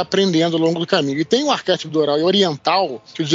aprendendo 0.00 0.56
ao 0.56 0.62
longo 0.62 0.80
do 0.80 0.86
caminho. 0.86 1.20
E 1.20 1.24
tem 1.24 1.44
um 1.44 1.50
arquétipo 1.50 1.92
do 1.92 2.02
herói 2.02 2.22
oriental, 2.22 3.02
que 3.14 3.22
eu 3.22 3.26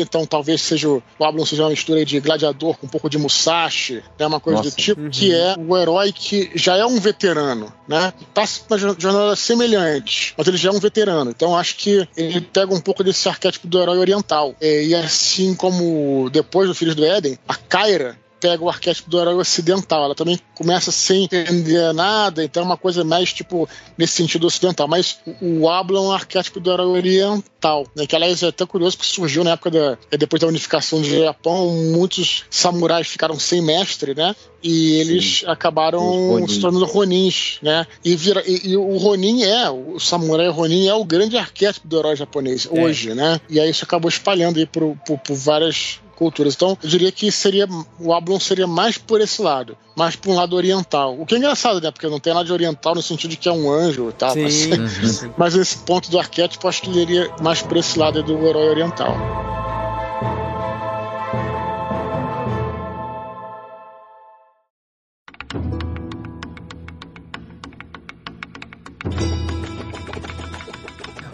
então 0.00 0.24
talvez 0.26 0.60
seja 0.62 0.88
o 0.88 1.02
Ablon 1.20 1.44
seja 1.44 1.62
uma 1.64 1.70
mistura 1.70 2.04
de 2.04 2.20
gladiador 2.20 2.76
com 2.76 2.86
um 2.86 2.88
pouco 2.88 3.08
de 3.10 3.18
Musashi, 3.18 4.02
né, 4.18 4.26
uma 4.26 4.40
coisa 4.40 4.58
Nossa. 4.58 4.70
do 4.70 4.76
tipo, 4.76 5.08
que 5.10 5.34
é 5.34 5.54
o 5.58 5.76
herói 5.76 6.12
que 6.12 6.50
já 6.54 6.76
é 6.76 6.84
um 6.84 6.98
veterano, 7.00 7.72
né? 7.86 8.12
Passa 8.34 8.60
por 8.60 8.74
uma 8.74 8.78
jo- 8.78 8.96
jornada 9.00 9.36
semelhante, 9.36 10.34
mas 10.36 10.46
ele 10.46 10.56
já 10.56 10.70
é 10.70 10.72
um 10.72 10.80
veterano. 10.80 11.30
Então 11.30 11.56
acho 11.56 11.76
que 11.76 12.06
ele 12.16 12.40
pega 12.40 12.74
um 12.74 12.80
pouco 12.80 13.02
desse 13.04 13.28
arquétipo 13.28 13.66
do 13.66 13.80
herói 13.80 13.98
oriental. 13.98 14.54
É, 14.60 14.84
e 14.84 14.94
assim 14.94 15.54
como 15.54 16.28
depois 16.30 16.68
do 16.68 16.74
Filhos 16.74 16.94
do 16.94 17.04
Éden, 17.04 17.38
a 17.46 17.54
Kyra 17.54 18.16
pega 18.42 18.64
o 18.64 18.68
arquétipo 18.68 19.08
do 19.08 19.20
herói 19.20 19.34
ocidental. 19.34 20.04
Ela 20.04 20.14
também 20.16 20.38
começa 20.56 20.90
sem 20.90 21.24
entender 21.24 21.92
nada, 21.94 22.42
então 22.42 22.64
é 22.64 22.66
uma 22.66 22.76
coisa 22.76 23.04
mais, 23.04 23.32
tipo, 23.32 23.68
nesse 23.96 24.14
sentido 24.14 24.48
ocidental. 24.48 24.88
Mas 24.88 25.20
o 25.40 25.68
Abla 25.68 25.98
é 25.98 26.02
um 26.02 26.10
arquétipo 26.10 26.58
do 26.58 26.72
herói 26.72 26.86
oriental, 26.88 27.86
né? 27.96 28.04
Que, 28.04 28.16
aliás, 28.16 28.42
é 28.42 28.48
até 28.48 28.66
curioso 28.66 28.96
porque 28.96 29.14
surgiu 29.14 29.44
na 29.44 29.52
época 29.52 29.70
da... 29.70 29.96
é, 30.10 30.18
Depois 30.18 30.40
da 30.40 30.48
unificação 30.48 31.00
do 31.00 31.08
Japão, 31.08 31.70
muitos 31.92 32.44
samurais 32.50 33.06
ficaram 33.06 33.38
sem 33.38 33.62
mestre, 33.62 34.12
né? 34.12 34.34
E 34.60 34.94
eles 34.94 35.44
acabaram 35.46 36.00
Os 36.00 36.28
Ronin. 36.40 36.48
se 36.48 36.60
tornando 36.60 36.84
Ronins, 36.84 37.58
né? 37.62 37.86
E, 38.04 38.16
vira, 38.16 38.42
e, 38.46 38.70
e 38.70 38.76
o 38.76 38.96
Ronin 38.96 39.42
é, 39.44 39.70
o 39.70 39.98
samurai 40.00 40.48
Ronin 40.48 40.86
é 40.88 40.94
o 40.94 41.04
grande 41.04 41.36
arquétipo 41.36 41.86
do 41.86 41.98
herói 41.98 42.16
japonês 42.16 42.68
hoje, 42.70 43.14
né? 43.14 43.40
E 43.48 43.58
aí 43.60 43.70
isso 43.70 43.84
acabou 43.84 44.08
espalhando 44.08 44.58
aí 44.58 44.66
por, 44.66 44.96
por, 45.04 45.18
por 45.18 45.34
várias 45.36 45.98
culturas. 46.16 46.54
Então, 46.54 46.76
eu 46.82 46.88
diria 46.88 47.12
que 47.12 47.30
seria 47.30 47.66
o 47.98 48.12
Ablon 48.12 48.38
seria 48.38 48.66
mais 48.66 48.98
por 48.98 49.20
esse 49.20 49.40
lado, 49.42 49.76
mais 49.96 50.16
por 50.16 50.30
um 50.30 50.34
lado 50.34 50.54
oriental. 50.56 51.18
O 51.18 51.26
que 51.26 51.34
é 51.34 51.38
engraçado, 51.38 51.80
né? 51.80 51.90
Porque 51.90 52.06
não 52.08 52.20
tem 52.20 52.32
nada 52.32 52.44
de 52.44 52.52
oriental 52.52 52.94
no 52.94 53.02
sentido 53.02 53.30
de 53.30 53.36
que 53.36 53.48
é 53.48 53.52
um 53.52 53.70
anjo 53.70 54.08
e 54.08 54.12
tal. 54.12 54.34
Mas, 54.36 55.28
mas 55.36 55.54
esse 55.54 55.78
ponto 55.78 56.10
do 56.10 56.18
arquétipo, 56.18 56.68
acho 56.68 56.82
que 56.82 56.90
ele 56.90 57.00
iria 57.00 57.30
mais 57.40 57.62
por 57.62 57.76
esse 57.76 57.98
lado 57.98 58.22
do 58.22 58.46
herói 58.46 58.68
oriental. 58.68 59.61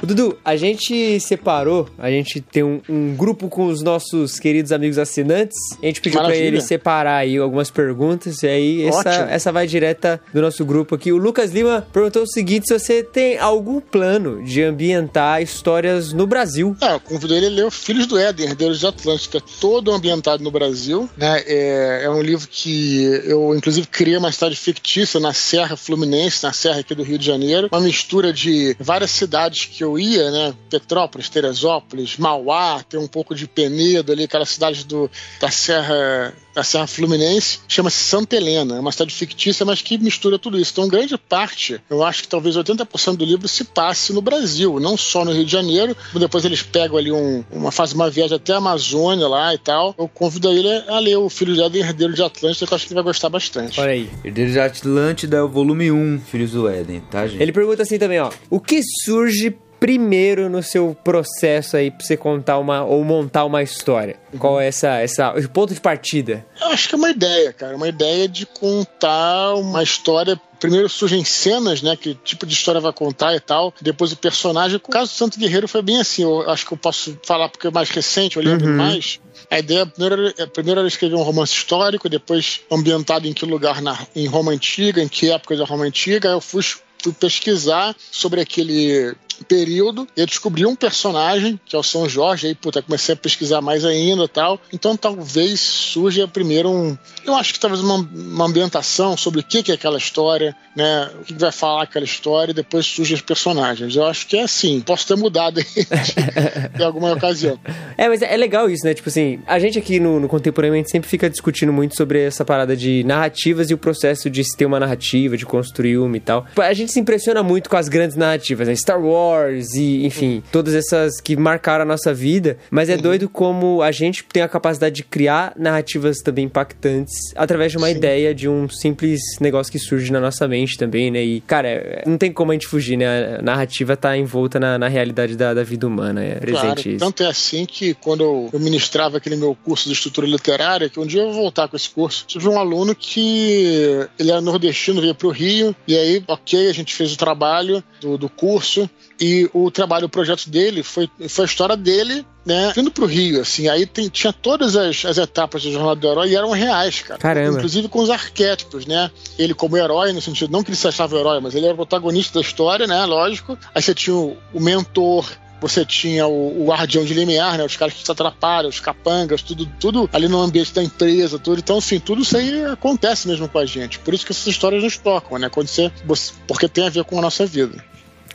Dudu, 0.08 0.38
a 0.42 0.56
gente 0.56 1.20
separou, 1.20 1.86
a 1.98 2.10
gente 2.10 2.40
tem 2.40 2.62
um, 2.62 2.80
um 2.88 3.14
grupo 3.14 3.46
com 3.50 3.66
os 3.66 3.82
nossos 3.82 4.40
queridos 4.40 4.72
amigos 4.72 4.96
assinantes. 4.96 5.58
A 5.82 5.84
gente 5.84 6.00
pediu 6.00 6.18
pra 6.18 6.28
Maravilha. 6.28 6.48
eles 6.48 6.64
separar 6.64 7.18
aí 7.18 7.36
algumas 7.36 7.70
perguntas. 7.70 8.42
E 8.42 8.46
aí, 8.46 8.84
essa, 8.86 9.10
essa 9.28 9.52
vai 9.52 9.66
direta 9.66 10.18
do 10.32 10.40
nosso 10.40 10.64
grupo 10.64 10.94
aqui. 10.94 11.12
O 11.12 11.18
Lucas 11.18 11.50
Lima 11.50 11.86
perguntou 11.92 12.22
o 12.22 12.26
seguinte: 12.26 12.68
se 12.68 12.78
você 12.78 13.02
tem 13.02 13.36
algum 13.36 13.80
plano 13.80 14.42
de 14.42 14.62
ambientar 14.62 15.42
histórias 15.42 16.14
no 16.14 16.26
Brasil. 16.26 16.74
É, 16.80 16.94
eu 16.94 17.00
convido 17.00 17.34
ele 17.34 17.46
a 17.46 17.50
ler 17.50 17.66
o 17.66 17.70
Filhos 17.70 18.06
do 18.06 18.18
Éden, 18.18 18.46
Herdeiros 18.46 18.80
de 18.80 18.86
Atlântica, 18.86 19.42
todo 19.60 19.92
ambientado 19.92 20.42
no 20.42 20.50
Brasil. 20.50 21.06
Né? 21.18 21.42
É, 21.46 22.04
é 22.04 22.10
um 22.10 22.22
livro 22.22 22.48
que 22.50 23.02
eu, 23.26 23.54
inclusive, 23.54 23.86
criei 23.86 24.16
uma 24.16 24.32
cidade 24.32 24.56
fictícia 24.56 25.20
na 25.20 25.34
Serra 25.34 25.76
Fluminense, 25.76 26.42
na 26.42 26.54
Serra 26.54 26.80
aqui 26.80 26.94
do 26.94 27.02
Rio 27.02 27.18
de 27.18 27.26
Janeiro. 27.26 27.68
Uma 27.70 27.82
mistura 27.82 28.32
de 28.32 28.74
várias 28.80 29.10
cidades 29.10 29.66
que 29.66 29.84
eu 29.84 29.97
ia, 29.98 30.30
né? 30.30 30.54
Petrópolis, 30.70 31.28
Teresópolis, 31.28 32.16
Mauá, 32.16 32.82
tem 32.82 32.98
um 32.98 33.06
pouco 33.06 33.34
de 33.34 33.46
Penedo 33.46 34.12
ali, 34.12 34.24
aquelas 34.24 34.50
cidades 34.50 34.84
do, 34.84 35.10
da 35.40 35.50
Serra 35.50 36.34
da 36.58 36.64
Serra 36.64 36.88
Fluminense, 36.88 37.60
chama-se 37.68 37.98
Santa 37.98 38.34
Helena, 38.34 38.76
é 38.76 38.80
uma 38.80 38.90
cidade 38.90 39.14
fictícia, 39.14 39.64
mas 39.64 39.80
que 39.80 39.96
mistura 39.96 40.40
tudo 40.40 40.58
isso. 40.58 40.72
Então, 40.72 40.88
grande 40.88 41.16
parte, 41.16 41.80
eu 41.88 42.02
acho 42.02 42.22
que 42.22 42.28
talvez 42.28 42.56
80% 42.56 43.16
do 43.16 43.24
livro 43.24 43.46
se 43.46 43.62
passe 43.62 44.12
no 44.12 44.20
Brasil, 44.20 44.80
não 44.80 44.96
só 44.96 45.24
no 45.24 45.30
Rio 45.32 45.44
de 45.44 45.52
Janeiro, 45.52 45.96
depois 46.14 46.44
eles 46.44 46.60
pegam 46.60 46.98
ali 46.98 47.12
um, 47.12 47.44
uma, 47.52 47.70
fazem 47.70 47.94
uma 47.94 48.10
viagem 48.10 48.34
até 48.34 48.54
a 48.54 48.56
Amazônia 48.56 49.28
lá 49.28 49.54
e 49.54 49.58
tal. 49.58 49.94
Eu 49.96 50.08
convido 50.08 50.50
ele 50.50 50.68
a 50.88 50.98
ler 50.98 51.16
o 51.16 51.28
Filho 51.28 51.54
de 51.54 51.62
Éden, 51.62 51.82
Herdeiro 51.82 52.12
de 52.12 52.24
Atlântida, 52.24 52.66
que 52.66 52.72
eu 52.72 52.76
acho 52.76 52.86
que 52.86 52.92
ele 52.92 53.02
vai 53.02 53.04
gostar 53.04 53.28
bastante. 53.28 53.80
Olha 53.80 53.92
aí. 53.92 54.10
Herdeiros 54.24 54.52
de 54.52 54.58
Atlântida 54.58 55.36
é 55.36 55.42
o 55.42 55.48
volume 55.48 55.92
1, 55.92 56.22
Filhos 56.26 56.50
do 56.50 56.68
Éden, 56.68 57.00
tá, 57.08 57.28
gente? 57.28 57.40
Ele 57.40 57.52
pergunta 57.52 57.84
assim 57.84 58.00
também, 58.00 58.18
ó. 58.18 58.32
O 58.50 58.58
que 58.58 58.80
surge 59.04 59.56
primeiro 59.80 60.48
no 60.48 60.62
seu 60.62 60.96
processo 61.04 61.76
aí 61.76 61.90
pra 61.90 62.04
você 62.04 62.16
contar 62.16 62.58
uma 62.58 62.84
ou 62.84 63.02
montar 63.04 63.44
uma 63.44 63.62
história? 63.62 64.16
Qual 64.38 64.60
é 64.60 64.66
essa, 64.68 64.88
essa 64.98 65.32
o 65.32 65.48
ponto 65.48 65.72
de 65.74 65.80
partida? 65.80 66.44
Eu 66.60 66.68
acho 66.68 66.88
que 66.88 66.94
é 66.94 66.98
uma 66.98 67.10
ideia, 67.10 67.52
cara. 67.52 67.76
Uma 67.76 67.88
ideia 67.88 68.28
de 68.28 68.44
contar 68.46 69.54
uma 69.54 69.82
história. 69.82 70.40
Primeiro 70.60 70.88
surgem 70.88 71.24
cenas, 71.24 71.82
né? 71.82 71.96
Que 71.96 72.14
tipo 72.16 72.44
de 72.44 72.52
história 72.52 72.80
vai 72.80 72.92
contar 72.92 73.34
e 73.34 73.40
tal. 73.40 73.72
Depois 73.80 74.10
o 74.12 74.16
personagem. 74.16 74.76
O 74.76 74.80
caso 74.80 75.12
do 75.12 75.16
Santo 75.16 75.38
Guerreiro 75.38 75.68
foi 75.68 75.82
bem 75.82 76.00
assim. 76.00 76.22
Eu 76.22 76.50
acho 76.50 76.66
que 76.66 76.72
eu 76.72 76.78
posso 76.78 77.16
falar 77.24 77.48
porque 77.48 77.68
é 77.68 77.70
mais 77.70 77.88
recente, 77.90 78.36
eu 78.36 78.42
lembro 78.42 78.66
mais. 78.68 79.20
A 79.50 79.58
ideia 79.60 79.86
primeiro, 79.86 80.28
era- 80.36 80.46
primeiro 80.48 80.80
era 80.80 80.88
escrever 80.88 81.14
um 81.14 81.22
romance 81.22 81.52
histórico, 81.52 82.08
depois 82.08 82.60
ambientado 82.70 83.26
em 83.28 83.32
que 83.32 83.46
lugar 83.46 83.80
na, 83.80 83.96
em 84.16 84.26
Roma 84.26 84.50
Antiga, 84.52 85.00
em 85.00 85.08
que 85.08 85.30
época 85.30 85.56
da 85.56 85.64
Roma 85.64 85.84
Antiga. 85.84 86.28
Aí 86.28 86.34
eu 86.34 86.40
fui, 86.40 86.62
fui 87.00 87.12
pesquisar 87.12 87.94
sobre 88.10 88.40
aquele 88.40 89.14
período 89.44 90.06
eu 90.16 90.26
descobri 90.26 90.64
um 90.64 90.74
personagem 90.74 91.60
que 91.64 91.74
é 91.74 91.78
o 91.78 91.82
São 91.82 92.08
Jorge 92.08 92.46
aí 92.46 92.54
puta 92.54 92.80
comecei 92.80 93.14
a 93.14 93.16
pesquisar 93.16 93.60
mais 93.60 93.84
ainda 93.84 94.24
e 94.24 94.28
tal 94.28 94.60
então 94.72 94.96
talvez 94.96 95.60
surja 95.60 96.26
primeiro 96.28 96.70
um 96.70 96.96
eu 97.24 97.34
acho 97.34 97.52
que 97.52 97.60
talvez 97.60 97.82
uma, 97.82 97.96
uma 97.96 98.46
ambientação 98.46 99.16
sobre 99.16 99.40
o 99.40 99.44
que 99.44 99.62
que 99.62 99.72
é 99.72 99.74
aquela 99.74 99.98
história 99.98 100.56
né 100.76 101.10
o 101.20 101.24
que 101.24 101.34
que 101.34 101.40
vai 101.40 101.52
falar 101.52 101.82
aquela 101.82 102.04
história 102.04 102.52
e 102.52 102.54
depois 102.54 102.86
surgem 102.86 103.14
os 103.14 103.22
personagens 103.22 103.94
eu 103.94 104.06
acho 104.06 104.26
que 104.26 104.36
é 104.36 104.42
assim 104.42 104.80
posso 104.80 105.06
ter 105.06 105.16
mudado 105.16 105.60
em 106.78 106.82
alguma 106.82 107.12
ocasião 107.12 107.58
É, 107.96 108.08
mas 108.08 108.22
é 108.22 108.28
é 108.28 108.36
legal 108.36 108.70
isso, 108.70 108.86
né? 108.86 108.94
Tipo 108.94 109.08
assim, 109.08 109.40
a 109.46 109.58
gente 109.58 109.78
aqui 109.78 109.98
no, 109.98 110.20
no 110.20 110.28
Contemporâneo, 110.28 110.74
a 110.74 110.76
gente 110.76 110.90
sempre 110.90 111.08
fica 111.08 111.28
discutindo 111.28 111.72
muito 111.72 111.96
sobre 111.96 112.22
essa 112.22 112.44
parada 112.44 112.76
de 112.76 113.02
narrativas 113.04 113.70
e 113.70 113.74
o 113.74 113.78
processo 113.78 114.28
de 114.30 114.44
se 114.44 114.56
ter 114.56 114.66
uma 114.66 114.78
narrativa, 114.78 115.36
de 115.36 115.46
construir 115.46 115.98
uma 115.98 116.16
e 116.16 116.20
tal. 116.20 116.46
A 116.56 116.72
gente 116.72 116.92
se 116.92 117.00
impressiona 117.00 117.42
muito 117.42 117.68
com 117.68 117.76
as 117.76 117.88
grandes 117.88 118.16
narrativas, 118.16 118.68
né? 118.68 118.76
Star 118.76 119.00
Wars 119.00 119.27
e, 119.74 120.04
enfim, 120.06 120.42
todas 120.52 120.74
essas 120.74 121.20
que 121.20 121.36
marcaram 121.36 121.82
a 121.82 121.86
nossa 121.86 122.12
vida. 122.14 122.58
Mas 122.70 122.88
é 122.88 122.96
doido 122.96 123.28
como 123.28 123.82
a 123.82 123.90
gente 123.92 124.24
tem 124.24 124.42
a 124.42 124.48
capacidade 124.48 124.94
de 124.96 125.04
criar 125.04 125.52
narrativas 125.56 126.18
também 126.18 126.44
impactantes 126.46 127.14
através 127.36 127.72
de 127.72 127.78
uma 127.78 127.90
ideia 127.90 128.34
de 128.34 128.48
um 128.48 128.68
simples 128.68 129.20
negócio 129.40 129.70
que 129.72 129.78
surge 129.78 130.10
na 130.12 130.20
nossa 130.20 130.46
mente 130.48 130.76
também, 130.76 131.10
né? 131.10 131.22
E, 131.22 131.40
cara, 131.42 131.68
é- 131.68 132.02
não 132.06 132.16
tem 132.18 132.32
como 132.32 132.50
a 132.52 132.54
gente 132.54 132.66
fugir, 132.66 132.96
né? 132.96 133.36
A 133.38 133.42
narrativa 133.42 133.96
tá 133.96 134.16
envolta 134.16 134.58
na, 134.60 134.78
na 134.78 134.88
realidade 134.88 135.36
da, 135.36 135.54
da 135.54 135.62
vida 135.62 135.86
humana, 135.86 136.22
é 136.24 136.34
presente 136.34 136.60
Claro, 136.60 136.80
isso. 136.80 136.98
tanto 136.98 137.22
é 137.22 137.26
assim 137.26 137.64
que 137.66 137.94
quando 137.94 138.22
eu, 138.22 138.50
eu 138.52 138.60
ministrava 138.60 139.16
aquele 139.18 139.36
meu 139.36 139.56
curso 139.64 139.88
de 139.88 139.94
estrutura 139.94 140.26
literária, 140.26 140.88
que 140.88 140.98
um 141.00 141.06
dia 141.06 141.22
eu 141.22 141.32
vou 141.32 141.42
voltar 141.42 141.68
com 141.68 141.76
esse 141.76 141.88
curso, 141.90 142.24
tive 142.26 142.48
um 142.48 142.58
aluno 142.58 142.94
que 142.94 144.06
ele 144.18 144.30
era 144.30 144.40
nordestino, 144.40 145.00
veio 145.00 145.14
para 145.14 145.26
o 145.28 145.30
Rio, 145.30 145.74
e 145.86 145.96
aí, 145.96 146.22
ok, 146.26 146.68
a 146.68 146.72
gente 146.72 146.94
fez 146.94 147.12
o 147.12 147.16
trabalho 147.16 147.82
do, 148.00 148.16
do 148.18 148.28
curso, 148.28 148.88
e 149.20 149.48
o 149.52 149.70
trabalho, 149.70 150.06
o 150.06 150.08
projeto 150.08 150.48
dele 150.48 150.82
foi, 150.82 151.08
foi 151.28 151.44
a 151.44 151.46
história 151.46 151.76
dele, 151.76 152.24
né, 152.46 152.72
vindo 152.74 152.90
pro 152.90 153.04
Rio, 153.06 153.40
assim, 153.40 153.68
aí 153.68 153.84
tem- 153.84 154.08
tinha 154.08 154.32
todas 154.32 154.76
as, 154.76 155.04
as 155.04 155.18
etapas 155.18 155.62
da 155.64 155.70
Jornada 155.70 155.96
do 156.00 156.08
Herói 156.08 156.30
e 156.30 156.36
eram 156.36 156.50
reais, 156.50 157.02
cara. 157.02 157.18
Caramba. 157.18 157.56
Inclusive 157.58 157.88
com 157.88 158.00
os 158.00 158.10
arquétipos, 158.10 158.86
né? 158.86 159.10
Ele 159.38 159.54
como 159.54 159.76
herói, 159.76 160.12
no 160.12 160.20
sentido, 160.22 160.50
não 160.52 160.62
que 160.62 160.70
ele 160.70 160.76
se 160.76 160.86
achava 160.88 161.16
herói, 161.18 161.40
mas 161.40 161.54
ele 161.54 161.64
era 161.66 161.74
o 161.74 161.76
protagonista 161.76 162.34
da 162.34 162.40
história, 162.40 162.86
né, 162.86 163.04
lógico. 163.04 163.58
Aí 163.74 163.82
você 163.82 163.94
tinha 163.94 164.14
o, 164.16 164.36
o 164.54 164.60
mentor, 164.60 165.28
você 165.60 165.84
tinha 165.84 166.24
o, 166.26 166.62
o 166.62 166.66
guardião 166.68 167.04
de 167.04 167.12
limiar, 167.12 167.58
né? 167.58 167.64
Os 167.64 167.76
caras 167.76 167.92
que 167.94 168.04
te 168.04 168.10
atrapalham, 168.12 168.68
os 168.70 168.78
capangas, 168.78 169.42
tudo, 169.42 169.66
tudo 169.80 170.08
ali 170.12 170.28
no 170.28 170.40
ambiente 170.40 170.72
da 170.72 170.82
empresa, 170.84 171.36
tudo. 171.38 171.58
Então, 171.58 171.78
assim, 171.78 171.98
tudo 171.98 172.22
isso 172.22 172.36
aí 172.36 172.64
acontece 172.66 173.26
mesmo 173.26 173.48
com 173.48 173.58
a 173.58 173.66
gente. 173.66 173.98
Por 173.98 174.14
isso 174.14 174.24
que 174.24 174.30
essas 174.30 174.46
histórias 174.46 174.84
nos 174.84 174.96
tocam, 174.96 175.36
né? 175.36 175.48
Quando 175.48 175.66
você, 175.66 175.90
você- 176.06 176.32
porque 176.46 176.68
tem 176.68 176.86
a 176.86 176.90
ver 176.90 177.02
com 177.02 177.18
a 177.18 177.22
nossa 177.22 177.44
vida. 177.44 177.84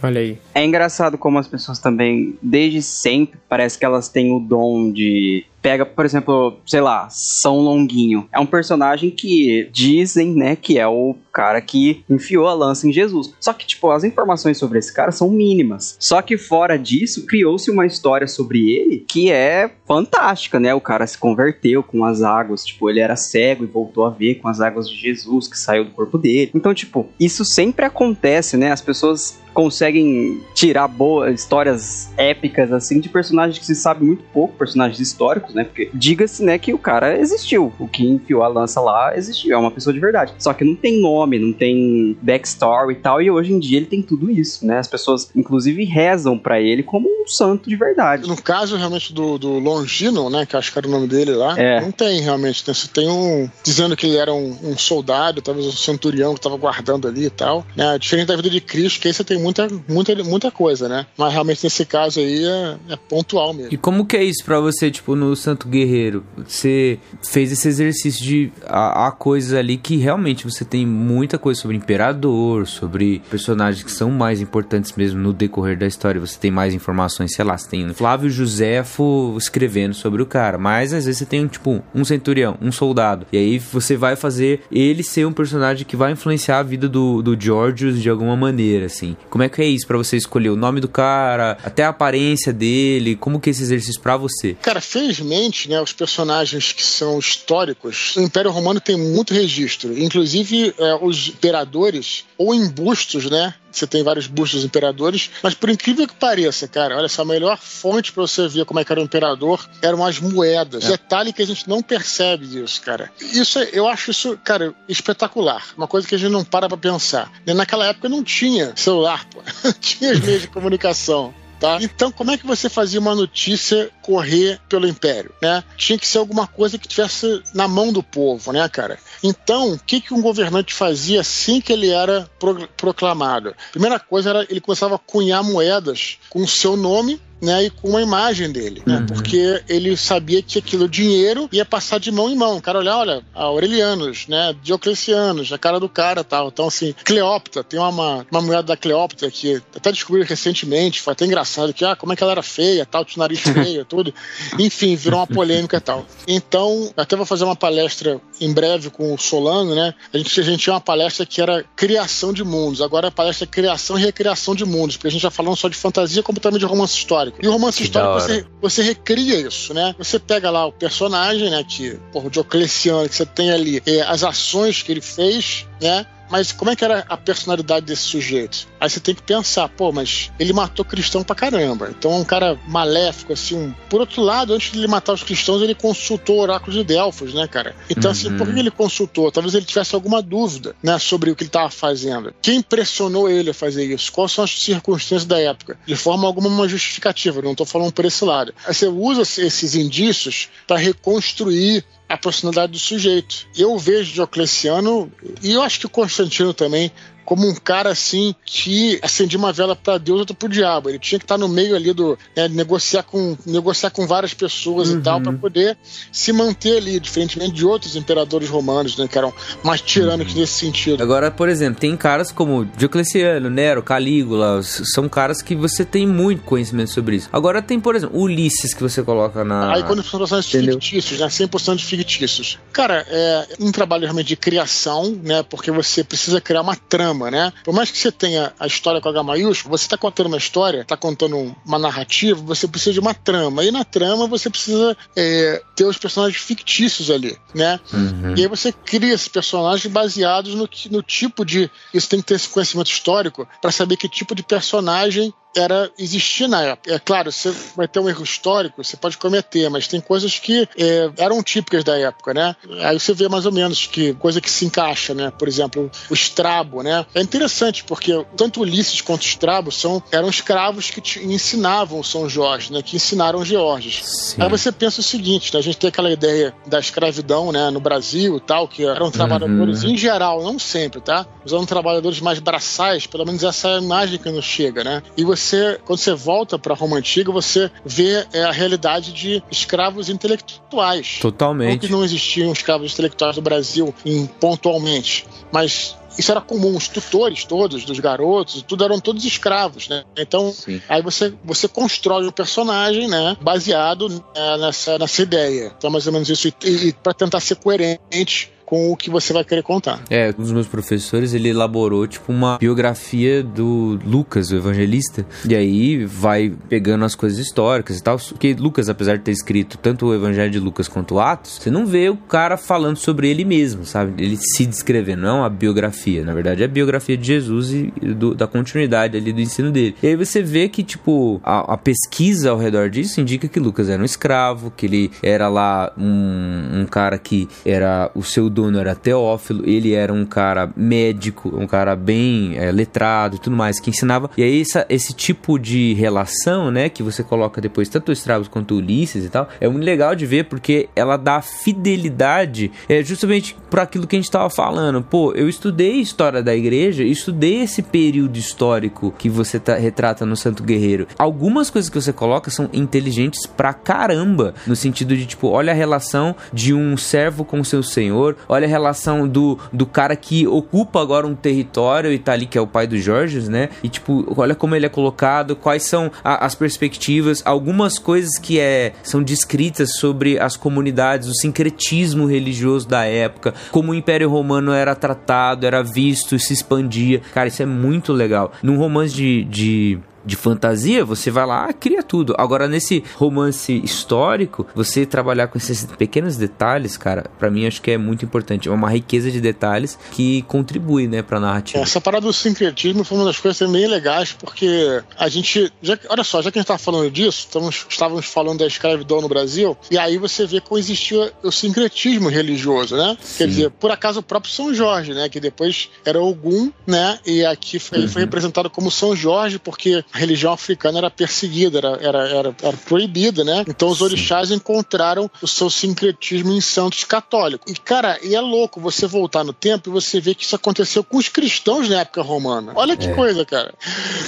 Olha 0.03 0.19
aí. 0.19 0.37
É 0.53 0.63
engraçado 0.63 1.17
como 1.17 1.39
as 1.39 1.47
pessoas 1.47 1.79
também, 1.79 2.37
desde 2.41 2.81
sempre, 2.81 3.39
parece 3.47 3.79
que 3.79 3.85
elas 3.85 4.09
têm 4.09 4.33
o 4.35 4.39
dom 4.39 4.91
de. 4.91 5.45
Pega, 5.63 5.85
por 5.85 6.03
exemplo, 6.03 6.59
sei 6.65 6.81
lá, 6.81 7.07
São 7.09 7.59
Longuinho. 7.59 8.27
É 8.33 8.39
um 8.39 8.45
personagem 8.45 9.09
que 9.09 9.69
dizem, 9.71 10.35
né, 10.35 10.57
que 10.57 10.77
é 10.77 10.85
o 10.85 11.15
cara 11.31 11.59
que 11.61 12.03
enfiou 12.09 12.47
a 12.47 12.53
lança 12.53 12.87
em 12.87 12.91
Jesus. 12.91 13.33
Só 13.39 13.53
que, 13.53 13.65
tipo, 13.65 13.89
as 13.89 14.03
informações 14.03 14.57
sobre 14.57 14.77
esse 14.77 14.93
cara 14.93 15.11
são 15.11 15.31
mínimas. 15.31 15.97
Só 15.99 16.21
que 16.21 16.37
fora 16.37 16.77
disso, 16.77 17.25
criou-se 17.25 17.71
uma 17.71 17.85
história 17.85 18.27
sobre 18.27 18.69
ele 18.69 19.05
que 19.07 19.31
é 19.31 19.71
fantástica, 19.87 20.59
né? 20.59 20.73
O 20.75 20.81
cara 20.81 21.07
se 21.07 21.17
converteu 21.17 21.81
com 21.81 22.03
as 22.05 22.21
águas, 22.21 22.65
tipo, 22.65 22.89
ele 22.89 22.99
era 22.99 23.15
cego 23.15 23.63
e 23.63 23.67
voltou 23.67 24.05
a 24.05 24.09
ver 24.09 24.35
com 24.35 24.47
as 24.47 24.59
águas 24.59 24.87
de 24.87 24.95
Jesus 24.95 25.47
que 25.47 25.57
saiu 25.57 25.85
do 25.85 25.91
corpo 25.91 26.17
dele. 26.17 26.51
Então, 26.53 26.73
tipo, 26.73 27.07
isso 27.19 27.45
sempre 27.45 27.85
acontece, 27.85 28.57
né? 28.57 28.71
As 28.71 28.81
pessoas 28.81 29.41
conseguem 29.53 30.41
tirar 30.53 30.87
boas 30.87 31.39
histórias 31.39 32.11
épicas 32.17 32.71
assim 32.71 32.99
de 32.99 33.07
personagens 33.07 33.59
que 33.59 33.65
se 33.65 33.75
sabe 33.75 34.03
muito 34.03 34.23
pouco, 34.33 34.57
personagens 34.57 34.99
históricos, 34.99 35.52
né? 35.55 35.63
Porque 35.63 35.89
diga-se, 35.93 36.43
né, 36.43 36.57
que 36.57 36.73
o 36.73 36.77
cara 36.77 37.17
existiu, 37.19 37.71
o 37.79 37.87
que 37.87 38.05
enfiou 38.05 38.43
a 38.43 38.47
lança 38.47 38.79
lá 38.81 39.15
existiu, 39.17 39.55
é 39.55 39.57
uma 39.57 39.71
pessoa 39.71 39.93
de 39.93 39.99
verdade. 39.99 40.33
Só 40.37 40.53
que 40.53 40.63
não 40.63 40.75
tem 40.75 40.99
nome, 41.01 41.39
não 41.39 41.53
tem 41.53 42.17
backstory 42.21 42.93
e 42.93 42.95
tal, 42.97 43.21
e 43.21 43.29
hoje 43.29 43.53
em 43.53 43.59
dia 43.59 43.77
ele 43.77 43.85
tem 43.85 44.01
tudo 44.01 44.29
isso, 44.29 44.65
né? 44.65 44.79
As 44.79 44.87
pessoas 44.87 45.29
inclusive 45.35 45.83
rezam 45.85 46.37
pra 46.37 46.59
ele 46.61 46.83
como 46.83 47.07
um 47.07 47.27
santo 47.27 47.69
de 47.69 47.75
verdade. 47.75 48.27
No 48.27 48.41
caso, 48.41 48.75
realmente, 48.77 49.13
do, 49.13 49.37
do 49.37 49.59
Longino, 49.59 50.29
né? 50.29 50.45
Que 50.45 50.55
acho 50.57 50.71
que 50.71 50.77
era 50.79 50.87
o 50.87 50.91
nome 50.91 51.07
dele 51.07 51.31
lá, 51.31 51.57
É. 51.59 51.79
não 51.81 51.91
tem 51.91 52.21
realmente. 52.21 52.63
Né? 52.67 52.73
Você 52.73 52.87
tem 52.87 53.09
um. 53.09 53.49
Dizendo 53.63 53.95
que 53.95 54.05
ele 54.07 54.17
era 54.17 54.33
um, 54.33 54.55
um 54.63 54.77
soldado, 54.77 55.41
talvez 55.41 55.65
um 55.67 55.71
centurião 55.71 56.33
que 56.33 56.39
estava 56.39 56.57
guardando 56.57 57.07
ali 57.07 57.25
e 57.25 57.29
tal. 57.29 57.65
Né? 57.75 57.97
Diferente 57.97 58.27
da 58.27 58.35
vida 58.35 58.49
de 58.49 58.59
Cristo, 58.61 58.99
que 58.99 59.07
aí 59.07 59.13
você 59.13 59.23
tem 59.23 59.39
muita, 59.39 59.67
muita, 59.87 60.15
muita 60.23 60.51
coisa, 60.51 60.89
né? 60.89 61.05
Mas 61.17 61.31
realmente 61.33 61.63
nesse 61.63 61.85
caso 61.85 62.19
aí 62.19 62.43
é, 62.45 62.93
é 62.93 62.95
pontual 62.95 63.53
mesmo. 63.53 63.73
E 63.73 63.77
como 63.77 64.05
que 64.05 64.17
é 64.17 64.23
isso 64.23 64.43
pra 64.43 64.59
você, 64.59 64.89
tipo, 64.91 65.15
no 65.15 65.35
Santo 65.43 65.67
Guerreiro? 65.67 66.23
Você 66.47 66.97
fez 67.21 67.51
esse 67.51 67.67
exercício 67.67 68.23
de... 68.23 68.51
Há, 68.65 69.11
coisas 69.11 69.53
ali 69.53 69.77
que 69.77 69.97
realmente 69.97 70.45
você 70.45 70.65
tem 70.65 70.85
muita 70.85 71.37
coisa 71.37 71.61
sobre 71.61 71.77
Imperador, 71.77 72.67
sobre 72.67 73.21
personagens 73.29 73.83
que 73.83 73.91
são 73.91 74.09
mais 74.09 74.41
importantes 74.41 74.93
mesmo 74.93 75.19
no 75.19 75.33
decorrer 75.33 75.77
da 75.77 75.85
história. 75.85 76.19
Você 76.19 76.37
tem 76.39 76.49
mais 76.49 76.73
informações, 76.73 77.33
sei 77.35 77.45
lá, 77.45 77.57
você 77.57 77.69
tem 77.69 77.93
Flávio 77.93 78.29
Josefo 78.29 79.35
escrevendo 79.37 79.93
sobre 79.93 80.21
o 80.21 80.25
cara. 80.25 80.57
Mas 80.57 80.93
às 80.93 81.05
vezes 81.05 81.19
você 81.19 81.25
tem, 81.25 81.45
tipo, 81.47 81.83
um 81.93 82.03
centurião, 82.03 82.57
um 82.61 82.71
soldado. 82.71 83.25
E 83.31 83.37
aí 83.37 83.59
você 83.59 83.95
vai 83.95 84.15
fazer 84.15 84.61
ele 84.71 85.03
ser 85.03 85.25
um 85.25 85.33
personagem 85.33 85.85
que 85.85 85.95
vai 85.95 86.11
influenciar 86.11 86.59
a 86.59 86.63
vida 86.63 86.87
do, 86.87 87.21
do 87.21 87.39
Georgius 87.39 88.01
de 88.01 88.09
alguma 88.09 88.35
maneira, 88.35 88.85
assim. 88.85 89.15
Como 89.29 89.43
é 89.43 89.49
que 89.49 89.61
é 89.61 89.65
isso 89.65 89.87
pra 89.87 89.97
você 89.97 90.17
escolher 90.17 90.49
o 90.49 90.55
nome 90.55 90.79
do 90.79 90.87
cara, 90.87 91.57
até 91.63 91.83
a 91.83 91.89
aparência 91.89 92.53
dele? 92.53 93.15
Como 93.15 93.39
que 93.39 93.49
é 93.49 93.51
esse 93.51 93.63
exercício 93.63 94.01
pra 94.01 94.17
você? 94.17 94.55
Cara, 94.61 94.81
felizmente, 94.81 95.32
né, 95.67 95.81
os 95.81 95.93
personagens 95.93 96.71
que 96.71 96.83
são 96.83 97.17
históricos, 97.19 98.15
o 98.15 98.21
Império 98.21 98.51
Romano 98.51 98.79
tem 98.79 98.95
muito 98.97 99.33
registro. 99.33 99.97
Inclusive, 99.97 100.73
é, 100.77 100.95
os 101.01 101.29
imperadores, 101.29 102.25
ou 102.37 102.53
em 102.53 102.67
bustos, 102.69 103.29
né? 103.29 103.53
Você 103.71 103.87
tem 103.87 104.03
vários 104.03 104.27
bustos 104.27 104.59
dos 104.59 104.65
imperadores, 104.65 105.31
mas 105.41 105.55
por 105.55 105.67
incrível 105.67 106.07
que 106.07 106.13
pareça, 106.13 106.67
cara, 106.67 106.95
olha 106.95 107.09
só, 107.09 107.23
a 107.23 107.25
melhor 107.25 107.57
fonte 107.57 108.11
pra 108.11 108.21
você 108.21 108.47
ver 108.47 108.65
como 108.65 108.79
é 108.79 108.85
que 108.85 108.91
era 108.91 109.01
o 109.01 109.03
imperador 109.03 109.67
eram 109.81 110.05
as 110.05 110.19
moedas. 110.19 110.83
Detalhe 110.83 111.33
que 111.33 111.41
a 111.41 111.45
gente 111.47 111.67
não 111.67 111.81
percebe 111.81 112.45
disso, 112.45 112.79
cara. 112.83 113.11
Isso, 113.19 113.57
é- 113.57 113.69
eu 113.73 113.87
acho 113.87 114.11
isso, 114.11 114.37
cara, 114.43 114.75
espetacular. 114.87 115.65
Uma 115.75 115.87
coisa 115.87 116.07
que 116.07 116.13
a 116.13 116.17
gente 116.19 116.31
não 116.31 116.43
para 116.43 116.67
pra 116.67 116.77
pensar. 116.77 117.31
Naquela 117.47 117.87
época 117.87 118.07
não 118.07 118.23
tinha 118.23 118.73
celular, 118.75 119.27
pô. 119.29 119.41
tinha 119.81 120.11
os 120.11 120.19
meios 120.19 120.41
de 120.43 120.47
comunicação. 120.49 121.33
Tá? 121.63 121.77
Então, 121.81 122.11
como 122.11 122.29
é 122.29 122.37
que 122.37 122.45
você 122.45 122.67
fazia 122.67 122.99
uma 122.99 123.15
notícia 123.15 123.89
correr 124.01 124.59
pelo 124.67 124.85
Império? 124.85 125.31
Né? 125.41 125.63
Tinha 125.77 125.97
que 125.97 126.05
ser 126.05 126.17
alguma 126.17 126.45
coisa 126.45 126.77
que 126.77 126.89
tivesse 126.89 127.41
na 127.53 127.69
mão 127.69 127.93
do 127.93 128.03
povo, 128.03 128.51
né, 128.51 128.67
cara? 128.67 128.99
Então, 129.23 129.71
o 129.71 129.79
que, 129.79 130.01
que 130.01 130.13
um 130.13 130.21
governante 130.21 130.73
fazia 130.73 131.21
assim 131.21 131.61
que 131.61 131.71
ele 131.71 131.89
era 131.89 132.29
pro- 132.37 132.67
proclamado? 132.75 133.55
Primeira 133.71 133.97
coisa 133.97 134.31
era 134.31 134.45
ele 134.49 134.59
começava 134.59 134.95
a 134.95 134.99
cunhar 134.99 135.41
moedas 135.41 136.17
com 136.29 136.41
o 136.41 136.47
seu 136.49 136.75
nome 136.75 137.21
né, 137.43 137.65
e 137.65 137.69
com 137.69 137.89
uma 137.89 138.01
imagem 138.01 138.49
dele, 138.49 138.81
né, 138.85 139.05
porque 139.07 139.61
ele 139.67 139.97
sabia 139.97 140.41
que 140.41 140.59
aquilo 140.59 140.87
dinheiro 140.87 141.49
ia 141.51 141.65
passar 141.65 141.99
de 141.99 142.09
mão 142.11 142.29
em 142.29 142.35
mão. 142.35 142.57
O 142.57 142.61
cara 142.61 142.79
olha, 142.79 143.21
a 143.35 143.43
Aurelianos, 143.43 144.27
né, 144.27 144.55
Dioclecianos, 144.63 145.51
a 145.51 145.57
cara 145.57 145.79
do 145.79 145.89
cara 145.89 146.23
tal. 146.23 146.47
Então, 146.47 146.67
assim, 146.67 146.95
Cleópatra, 147.03 147.63
tem 147.63 147.79
uma, 147.79 148.25
uma 148.31 148.41
moeda 148.41 148.63
da 148.63 148.77
Cleópatra 148.77 149.29
que 149.29 149.61
até 149.75 149.91
descobri 149.91 150.23
recentemente, 150.23 151.01
foi 151.01 151.11
até 151.11 151.25
engraçado, 151.25 151.73
que, 151.73 151.83
ah, 151.83 151.95
como 151.95 152.13
é 152.13 152.15
que 152.15 152.23
ela 152.23 152.31
era 152.31 152.43
feia, 152.43 152.85
tal, 152.85 153.03
tinha 153.03 153.21
o 153.21 153.23
nariz 153.23 153.41
feio, 153.41 153.83
tudo. 153.85 154.13
Enfim, 154.57 154.95
virou 154.95 155.19
uma 155.19 155.27
polêmica 155.27 155.77
e 155.77 155.81
tal. 155.81 156.05
Então, 156.27 156.93
até 156.95 157.15
vou 157.15 157.25
fazer 157.25 157.43
uma 157.43 157.55
palestra 157.55 158.21
em 158.39 158.53
breve 158.53 158.89
com 158.89 159.13
o 159.13 159.17
Solano, 159.17 159.75
né, 159.75 159.93
a 160.13 160.17
gente, 160.17 160.39
a 160.39 160.43
gente 160.43 160.59
tinha 160.59 160.73
uma 160.73 160.81
palestra 160.81 161.25
que 161.25 161.41
era 161.41 161.65
criação 161.75 162.31
de 162.31 162.43
mundos, 162.43 162.81
agora 162.81 163.07
a 163.07 163.11
palestra 163.11 163.45
é 163.45 163.47
criação 163.47 163.97
e 163.97 164.01
recriação 164.01 164.55
de 164.55 164.65
mundos, 164.65 164.95
porque 164.95 165.07
a 165.07 165.11
gente 165.11 165.21
já 165.21 165.31
falando 165.31 165.55
só 165.55 165.67
de 165.67 165.75
fantasia, 165.75 166.23
como 166.23 166.39
também 166.39 166.59
de 166.59 166.65
romance 166.65 166.95
histórico. 166.95 167.32
E 167.41 167.47
o 167.47 167.51
romance 167.51 167.77
Que 167.77 167.83
histórico, 167.83 168.13
você, 168.13 168.45
você 168.61 168.83
recria 168.83 169.39
isso, 169.39 169.73
né? 169.73 169.95
Você 169.97 170.19
pega 170.19 170.49
lá 170.49 170.65
o 170.65 170.71
personagem, 170.71 171.49
né? 171.49 171.63
Que, 171.63 171.99
porra, 172.11 172.27
o 172.27 172.29
Diocleciano, 172.29 173.09
que 173.09 173.15
você 173.15 173.25
tem 173.25 173.51
ali 173.51 173.81
é, 173.85 174.01
as 174.01 174.23
ações 174.23 174.81
que 174.81 174.91
ele 174.91 175.01
fez, 175.01 175.65
né? 175.81 176.05
Mas 176.33 176.51
como 176.51 176.71
é 176.71 176.75
que 176.75 176.83
era 176.83 177.05
a 177.07 177.15
personalidade 177.15 177.85
desse 177.85 178.01
sujeito? 178.01 178.67
Aí 178.79 178.89
você 178.89 178.99
tem 178.99 179.13
que 179.13 179.21
pensar, 179.21 179.69
pô, 179.69 179.91
mas 179.91 180.31
ele 180.39 180.51
matou 180.51 180.83
cristão 180.83 181.23
pra 181.23 181.35
caramba. 181.35 181.93
Então 181.95 182.11
é 182.11 182.15
um 182.15 182.23
cara 182.23 182.57
maléfico, 182.67 183.33
assim. 183.33 183.71
Por 183.87 183.99
outro 183.99 184.19
lado, 184.23 184.51
antes 184.51 184.71
de 184.71 184.79
ele 184.79 184.87
matar 184.87 185.13
os 185.13 185.21
cristãos, 185.21 185.61
ele 185.61 185.75
consultou 185.75 186.37
o 186.37 186.41
oráculo 186.41 186.75
de 186.75 186.83
Delfos, 186.83 187.35
né, 187.35 187.47
cara? 187.47 187.75
Então, 187.87 188.09
assim, 188.09 188.35
por 188.35 188.51
que 188.51 188.59
ele 188.59 188.71
consultou? 188.71 189.31
Talvez 189.31 189.53
ele 189.53 189.63
tivesse 189.63 189.93
alguma 189.93 190.23
dúvida, 190.23 190.75
né, 190.81 190.97
sobre 190.97 191.29
o 191.29 191.35
que 191.35 191.43
ele 191.43 191.49
estava 191.49 191.69
fazendo. 191.69 192.33
Quem 192.41 192.63
pressionou 192.63 193.29
ele 193.29 193.51
a 193.51 193.53
fazer 193.53 193.85
isso? 193.85 194.11
Quais 194.11 194.31
são 194.31 194.43
as 194.43 194.59
circunstâncias 194.59 195.25
da 195.25 195.39
época? 195.39 195.77
De 195.85 195.95
forma 195.95 196.25
alguma, 196.25 196.49
uma 196.49 196.67
justificativa. 196.67 197.43
Não 197.43 197.51
estou 197.51 197.67
falando 197.67 197.93
por 197.93 198.05
esse 198.05 198.25
lado. 198.25 198.55
Aí 198.65 198.73
você 198.73 198.87
usa 198.87 199.21
esses 199.21 199.75
indícios 199.75 200.49
para 200.65 200.79
reconstruir 200.79 201.85
a 202.07 202.17
personalidade 202.17 202.73
do 202.73 202.79
sujeito. 202.79 203.47
Eu 203.57 203.77
vejo 203.77 204.13
Diocleciano, 204.13 205.11
e 205.41 205.51
eu 205.53 205.61
acho 205.61 205.79
que 205.79 205.87
Constantino 205.87 206.53
também, 206.53 206.91
como 207.25 207.47
um 207.47 207.55
cara 207.55 207.89
assim 207.89 208.35
que 208.45 208.99
acendia 209.01 209.37
uma 209.37 209.53
vela 209.53 209.75
para 209.75 209.97
Deus, 209.97 210.19
outra 210.19 210.35
para 210.35 210.45
o 210.45 210.49
diabo. 210.49 210.89
Ele 210.89 210.99
tinha 210.99 211.19
que 211.19 211.25
estar 211.25 211.37
no 211.37 211.47
meio 211.47 211.75
ali 211.75 211.93
do 211.93 212.17
né, 212.35 212.47
negociar 212.47 213.03
com 213.03 213.37
negociar 213.45 213.91
com 213.91 214.05
várias 214.05 214.33
pessoas 214.33 214.89
uhum. 214.89 214.99
e 214.99 215.01
tal 215.01 215.21
para 215.21 215.33
poder 215.33 215.77
se 216.11 216.31
manter 216.31 216.77
ali, 216.77 216.99
diferentemente 216.99 217.53
de 217.53 217.65
outros 217.65 217.95
imperadores 217.95 218.49
romanos, 218.49 218.97
né, 218.97 219.07
que 219.07 219.17
eram 219.17 219.33
mais 219.63 219.81
tirânicos 219.81 220.33
uhum. 220.33 220.41
nesse 220.41 220.53
sentido. 220.53 221.01
Agora, 221.01 221.31
por 221.31 221.49
exemplo, 221.49 221.79
tem 221.79 221.95
caras 221.95 222.31
como 222.31 222.65
Diocleciano, 222.65 223.49
Nero, 223.49 223.81
Calígula, 223.83 224.61
são 224.63 225.07
caras 225.07 225.41
que 225.41 225.55
você 225.55 225.85
tem 225.85 226.07
muito 226.07 226.43
conhecimento 226.43 226.91
sobre 226.91 227.17
isso. 227.17 227.29
Agora 227.31 227.61
tem, 227.61 227.79
por 227.79 227.95
exemplo, 227.95 228.19
Ulisses 228.19 228.73
que 228.73 228.81
você 228.81 229.01
coloca 229.01 229.43
na 229.43 229.73
Aí 229.73 229.83
quando 229.83 230.03
são 230.03 230.23
fictícios, 230.43 231.19
né, 231.19 231.27
100% 231.27 231.75
de 231.75 231.85
fictícios. 231.85 232.59
Cara, 232.71 233.05
é 233.07 233.47
um 233.59 233.71
trabalho 233.71 234.03
realmente 234.03 234.27
de 234.27 234.35
criação, 234.35 235.17
né, 235.23 235.43
porque 235.43 235.71
você 235.71 236.03
precisa 236.03 236.39
criar 236.41 236.61
uma 236.61 236.75
trama 236.75 237.12
trama, 237.13 237.31
né? 237.31 237.53
Por 237.63 237.73
mais 237.73 237.91
que 237.91 237.97
você 237.97 238.11
tenha 238.11 238.51
a 238.59 238.67
história 238.67 238.99
com 238.99 239.09
H 239.09 239.23
maiúsculo, 239.23 239.77
você 239.77 239.85
está 239.85 239.97
contando 239.97 240.27
uma 240.27 240.37
história, 240.37 240.81
está 240.81 240.97
contando 240.97 241.55
uma 241.65 241.79
narrativa, 241.79 242.41
você 242.41 242.67
precisa 242.67 242.93
de 242.93 242.99
uma 242.99 243.13
trama. 243.13 243.63
E 243.63 243.71
na 243.71 243.83
trama 243.83 244.27
você 244.27 244.49
precisa 244.49 244.97
é, 245.15 245.61
ter 245.75 245.85
os 245.85 245.97
personagens 245.97 246.41
fictícios 246.41 247.09
ali, 247.09 247.37
né? 247.53 247.79
Uhum. 247.93 248.35
E 248.35 248.41
aí 248.41 248.47
você 248.47 248.71
cria 248.71 249.13
esses 249.13 249.27
personagens 249.27 249.91
baseados 249.91 250.55
no, 250.55 250.67
no 250.91 251.03
tipo 251.03 251.45
de. 251.45 251.69
Isso 251.93 252.09
tem 252.09 252.19
que 252.19 252.27
ter 252.27 252.35
esse 252.35 252.49
conhecimento 252.49 252.91
histórico 252.91 253.47
para 253.61 253.71
saber 253.71 253.97
que 253.97 254.09
tipo 254.09 254.35
de 254.35 254.43
personagem 254.43 255.33
era 255.55 255.89
existir 255.97 256.47
na 256.47 256.61
época. 256.61 256.93
É 256.93 256.99
claro, 256.99 257.31
você 257.31 257.53
vai 257.75 257.87
ter 257.87 257.99
um 257.99 258.09
erro 258.09 258.23
histórico, 258.23 258.83
você 258.83 258.97
pode 258.97 259.17
cometer, 259.17 259.69
mas 259.69 259.87
tem 259.87 260.01
coisas 260.01 260.39
que 260.39 260.67
é, 260.77 261.11
eram 261.17 261.41
típicas 261.43 261.83
da 261.83 261.97
época, 261.97 262.33
né? 262.33 262.55
Aí 262.81 262.99
você 262.99 263.13
vê 263.13 263.27
mais 263.27 263.45
ou 263.45 263.51
menos 263.51 263.85
que 263.85 264.13
coisa 264.15 264.41
que 264.41 264.49
se 264.49 264.65
encaixa, 264.65 265.13
né? 265.13 265.31
Por 265.37 265.47
exemplo, 265.47 265.91
o 266.09 266.13
Strabo, 266.13 266.81
né? 266.81 267.05
É 267.13 267.21
interessante 267.21 267.83
porque 267.83 268.25
tanto 268.35 268.61
Ulisses 268.61 269.01
quanto 269.01 269.23
Strabo 269.23 269.71
são, 269.71 270.01
eram 270.11 270.29
escravos 270.29 270.89
que 270.89 271.01
te, 271.01 271.19
ensinavam 271.19 271.99
o 271.99 272.03
São 272.03 272.27
Jorge, 272.29 272.71
né? 272.71 272.81
Que 272.81 272.95
ensinaram 272.95 273.43
Georges. 273.45 274.35
Aí 274.39 274.49
você 274.49 274.71
pensa 274.71 275.01
o 275.01 275.03
seguinte, 275.03 275.53
né? 275.53 275.59
A 275.59 275.63
gente 275.63 275.77
tem 275.77 275.89
aquela 275.89 276.11
ideia 276.11 276.53
da 276.65 276.79
escravidão, 276.79 277.51
né? 277.51 277.69
No 277.69 277.79
Brasil 277.79 278.37
e 278.37 278.41
tal, 278.41 278.67
que 278.67 278.83
eram 278.85 279.11
trabalhadores 279.11 279.83
uhum. 279.83 279.91
em 279.91 279.97
geral, 279.97 280.43
não 280.43 280.57
sempre, 280.57 281.01
tá? 281.01 281.25
Mas 281.43 281.53
eram 281.53 281.65
trabalhadores 281.65 282.19
mais 282.19 282.39
braçais, 282.39 283.05
pelo 283.05 283.25
menos 283.25 283.43
essa 283.43 283.69
é 283.69 283.75
a 283.75 283.81
imagem 283.81 284.17
que 284.17 284.29
nos 284.29 284.45
chega, 284.45 284.83
né? 284.83 285.03
E 285.17 285.23
você 285.23 285.42
você, 285.43 285.79
quando 285.85 285.99
você 285.99 286.13
volta 286.13 286.57
para 286.57 286.73
Roma 286.73 286.97
antiga, 286.97 287.31
você 287.31 287.69
vê 287.85 288.25
é, 288.33 288.43
a 288.43 288.51
realidade 288.51 289.11
de 289.13 289.43
escravos 289.51 290.09
intelectuais. 290.09 291.19
Totalmente. 291.21 291.71
Não 291.71 291.77
que 291.79 291.91
não 291.91 292.03
existiam 292.03 292.51
escravos 292.51 292.93
intelectuais 292.93 293.35
no 293.35 293.41
Brasil 293.41 293.93
em, 294.05 294.25
pontualmente, 294.25 295.25
mas 295.51 295.95
isso 296.17 296.31
era 296.31 296.41
comum, 296.41 296.75
os 296.75 296.87
tutores 296.87 297.43
todos 297.43 297.85
dos 297.85 297.99
garotos, 297.99 298.61
tudo 298.61 298.83
eram 298.83 298.99
todos 298.99 299.25
escravos, 299.25 299.87
né? 299.87 300.03
Então, 300.17 300.51
Sim. 300.51 300.81
aí 300.87 301.01
você, 301.01 301.33
você 301.43 301.67
constrói 301.67 302.25
o 302.25 302.29
um 302.29 302.31
personagem, 302.31 303.07
né, 303.07 303.35
baseado 303.41 304.09
né, 304.09 304.57
nessa, 304.59 304.97
nessa 304.99 305.21
ideia. 305.21 305.73
Então, 305.75 305.89
mais 305.89 306.05
ou 306.05 306.13
menos 306.13 306.29
isso, 306.29 306.47
e, 306.47 306.53
e 306.63 306.93
para 306.93 307.13
tentar 307.13 307.39
ser 307.39 307.55
coerente 307.55 308.52
com 308.65 308.91
o 308.91 308.97
que 308.97 309.09
você 309.09 309.33
vai 309.33 309.43
querer 309.43 309.63
contar. 309.63 310.01
É, 310.09 310.29
um 310.37 310.41
dos 310.41 310.51
meus 310.51 310.67
professores, 310.67 311.33
ele 311.33 311.49
elaborou 311.49 312.07
tipo 312.07 312.31
uma 312.31 312.57
biografia 312.57 313.43
do 313.43 313.99
Lucas, 314.05 314.51
o 314.51 314.55
evangelista, 314.55 315.25
e 315.47 315.55
aí 315.55 316.05
vai 316.05 316.53
pegando 316.69 317.05
as 317.05 317.15
coisas 317.15 317.39
históricas 317.39 317.99
e 317.99 318.03
tal, 318.03 318.17
porque 318.17 318.53
Lucas, 318.53 318.89
apesar 318.89 319.17
de 319.17 319.23
ter 319.23 319.31
escrito 319.31 319.77
tanto 319.77 320.07
o 320.07 320.15
evangelho 320.15 320.51
de 320.51 320.59
Lucas 320.59 320.87
quanto 320.87 321.19
Atos, 321.19 321.59
você 321.61 321.69
não 321.69 321.85
vê 321.85 322.09
o 322.09 322.17
cara 322.17 322.57
falando 322.57 322.97
sobre 322.97 323.29
ele 323.29 323.45
mesmo, 323.45 323.85
sabe? 323.85 324.23
Ele 324.23 324.37
se 324.37 324.65
descrevendo, 324.65 325.21
não 325.21 325.39
uma 325.39 325.49
biografia, 325.49 326.23
na 326.23 326.33
verdade 326.33 326.61
é 326.61 326.65
a 326.65 326.69
biografia 326.69 327.17
de 327.17 327.25
Jesus 327.25 327.71
e 327.73 327.91
do, 328.13 328.33
da 328.33 328.47
continuidade 328.47 329.17
ali 329.17 329.31
do 329.31 329.41
ensino 329.41 329.71
dele. 329.71 329.95
E 330.01 330.07
aí 330.07 330.15
você 330.15 330.41
vê 330.41 330.69
que, 330.69 330.83
tipo, 330.83 331.39
a, 331.43 331.73
a, 331.73 331.77
pesquisa 331.77 332.51
ao 332.51 332.57
redor 332.57 332.89
disso 332.89 333.19
indica 333.19 333.47
que 333.47 333.59
Lucas 333.59 333.89
era 333.89 334.01
um 334.01 334.05
escravo, 334.05 334.71
que 334.71 334.85
ele 334.85 335.11
era 335.21 335.47
lá 335.47 335.91
um, 335.97 336.81
um 336.81 336.85
cara 336.85 337.17
que 337.17 337.47
era 337.65 338.11
o 338.15 338.23
seu 338.23 338.49
dono 338.53 338.79
era 338.79 338.95
Teófilo, 338.95 339.67
ele 339.67 339.93
era 339.93 340.13
um 340.13 340.25
cara 340.25 340.71
médico, 340.75 341.53
um 341.53 341.67
cara 341.67 341.95
bem 341.95 342.55
é, 342.57 342.71
letrado 342.71 343.35
e 343.35 343.39
tudo 343.39 343.55
mais, 343.55 343.79
que 343.79 343.89
ensinava. 343.89 344.29
E 344.37 344.43
aí, 344.43 344.61
essa, 344.61 344.85
esse 344.89 345.13
tipo 345.13 345.59
de 345.59 345.93
relação, 345.93 346.71
né, 346.71 346.87
que 346.89 347.03
você 347.03 347.23
coloca 347.23 347.59
depois, 347.59 347.89
tanto 347.89 348.09
o 348.09 348.13
Estrabos 348.13 348.47
quanto 348.47 348.75
o 348.75 348.77
Ulisses 348.77 349.25
e 349.25 349.29
tal, 349.29 349.49
é 349.59 349.67
muito 349.67 349.83
legal 349.83 350.15
de 350.15 350.25
ver 350.25 350.45
porque 350.45 350.87
ela 350.95 351.17
dá 351.17 351.41
fidelidade 351.41 352.71
é, 352.87 353.03
justamente 353.03 353.55
para 353.69 353.83
aquilo 353.83 354.07
que 354.07 354.15
a 354.15 354.19
gente 354.19 354.25
estava 354.25 354.49
falando. 354.49 355.01
Pô, 355.01 355.33
eu 355.33 355.49
estudei 355.49 355.99
história 355.99 356.43
da 356.43 356.55
igreja, 356.55 357.03
estudei 357.03 357.61
esse 357.61 357.81
período 357.81 358.37
histórico 358.37 359.13
que 359.17 359.29
você 359.29 359.59
tá, 359.59 359.75
retrata 359.75 360.25
no 360.25 360.35
Santo 360.35 360.63
Guerreiro. 360.63 361.07
Algumas 361.17 361.69
coisas 361.69 361.89
que 361.89 361.99
você 361.99 362.13
coloca 362.13 362.51
são 362.51 362.69
inteligentes 362.71 363.45
pra 363.45 363.73
caramba, 363.73 364.53
no 364.67 364.75
sentido 364.75 365.15
de, 365.17 365.25
tipo, 365.25 365.47
olha 365.47 365.71
a 365.71 365.75
relação 365.75 366.35
de 366.53 366.73
um 366.73 366.95
servo 366.95 367.43
com 367.43 367.63
seu 367.63 367.81
senhor, 367.81 368.35
olha 368.47 368.65
a 368.65 368.69
relação 368.69 369.27
do, 369.27 369.57
do 369.71 369.85
cara 369.85 370.15
que 370.15 370.47
ocupa 370.47 371.01
agora 371.01 371.27
um 371.27 371.35
território 371.35 372.11
e 372.11 372.19
tá 372.19 372.33
ali, 372.33 372.45
que 372.45 372.57
é 372.57 372.61
o 372.61 372.67
pai 372.67 372.87
do 372.87 372.97
Jorge, 372.97 373.49
né? 373.49 373.69
E 373.83 373.89
tipo, 373.89 374.25
olha 374.37 374.55
como 374.55 374.75
ele 374.75 374.85
é 374.85 374.89
colocado, 374.89 375.55
quais 375.55 375.83
são 375.83 376.11
a, 376.23 376.45
as 376.45 376.55
perspectivas, 376.55 377.41
algumas 377.45 377.97
coisas 377.97 378.37
que 378.39 378.59
é, 378.59 378.93
são 379.03 379.21
descritas 379.21 379.97
sobre 379.97 380.39
as 380.39 380.55
comunidades, 380.55 381.27
o 381.27 381.33
sincretismo 381.33 382.25
religioso 382.25 382.87
da 382.87 383.05
época, 383.05 383.53
como 383.71 383.91
o 383.91 383.95
Império 383.95 384.29
Romano 384.29 384.71
era 384.71 384.95
tratado, 384.95 385.65
era 385.65 385.83
visto, 385.83 386.37
se 386.39 386.53
expandia. 386.53 387.21
Cara, 387.33 387.47
isso 387.47 387.61
é 387.61 387.65
muito 387.65 388.13
legal. 388.13 388.51
Num 388.61 388.77
romance 388.77 389.13
de, 389.13 389.43
de 389.45 389.99
de 390.25 390.35
fantasia, 390.35 391.03
você 391.03 391.29
vai 391.29 391.45
lá, 391.45 391.71
cria 391.73 392.03
tudo. 392.03 392.35
Agora, 392.37 392.67
nesse 392.67 393.03
romance 393.15 393.81
histórico, 393.83 394.65
você 394.75 395.05
trabalhar 395.05 395.47
com 395.47 395.57
esses 395.57 395.85
pequenos 395.97 396.37
detalhes, 396.37 396.97
cara, 396.97 397.29
para 397.37 397.49
mim 397.49 397.65
acho 397.65 397.81
que 397.81 397.91
é 397.91 397.97
muito 397.97 398.23
importante. 398.25 398.67
É 398.67 398.71
uma 398.71 398.89
riqueza 398.89 399.31
de 399.31 399.41
detalhes 399.41 399.97
que 400.11 400.41
contribui, 400.43 401.07
né, 401.07 401.21
pra 401.21 401.39
narrativa. 401.39 401.83
Essa 401.83 401.99
parada 401.99 402.25
do 402.25 402.33
sincretismo 402.33 403.03
foi 403.03 403.17
uma 403.17 403.25
das 403.25 403.39
coisas 403.39 403.69
bem 403.69 403.87
legais, 403.87 404.33
porque 404.33 405.01
a 405.17 405.27
gente. 405.27 405.71
Já, 405.81 405.97
olha 406.09 406.23
só, 406.23 406.41
já 406.41 406.51
que 406.51 406.59
a 406.59 406.61
gente 406.61 406.67
tá 406.67 406.77
falando 406.77 407.09
disso, 407.11 407.39
estamos, 407.39 407.85
estávamos 407.89 408.25
falando 408.25 408.59
da 408.59 408.67
escravidão 408.67 409.21
no 409.21 409.27
Brasil, 409.27 409.77
e 409.89 409.97
aí 409.97 410.17
você 410.17 410.45
vê 410.45 410.59
como 410.61 410.79
existia 410.79 411.31
o 411.43 411.51
sincretismo 411.51 412.29
religioso, 412.29 412.95
né? 412.95 413.17
Sim. 413.21 413.37
Quer 413.37 413.47
dizer, 413.47 413.69
por 413.71 413.91
acaso 413.91 414.19
o 414.19 414.23
próprio 414.23 414.51
São 414.51 414.73
Jorge, 414.73 415.13
né? 415.13 415.29
Que 415.29 415.39
depois 415.39 415.89
era 416.05 416.21
Ogum, 416.21 416.71
né? 416.85 417.19
E 417.25 417.45
aqui 417.45 417.79
foi, 417.79 417.97
uhum. 417.97 418.03
ele 418.03 418.13
foi 418.13 418.21
representado 418.21 418.69
como 418.69 418.89
São 418.89 419.15
Jorge, 419.15 419.59
porque 419.59 420.03
a 420.13 420.17
religião 420.19 420.53
africana 420.53 420.99
era 420.99 421.09
perseguida, 421.09 421.79
era, 421.79 421.97
era, 421.99 422.29
era, 422.29 422.55
era 422.61 422.77
proibida, 422.77 423.43
né? 423.43 423.65
Então 423.67 423.89
os 423.89 423.99
orixás 424.01 424.49
Sim. 424.49 424.55
encontraram 424.55 425.29
o 425.41 425.47
seu 425.47 425.71
sincretismo 425.71 426.53
em 426.53 426.61
santos 426.61 427.03
católicos. 427.03 427.71
E, 427.71 427.75
cara, 427.75 428.19
e 428.21 428.35
é 428.35 428.39
louco 428.39 428.79
você 428.79 429.07
voltar 429.07 429.43
no 429.43 429.51
tempo 429.51 429.89
e 429.89 429.91
você 429.91 430.21
ver 430.21 430.35
que 430.35 430.43
isso 430.43 430.55
aconteceu 430.55 431.03
com 431.03 431.17
os 431.17 431.29
cristãos 431.29 431.89
na 431.89 432.01
época 432.01 432.21
romana. 432.21 432.73
Olha 432.75 432.95
que 432.95 433.07
é. 433.07 433.13
coisa, 433.13 433.43
cara. 433.43 433.73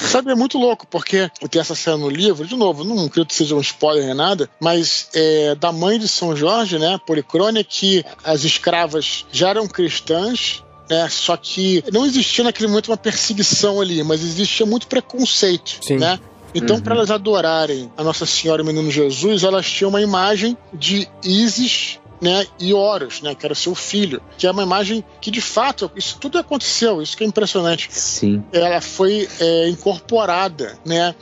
Sabe, 0.10 0.32
é 0.32 0.36
muito 0.36 0.58
louco, 0.58 0.88
porque 0.88 1.30
tem 1.52 1.62
essa 1.62 1.76
cena 1.76 1.98
no 1.98 2.10
livro, 2.10 2.48
de 2.48 2.56
novo, 2.56 2.84
não 2.84 3.08
creio 3.08 3.28
que 3.28 3.36
seja 3.36 3.54
um 3.54 3.62
spoiler 3.62 4.06
nem 4.06 4.16
nada, 4.16 4.50
mas 4.60 5.10
é, 5.14 5.54
da 5.54 5.72
mãe 5.72 6.00
de 6.00 6.08
São 6.08 6.36
Jorge, 6.36 6.80
né, 6.80 7.00
Policrônia, 7.06 7.64
que 7.64 8.04
as 8.24 8.44
escravas 8.44 9.26
já 9.32 9.50
eram 9.50 9.68
cristãs 9.68 10.64
né? 10.90 11.08
Só 11.10 11.36
que 11.38 11.84
não 11.92 12.06
existia 12.06 12.44
naquele 12.44 12.68
momento 12.68 12.90
uma 12.90 12.98
perseguição 12.98 13.82
ali, 13.82 14.04
mas 14.04 14.24
existia 14.24 14.66
muito 14.66 14.88
preconceito, 14.88 15.80
Sim. 15.82 15.98
né? 15.98 16.20
Então, 16.54 16.78
uhum. 16.78 16.82
para 16.82 16.96
elas 16.96 17.12
adorarem 17.12 17.92
a 17.98 18.04
Nossa 18.04 18.26
Senhora 18.26 18.62
e 18.62 18.64
o 18.64 18.66
Menino 18.66 18.90
Jesus, 18.90 19.44
elas 19.44 19.70
tinham 19.70 19.90
uma 19.90 20.02
imagem 20.02 20.58
de 20.74 21.06
Isis 21.22 22.00
né, 22.22 22.46
e 22.60 22.74
Horus, 22.74 23.22
né, 23.22 23.36
que 23.36 23.46
era 23.46 23.56
seu 23.56 23.76
filho, 23.76 24.22
que 24.38 24.48
é 24.48 24.52
uma 24.52 24.64
imagem 24.64 25.04
que 25.22 25.32
de 25.32 25.42
fato 25.42 25.92
isso 25.96 26.18
tudo 26.20 26.38
aconteceu, 26.38 27.02
isso 27.02 27.16
que 27.16 27.24
é 27.24 27.28
impressionante. 27.28 27.90
Sim. 27.92 28.44
Ela 28.52 28.82
foi 28.82 29.28
é, 29.40 29.70
incorporada, 29.70 30.78
né? 30.86 31.16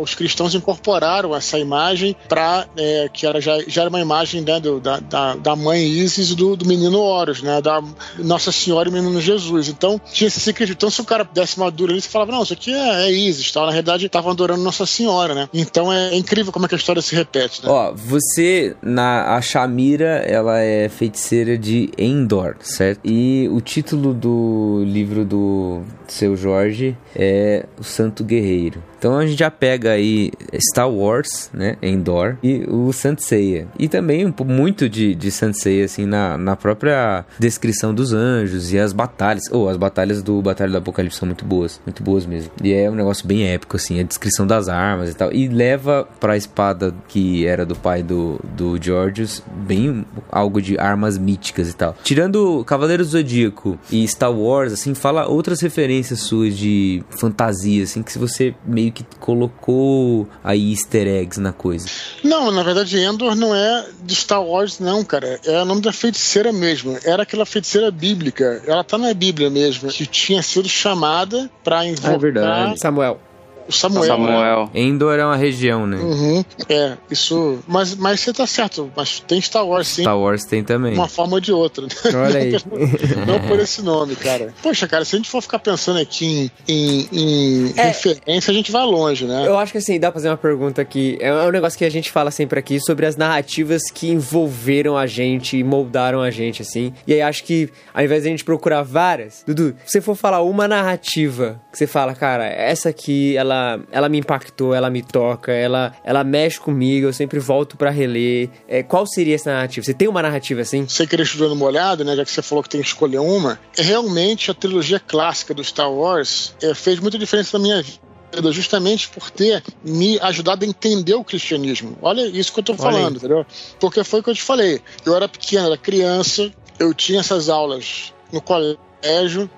os 0.00 0.14
cristãos 0.14 0.54
incorporaram 0.54 1.34
essa 1.34 1.58
imagem 1.58 2.16
para 2.28 2.66
é, 2.76 3.08
que 3.12 3.26
era 3.26 3.40
já, 3.40 3.58
já 3.66 3.82
era 3.82 3.90
uma 3.90 4.00
imagem 4.00 4.40
né, 4.42 4.60
do, 4.60 4.80
da, 4.80 4.98
da, 5.00 5.36
da 5.36 5.56
mãe 5.56 5.82
Isis 5.82 6.30
e 6.30 6.34
do, 6.34 6.56
do 6.56 6.66
menino 6.66 7.00
Horus, 7.00 7.42
né? 7.42 7.60
Da 7.60 7.82
Nossa 8.18 8.52
Senhora 8.52 8.88
e 8.88 8.90
o 8.90 8.94
menino 8.94 9.20
Jesus. 9.20 9.68
Então 9.68 10.00
tinha 10.12 10.28
esse 10.28 10.40
secreto. 10.40 10.72
Então 10.72 10.90
se 10.90 11.00
o 11.00 11.04
cara 11.04 11.24
desse 11.24 11.56
uma 11.56 11.70
dura 11.70 11.92
ali, 11.92 12.00
você 12.00 12.08
falava 12.08 12.32
não, 12.32 12.42
isso 12.42 12.52
aqui 12.52 12.72
é, 12.72 13.06
é 13.06 13.12
Isis, 13.12 13.50
tal. 13.50 13.66
Na 13.66 13.72
realidade 13.72 14.06
estavam 14.06 14.30
adorando 14.30 14.62
Nossa 14.62 14.86
Senhora, 14.86 15.34
né? 15.34 15.48
Então 15.52 15.92
é 15.92 16.14
incrível 16.16 16.52
como 16.52 16.66
é 16.66 16.68
que 16.68 16.74
a 16.74 16.78
história 16.78 17.02
se 17.02 17.14
repete. 17.14 17.62
Né? 17.62 17.70
Ó, 17.70 17.92
você, 17.94 18.76
na 18.82 19.36
a 19.36 19.42
Shamira, 19.42 20.23
ela 20.24 20.60
é 20.60 20.88
feiticeira 20.88 21.56
de 21.56 21.90
Endor, 21.98 22.56
certo? 22.60 23.00
E 23.04 23.48
o 23.52 23.60
título 23.60 24.12
do 24.12 24.82
livro 24.86 25.24
do 25.24 25.82
seu 26.08 26.36
Jorge 26.36 26.96
é 27.14 27.66
O 27.78 27.84
Santo 27.84 28.24
Guerreiro. 28.24 28.82
Então 29.04 29.18
a 29.18 29.26
gente 29.26 29.38
já 29.38 29.50
pega 29.50 29.90
aí 29.90 30.32
Star 30.72 30.90
Wars, 30.90 31.50
né, 31.52 31.76
Endor, 31.82 32.38
e 32.42 32.64
o 32.66 32.90
Saint 32.90 33.18
Seiya. 33.18 33.68
E 33.78 33.86
também 33.86 34.32
muito 34.46 34.88
de, 34.88 35.14
de 35.14 35.30
Saint 35.30 35.52
Seiya, 35.54 35.84
assim, 35.84 36.06
na, 36.06 36.38
na 36.38 36.56
própria 36.56 37.26
descrição 37.38 37.92
dos 37.92 38.14
anjos 38.14 38.72
e 38.72 38.78
as 38.78 38.94
batalhas. 38.94 39.42
Ou 39.52 39.68
as 39.68 39.76
batalhas 39.76 40.22
do 40.22 40.40
Batalha 40.40 40.72
do 40.72 40.78
Apocalipse 40.78 41.18
são 41.18 41.26
muito 41.26 41.44
boas, 41.44 41.82
muito 41.84 42.02
boas 42.02 42.24
mesmo. 42.24 42.50
E 42.62 42.72
é 42.72 42.90
um 42.90 42.94
negócio 42.94 43.28
bem 43.28 43.46
épico, 43.46 43.76
assim, 43.76 44.00
a 44.00 44.02
descrição 44.02 44.46
das 44.46 44.70
armas 44.70 45.10
e 45.10 45.14
tal. 45.14 45.30
E 45.30 45.48
leva 45.48 46.08
pra 46.18 46.34
espada 46.34 46.94
que 47.06 47.46
era 47.46 47.66
do 47.66 47.76
pai 47.76 48.02
do, 48.02 48.40
do 48.56 48.82
Georgius, 48.82 49.42
bem 49.66 50.06
algo 50.32 50.62
de 50.62 50.78
armas 50.78 51.18
míticas 51.18 51.68
e 51.68 51.76
tal. 51.76 51.94
Tirando 52.02 52.64
Cavaleiro 52.64 53.04
do 53.04 53.10
Zodíaco 53.10 53.78
e 53.92 54.08
Star 54.08 54.32
Wars, 54.32 54.72
assim, 54.72 54.94
fala 54.94 55.26
outras 55.26 55.60
referências 55.60 56.20
suas 56.20 56.56
de 56.56 57.04
fantasia, 57.20 57.84
assim, 57.84 58.02
que 58.02 58.10
se 58.10 58.18
você 58.18 58.54
meio 58.64 58.93
que 58.94 59.04
colocou 59.18 60.28
aí 60.42 60.70
easter 60.70 61.06
eggs 61.06 61.40
na 61.40 61.52
coisa. 61.52 61.86
Não, 62.22 62.50
na 62.50 62.62
verdade, 62.62 62.98
Endor 62.98 63.34
não 63.34 63.54
é 63.54 63.86
de 64.02 64.14
Star 64.14 64.42
Wars, 64.42 64.78
não, 64.78 65.04
cara. 65.04 65.40
É 65.44 65.60
o 65.62 65.64
nome 65.64 65.80
da 65.80 65.92
feiticeira 65.92 66.52
mesmo. 66.52 66.96
Era 67.04 67.24
aquela 67.24 67.44
feiticeira 67.44 67.90
bíblica. 67.90 68.62
Ela 68.66 68.84
tá 68.84 68.96
na 68.96 69.12
Bíblia 69.12 69.50
mesmo. 69.50 69.88
Que 69.88 70.06
tinha 70.06 70.42
sido 70.42 70.68
chamada 70.68 71.50
pra 71.62 71.84
invocar 71.84 72.18
verdade. 72.18 72.80
Samuel. 72.80 73.20
O 73.68 73.72
Samuel. 73.72 74.04
Samuel. 74.04 74.70
Endor 74.74 75.18
é 75.18 75.24
uma 75.24 75.36
região, 75.36 75.86
né? 75.86 75.96
Uhum. 75.96 76.44
É, 76.68 76.96
isso. 77.10 77.58
Mas, 77.66 77.94
mas 77.94 78.20
você 78.20 78.32
tá 78.32 78.46
certo. 78.46 78.90
Mas 78.96 79.20
tem 79.20 79.40
Star 79.40 79.66
Wars 79.66 79.88
sim. 79.88 80.02
Star 80.02 80.18
Wars 80.18 80.44
tem 80.44 80.62
também. 80.62 80.92
De 80.92 80.98
uma 80.98 81.08
forma 81.08 81.34
ou 81.34 81.40
de 81.40 81.52
outra. 81.52 81.86
Olha 82.06 82.40
aí. 82.40 82.52
Não 83.26 83.40
por 83.48 83.58
esse 83.60 83.82
nome, 83.82 84.16
cara. 84.16 84.52
Poxa, 84.62 84.86
cara, 84.86 85.04
se 85.04 85.14
a 85.14 85.18
gente 85.18 85.30
for 85.30 85.40
ficar 85.40 85.58
pensando 85.58 85.98
aqui 85.98 86.50
em, 86.68 87.08
em, 87.12 87.68
em 87.68 87.74
É. 87.76 87.84
referência, 87.88 88.50
a 88.50 88.54
gente 88.54 88.70
vai 88.72 88.84
longe, 88.84 89.24
né? 89.24 89.44
Eu 89.46 89.58
acho 89.58 89.72
que 89.72 89.78
assim, 89.78 89.98
dá 89.98 90.08
pra 90.10 90.14
fazer 90.20 90.28
uma 90.28 90.36
pergunta 90.36 90.82
aqui. 90.82 91.16
É 91.20 91.32
um 91.32 91.50
negócio 91.50 91.78
que 91.78 91.84
a 91.84 91.90
gente 91.90 92.10
fala 92.10 92.30
sempre 92.30 92.58
aqui 92.58 92.78
sobre 92.80 93.06
as 93.06 93.16
narrativas 93.16 93.82
que 93.92 94.10
envolveram 94.10 94.96
a 94.96 95.06
gente 95.06 95.56
e 95.56 95.64
moldaram 95.64 96.20
a 96.20 96.30
gente, 96.30 96.62
assim. 96.62 96.92
E 97.06 97.12
aí 97.14 97.22
acho 97.22 97.44
que, 97.44 97.68
ao 97.92 98.02
invés 98.04 98.22
de 98.22 98.28
a 98.28 98.30
gente 98.30 98.44
procurar 98.44 98.82
várias, 98.82 99.42
Dudu, 99.46 99.74
se 99.84 99.92
você 99.92 100.00
for 100.00 100.14
falar 100.16 100.42
uma 100.42 100.66
narrativa 100.68 101.60
que 101.72 101.78
você 101.78 101.86
fala, 101.86 102.14
cara, 102.14 102.44
essa 102.46 102.88
aqui, 102.88 103.36
ela, 103.36 103.53
ela 103.90 104.08
me 104.08 104.18
impactou, 104.18 104.74
ela 104.74 104.90
me 104.90 105.02
toca, 105.02 105.52
ela, 105.52 105.94
ela 106.04 106.24
mexe 106.24 106.58
comigo, 106.58 107.06
eu 107.06 107.12
sempre 107.12 107.38
volto 107.38 107.76
pra 107.76 107.90
reler. 107.90 108.50
É, 108.68 108.82
qual 108.82 109.06
seria 109.06 109.34
essa 109.34 109.52
narrativa? 109.52 109.84
Você 109.84 109.94
tem 109.94 110.08
uma 110.08 110.22
narrativa 110.22 110.60
assim? 110.60 110.86
Sem 110.88 111.06
querer 111.06 111.22
estudar 111.22 111.52
uma 111.52 111.66
olhada, 111.66 112.04
né? 112.04 112.16
Já 112.16 112.24
que 112.24 112.30
você 112.30 112.42
falou 112.42 112.62
que 112.62 112.68
tem 112.68 112.80
que 112.80 112.86
escolher 112.86 113.18
uma, 113.18 113.58
é 113.76 113.82
realmente 113.82 114.50
a 114.50 114.54
trilogia 114.54 115.00
clássica 115.00 115.54
do 115.54 115.62
Star 115.62 115.90
Wars 115.90 116.54
é, 116.62 116.74
fez 116.74 116.98
muita 117.00 117.18
diferença 117.18 117.58
na 117.58 117.62
minha 117.62 117.82
vida. 117.82 118.04
Justamente 118.50 119.08
por 119.10 119.30
ter 119.30 119.62
me 119.84 120.18
ajudado 120.18 120.64
a 120.64 120.68
entender 120.68 121.14
o 121.14 121.22
cristianismo. 121.22 121.96
Olha 122.02 122.22
isso 122.26 122.52
que 122.52 122.58
eu 122.58 122.64
tô 122.64 122.72
Olha 122.72 122.82
falando, 122.82 123.16
entendeu? 123.16 123.46
Porque 123.78 124.02
foi 124.02 124.20
o 124.20 124.22
que 124.24 124.30
eu 124.30 124.34
te 124.34 124.42
falei. 124.42 124.80
Eu 125.06 125.14
era 125.14 125.28
pequeno, 125.28 125.66
era 125.66 125.76
criança, 125.76 126.50
eu 126.78 126.92
tinha 126.92 127.20
essas 127.20 127.48
aulas 127.48 128.12
no 128.32 128.40
colégio. 128.40 128.78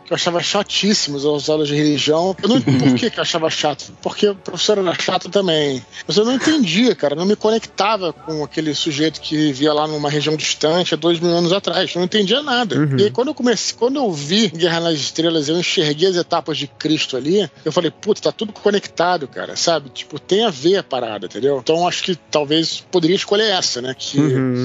Que 0.05 0.12
eu 0.12 0.14
achava 0.14 0.42
chatíssimas 0.42 1.24
as 1.24 1.49
aulas 1.49 1.68
de 1.68 1.74
religião. 1.74 2.36
Eu 2.42 2.49
não 2.49 2.61
por 2.61 2.94
que, 2.94 3.11
que 3.11 3.18
eu 3.18 3.22
achava 3.22 3.49
chato? 3.51 3.92
Porque 4.03 4.28
o 4.28 4.34
professor 4.34 4.78
era 4.78 4.94
chato 4.94 5.28
também. 5.28 5.84
Mas 6.07 6.16
eu 6.16 6.24
não 6.24 6.34
entendia, 6.34 6.94
cara. 6.94 7.14
Não 7.14 7.24
me 7.24 7.36
conectava 7.36 8.12
com 8.12 8.42
aquele 8.42 8.74
sujeito 8.74 9.20
que 9.20 9.36
vivia 9.36 9.72
lá 9.72 9.86
numa 9.86 10.11
região 10.11 10.36
distante 10.36 10.94
há 10.94 10.97
dois 10.97 11.20
mil 11.20 11.30
anos 11.30 11.53
atrás. 11.53 11.94
Eu 11.94 12.01
não 12.01 12.07
entendia 12.07 12.42
nada. 12.42 12.76
E 12.99 13.05
aí, 13.05 13.11
quando 13.11 13.28
eu 13.28 13.34
comecei, 13.34 13.76
quando 13.78 13.97
eu 13.97 14.12
vi 14.12 14.49
Guerra 14.49 14.80
nas 14.80 14.94
Estrelas, 14.94 15.49
eu 15.49 15.59
enxerguei 15.59 16.09
as 16.09 16.16
etapas 16.16 16.59
de 16.59 16.66
Cristo 16.66 17.16
ali, 17.16 17.49
eu 17.64 17.72
falei, 17.72 17.90
puta, 17.90 18.20
tá 18.20 18.32
tudo 18.32 18.53
conectado, 18.53 19.28
cara, 19.28 19.57
sabe? 19.57 19.90
Tipo, 19.90 20.18
tem 20.18 20.44
a 20.44 20.51
ver 20.51 20.78
a 20.78 20.82
parada, 20.82 21.26
entendeu? 21.26 21.59
Então 21.62 21.86
acho 21.86 22.03
que 22.03 22.16
talvez 22.30 22.84
poderia 22.90 23.16
escolher 23.16 23.51
essa, 23.51 23.80
né? 23.80 23.94
Que, 23.97 24.18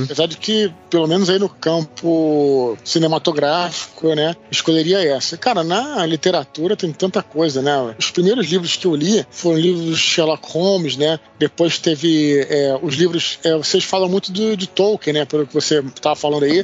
apesar 0.06 0.28
de 0.28 0.38
que, 0.38 0.72
pelo 0.90 1.08
menos 1.08 1.30
aí 1.30 1.40
no 1.40 1.50
campo 1.50 2.78
cinematográfico, 2.84 4.14
né? 4.16 4.36
Escolheria 4.72 5.02
essa. 5.16 5.38
Cara, 5.38 5.64
na 5.64 6.06
literatura 6.06 6.78
tem 6.78 6.92
tanta 6.94 7.22
coisa, 7.22 7.62
né? 7.62 7.96
Os 8.00 8.10
primeiros 8.10 8.48
livros 8.48 8.78
que 8.78 8.88
eu 8.88 8.96
li 8.96 9.26
foram 9.30 9.60
livros 9.60 9.86
de 9.86 9.98
Sherlock 9.98 10.50
Holmes, 10.52 10.96
né? 10.96 11.20
Depois 11.38 11.78
teve 11.78 12.46
é, 12.50 12.80
os 12.82 12.96
livros. 12.96 13.40
é, 13.44 13.56
vocês 13.58 13.84
falam 13.84 14.08
muito 14.08 14.32
do, 14.32 14.56
de 14.56 14.68
Tolkien, 14.68 15.14
né? 15.14 15.26
Pelo 15.26 15.46
que 15.46 15.54
você 15.54 15.80
estava 15.80 16.16
falando 16.16 16.44
aí. 16.44 16.64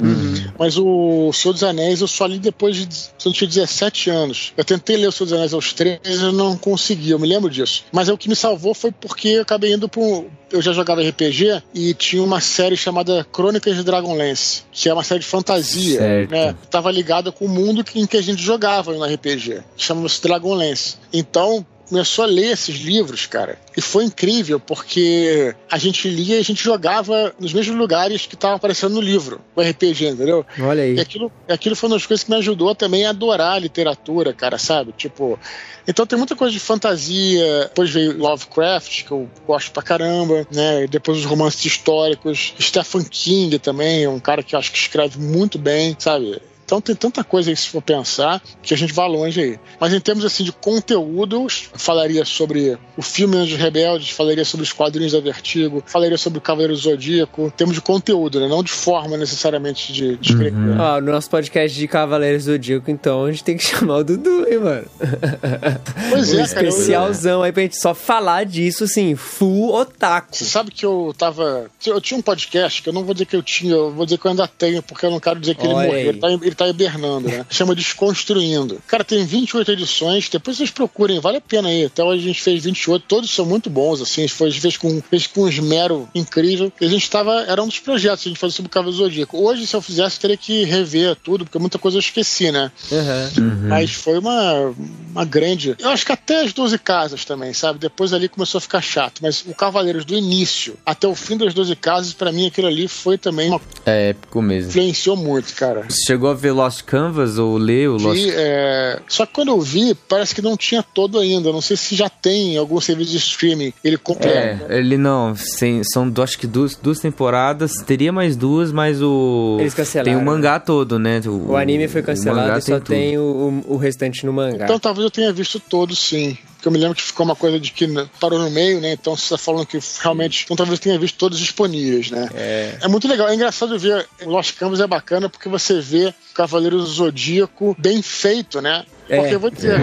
Mas 0.58 0.78
o 0.78 1.32
Senhor 1.34 1.54
dos 1.54 1.64
Anéis 1.64 2.00
eu 2.00 2.08
só 2.08 2.26
li 2.26 2.40
depois 2.40 2.76
de. 2.76 2.88
Eu 3.26 3.34
tinha 3.34 3.48
17 3.48 4.10
anos. 4.10 4.54
Eu 4.56 4.64
tentei 4.64 4.96
ler 4.96 5.08
o 5.08 5.12
Senhor 5.12 5.26
dos 5.26 5.34
Anéis 5.34 5.54
aos 5.54 5.74
13 5.74 6.00
e 6.06 6.14
eu 6.14 6.32
não 6.32 6.58
consegui, 6.58 7.12
eu 7.12 7.20
me 7.20 7.28
lembro 7.28 7.50
disso. 7.50 7.84
Mas 7.92 8.08
aí 8.08 8.16
o 8.16 8.18
que 8.18 8.30
me 8.30 8.36
salvou 8.36 8.74
foi 8.74 8.92
porque 8.92 9.30
eu 9.30 9.42
acabei 9.42 9.74
indo 9.74 9.90
para 9.90 10.02
um. 10.02 10.26
Eu 10.52 10.62
já 10.62 10.72
jogava 10.72 11.02
RPG 11.02 11.62
e 11.74 11.94
tinha 11.94 12.24
uma 12.24 12.40
série 12.40 12.78
chamada 12.78 13.26
Crônicas 13.32 13.76
de 13.76 13.84
Dragonlance, 13.84 14.64
que 14.72 14.88
é 14.88 14.94
uma 14.94 15.04
série 15.04 15.20
de 15.20 15.26
fantasia, 15.26 16.00
Certo. 16.00 16.32
né? 16.32 16.56
Tava 16.72 16.90
ligada 16.92 17.32
com 17.32 17.46
o 17.46 17.50
mundo 17.50 17.84
que- 17.84 18.00
em 18.00 18.06
que 18.06 18.16
a 18.18 18.22
gente 18.22 18.42
jogava 18.42 18.94
no 18.94 19.04
RPG. 19.04 19.62
Chama-se 19.76 20.22
Dragonlance. 20.22 20.96
Então, 21.12 21.66
começou 21.88 22.26
a 22.26 22.28
ler 22.28 22.52
esses 22.52 22.76
livros, 22.76 23.26
cara. 23.26 23.58
E 23.76 23.82
foi 23.82 24.04
incrível, 24.06 24.60
porque 24.60 25.56
a 25.70 25.78
gente 25.78 26.08
lia 26.08 26.38
e 26.38 26.40
a 26.40 26.44
gente 26.44 26.64
jogava 26.64 27.34
nos 27.40 27.54
mesmos 27.54 27.78
lugares 27.78 28.26
que 28.26 28.36
estavam 28.36 28.58
aparecendo 28.58 28.96
no 28.96 29.02
livro, 29.02 29.42
o 29.56 29.62
RPG, 29.62 30.08
entendeu? 30.08 30.46
Olha 30.60 30.84
aí. 30.84 30.96
E 30.96 31.00
aquilo, 31.00 31.32
aquilo 31.48 31.76
foi 31.76 31.90
uma 31.90 31.96
das 31.96 32.06
coisas 32.06 32.24
que 32.24 32.30
me 32.30 32.38
ajudou 32.38 32.76
também 32.76 33.06
a 33.06 33.10
adorar 33.10 33.54
a 33.54 33.60
literatura, 33.60 34.34
cara, 34.34 34.58
sabe? 34.58 34.94
Tipo. 34.96 35.40
Então 35.88 36.06
tem 36.06 36.18
muita 36.18 36.36
coisa 36.36 36.52
de 36.52 36.60
fantasia. 36.60 37.62
Depois 37.70 37.90
veio 37.90 38.18
Lovecraft, 38.18 39.06
que 39.06 39.12
eu 39.12 39.30
gosto 39.46 39.72
pra 39.72 39.82
caramba, 39.82 40.46
né? 40.52 40.84
E 40.84 40.88
depois 40.88 41.18
os 41.18 41.26
romances 41.26 41.64
históricos. 41.64 42.54
Stephen 42.60 43.04
King 43.04 43.58
também, 43.60 44.04
é 44.04 44.10
um 44.10 44.20
cara 44.20 44.44
que 44.44 44.54
eu 44.54 44.60
acho 44.60 44.72
que 44.72 44.78
escreve 44.78 45.18
muito 45.18 45.58
bem, 45.58 45.96
sabe? 45.98 46.42
Então 46.68 46.82
tem 46.82 46.94
tanta 46.94 47.24
coisa 47.24 47.50
aí, 47.50 47.56
se 47.56 47.70
for 47.70 47.82
pensar, 47.82 48.42
que 48.62 48.74
a 48.74 48.78
gente 48.78 48.92
vai 48.92 49.08
longe 49.08 49.40
aí. 49.42 49.60
Mas 49.80 49.94
em 49.94 50.02
termos 50.02 50.26
assim 50.26 50.44
de 50.44 50.52
conteúdos, 50.52 51.70
eu 51.72 51.80
falaria 51.80 52.26
sobre 52.26 52.78
o 52.98 53.02
filme 53.02 53.38
Anjos 53.38 53.58
Rebeldes, 53.58 54.10
falaria 54.10 54.44
sobre 54.44 54.66
os 54.66 54.74
quadrinhos 54.74 55.14
da 55.14 55.22
Vertigo, 55.22 55.82
falaria 55.88 56.18
sobre 56.18 56.40
o 56.40 56.42
Cavaleiro 56.42 56.74
do 56.74 56.80
Zodíaco, 56.80 57.44
em 57.44 57.50
termos 57.52 57.74
de 57.74 57.82
conteúdo, 57.82 58.42
né? 58.42 58.50
Não 58.50 58.62
de 58.62 58.72
forma 58.74 59.16
necessariamente 59.16 59.94
de, 59.94 60.18
de 60.18 60.32
escrever. 60.34 60.78
Ó, 60.78 61.00
no 61.00 61.10
nosso 61.14 61.30
podcast 61.30 61.78
de 61.80 61.88
Cavaleiros 61.88 62.44
do 62.44 62.52
Zodíaco, 62.52 62.92
então, 62.92 63.24
a 63.24 63.32
gente 63.32 63.46
tem 63.46 63.56
que 63.56 63.64
chamar 63.66 64.00
o 64.00 64.04
Dudu, 64.04 64.46
hein, 64.50 64.60
mano? 64.60 64.86
Pois 66.10 66.34
um 66.34 66.40
é, 66.40 66.48
cara. 66.48 66.66
eu- 66.66 66.70
especialzão 66.70 67.44
aí 67.44 67.52
pra 67.52 67.64
gente 67.64 67.78
só 67.78 67.94
falar 67.94 68.46
disso, 68.46 68.84
assim, 68.84 69.16
full 69.16 69.74
otaku. 69.74 70.36
Você 70.36 70.46
sabe 70.46 70.72
que 70.72 70.86
eu 70.86 71.14
tava. 71.18 71.70
Eu 71.86 72.00
tinha 72.02 72.18
um 72.18 72.22
podcast 72.22 72.82
que 72.82 72.90
eu 72.90 72.94
não 72.94 73.04
vou 73.04 73.14
dizer 73.14 73.26
que 73.26 73.36
eu 73.36 73.44
tinha, 73.44 73.74
eu 73.74 73.92
vou 73.92 74.06
dizer 74.06 74.18
que 74.18 74.26
eu 74.26 74.32
ainda 74.32 74.48
tenho, 74.48 74.82
porque 74.84 75.06
eu 75.06 75.12
não 75.12 75.20
quero 75.20 75.40
dizer 75.40 75.56
que 75.56 75.66
ele 75.66 75.74
Olha 75.74 75.88
morreu. 75.88 76.02
aí. 76.02 76.08
Ele 76.08 76.20
tá, 76.20 76.30
ele 76.32 76.56
tá 76.58 76.68
hibernando, 76.68 77.28
né? 77.30 77.46
Chama 77.50 77.76
Desconstruindo. 77.76 78.82
Cara, 78.88 79.04
tem 79.04 79.26
28 79.26 79.72
edições, 79.72 80.30
depois 80.30 80.58
vocês 80.58 80.72
procurem, 80.72 81.20
vale 81.20 81.38
a 81.38 81.42
pena 81.42 81.70
aí. 81.70 81.86
Até 81.86 82.04
hoje 82.04 82.24
a 82.24 82.28
gente 82.28 82.42
fez 82.42 82.64
28, 82.64 83.06
todos 83.08 83.30
são 83.30 83.46
muito 83.46 83.70
bons, 83.70 84.02
assim. 84.02 84.22
A 84.22 84.28
gente 84.28 84.36
fez, 84.36 84.58
fez, 84.58 84.78
com, 84.78 85.02
fez 85.02 85.28
com 85.28 85.44
um 85.44 85.48
esmero 85.48 86.10
incrível. 86.14 86.72
E 86.80 86.86
a 86.86 86.90
gente 86.90 87.10
tava. 87.10 87.42
Era 87.42 87.62
um 87.62 87.68
dos 87.68 87.80
projetos 87.80 88.24
que 88.24 88.30
a 88.30 88.32
gente 88.32 88.40
fazia 88.40 88.56
sobre 88.56 88.68
o 88.68 88.72
Cavaleiro 88.72 88.98
Zodíaco. 88.98 89.38
Hoje, 89.38 89.68
se 89.68 89.76
eu 89.76 89.82
fizesse, 89.82 90.18
eu 90.18 90.22
teria 90.22 90.38
que 90.38 90.64
rever 90.64 91.16
tudo, 91.16 91.46
porque 91.46 91.60
muita 91.60 91.78
coisa 91.78 91.98
eu 91.98 92.02
esqueci, 92.02 92.52
né? 92.52 92.72
Aham. 92.92 93.30
Mas 93.68 93.94
foi 93.94 94.18
uma, 94.18 94.74
uma 95.12 95.26
grande. 95.26 95.76
Eu 95.80 95.90
acho 95.90 96.06
que 96.06 96.12
até 96.12 96.44
as 96.44 96.54
12 96.54 96.78
casas 96.80 97.26
também, 97.26 97.54
sabe? 97.54 97.80
Depois 97.80 98.14
ali 98.14 98.28
começou 98.28 98.58
a 98.60 98.62
ficar 98.62 98.82
chato. 98.82 99.20
Mas 99.22 99.44
o 99.46 99.54
Cavaleiros 99.54 100.06
do 100.06 100.16
início 100.16 100.78
até 100.86 101.08
o 101.08 101.16
fim 101.16 101.38
das 101.38 101.54
12 101.54 101.76
casas, 101.76 102.14
pra 102.14 102.32
mim 102.32 102.48
aquilo 102.48 102.68
ali 102.68 102.88
foi 102.88 103.18
também 103.18 103.50
uma. 103.50 103.62
É 103.86 104.10
épico 104.10 104.42
mesmo. 104.42 104.70
Influenciou 104.70 105.16
muito, 105.16 105.54
cara. 105.56 105.86
Você 105.90 106.06
chegou 106.06 106.30
a 106.30 106.34
ver 106.34 106.47
Lost 106.52 106.84
Canvas 106.84 107.38
ou 107.38 107.58
ler 107.58 107.90
o 107.90 107.98
Lost 107.98 108.24
é, 108.30 109.00
Só 109.08 109.26
que 109.26 109.34
quando 109.34 109.50
eu 109.50 109.60
vi, 109.62 109.94
parece 109.94 110.34
que 110.34 110.42
não 110.42 110.56
tinha 110.58 110.82
todo 110.84 111.20
ainda. 111.20 111.52
Não 111.52 111.62
sei 111.62 111.76
se 111.78 111.96
já 111.96 112.10
tem 112.10 112.54
em 112.56 112.58
algum 112.58 112.80
serviço 112.82 113.12
de 113.12 113.18
streaming 113.18 113.74
ele 113.84 113.98
completo. 113.98 114.66
É, 114.70 114.78
ele 114.78 114.98
não. 114.98 115.36
sem- 115.36 115.84
são 115.84 116.12
acho 116.22 116.38
que 116.38 116.48
duas, 116.48 116.76
duas 116.76 117.00
temporadas. 117.00 117.74
Teria 117.86 118.12
mais 118.12 118.36
duas, 118.36 118.72
mas 118.72 119.02
o. 119.02 119.58
Eles 119.60 119.74
cancelaram. 119.74 120.12
Tem 120.14 120.22
o 120.22 120.26
mangá 120.26 120.60
todo, 120.60 120.98
né? 121.00 121.22
O 121.26 121.56
anime 121.56 121.88
foi 121.88 122.02
cancelado 122.02 122.42
mangá 122.48 122.58
e 122.60 122.62
só 122.62 122.76
tudo. 122.76 122.88
tem 122.88 123.18
o, 123.18 123.64
o, 123.68 123.74
o 123.74 123.78
restante 123.78 124.26
no 124.26 124.34
mangá. 124.34 124.66
Então 124.66 124.80
talvez 124.80 125.04
eu 125.06 125.12
tenha 125.12 125.32
visto 125.34 125.60
todos, 125.60 126.00
sim. 126.00 126.38
Eu 126.68 126.72
me 126.72 126.78
lembro 126.78 126.96
que 126.96 127.02
ficou 127.02 127.26
uma 127.26 127.36
coisa 127.36 127.58
de 127.60 127.72
que 127.72 127.88
parou 128.20 128.40
no 128.40 128.52
meio, 128.52 128.82
né? 128.82 128.92
Então 128.92 129.16
você 129.16 129.30
tá 129.30 129.38
falando 129.38 129.66
que 129.66 129.80
realmente. 130.02 130.44
Então 130.44 130.58
talvez 130.58 130.80
tenha 130.80 131.00
visto 131.00 131.18
todos 131.18 131.40
disponíveis, 131.40 132.12
né? 132.12 132.30
É. 132.36 132.88
muito 132.88 133.08
legal. 133.08 133.30
É 133.30 133.36
engraçado 133.36 133.80
ver. 133.80 134.06
O 134.24 134.30
Lost 134.30 134.56
Canvas 134.58 134.82
é 134.82 134.88
bacana 134.88 135.30
porque 135.30 135.48
você 135.48 135.80
vê 135.80 136.14
o 136.32 136.34
Cavaleiro 136.34 136.80
Zodíaco 136.82 137.76
bem 137.80 138.02
feito, 138.02 138.62
né? 138.62 138.84
É. 139.10 139.18
Porque 139.18 139.36
eu 139.36 139.40
vou 139.40 139.50
dizer, 139.50 139.80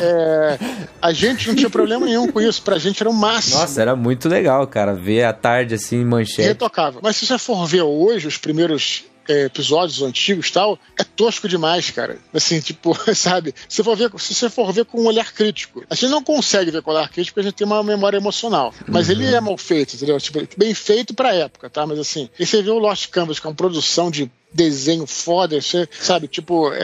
é, 0.00 0.58
a 1.02 1.12
gente 1.12 1.48
não 1.48 1.56
tinha 1.56 1.68
problema 1.68 2.06
nenhum 2.06 2.30
com 2.30 2.40
isso. 2.40 2.62
Pra 2.62 2.78
gente 2.78 3.02
era 3.02 3.10
o 3.10 3.14
máximo. 3.14 3.58
Nossa, 3.58 3.82
era 3.82 3.96
muito 3.96 4.28
legal, 4.28 4.64
cara. 4.68 4.94
Ver 4.94 5.24
à 5.24 5.32
tarde 5.32 5.74
assim, 5.74 6.04
manchete. 6.04 6.42
Irretocável. 6.42 7.00
Mas 7.02 7.16
se 7.16 7.26
você 7.26 7.36
for 7.36 7.66
ver 7.66 7.82
hoje 7.82 8.28
os 8.28 8.38
primeiros 8.38 9.04
é, 9.28 9.44
episódios 9.44 10.02
antigos 10.02 10.48
e 10.48 10.52
tal, 10.52 10.78
é 10.98 11.04
tosco 11.04 11.48
demais, 11.48 11.90
cara. 11.90 12.18
Assim, 12.32 12.60
tipo, 12.60 12.96
sabe? 13.14 13.54
Se, 13.68 13.84
for 13.84 13.96
ver, 13.96 14.10
se 14.18 14.34
você 14.34 14.48
for 14.48 14.72
ver 14.72 14.84
com 14.84 15.02
um 15.02 15.06
olhar 15.06 15.32
crítico. 15.32 15.84
A 15.88 15.94
gente 15.94 16.10
não 16.10 16.22
consegue 16.22 16.70
ver 16.70 16.82
com 16.82 16.90
olhar 16.90 17.08
crítico 17.08 17.34
porque 17.34 17.46
a 17.46 17.50
gente 17.50 17.58
tem 17.58 17.66
uma 17.66 17.82
memória 17.82 18.16
emocional. 18.16 18.72
Mas 18.86 19.08
ele 19.08 19.26
é 19.26 19.40
mal 19.40 19.56
feito, 19.56 19.94
entendeu? 19.94 20.18
Tipo, 20.18 20.40
bem 20.56 20.74
feito 20.74 21.14
pra 21.14 21.34
época, 21.34 21.68
tá? 21.68 21.86
Mas 21.86 21.98
assim, 21.98 22.28
e 22.38 22.46
você 22.46 22.62
vê 22.62 22.70
o 22.70 22.78
Lost 22.78 23.08
Canvas, 23.08 23.38
que 23.38 23.46
é 23.46 23.50
uma 23.50 23.56
produção 23.56 24.10
de 24.10 24.30
desenho 24.52 25.06
foda, 25.06 25.60
você 25.60 25.88
sabe, 26.00 26.26
tipo, 26.26 26.72
é, 26.72 26.78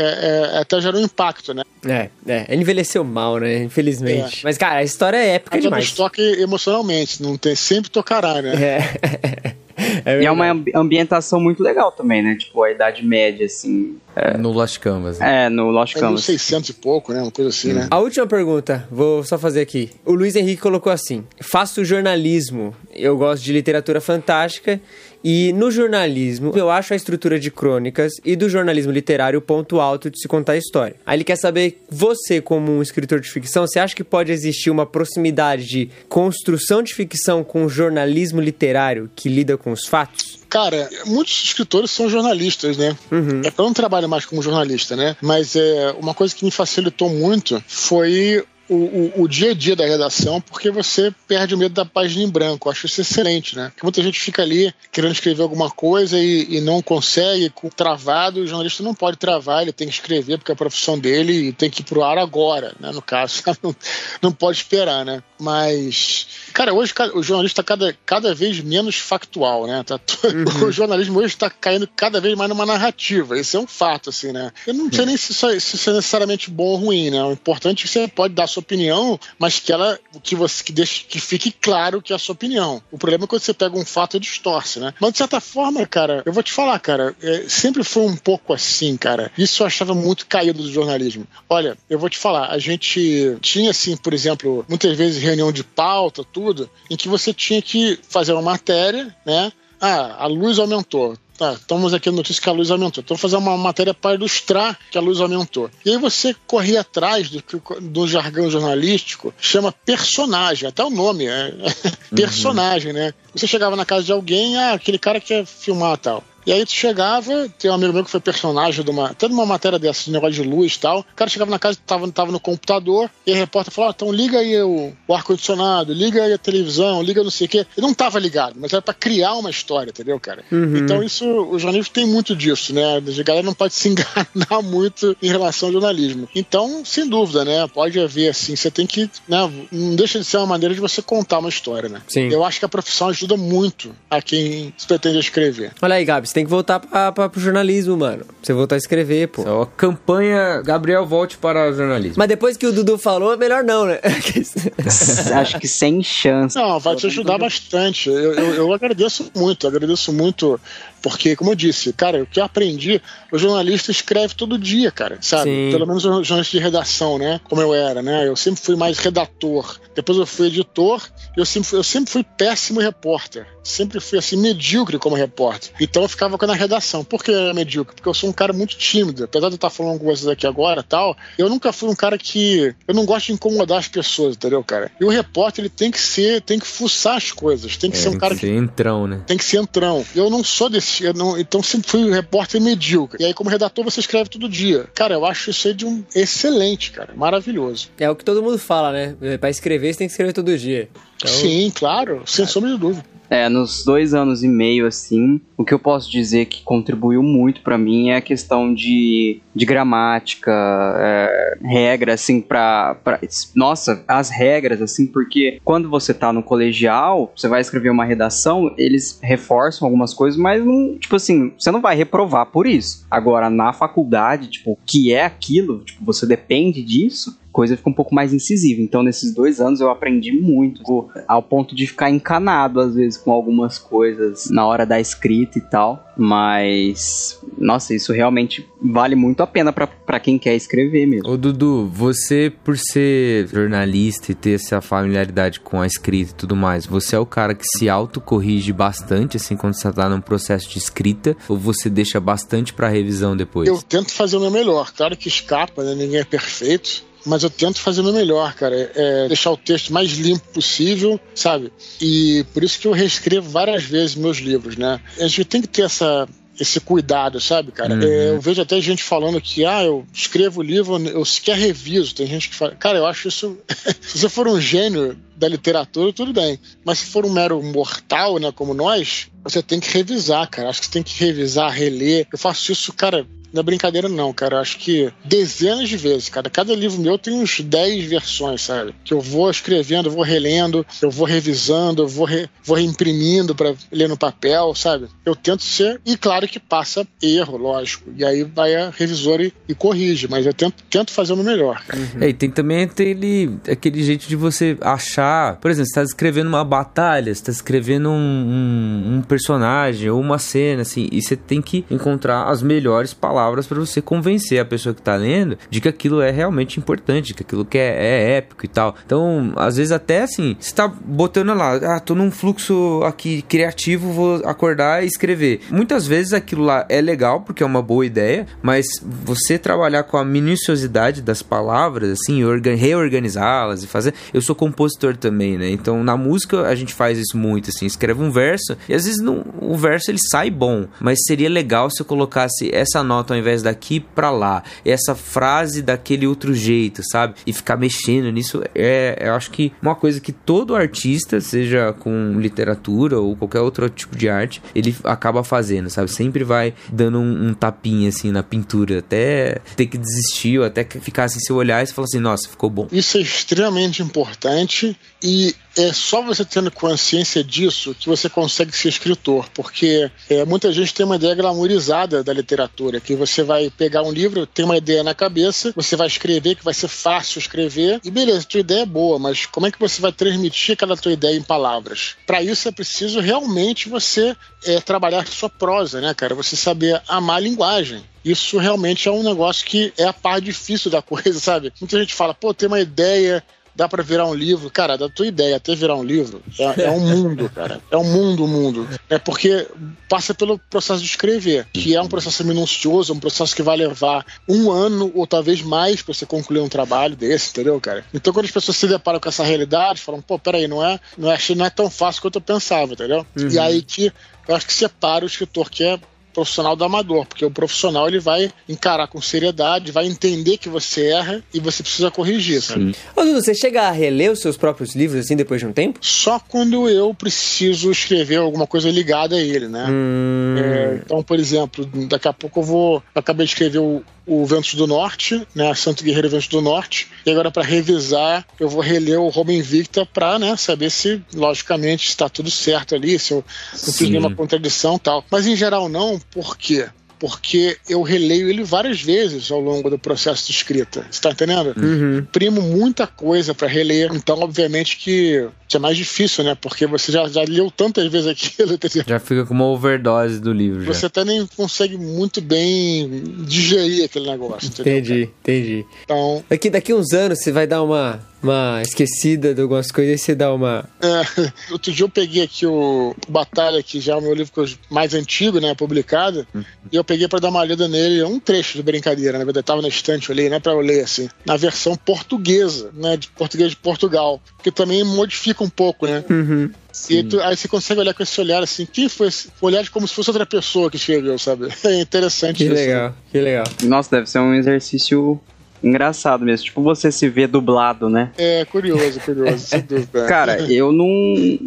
é, 0.54 0.58
até 0.58 0.80
gerou 0.80 1.00
um 1.00 1.04
impacto, 1.04 1.54
né? 1.54 1.62
É, 1.86 2.08
é. 2.26 2.46
Ele 2.48 2.62
envelheceu 2.62 3.04
mal, 3.04 3.38
né? 3.38 3.62
Infelizmente. 3.62 4.42
Mas, 4.44 4.56
cara, 4.58 4.76
a 4.76 4.82
história 4.82 5.16
é 5.16 5.34
épica 5.34 5.56
Até 5.56 5.62
demais. 5.62 5.84
nos 5.84 5.94
toque 5.94 6.20
emocionalmente, 6.40 7.22
não 7.22 7.36
tem, 7.36 7.54
sempre 7.54 7.90
tocará, 7.90 8.40
né? 8.40 8.54
É. 8.54 9.54
é 10.04 10.22
E 10.22 10.26
é 10.26 10.30
uma 10.30 10.50
ambientação 10.74 11.40
muito 11.40 11.62
legal 11.62 11.90
também, 11.92 12.22
né? 12.22 12.36
Tipo, 12.38 12.62
a 12.62 12.70
Idade 12.70 13.04
Média, 13.04 13.46
assim. 13.46 13.98
No 14.38 14.52
Lost 14.52 14.78
Canvas. 14.78 15.18
né? 15.18 15.46
É, 15.46 15.48
no 15.48 15.70
Lost 15.70 15.96
É 15.96 16.00
Canvas. 16.00 16.26
1600 16.26 16.70
e 16.70 16.74
pouco, 16.74 17.12
né? 17.12 17.20
Uma 17.20 17.30
coisa 17.30 17.48
assim, 17.50 17.72
né? 17.72 17.88
A 17.90 17.98
última 17.98 18.26
pergunta, 18.26 18.86
vou 18.90 19.24
só 19.24 19.38
fazer 19.38 19.60
aqui. 19.60 19.90
O 20.04 20.12
Luiz 20.14 20.36
Henrique 20.36 20.62
colocou 20.62 20.92
assim: 20.92 21.24
faço 21.40 21.84
jornalismo, 21.84 22.74
eu 22.94 23.16
gosto 23.16 23.42
de 23.42 23.52
literatura 23.52 24.00
fantástica. 24.00 24.80
E 25.25 25.55
no 25.55 25.70
jornalismo, 25.70 26.53
eu 26.55 26.68
acho 26.70 26.93
a 26.93 26.97
estrutura 26.97 27.41
de 27.41 27.51
crônicas 27.51 28.12
e 28.22 28.37
do 28.37 28.47
jornalismo 28.47 28.93
literário 28.93 29.39
o 29.39 29.43
ponto 29.43 29.81
alto 29.81 30.11
de 30.11 30.20
se 30.20 30.29
contar 30.29 30.53
a 30.53 30.59
história. 30.59 30.97
Aí 31.07 31.16
ele 31.16 31.25
quer 31.25 31.37
saber, 31.37 31.83
você, 31.89 32.43
como 32.43 32.70
um 32.70 32.83
escritor 32.83 33.20
de 33.20 33.31
ficção, 33.31 33.66
você 33.66 33.79
acha 33.79 33.97
que 33.97 34.05
pode 34.05 34.31
existir 34.31 34.68
uma 34.68 34.85
proximidade 34.85 35.64
de 35.64 35.91
construção 36.11 36.83
de 36.83 36.93
ficção 36.93 37.43
com 37.43 37.64
o 37.64 37.70
jornalismo 37.70 38.39
literário 38.39 39.11
que 39.16 39.31
lida 39.31 39.57
com 39.57 39.72
os 39.72 39.87
fatos? 39.87 40.45
Cara, 40.51 40.91
muitos 41.07 41.43
escritores 41.43 41.91
são 41.91 42.09
jornalistas, 42.09 42.77
né? 42.77 42.97
É 43.45 43.51
que 43.51 43.59
eu 43.59 43.64
não 43.64 43.72
trabalho 43.72 44.09
mais 44.09 44.27
como 44.27 44.43
jornalista, 44.43 44.95
né? 44.95 45.16
Mas 45.22 45.57
é, 45.57 45.93
uma 45.99 46.14
coisa 46.14 46.35
que 46.35 46.45
me 46.45 46.51
facilitou 46.51 47.09
muito 47.09 47.64
foi 47.66 48.45
o, 48.68 48.74
o- 48.74 49.22
o 49.22 49.28
dia 49.28 49.50
a 49.50 49.54
dia 49.54 49.74
da 49.76 49.84
redação, 49.86 50.40
porque 50.40 50.70
você 50.70 51.12
perde 51.28 51.54
o 51.54 51.58
medo 51.58 51.74
da 51.74 51.84
página 51.84 52.22
em 52.22 52.28
branco. 52.28 52.68
Eu 52.68 52.72
acho 52.72 52.86
isso 52.86 53.00
excelente, 53.00 53.56
né? 53.56 53.68
Porque 53.70 53.84
muita 53.84 54.02
gente 54.02 54.18
fica 54.20 54.42
ali 54.42 54.72
querendo 54.92 55.12
escrever 55.12 55.42
alguma 55.42 55.70
coisa 55.70 56.18
e, 56.18 56.56
e 56.56 56.60
não 56.60 56.80
consegue, 56.82 57.52
travado. 57.76 58.40
O 58.40 58.46
jornalista 58.46 58.82
não 58.82 58.94
pode 58.94 59.16
travar, 59.16 59.62
ele 59.62 59.72
tem 59.72 59.88
que 59.88 59.94
escrever 59.94 60.38
porque 60.38 60.52
é 60.52 60.54
a 60.54 60.56
profissão 60.56 60.98
dele 60.98 61.32
e 61.48 61.52
tem 61.52 61.68
que 61.70 61.80
ir 61.82 61.84
pro 61.84 62.02
ar 62.02 62.18
agora, 62.18 62.74
né? 62.80 62.90
No 62.92 63.02
caso, 63.02 63.42
não, 63.62 63.74
não 64.22 64.32
pode 64.32 64.58
esperar, 64.58 65.04
né? 65.04 65.22
Mas, 65.38 66.26
cara, 66.52 66.72
hoje 66.72 66.92
o 67.14 67.22
jornalista 67.22 67.62
tá 67.62 67.66
cada, 67.66 67.96
cada 68.06 68.34
vez 68.34 68.60
menos 68.60 68.96
factual, 68.96 69.66
né? 69.66 69.82
Tá 69.84 69.98
to- 69.98 70.18
O 70.64 70.72
jornalismo 70.72 71.18
hoje 71.18 71.34
está 71.34 71.50
caindo 71.50 71.86
cada 71.94 72.20
vez 72.20 72.34
mais 72.36 72.48
numa 72.48 72.64
narrativa. 72.66 73.38
Isso 73.38 73.56
é 73.56 73.60
um 73.60 73.66
fato, 73.66 74.10
assim, 74.10 74.32
né? 74.32 74.50
Eu 74.66 74.74
não 74.74 74.90
sei 74.92 75.04
nem 75.06 75.16
se 75.16 75.32
isso, 75.32 75.46
é, 75.48 75.58
se 75.60 75.76
isso 75.76 75.90
é 75.90 75.92
necessariamente 75.94 76.50
bom 76.50 76.64
ou 76.64 76.76
ruim, 76.76 77.10
né? 77.10 77.22
O 77.24 77.32
importante 77.32 77.80
é 77.80 77.86
que 77.86 77.88
você 77.92 78.08
pode 78.08 78.34
dar 78.34 78.46
sua 78.55 78.61
opinião, 78.61 79.18
mas 79.38 79.59
que 79.59 79.72
ela 79.72 79.98
que 80.22 80.34
você 80.34 80.62
que 80.62 80.72
deixe 80.72 81.05
que 81.05 81.20
fique 81.20 81.50
claro 81.50 82.00
que 82.00 82.12
é 82.12 82.16
a 82.16 82.18
sua 82.18 82.34
opinião. 82.34 82.82
O 82.90 82.98
problema 82.98 83.24
é 83.24 83.26
quando 83.26 83.42
você 83.42 83.55
pega 83.55 83.76
um 83.76 83.84
fato 83.84 84.16
e 84.16 84.20
distorce, 84.20 84.78
né? 84.78 84.94
Mas 85.00 85.12
de 85.12 85.18
certa 85.18 85.40
forma, 85.40 85.84
cara, 85.86 86.22
eu 86.24 86.32
vou 86.32 86.42
te 86.42 86.52
falar, 86.52 86.78
cara, 86.78 87.14
é, 87.22 87.44
sempre 87.48 87.82
foi 87.82 88.05
um 88.05 88.16
pouco 88.16 88.52
assim, 88.52 88.96
cara. 88.96 89.30
Isso 89.36 89.62
eu 89.62 89.66
achava 89.66 89.94
muito 89.94 90.26
caído 90.26 90.62
do 90.62 90.70
jornalismo. 90.70 91.26
Olha, 91.48 91.76
eu 91.88 91.98
vou 91.98 92.09
te 92.09 92.18
falar, 92.18 92.50
a 92.50 92.59
gente 92.59 93.36
tinha 93.40 93.70
assim, 93.70 93.96
por 93.96 94.14
exemplo, 94.14 94.64
muitas 94.68 94.96
vezes 94.96 95.22
reunião 95.22 95.50
de 95.52 95.64
pauta, 95.64 96.24
tudo, 96.24 96.70
em 96.90 96.96
que 96.96 97.09
você 97.09 97.32
tinha 97.32 97.61
que 97.61 97.98
fazer 98.09 98.32
uma 98.32 98.42
matéria, 98.42 99.14
né? 99.24 99.52
Ah, 99.80 100.24
a 100.24 100.26
luz 100.26 100.59
aumentou. 100.59 101.16
Tá, 101.37 101.55
estamos 101.55 101.93
aqui 101.93 102.09
na 102.11 102.16
notícia 102.16 102.41
que 102.41 102.49
a 102.49 102.53
luz 102.53 102.70
aumentou. 102.70 103.03
Então, 103.03 103.16
fazer 103.16 103.37
uma 103.37 103.57
matéria 103.59 103.93
para 103.93 104.14
ilustrar 104.14 104.78
que 104.91 104.97
a 104.97 105.01
luz 105.01 105.20
aumentou. 105.20 105.68
E 105.85 105.91
aí 105.91 105.99
você 105.99 106.35
corria 106.47 106.80
atrás 106.82 107.28
do, 107.28 107.43
que- 107.43 107.61
do 107.80 108.07
jargão 108.07 108.49
jornalístico, 108.49 109.35
chama 109.41 109.72
personagem, 109.72 110.68
até 110.68 110.85
o 110.85 110.91
nome 110.91 111.26
é 111.26 111.53
personagem, 112.14 112.93
né? 112.93 113.12
Você 113.35 113.47
chegava 113.49 113.74
na 113.74 113.85
casa 113.85 114.05
de 114.05 114.12
alguém, 114.12 114.57
ah, 114.57 114.74
aquele 114.74 114.99
cara 114.99 115.20
quer 115.20 115.45
filmar 115.45 115.99
tal. 115.99 116.22
E 116.47 116.53
aí 116.53 116.64
tu 116.64 116.72
chegava, 116.72 117.49
tem 117.59 117.70
um 117.70 117.74
amigo 117.74 117.92
meu 117.92 118.05
que 118.05 118.11
foi 118.11 118.20
personagem 118.20 118.84
de 118.84 118.90
uma. 118.90 119.11
Até 119.11 119.28
de 119.28 119.34
uma 119.34 119.47
matéria 119.47 119.78
dessa, 119.78 120.05
de 120.05 120.11
negócio 120.11 120.42
de 120.42 120.49
luz 120.49 120.74
e 120.74 120.80
tal. 120.80 121.01
O 121.01 121.16
cara 121.16 121.30
chegava 121.30 121.51
na 121.51 121.59
casa, 121.59 121.78
tava, 121.86 122.11
tava 122.11 122.32
no 122.32 122.40
computador, 122.40 123.11
e 123.26 123.32
a 123.32 123.36
repórter 123.36 123.72
falou: 123.72 123.90
ah, 123.90 123.95
então 123.95 124.12
liga 124.12 124.38
aí 124.38 124.61
o, 124.62 124.92
o 125.07 125.14
ar-condicionado, 125.14 125.92
liga 125.92 126.22
aí 126.22 126.32
a 126.32 126.38
televisão, 126.38 127.03
liga 127.03 127.22
não 127.22 127.30
sei 127.30 127.47
o 127.47 127.51
quê. 127.51 127.66
Ele 127.76 127.86
não 127.86 127.95
tava 127.95 128.18
ligado, 128.18 128.57
mas 128.59 128.72
era 128.72 128.82
pra 128.82 128.95
criar 128.95 129.34
uma 129.34 129.51
história, 129.51 129.90
entendeu, 129.90 130.18
cara? 130.20 130.45
Então 130.78 131.03
isso, 131.03 131.24
o 131.26 131.59
jornalismo 131.59 131.92
tem 131.92 132.07
muito 132.07 132.36
disso, 132.36 132.74
né? 132.74 132.97
A 132.97 133.22
galera 133.22 133.45
não 133.45 133.55
pode 133.55 133.74
se 133.74 133.88
enganar 133.90 134.62
muito 134.62 135.16
em 135.22 135.28
relação 135.28 135.68
ao 135.68 135.72
jornalismo. 135.72 136.28
Então, 136.34 136.84
sem 136.84 137.09
dúvida, 137.09 137.45
né? 137.45 137.66
Pode 137.72 137.99
haver 137.99 138.28
assim, 138.28 138.55
você 138.55 138.70
tem 138.70 138.86
que. 138.86 139.11
Né, 139.28 139.51
não 139.72 139.97
deixa 139.97 140.18
de 140.18 140.24
ser 140.24 140.36
uma 140.38 140.47
maneira 140.47 140.74
de 140.74 140.80
você 140.80 141.01
contar 141.01 141.38
uma 141.38 141.49
história, 141.49 141.88
né? 141.88 142.03
Sim. 142.09 142.28
Eu 142.28 142.45
acho 142.45 142.59
que 142.59 142.64
a 142.64 142.68
profissão 142.68 143.09
ajuda 143.09 143.36
muito 143.36 143.95
a 144.11 144.20
quem 144.20 144.72
se 144.76 144.86
pretende 144.86 145.18
escrever. 145.18 145.72
Olha 145.80 145.95
aí, 145.95 146.05
Gabi, 146.05 146.26
você 146.35 146.41
tem 146.41 146.45
que 146.45 146.51
voltar 146.51 146.80
pra, 146.80 147.12
pra, 147.12 147.28
pro 147.28 147.41
jornalismo, 147.41 147.97
mano. 147.97 148.24
Pra 148.24 148.35
você 148.43 148.53
voltar 148.53 148.74
a 148.74 148.78
escrever, 148.78 149.28
pô. 149.28 149.45
Ó, 149.47 149.64
campanha 149.64 150.61
Gabriel 150.62 151.07
volte 151.07 151.39
para 151.39 151.70
o 151.70 151.72
jornalismo. 151.72 152.16
Mas 152.18 152.28
depois 152.28 152.57
que 152.57 152.66
o 152.66 152.72
Dudu 152.72 152.99
falou, 152.99 153.37
melhor 153.39 153.62
não, 153.62 153.87
né? 153.87 154.01
Acho 155.35 155.61
que 155.61 155.68
sem 155.68 156.03
chance. 156.03 156.57
Não, 156.57 156.80
vai 156.80 156.97
te 156.97 157.07
ajudar 157.07 157.39
bastante. 157.39 158.09
Eu, 158.09 158.35
eu, 158.35 158.55
eu 158.55 158.72
agradeço 158.72 159.30
muito, 159.35 159.66
agradeço 159.68 160.12
muito, 160.12 160.61
porque, 161.01 161.37
como 161.37 161.53
eu 161.53 161.55
disse, 161.55 161.93
cara, 161.93 162.22
o 162.22 162.26
que 162.26 162.41
eu 162.41 162.45
aprendi, 162.45 163.01
o 163.30 163.39
jornalista 163.39 163.93
escreve 163.93 164.35
todo 164.35 164.59
dia, 164.59 164.91
cara, 164.91 165.18
sabe? 165.20 165.51
Sim. 165.51 165.68
Pelo 165.70 165.87
menos 165.87 166.05
o 166.05 166.24
jornalista 166.24 166.57
de 166.57 166.64
redação, 166.64 167.16
né? 167.16 167.41
Como 167.45 167.62
eu 167.62 167.72
era, 167.72 168.03
né? 168.03 168.26
Eu 168.26 168.35
sempre 168.35 168.61
fui 168.61 168.74
mais 168.74 168.99
redator. 168.99 169.78
Depois 169.95 170.18
eu 170.18 170.26
fui 170.26 170.49
editor, 170.49 171.01
eu 171.37 171.45
sempre 171.45 171.68
fui, 171.68 171.78
eu 171.78 171.85
sempre 171.85 172.11
fui 172.11 172.24
péssimo 172.24 172.80
repórter. 172.80 173.53
Sempre 173.64 173.98
fui 173.98 174.18
assim, 174.18 174.36
medíocre 174.36 174.98
como 174.98 175.16
repórter. 175.16 175.72
Então 175.80 176.02
eu 176.02 176.08
ficava 176.08 176.36
na 176.46 176.54
redação. 176.54 177.02
Por 177.02 177.24
que 177.24 177.32
medíocre? 177.54 177.96
Porque 177.96 178.08
eu 178.08 178.14
sou 178.14 178.28
um 178.28 178.32
cara 178.32 178.52
muito 178.52 178.76
tímido. 178.76 179.24
Apesar 179.24 179.48
de 179.48 179.54
eu 179.54 179.56
estar 179.56 179.70
falando 179.70 179.98
com 179.98 180.04
vocês 180.04 180.28
aqui 180.28 180.46
agora 180.46 180.82
tal, 180.82 181.16
eu 181.38 181.48
nunca 181.48 181.72
fui 181.72 181.88
um 181.88 181.94
cara 181.94 182.18
que. 182.18 182.74
Eu 182.86 182.94
não 182.94 183.06
gosto 183.06 183.26
de 183.26 183.32
incomodar 183.32 183.78
as 183.78 183.88
pessoas, 183.88 184.36
entendeu, 184.36 184.62
cara? 184.62 184.90
E 185.00 185.04
o 185.04 185.08
repórter, 185.08 185.64
ele 185.64 185.70
tem 185.70 185.90
que 185.90 185.98
ser, 185.98 186.42
tem 186.42 186.58
que 186.58 186.66
fuçar 186.66 187.16
as 187.16 187.32
coisas. 187.32 187.76
Tem 187.76 187.90
que 187.90 187.96
ser 187.96 188.08
um 188.08 188.12
Tem 188.12 188.20
cara 188.20 188.34
que 188.34 188.40
que 188.40 188.46
ser 188.46 188.54
entrão, 188.56 189.06
né? 189.06 189.22
tem 189.26 189.36
que 189.36 189.44
ser 189.44 189.56
entrão. 189.56 190.04
Eu 190.14 190.28
não 190.28 190.44
sou 190.44 190.68
desse. 190.68 191.02
Eu 191.04 191.14
não, 191.14 191.38
então 191.38 191.62
sempre 191.62 191.90
fui 191.90 192.04
um 192.04 192.12
repórter 192.12 192.60
medíocre. 192.60 193.22
E 193.22 193.26
aí, 193.26 193.32
como 193.32 193.48
redator, 193.48 193.82
você 193.84 194.00
escreve 194.00 194.28
todo 194.28 194.48
dia. 194.48 194.86
Cara, 194.94 195.14
eu 195.14 195.24
acho 195.24 195.50
isso 195.50 195.68
aí 195.68 195.74
de 195.74 195.86
um 195.86 196.04
excelente, 196.14 196.90
cara. 196.90 197.14
Maravilhoso. 197.16 197.88
É 197.98 198.10
o 198.10 198.16
que 198.16 198.24
todo 198.24 198.42
mundo 198.42 198.58
fala, 198.58 198.92
né? 198.92 199.16
Pra 199.38 199.48
escrever, 199.48 199.92
você 199.92 199.98
tem 200.00 200.06
que 200.06 200.12
escrever 200.12 200.32
todo 200.32 200.56
dia. 200.58 200.88
Então, 201.16 201.30
Sim, 201.30 201.72
claro, 201.74 202.22
sem 202.26 202.46
sombra 202.46 202.70
de 202.70 202.78
dúvida. 202.78 203.13
É, 203.35 203.49
nos 203.49 203.85
dois 203.85 204.14
anos 204.14 204.45
e 204.45 204.49
meio, 204.49 204.87
assim, 204.87 205.41
o 205.57 205.64
que 205.64 205.74
eu 205.74 205.78
posso 205.80 206.09
dizer 206.09 206.45
que 206.45 206.62
contribuiu 206.62 207.20
muito 207.20 207.62
pra 207.62 207.76
mim 207.76 208.11
é 208.11 208.16
a 208.18 208.20
questão 208.20 208.72
de, 208.72 209.41
de 209.53 209.66
gramática, 209.66 210.53
é, 210.97 211.59
regra, 211.61 212.14
assim, 212.14 212.41
pra, 212.41 212.95
pra. 213.03 213.18
Nossa, 213.53 214.05
as 214.07 214.30
regras, 214.30 214.80
assim, 214.80 215.05
porque 215.09 215.59
quando 215.64 215.91
você 215.91 216.14
tá 216.14 216.32
no 216.32 216.45
colegial, 216.45 217.32
você 217.35 217.49
vai 217.49 217.61
escrever 217.61 217.91
uma 217.91 218.05
redação, 218.05 218.72
eles 218.78 219.18
reforçam 219.20 219.85
algumas 219.85 220.14
coisas, 220.14 220.39
mas 220.39 220.64
não, 220.64 220.97
tipo 220.97 221.16
assim, 221.16 221.53
você 221.59 221.72
não 221.72 221.80
vai 221.80 221.97
reprovar 221.97 222.47
por 222.47 222.68
isso. 222.68 223.05
Agora, 223.11 223.51
na 223.51 223.72
faculdade, 223.72 224.47
tipo, 224.47 224.74
o 224.74 224.78
que 224.87 225.12
é 225.12 225.24
aquilo, 225.24 225.80
tipo, 225.80 226.05
você 226.05 226.24
depende 226.24 226.85
disso. 226.85 227.37
Coisa 227.55 227.76
fica 227.76 227.88
um 227.88 227.94
pouco 227.94 228.12
mais 228.12 228.34
incisiva. 228.34 228.82
Então, 228.82 229.05
nesses 229.05 229.32
dois 229.32 229.61
anos 229.61 229.80
eu 229.80 229.88
aprendi 229.88 230.32
muito, 230.32 230.80
tipo, 230.80 231.09
ao 231.28 231.40
ponto 231.40 231.72
de 231.72 231.86
ficar 231.86 232.11
encanado 232.11 232.80
às 232.80 232.96
vezes 232.96 233.16
com 233.16 233.30
algumas 233.30 233.78
coisas 233.78 234.50
na 234.50 234.66
hora 234.66 234.84
da 234.84 235.00
escrita 235.00 235.57
e 235.59 235.61
tal. 235.61 236.05
Mas, 236.16 237.40
nossa, 237.57 237.94
isso 237.94 238.12
realmente 238.12 238.68
vale 238.82 239.14
muito 239.14 239.40
a 239.40 239.46
pena 239.46 239.72
para 239.72 240.20
quem 240.20 240.36
quer 240.36 240.57
escrever 240.57 241.07
mesmo. 241.07 241.28
Ô 241.28 241.36
Dudu, 241.36 241.88
você 241.88 242.52
por 242.62 242.76
ser 242.76 243.46
jornalista 243.48 244.32
e 244.32 244.34
ter 244.34 244.55
essa 244.55 244.80
familiaridade 244.80 245.61
com 245.61 245.80
a 245.80 245.86
escrita 245.86 246.32
e 246.32 246.34
tudo 246.34 246.57
mais, 246.57 246.86
você 246.86 247.14
é 247.14 247.18
o 247.18 247.26
cara 247.26 247.55
que 247.55 247.64
se 247.64 247.88
autocorrige 247.88 248.72
bastante 248.72 249.36
assim 249.36 249.57
quando 249.57 249.74
você 249.74 249.92
tá 249.92 250.09
num 250.09 250.20
processo 250.20 250.68
de 250.68 250.78
escrita 250.78 251.36
ou 251.48 251.57
você 251.57 251.88
deixa 251.88 252.18
bastante 252.18 252.72
para 252.72 252.88
revisão 252.88 253.36
depois? 253.36 253.68
Eu 253.68 253.80
tento 253.80 254.11
fazer 254.11 254.36
o 254.36 254.40
meu 254.40 254.50
melhor. 254.50 254.92
Claro 254.92 255.16
que 255.16 255.28
escapa, 255.28 255.84
né? 255.84 255.94
Ninguém 255.94 256.20
é 256.20 256.24
perfeito 256.24 257.13
mas 257.25 257.43
eu 257.43 257.51
tento 257.51 257.81
fazer 257.81 258.01
o 258.01 258.05
meu 258.05 258.12
melhor, 258.12 258.55
cara. 258.55 258.91
É 258.95 259.29
deixar 259.29 259.51
o 259.51 259.57
texto 259.57 259.93
mais 259.93 260.12
limpo 260.12 260.45
possível, 260.53 261.18
sabe? 261.35 261.72
E 262.01 262.45
por 262.53 262.62
isso 262.62 262.79
que 262.79 262.87
eu 262.87 262.93
reescrevo 262.93 263.49
várias 263.49 263.85
vezes 263.85 264.14
meus 264.14 264.39
livros, 264.39 264.77
né? 264.77 265.01
A 265.18 265.27
gente 265.27 265.45
tem 265.45 265.61
que 265.61 265.68
ter 265.68 265.83
essa 265.83 266.29
esse 266.59 266.81
cuidado, 266.81 267.41
sabe, 267.41 267.72
cara? 267.72 267.95
Uhum. 267.95 268.03
É, 268.03 268.29
eu 268.31 268.41
vejo 268.41 268.62
até 268.62 268.81
gente 268.81 269.03
falando 269.03 269.41
que, 269.41 269.64
ah, 269.64 269.83
eu 269.83 270.07
escrevo 270.12 270.61
o 270.61 270.62
livro, 270.62 270.97
eu 271.09 271.25
sequer 271.25 271.57
reviso. 271.57 272.14
Tem 272.14 272.27
gente 272.27 272.49
que 272.49 272.55
fala, 272.55 272.75
cara, 272.77 272.99
eu 272.99 273.07
acho 273.07 273.29
isso. 273.29 273.59
se 274.01 274.18
você 274.18 274.29
for 274.29 274.47
um 274.47 274.61
gênio 274.61 275.18
da 275.37 275.49
literatura, 275.49 276.12
tudo 276.12 276.33
bem. 276.33 276.59
Mas 276.85 277.01
se 277.01 277.07
for 277.07 277.27
um 277.27 277.33
mero 277.33 277.61
mortal, 277.62 278.39
né, 278.39 278.53
como 278.53 278.72
nós, 278.72 279.29
você 279.43 279.62
tem 279.62 279.81
que 279.81 279.91
revisar, 279.91 280.49
cara. 280.49 280.68
Acho 280.68 280.81
que 280.81 280.87
você 280.87 280.93
tem 280.93 281.03
que 281.03 281.18
revisar, 281.18 281.72
reler. 281.72 282.27
Eu 282.33 282.39
faço 282.39 282.70
isso, 282.70 282.93
cara, 282.93 283.27
não 283.55 283.61
é 283.61 283.62
brincadeira, 283.62 284.09
não, 284.09 284.32
cara. 284.32 284.57
Eu 284.57 284.61
acho 284.61 284.78
que 284.78 285.12
dezenas 285.24 285.88
de 285.88 285.96
vezes, 285.96 286.28
cara. 286.28 286.50
Cada 286.50 286.74
livro 286.74 287.00
meu 287.00 287.16
tem 287.16 287.32
uns 287.32 287.61
10 287.61 288.05
versões, 288.05 288.62
sabe? 288.62 288.92
Que 289.05 289.14
eu 289.14 289.20
vou 289.20 289.48
escrevendo, 289.48 290.09
eu 290.09 290.12
vou 290.12 290.24
relendo, 290.24 290.84
eu 291.00 291.11
vou 291.11 291.24
revisando, 291.24 292.02
eu 292.02 292.09
vou, 292.09 292.26
re, 292.26 292.48
vou 292.64 292.76
reimprimindo 292.76 293.55
para 293.55 293.74
ler 293.92 294.09
no 294.09 294.16
papel, 294.16 294.74
sabe? 294.74 295.07
Eu 295.24 295.36
tento 295.36 295.62
ser, 295.62 296.00
e 296.05 296.16
claro 296.16 296.48
que 296.48 296.59
passa 296.59 297.07
erro, 297.22 297.57
lógico. 297.57 298.11
E 298.16 298.24
aí 298.24 298.42
vai 298.42 298.74
a 298.74 298.90
revisora 298.90 299.44
e, 299.44 299.52
e 299.68 299.74
corrige, 299.74 300.26
mas 300.28 300.44
eu 300.44 300.52
tento, 300.52 300.82
tento 300.90 301.12
fazer 301.12 301.32
o 301.34 301.36
meu 301.36 301.44
melhor. 301.44 301.80
Uhum. 301.94 302.22
É, 302.22 302.30
e 302.30 302.34
tem 302.34 302.50
também 302.50 302.82
aquele, 302.82 303.57
aquele 303.70 304.02
jeito 304.02 304.26
de 304.26 304.34
você 304.34 304.76
achar. 304.80 305.61
Por 305.61 305.70
exemplo, 305.70 305.90
você 305.90 305.94
tá 305.94 306.02
escrevendo 306.02 306.48
uma 306.48 306.64
batalha, 306.64 307.32
você 307.32 307.44
tá 307.44 307.52
escrevendo 307.52 308.09
um, 308.09 308.14
um, 308.14 309.16
um 309.16 309.22
personagem 309.22 310.11
ou 310.11 310.20
uma 310.20 310.40
cena, 310.40 310.82
assim, 310.82 311.09
e 311.12 311.22
você 311.22 311.36
tem 311.36 311.62
que 311.62 311.84
encontrar 311.88 312.48
as 312.48 312.61
melhores 312.61 313.14
palavras 313.14 313.43
palavras 313.45 313.66
para 313.66 313.78
você 313.78 314.01
convencer 314.01 314.59
a 314.59 314.64
pessoa 314.64 314.95
que 314.95 315.03
tá 315.03 315.16
lendo 315.16 315.59
de 315.68 315.80
que 315.80 315.88
aquilo 315.88 316.22
é 316.22 316.30
realmente 316.30 316.78
importante, 316.78 317.34
que 317.34 317.42
aquilo 317.42 317.64
que 317.64 317.76
é, 317.76 317.90
é 317.90 318.36
épico 318.38 318.64
e 318.64 318.68
tal. 318.68 318.95
Então, 319.05 319.53
às 319.57 319.76
vezes 319.76 319.92
até 319.92 320.22
assim, 320.22 320.57
você 320.59 320.74
tá 320.74 320.88
botando 320.88 321.53
lá, 321.55 321.76
ah, 321.76 322.01
tô 322.01 322.14
num 322.14 322.30
fluxo 322.30 323.03
aqui 323.05 323.42
criativo, 323.42 324.12
vou 324.12 324.36
acordar 324.47 325.05
e 325.05 325.07
escrever. 325.07 325.61
Muitas 325.70 326.07
vezes 326.07 326.32
aquilo 326.32 326.64
lá 326.64 326.86
é 326.88 327.01
legal 327.01 327.42
porque 327.42 327.62
é 327.62 327.66
uma 327.66 327.82
boa 327.82 328.07
ideia, 328.07 328.47
mas 328.62 328.86
você 329.03 329.59
trabalhar 329.59 330.05
com 330.05 330.16
a 330.16 330.24
minuciosidade 330.24 331.20
das 331.20 331.42
palavras, 331.42 332.11
assim, 332.11 332.42
reorganizá-las 332.74 333.82
e 333.82 333.86
fazer. 333.86 334.14
Eu 334.32 334.40
sou 334.40 334.55
compositor 334.55 335.16
também, 335.16 335.59
né? 335.59 335.68
Então, 335.70 336.03
na 336.03 336.16
música 336.16 336.62
a 336.62 336.74
gente 336.74 336.95
faz 336.95 337.18
isso 337.18 337.36
muito, 337.36 337.70
assim, 337.70 337.84
escreve 337.84 338.22
um 338.22 338.30
verso 338.30 338.76
e 338.88 338.95
às 338.95 339.05
vezes 339.05 339.20
não, 339.20 339.45
o 339.61 339.76
verso 339.76 340.11
ele 340.11 340.18
sai 340.30 340.51
bom, 340.51 340.86
mas 341.01 341.18
seria 341.26 341.49
legal 341.49 341.90
se 341.90 342.01
eu 342.01 342.07
colocasse 342.07 342.70
essa 342.72 343.03
nota 343.03 343.34
ao 343.35 343.41
invés 343.41 343.62
daqui 343.62 344.01
para 344.01 344.30
lá, 344.30 344.62
essa 344.85 345.14
frase 345.14 345.82
daquele 345.82 346.26
outro 346.26 346.55
jeito, 346.55 347.03
sabe? 347.11 347.35
E 347.47 347.53
ficar 347.53 347.76
mexendo 347.76 348.30
nisso 348.30 348.62
é, 348.74 349.16
eu 349.20 349.35
acho 349.35 349.51
que 349.51 349.72
uma 349.82 349.95
coisa 349.95 350.20
que 350.20 350.32
todo 350.32 350.74
artista, 350.74 351.41
seja 351.41 351.93
com 351.93 352.39
literatura 352.39 353.18
ou 353.18 353.37
qualquer 353.37 353.61
outro 353.61 353.89
tipo 353.89 354.16
de 354.16 354.28
arte, 354.28 354.62
ele 354.74 354.95
acaba 355.05 355.43
fazendo, 355.45 355.91
sabe? 355.91 356.11
Sempre 356.11 356.45
vai 356.45 356.74
dando 356.91 357.18
um, 357.18 357.49
um 357.49 357.55
tapinha 357.55 358.09
assim 358.09 358.30
na 358.30 358.43
pintura, 358.43 358.99
até 358.99 359.59
ter 359.76 359.87
que 359.87 359.99
desistir, 359.99 360.59
ou 360.59 360.64
até 360.64 360.85
ficar 360.85 361.24
assim, 361.24 361.41
se 361.41 361.53
olhar 361.53 361.82
e 361.82 361.87
falar 361.87 362.07
assim, 362.07 362.20
nossa, 362.20 362.49
ficou 362.49 362.70
bom. 362.70 362.89
Isso 362.91 363.18
é 363.18 363.20
extremamente 363.20 364.03
importante 364.03 364.97
e 365.27 365.57
é 365.75 365.91
só 365.91 366.20
você 366.20 366.45
tendo 366.45 366.70
consciência 366.70 367.43
disso 367.43 367.97
que 367.99 368.11
você 368.11 368.29
consegue 368.29 368.77
ser 368.77 368.91
escritor, 368.91 369.49
porque 369.55 370.11
é, 370.29 370.45
muita 370.45 370.70
gente 370.70 370.93
tem 370.93 371.07
uma 371.07 371.16
ideia 371.16 371.35
glamourizada 371.35 372.22
da 372.22 372.31
literatura, 372.31 373.01
que 373.01 373.16
você 373.16 373.43
vai 373.43 373.70
pegar 373.70 374.03
um 374.03 374.12
livro, 374.12 374.47
tem 374.47 374.66
uma 374.66 374.77
ideia 374.77 375.03
na 375.03 375.14
cabeça, 375.14 375.72
você 375.75 375.97
vai 375.97 376.09
escrever, 376.09 376.57
que 376.57 376.64
vai 376.64 376.75
ser 376.75 376.89
fácil 376.89 377.39
escrever, 377.39 378.03
e 378.05 378.11
beleza, 378.11 378.45
tua 378.45 378.61
ideia 378.61 378.83
é 378.83 378.87
boa, 378.87 379.18
mas 379.18 379.47
como 379.47 379.66
é 379.66 379.70
que 379.70 379.81
você 379.81 379.99
vai 379.99 380.12
transmitir 380.12 380.75
aquela 380.75 380.95
tua 380.95 381.14
ideia 381.14 381.35
em 381.35 381.43
palavras? 381.43 382.16
Para 382.27 382.43
isso 382.43 382.68
é 382.68 382.70
preciso 382.70 383.18
realmente 383.20 383.89
você 383.89 384.37
é, 384.66 384.79
trabalhar 384.79 385.27
sua 385.27 385.49
prosa, 385.49 386.03
né, 386.03 386.12
cara? 386.12 386.35
Você 386.35 386.55
saber 386.55 387.01
amar 387.09 387.39
a 387.39 387.41
linguagem 387.41 388.05
isso 388.25 388.57
realmente 388.57 389.07
é 389.07 389.12
um 389.12 389.22
negócio 389.22 389.66
que 389.66 389.93
é 389.99 390.05
a 390.05 390.12
parte 390.12 390.47
difícil 390.47 390.91
da 390.91 391.03
coisa, 391.03 391.39
sabe? 391.39 391.72
Muita 391.79 391.99
gente 391.99 392.14
fala, 392.14 392.33
pô, 392.33 392.55
tem 392.55 392.66
uma 392.66 392.81
ideia, 392.81 393.45
dá 393.75 393.89
para 393.89 394.03
virar 394.03 394.27
um 394.27 394.35
livro. 394.35 394.70
Cara, 394.70 394.97
da 394.97 395.09
tua 395.09 395.27
ideia 395.27 395.57
até 395.57 395.75
virar 395.75 395.97
um 395.97 396.05
livro, 396.05 396.43
é, 396.59 396.85
é 396.85 396.91
um 396.91 397.01
mundo, 397.01 397.51
cara. 397.55 397.81
É 397.91 397.97
um 397.97 398.05
mundo, 398.05 398.47
mundo. 398.47 398.89
É 399.09 399.18
porque 399.18 399.66
passa 400.09 400.35
pelo 400.35 400.59
processo 400.59 401.01
de 401.01 401.09
escrever, 401.09 401.66
que 401.72 401.95
é 401.95 402.01
um 402.01 402.09
processo 402.09 402.45
minucioso, 402.45 403.12
um 403.12 403.20
processo 403.20 403.55
que 403.55 403.62
vai 403.62 403.77
levar 403.77 404.25
um 404.49 404.70
ano 404.70 405.11
ou 405.14 405.27
talvez 405.27 405.62
mais 405.62 406.03
para 406.03 406.14
você 406.14 406.27
concluir 406.27 406.61
um 406.61 406.68
trabalho 406.68 407.16
desse, 407.16 407.51
entendeu, 407.51 407.81
cara? 407.81 408.05
Então 408.12 408.33
quando 408.33 408.47
as 408.47 408.51
pessoas 408.51 408.77
se 408.77 408.87
deparam 408.87 409.20
com 409.20 409.29
essa 409.29 409.45
realidade, 409.45 410.01
falam, 410.01 410.20
pô, 410.20 410.39
peraí, 410.39 410.68
não 410.68 410.85
é, 410.85 410.99
não 411.16 411.31
é, 411.31 411.39
não 411.57 411.66
é 411.66 411.70
tão 411.70 411.91
fácil 411.91 412.22
quanto 412.22 412.37
eu 412.37 412.43
pensava, 412.43 412.93
entendeu? 412.93 413.27
Uhum. 413.37 413.49
E 413.49 413.59
aí 413.59 413.83
que 413.83 414.12
eu 414.47 414.55
acho 414.55 414.66
que 414.66 414.75
separa 414.75 415.25
o 415.25 415.29
escritor 415.29 415.70
que 415.70 415.85
é 415.85 415.99
profissional 416.35 416.74
do 416.74 416.85
amador, 416.85 417.24
porque 417.26 417.45
o 417.45 417.51
profissional 417.51 418.09
ele 418.09 418.18
vai 418.18 418.51
encarar 418.68 419.07
com 419.07 419.20
seriedade, 419.20 419.93
vai 419.93 420.07
entender 420.07 420.59
que 420.59 420.68
você 420.68 421.07
erra 421.07 421.43
e 421.55 421.61
você 421.61 421.82
precisa 421.82 422.11
corrigir, 422.11 422.61
sabe? 422.61 422.95
Ô, 423.16 423.22
Dudu, 423.22 423.41
você 423.41 423.55
chega 423.55 423.82
a 423.82 423.91
reler 423.91 424.32
os 424.32 424.41
seus 424.41 424.57
próprios 424.57 424.95
livros 424.95 425.24
assim 425.24 425.37
depois 425.37 425.61
de 425.61 425.66
um 425.66 425.72
tempo? 425.72 425.99
Só 426.03 426.39
quando 426.39 426.89
eu 426.89 427.14
preciso 427.14 427.91
escrever 427.91 428.37
alguma 428.37 428.66
coisa 428.66 428.91
ligada 428.91 429.37
a 429.37 429.41
ele, 429.41 429.68
né? 429.68 429.87
Hum... 429.89 430.55
É, 430.59 431.01
então, 431.05 431.22
por 431.22 431.39
exemplo, 431.39 431.87
daqui 432.09 432.28
a 432.28 432.32
pouco 432.32 432.61
eu 432.61 432.64
vou. 432.64 432.95
Eu 433.14 433.20
acabei 433.20 433.47
de 433.47 433.53
escrever 433.53 433.78
o, 433.78 434.03
o 434.26 434.45
Ventos 434.47 434.74
do 434.74 434.87
Norte, 434.87 435.47
né, 435.55 435.74
Santo 435.74 436.03
Guerreiro 436.03 436.28
Ventos 436.28 436.49
do 436.49 436.61
Norte, 436.61 437.09
e 437.24 437.30
agora 437.30 437.51
para 437.51 437.62
revisar 437.62 438.47
eu 438.59 438.68
vou 438.68 438.80
reler 438.80 439.20
o 439.20 439.28
Roma 439.28 439.53
Invicta 439.53 440.07
para 440.07 440.39
né, 440.39 440.57
saber 440.57 440.91
se, 440.91 441.22
logicamente, 441.35 442.09
está 442.09 442.28
tudo 442.28 442.51
certo 442.51 442.95
ali, 442.95 443.18
se 443.18 443.32
eu 443.32 443.45
não 443.72 443.93
fiz 443.93 444.09
nenhuma 444.09 444.35
contradição 444.35 444.99
tal. 444.99 445.24
Mas 445.30 445.47
em 445.47 445.57
geral 445.57 445.89
não, 445.89 446.20
por 446.31 446.57
quê? 446.57 446.89
porque 447.25 447.79
eu 447.89 448.03
releio 448.03 448.51
ele 448.51 448.62
várias 448.62 449.01
vezes 449.01 449.51
ao 449.51 449.59
longo 449.59 449.89
do 449.89 449.99
processo 449.99 450.47
de 450.47 450.53
escrita. 450.53 451.07
Você 451.11 451.22
tá 451.22 451.31
entendendo? 451.31 451.75
Uhum. 451.75 452.27
Primo 452.31 452.61
muita 452.61 453.07
coisa 453.07 453.55
para 453.55 453.66
reler, 453.66 454.11
então 454.12 454.39
obviamente 454.41 454.99
que 454.99 455.49
é 455.75 455.79
mais 455.79 455.97
difícil, 455.97 456.45
né? 456.45 456.55
Porque 456.61 456.87
você 456.87 457.11
já, 457.11 457.27
já 457.27 457.43
leu 457.49 457.70
tantas 457.70 458.07
vezes 458.07 458.29
aquilo. 458.29 458.79
Já 459.07 459.18
fica 459.18 459.45
com 459.45 459.55
uma 459.55 459.66
overdose 459.66 460.41
do 460.41 460.53
livro. 460.53 460.85
Você 460.85 461.03
já. 461.03 461.07
até 461.09 461.25
nem 461.25 461.47
consegue 461.57 461.97
muito 461.97 462.41
bem 462.41 463.25
digerir 463.47 464.05
aquele 464.05 464.31
negócio. 464.31 464.68
Entendi, 464.68 465.12
entendeu, 465.12 465.33
entendi. 465.43 465.87
Então. 466.05 466.45
Daqui, 466.49 466.70
daqui 466.70 466.95
uns 466.95 467.12
anos 467.12 467.41
você 467.41 467.51
vai 467.51 467.66
dar 467.66 467.83
uma 467.83 468.20
uma 468.45 468.82
esquecida 468.82 469.55
de 469.55 469.61
algumas 469.61 469.90
coisas 469.90 470.20
e 470.20 470.24
você 470.24 470.34
dá 470.34 470.53
uma. 470.53 470.84
É, 471.01 471.42
outro 471.72 471.92
dia 471.92 472.05
eu 472.05 472.09
peguei 472.09 472.42
aqui 472.42 472.66
o 472.66 473.14
Batalha, 473.28 473.82
que 473.82 474.01
já 474.01 474.14
é 474.14 474.16
o 474.16 474.20
meu 474.20 474.34
livro 474.34 474.53
mais 474.90 475.14
antigo, 475.14 475.61
né? 475.61 475.74
Publicado, 475.74 476.47
uhum. 476.55 476.64
e 476.92 476.97
eu 476.97 477.03
peguei 477.03 477.26
para 477.26 477.40
dar 477.40 477.49
uma 477.49 477.64
lida 477.64 477.88
nele, 477.88 478.22
um 478.22 478.38
trecho 478.38 478.76
de 478.76 478.82
brincadeira, 478.82 479.38
na 479.38 479.45
verdade, 479.45 479.66
tava 479.66 479.82
na 479.82 479.88
estante, 479.88 480.30
eu 480.30 480.36
li, 480.36 480.49
né? 480.49 480.61
Pra 480.61 480.72
eu 480.72 480.80
ler, 480.80 481.05
assim, 481.05 481.28
na 481.45 481.57
versão 481.57 481.97
portuguesa, 481.97 482.90
né? 482.95 483.16
De 483.16 483.28
português 483.28 483.70
de 483.70 483.76
Portugal, 483.76 484.40
que 484.62 484.70
também 484.70 485.03
modifica 485.03 485.64
um 485.64 485.70
pouco, 485.70 486.07
né? 486.07 486.24
Uhum. 486.30 486.70
E 487.11 487.24
tu, 487.24 487.40
aí 487.40 487.57
você 487.57 487.66
consegue 487.66 488.01
olhar 488.01 488.14
com 488.14 488.22
esse 488.22 488.40
olhar 488.40 488.62
assim, 488.62 488.86
quem 488.86 489.09
foi 489.09 489.26
esse? 489.26 489.49
Olhar 489.61 489.88
como 489.88 490.07
se 490.07 490.14
fosse 490.14 490.30
outra 490.30 490.47
pessoa 490.47 490.88
que 490.88 490.97
escreveu, 490.97 491.38
sabe? 491.38 491.68
É 491.84 492.01
interessante 492.01 492.59
que 492.59 492.64
isso. 492.64 492.74
Que 492.74 492.80
legal, 492.80 493.16
que 493.32 493.40
legal. 493.40 493.64
Nossa, 493.82 494.11
deve 494.11 494.26
ser 494.28 494.38
um 494.38 494.55
exercício 494.55 495.40
engraçado 495.85 496.45
mesmo. 496.45 496.66
Tipo, 496.66 496.82
você 496.82 497.12
se 497.12 497.28
vê 497.28 497.47
dublado, 497.47 498.09
né? 498.09 498.32
É, 498.39 498.64
curioso, 498.64 499.20
curioso, 499.20 499.59
sem 499.59 499.80
dúvida. 499.87 500.26
Cara, 500.26 500.61
eu 500.70 500.91
não, 500.91 501.09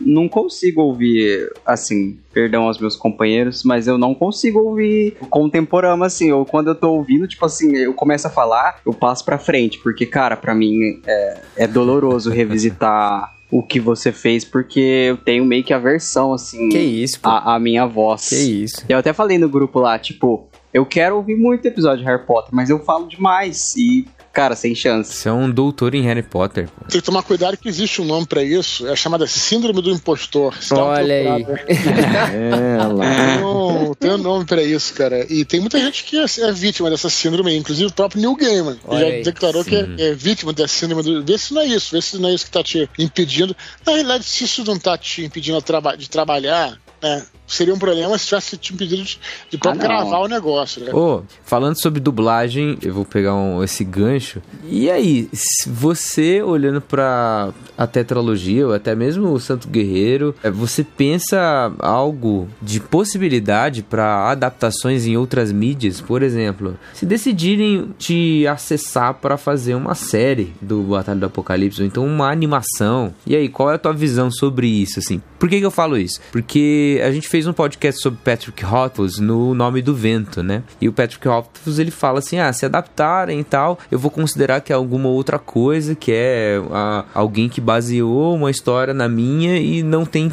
não 0.05 0.28
consigo 0.28 0.82
ouvir, 0.82 1.51
assim, 1.65 2.18
perdão 2.34 2.63
aos 2.63 2.78
meus 2.80 2.95
companheiros, 2.95 3.63
mas 3.63 3.88
eu 3.88 3.97
não 3.97 4.13
consigo 4.13 4.59
ouvir 4.59 5.15
contemporâneo, 5.30 6.03
assim. 6.03 6.32
Ou 6.32 6.45
quando 6.45 6.68
eu 6.68 6.76
tô 6.76 6.91
ouvindo, 6.91 7.28
tipo 7.28 7.45
assim, 7.45 7.76
eu 7.76 7.93
começo 7.93 8.28
a 8.28 8.30
falar, 8.30 8.80
eu 8.86 8.93
passo 8.93 9.24
pra 9.24 9.38
frente. 9.38 9.80
Porque, 9.80 10.05
cara, 10.05 10.36
pra 10.36 10.53
mim 10.55 11.01
é, 11.05 11.38
é 11.55 11.68
doloroso 11.68 12.30
revisitar 12.30 13.34
o 13.49 13.63
que 13.63 13.80
você 13.80 14.11
fez, 14.11 14.43
porque 14.43 14.80
eu 14.80 15.18
tenho 15.18 15.45
meio 15.45 15.63
que 15.63 15.74
a 15.74 15.80
versão, 15.80 16.34
assim. 16.34 16.70
Que 16.70 16.80
isso, 16.80 17.20
pô. 17.20 17.30
A, 17.30 17.55
a 17.55 17.59
minha 17.59 17.86
voz. 17.86 18.30
Que 18.30 18.36
isso. 18.36 18.84
Eu 18.89 18.97
até 18.97 19.13
falei 19.13 19.38
no 19.38 19.47
grupo 19.47 19.80
lá, 19.80 19.97
tipo, 19.97 20.49
Eu 20.78 20.86
quero 20.86 21.15
ouvir 21.15 21.36
muito 21.36 21.65
episódio 21.65 22.03
de 22.03 22.05
Harry 22.05 22.23
Potter, 22.23 22.51
mas 22.53 22.69
eu 22.69 22.78
falo 22.78 23.07
demais 23.07 23.75
e, 23.75 24.05
cara, 24.32 24.55
sem 24.55 24.75
chance. 24.75 25.11
Você 25.11 25.28
é 25.28 25.32
um 25.34 25.49
doutor 25.49 25.95
em 25.95 26.03
Harry 26.03 26.21
Potter. 26.21 26.69
Pô. 26.69 26.86
Tem 26.86 27.01
que 27.01 27.05
tomar 27.05 27.23
cuidado 27.23 27.57
que 27.57 27.67
existe 27.67 27.99
um 27.99 28.05
nome 28.05 28.28
pra 28.28 28.43
isso, 28.43 28.86
é 28.86 28.91
a 28.91 28.95
chamada 28.95 29.25
Síndrome 29.25 29.82
do 29.82 29.89
Impostor. 29.89 30.53
Olha 30.73 31.15
aí. 31.15 31.45
É, 31.67 32.78
lá. 32.78 33.05
Tem 33.05 33.43
um, 33.43 33.93
tem 33.95 34.11
um 34.11 34.17
nome 34.19 34.45
pra 34.45 34.61
isso, 34.61 34.93
cara. 34.93 35.25
E 35.34 35.43
tem 35.43 35.59
muita 35.59 35.80
gente 35.80 36.03
que 36.03 36.15
é, 36.15 36.25
é 36.41 36.51
vítima 36.51 36.91
dessa 36.91 37.09
síndrome, 37.09 37.57
inclusive 37.57 37.89
o 37.89 37.93
próprio 37.93 38.21
Neil 38.21 38.36
Gaiman. 38.36 38.78
Olha 38.86 38.99
já 38.99 39.05
aí. 39.07 39.23
declarou 39.23 39.65
que 39.65 39.75
é, 39.75 40.09
é 40.09 40.13
vítima 40.13 40.53
dessa 40.53 40.75
síndrome 40.75 41.01
do. 41.01 41.25
Vê 41.25 41.39
se 41.39 41.55
não 41.55 41.61
é 41.63 41.65
isso, 41.65 41.91
vê 41.91 42.03
se 42.03 42.19
não 42.19 42.30
é 42.30 42.36
isso 42.36 42.45
que 42.45 42.51
tá 42.51 42.61
te 42.61 42.88
impedindo. 42.99 43.57
Na 43.84 43.93
realidade, 43.93 44.25
se 44.25 44.43
isso 44.43 44.63
não 44.63 44.78
tá 44.78 44.95
te 44.95 45.25
impedindo 45.25 45.57
de 45.97 46.07
trabalhar, 46.07 46.78
né? 47.01 47.25
Seria 47.47 47.73
um 47.73 47.79
problema 47.79 48.17
se 48.17 48.25
tivesse 48.27 48.57
te 48.57 48.73
impedido 48.73 49.03
de, 49.03 49.19
de 49.49 49.57
Ah, 49.65 49.73
gravar 49.73 50.19
o 50.19 50.27
negócio, 50.27 50.83
né? 50.83 50.93
Ô, 50.93 51.21
falando 51.45 51.79
sobre 51.81 51.99
dublagem, 52.01 52.77
eu 52.81 52.93
vou 52.93 53.05
pegar 53.05 53.33
um- 53.35 53.63
esse 53.63 53.83
gancho. 53.85 54.41
E 54.69 54.89
aí, 54.91 55.29
você 55.65 56.41
olhando 56.41 56.81
pra 56.81 57.53
a 57.77 57.85
tetralogia, 57.87 58.67
ou 58.67 58.73
até 58.73 58.93
mesmo 58.95 59.31
o 59.31 59.39
Santo 59.39 59.67
Guerreiro, 59.67 60.35
é, 60.43 60.49
você 60.49 60.83
pensa 60.83 61.71
algo 61.79 62.47
de 62.61 62.79
possibilidade 62.79 63.83
pra 63.83 64.29
adaptações 64.31 65.05
em 65.05 65.15
outras 65.15 65.51
mídias? 65.51 66.01
Por 66.01 66.23
exemplo, 66.23 66.77
se 66.93 67.05
decidirem 67.05 67.89
te 67.97 68.45
acessar 68.47 69.13
pra 69.13 69.37
fazer 69.37 69.75
uma 69.75 69.95
série 69.95 70.53
do 70.61 70.81
Batalha 70.83 71.19
do 71.19 71.25
Apocalipse, 71.27 71.81
ou 71.81 71.87
então 71.87 72.05
uma 72.05 72.29
animação. 72.31 73.13
E 73.25 73.35
aí, 73.35 73.47
qual 73.47 73.71
é 73.71 73.75
a 73.75 73.79
tua 73.79 73.93
visão 73.93 74.29
sobre 74.31 74.67
isso, 74.67 74.99
assim? 74.99 75.21
Por 75.39 75.47
que, 75.47 75.59
que 75.59 75.65
eu 75.65 75.71
falo 75.71 75.97
isso? 75.97 76.19
Porque 76.31 76.99
a 77.05 77.11
gente 77.11 77.27
fez 77.27 77.36
um 77.45 77.53
podcast 77.53 78.01
sobre 78.01 78.19
Patrick 78.23 78.63
Rothfuss 78.63 79.19
no 79.19 79.53
Nome 79.53 79.81
do 79.81 79.93
Vento, 79.93 80.41
né? 80.41 80.63
E 80.79 80.88
o 80.88 80.93
Patrick 80.93 81.27
Rothfuss, 81.27 81.77
ele 81.77 81.91
fala 81.91 82.19
assim, 82.19 82.39
ah, 82.39 82.51
se 82.51 82.65
adaptarem 82.65 83.39
e 83.39 83.43
tal, 83.43 83.77
eu 83.91 83.99
vou 83.99 84.09
considerar 84.09 84.61
que 84.61 84.71
é 84.71 84.75
alguma 84.75 85.09
outra 85.09 85.38
coisa, 85.38 85.93
que 85.93 86.11
é 86.11 86.61
ah, 86.71 87.05
alguém 87.13 87.49
que 87.49 87.59
baseou 87.59 88.35
uma 88.35 88.49
história 88.49 88.93
na 88.93 89.07
minha 89.07 89.57
e 89.57 89.83
não 89.83 90.05
tem 90.05 90.31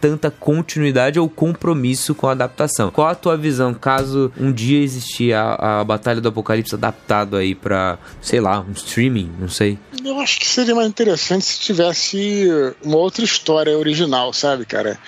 tanta 0.00 0.30
continuidade 0.30 1.18
ou 1.18 1.28
compromisso 1.28 2.14
com 2.14 2.28
a 2.28 2.32
adaptação. 2.32 2.90
Qual 2.90 3.08
a 3.08 3.14
tua 3.14 3.36
visão, 3.36 3.74
caso 3.74 4.32
um 4.38 4.52
dia 4.52 4.82
existir 4.82 5.32
a, 5.34 5.80
a 5.80 5.84
Batalha 5.84 6.20
do 6.20 6.28
Apocalipse 6.28 6.74
adaptado 6.74 7.36
aí 7.36 7.54
pra, 7.54 7.98
sei 8.22 8.40
lá, 8.40 8.60
um 8.60 8.72
streaming, 8.72 9.30
não 9.38 9.48
sei. 9.48 9.78
Eu 10.04 10.18
acho 10.20 10.38
que 10.38 10.46
seria 10.46 10.74
mais 10.74 10.88
interessante 10.88 11.44
se 11.44 11.60
tivesse 11.60 12.48
uma 12.82 12.96
outra 12.96 13.24
história 13.24 13.76
original, 13.76 14.32
sabe, 14.32 14.64
cara? 14.64 14.98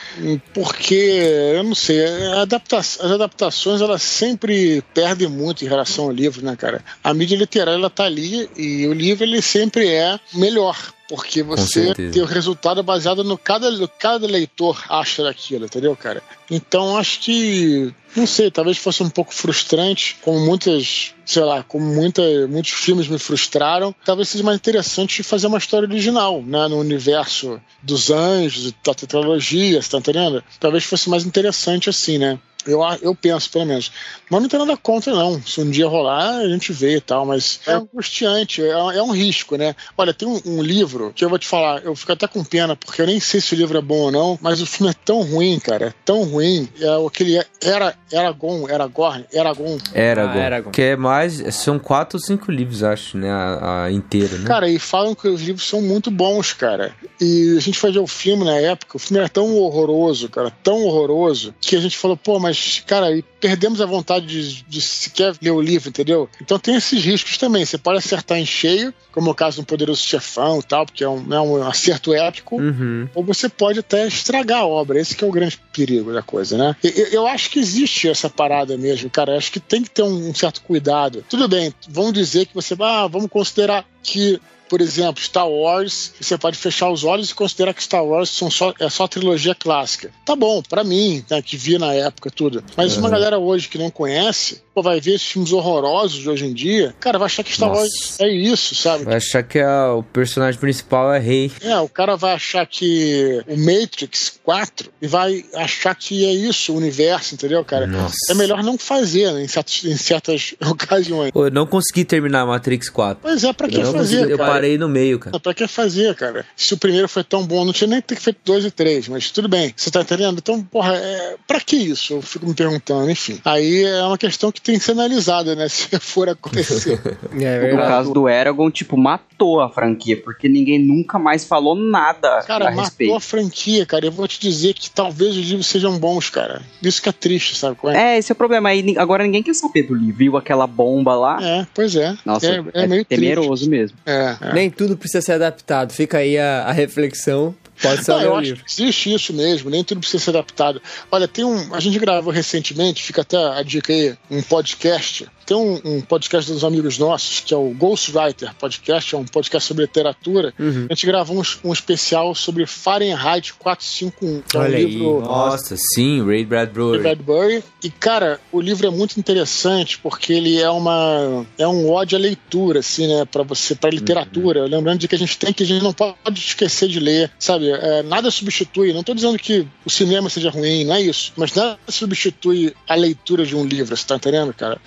Porque, 0.53 1.22
eu 1.23 1.63
não 1.63 1.75
sei, 1.75 2.05
adapta- 2.41 2.79
as 2.79 3.01
adaptações 3.01 3.81
elas 3.81 4.03
sempre 4.03 4.83
perdem 4.95 5.29
muito 5.29 5.65
em 5.65 5.69
relação 5.69 6.05
ao 6.07 6.11
livro, 6.13 6.45
né, 6.45 6.57
cara? 6.57 6.85
A 7.03 7.13
mídia 7.15 7.37
literária 7.37 7.79
ela 7.79 7.91
tá 7.91 8.05
ali 8.05 8.49
e 8.57 8.87
o 8.87 8.93
livro 8.93 9.25
ele 9.25 9.41
sempre 9.43 9.89
é 9.89 10.19
melhor. 10.35 10.77
Porque 11.13 11.43
você 11.43 11.93
tem 11.93 12.23
o 12.23 12.25
resultado 12.25 12.83
baseado 12.83 13.23
no 13.23 13.37
cada, 13.37 13.71
no 13.71 13.87
cada 13.87 14.27
leitor 14.27 14.83
acha 14.89 15.23
daquilo, 15.23 15.67
entendeu, 15.67 15.95
cara? 15.95 16.23
Então 16.51 16.97
acho 16.97 17.21
que, 17.21 17.93
não 18.17 18.27
sei, 18.27 18.51
talvez 18.51 18.79
fosse 18.79 19.03
um 19.03 19.11
pouco 19.11 19.35
frustrante, 19.35 20.17
como 20.23 20.41
muitas, 20.41 21.15
sei 21.27 21.43
lá, 21.43 21.63
como 21.63 21.85
muita, 21.85 22.23
muitos 22.49 22.73
filmes 22.73 23.09
me 23.09 23.19
frustraram. 23.19 23.95
Talvez 24.07 24.31
seja 24.31 24.43
mais 24.43 24.57
interessante 24.57 25.23
fazer 25.23 25.49
uma 25.49 25.59
história 25.59 25.87
original, 25.87 26.43
né? 26.43 26.67
No 26.67 26.79
universo 26.79 27.61
dos 27.83 28.11
anjos, 28.11 28.73
da 28.83 28.95
tetralogia, 28.95 29.83
você 29.83 29.91
tá 29.91 29.99
entendendo? 29.99 30.43
Talvez 30.59 30.83
fosse 30.85 31.11
mais 31.11 31.27
interessante 31.27 31.91
assim, 31.91 32.17
né? 32.17 32.39
Eu, 32.67 32.81
eu 33.01 33.15
penso, 33.15 33.51
pelo 33.51 33.67
menos. 33.67 33.93
Mas 34.31 34.43
não 34.43 34.49
tem 34.49 34.59
nada 34.59 34.77
contra, 34.77 35.15
não. 35.15 35.41
Se 35.43 35.61
um 35.61 35.71
dia 35.71 35.87
rolar, 35.87 36.39
a 36.39 36.49
gente 36.49 36.73
vê 36.73 36.97
e 36.97 37.01
tal. 37.01 37.25
Mas 37.27 37.61
é 37.67 37.73
angustiante, 37.73 38.63
é, 38.63 38.71
é 38.71 39.03
um 39.03 39.13
risco, 39.13 39.57
né? 39.57 39.75
Olha, 39.97 40.13
tem 40.13 40.29
um, 40.29 40.41
um 40.45 40.63
livro 40.63 41.13
que 41.15 41.25
eu 41.25 41.29
vou 41.29 41.39
te 41.39 41.47
falar, 41.47 41.83
eu 41.85 41.95
fico 41.95 42.13
até 42.13 42.27
com 42.27 42.45
pena, 42.45 42.75
porque 42.77 43.01
eu 43.01 43.07
nem 43.07 43.21
sei 43.21 43.41
se 43.41 43.55
o 43.55 43.57
livro 43.57 43.79
é 43.79 43.83
bom 43.83 44.03
ou 44.03 44.13
não, 44.13 44.39
mas 44.41 44.61
o 44.61 44.67
filme 44.67 44.91
é 44.91 44.97
tão 45.05 45.23
ruim, 45.23 45.59
cara. 45.59 45.87
É 45.87 45.95
tão 46.05 46.25
ruim. 46.25 46.69
É 46.81 47.07
aquele 47.07 47.41
era, 47.63 47.95
Eragon, 48.11 48.67
Aragorn, 48.67 49.25
Eragon. 49.33 49.79
Eragon. 49.95 50.41
Ah, 50.41 50.47
Eragon. 50.47 50.71
Que 50.71 50.83
é 50.83 50.97
mais. 50.97 51.43
São 51.55 51.79
quatro 51.79 52.19
ou 52.19 52.25
cinco 52.25 52.51
livros, 52.51 52.83
acho, 52.83 53.17
né? 53.17 53.31
A, 53.31 53.85
a 53.85 53.93
inteira, 53.93 54.37
né? 54.39 54.47
Cara, 54.47 54.69
e 54.69 54.79
falam 54.79 55.15
que 55.15 55.29
os 55.29 55.41
livros 55.41 55.69
são 55.69 55.81
muito 55.81 56.11
bons, 56.11 56.53
cara. 56.53 56.95
E 57.21 57.57
a 57.57 57.61
gente 57.61 57.79
ver 57.91 57.99
o 57.99 58.07
filme 58.07 58.45
na 58.45 58.57
época, 58.57 58.97
o 58.97 58.99
filme 58.99 59.19
era 59.19 59.29
tão 59.29 59.57
horroroso, 59.57 60.29
cara, 60.29 60.51
tão 60.63 60.85
horroroso, 60.85 61.55
que 61.61 61.77
a 61.77 61.81
gente 61.81 61.97
falou, 61.97 62.17
pô, 62.17 62.39
mas, 62.39 62.52
cara, 62.87 63.17
e 63.17 63.23
perdemos 63.41 63.81
a 63.81 63.87
vontade 63.87 64.27
de, 64.27 64.63
de 64.63 64.81
sequer 64.81 65.35
ler 65.41 65.51
o 65.51 65.61
livro, 65.61 65.89
entendeu? 65.89 66.29
Então 66.41 66.59
tem 66.59 66.75
esses 66.77 67.05
riscos 67.05 67.37
também. 67.39 67.65
Você 67.65 67.79
pode 67.79 67.99
acertar 67.99 68.39
em 68.39 68.47
cheio, 68.47 68.93
como 69.13 69.29
é 69.29 69.33
o 69.33 69.35
caso 69.35 69.61
do 69.61 69.67
Poderoso 69.67 70.03
Chefão 70.07 70.61
e 70.61 70.63
tal, 70.63 70.87
porque 70.87 71.05
é 71.05 71.09
um, 71.09 71.33
é 71.33 71.41
um 71.41 71.67
acerto 71.67 72.13
épico, 72.15 72.61
Uhum. 72.61 73.09
ou 73.15 73.25
você 73.25 73.49
pode 73.49 73.79
até 73.81 74.07
estragar 74.07 74.61
a 74.61 74.67
obra. 74.67 75.01
Esse 75.01 75.17
que 75.17 75.25
é 75.25 75.27
o 75.27 75.33
grande 75.33 75.59
perigo 75.73 76.13
da 76.13 76.23
coisa, 76.23 76.57
né? 76.57 76.77
Eu, 76.83 77.07
eu 77.09 77.27
acho 77.27 77.51
que 77.51 77.59
existe 77.59 78.09
essa 78.09 78.29
parada 78.31 78.77
mesmo, 78.77 79.11
cara. 79.11 79.33
Eu 79.33 79.39
acho 79.39 79.51
que 79.53 79.61
tem 79.61 79.83
que 79.83 79.91
ter 79.91 80.03
um, 80.03 80.31
um 80.31 80.35
certo 80.35 80.63
cuidado. 80.63 81.25
Tudo 81.29 81.49
bem, 81.49 81.73
vamos 81.89 82.13
dizer 82.13 82.47
que 82.47 82.55
você 82.55 82.75
ah, 82.81 83.07
vamos 83.07 83.31
considerar 83.31 83.85
que 84.03 84.41
por 84.73 84.81
exemplo, 84.81 85.23
Star 85.23 85.47
Wars, 85.47 86.15
você 86.19 86.39
pode 86.39 86.57
fechar 86.57 86.89
os 86.89 87.05
olhos 87.05 87.29
e 87.29 87.35
considerar 87.35 87.75
que 87.75 87.83
Star 87.83 88.03
Wars 88.03 88.31
são 88.31 88.51
só, 88.51 88.73
é 88.81 88.89
só 88.89 89.07
trilogia 89.07 89.55
clássica. 89.55 90.11
Tá 90.25 90.35
bom, 90.35 90.63
pra 90.63 90.83
mim, 90.83 91.23
né, 91.29 91.43
que 91.43 91.59
vi 91.59 91.77
na 91.77 91.93
época 91.93 92.31
tudo. 92.31 92.65
Mas 92.75 92.97
uma 92.97 93.11
galera 93.11 93.39
hoje 93.39 93.69
que 93.69 93.77
não 93.77 93.91
conhece, 93.91 94.63
pô, 94.75 94.83
vai 94.83 95.01
ver 95.01 95.15
esses 95.15 95.27
filmes 95.29 95.53
horrorosos 95.53 96.21
de 96.21 96.29
hoje 96.31 96.47
em 96.47 96.53
dia, 96.53 96.95
cara, 97.01 97.19
vai 97.19 97.27
achar 97.27 97.43
que 97.43 97.53
Star. 97.53 97.71
Wars 97.71 98.19
é 98.21 98.29
isso, 98.29 98.75
sabe? 98.75 99.05
Vai 99.05 99.17
achar 99.17 99.43
que 99.43 99.59
a- 99.59 99.95
o 99.95 100.03
personagem 100.03 100.59
principal 100.61 101.13
é 101.13 101.19
rei. 101.19 101.51
É, 101.61 101.79
o 101.79 101.89
cara 101.89 102.17
vai 102.17 102.33
achar 102.35 102.67
que 102.67 103.43
o 103.47 103.57
Matrix 103.57 104.41
4 104.43 104.91
e 105.01 105.07
vai 105.07 105.45
achar 105.55 105.95
que 105.95 106.25
é 106.25 106.33
isso, 106.33 106.73
o 106.73 106.77
universo, 106.77 107.35
entendeu, 107.35 107.65
cara? 107.65 107.87
Nossa. 107.87 108.15
É 108.31 108.35
melhor 108.35 108.63
não 108.63 108.79
fazer 108.79 109.31
né, 109.33 109.43
em, 109.45 109.49
certos- 109.49 109.85
em 109.85 109.97
certas 109.97 110.55
ocasiões. 110.71 111.31
Pô, 111.33 111.47
eu 111.47 111.51
não 111.51 111.67
consegui 111.67 112.05
terminar 112.05 112.47
Matrix 112.47 112.89
4. 112.89 113.19
Pois 113.23 113.45
é, 113.45 113.53
pra 113.53 113.69
que 113.69 113.77
Eu, 113.77 113.85
não 113.85 113.93
fazer? 113.93 114.17
consegui, 114.17 114.33
eu 114.33 114.39
parei 114.39 114.79
no 114.79 114.89
meio, 114.89 115.19
cara. 115.19 115.39
Pra 115.41 115.55
que 115.55 115.67
fazer, 115.67 116.15
cara? 116.15 116.45
Se 116.57 116.75
o 116.75 116.79
primeiro 116.79 117.09
foi 117.09 117.25
tão 117.25 117.45
bom, 117.47 117.65
não 117.65 117.73
tinha 117.73 117.89
nem 117.89 118.01
que 118.01 118.09
ter 118.09 118.17
feito 118.21 118.39
dois 118.45 118.65
e 118.65 118.71
três, 118.71 119.09
mas 119.09 119.31
tudo 119.31 119.49
bem. 119.49 119.73
Você 119.77 119.91
tá 119.91 120.01
entendendo? 120.03 120.39
Então, 120.39 120.63
porra, 120.63 120.95
é... 120.97 121.37
pra 121.47 121.61
que 121.61 121.77
isso? 121.77 122.15
Eu 122.15 122.23
fico 122.23 122.47
me 122.47 122.55
perguntando, 122.55 123.11
enfim. 123.11 123.41
Aí 123.45 123.85
é 123.85 124.03
uma 124.03 124.17
questão 124.19 124.51
que 124.53 124.61
tem 124.63 124.79
que 124.79 124.85
ser 124.85 124.93
analisada, 124.93 125.55
né? 125.55 125.69
Se 125.71 125.89
for 125.99 126.29
acontecer. 126.29 127.01
É 127.41 127.73
No 127.73 127.79
caso 127.79 128.13
do 128.13 128.29
Eragon, 128.29 128.71
tipo, 128.71 128.97
matou 128.97 129.61
a 129.61 129.69
franquia, 129.69 130.17
porque 130.17 130.49
ninguém 130.49 130.79
nunca 130.79 131.19
mais 131.19 131.45
falou 131.45 131.75
nada 131.75 132.43
Cara, 132.47 132.67
a 132.67 132.71
matou 132.71 132.85
respeito. 132.85 133.15
a 133.15 133.21
franquia, 133.21 133.87
cara. 133.87 134.07
Eu 134.07 134.13
vou 134.13 134.27
te 134.29 134.41
dizer 134.41 134.75
que 134.75 134.91
talvez 134.91 135.37
os 135.37 135.49
livros 135.49 135.67
sejam 135.67 135.99
bons, 135.99 136.31
cara. 136.31 136.63
Isso 136.83 137.03
que 137.03 137.09
é 137.09 137.13
triste, 137.13 137.57
sabe? 137.57 137.77
qual 137.77 137.93
é? 137.93 138.15
É, 138.15 138.19
esse 138.19 138.31
é 138.31 138.35
o 138.35 138.37
problema. 138.37 138.69
Aí, 138.69 138.95
agora 138.97 139.25
ninguém 139.25 139.43
quer 139.43 139.55
saber 139.55 139.83
do 139.85 139.95
livro. 139.95 140.13
Viu 140.13 140.37
aquela 140.37 140.67
bomba 140.67 141.15
lá? 141.15 141.39
É, 141.43 141.67
pois 141.75 141.97
é. 141.97 142.17
Nossa, 142.25 142.47
é, 142.47 142.65
é 142.75 142.85
é, 142.85 142.87
meio 142.87 143.05
temeroso 143.05 143.69
mesmo. 143.69 143.97
triste. 144.05 144.21
É, 144.43 144.49
é. 144.49 144.53
Nem 144.53 144.71
tudo 144.71 144.97
precisa 144.97 145.23
ser 145.23 145.33
adaptado. 145.33 145.93
Fica 145.93 146.19
aí 146.19 146.39
a, 146.39 146.65
a 146.65 146.73
reflexão. 146.73 147.55
Pode 147.83 148.05
ser 148.05 148.13
Não, 148.13 148.21
eu 148.21 148.37
acho 148.37 148.55
que 148.55 148.63
existe 148.69 149.13
isso 149.13 149.33
mesmo, 149.33 149.69
nem 149.69 149.83
tudo 149.83 150.01
precisa 150.01 150.23
ser 150.23 150.31
adaptado. 150.31 150.81
Olha, 151.11 151.27
tem 151.27 151.45
um. 151.45 151.75
A 151.75 151.81
gente 151.81 151.99
gravou 151.99 152.33
recentemente, 152.33 153.03
fica 153.03 153.23
até 153.23 153.37
a 153.37 153.63
dica 153.63 153.93
aí, 153.93 154.17
um 154.31 154.43
podcast. 154.43 155.27
Tem 155.53 155.61
um, 155.61 155.81
um 155.85 156.01
podcast 156.01 156.51
dos 156.51 156.65
amigos 156.65 156.97
nossos, 156.97 157.41
que 157.41 157.53
é 157.53 157.57
o 157.59 157.75
Ghostwriter 157.75 158.55
Podcast, 158.55 159.15
é 159.15 159.19
um 159.19 159.25
podcast 159.27 159.69
sobre 159.69 159.83
literatura. 159.83 160.55
Uhum. 160.59 160.87
A 160.89 160.95
gente 160.95 161.05
gravou 161.05 161.39
um, 161.39 161.69
um 161.69 161.73
especial 161.75 162.35
sobre 162.35 162.65
Fahrenheit 162.65 163.53
451, 163.59 164.41
que 164.49 164.57
é 164.57 164.59
um 164.59 164.63
Olha 164.63 164.77
aí. 164.79 164.87
livro 164.87 165.21
Nossa, 165.21 165.77
sim, 165.77 166.25
Ray 166.25 166.47
Bradbury. 166.47 167.01
Bradbury. 167.01 167.63
E, 167.85 167.91
cara, 167.91 168.41
o 168.51 168.63
livro 168.63 168.87
é 168.87 168.91
muito 168.91 169.21
interessante 169.21 169.99
porque 169.99 170.33
ele 170.33 170.59
é 170.59 170.71
uma 170.71 171.45
é 171.59 171.69
um 171.69 171.91
ódio 171.91 172.17
à 172.17 172.21
leitura, 172.23 172.81
assim, 172.81 173.07
né? 173.07 173.27
Pra 173.27 173.43
você, 173.43 173.75
pra 173.75 173.91
literatura. 173.91 174.65
Lembrando 174.65 175.01
de 175.01 175.09
que 175.09 175.15
a 175.15 175.19
gente 175.19 175.37
tem 175.37 175.53
que, 175.53 175.65
a 175.65 175.67
gente 175.67 175.83
não 175.83 175.93
pode 175.93 176.41
esquecer 176.41 176.89
de 176.89 176.99
ler, 176.99 177.31
sabe? 177.39 177.69
É, 177.69 178.03
nada 178.03 178.31
substitui. 178.31 178.95
Não 178.95 179.03
tô 179.03 179.13
dizendo 179.13 179.39
que 179.39 179.69
o 179.85 179.91
cinema 179.91 180.31
seja 180.31 180.49
ruim, 180.49 180.87
não 180.87 180.95
é 180.95 181.03
isso. 181.03 181.31
Mas 181.37 181.53
nada 181.53 181.79
substitui 181.91 182.75
a 182.89 182.95
leitura 182.95 183.45
de 183.45 183.55
um 183.55 183.67
livro, 183.67 183.95
você 183.95 184.07
tá 184.07 184.17
entendendo, 184.17 184.55
cara? 184.55 184.81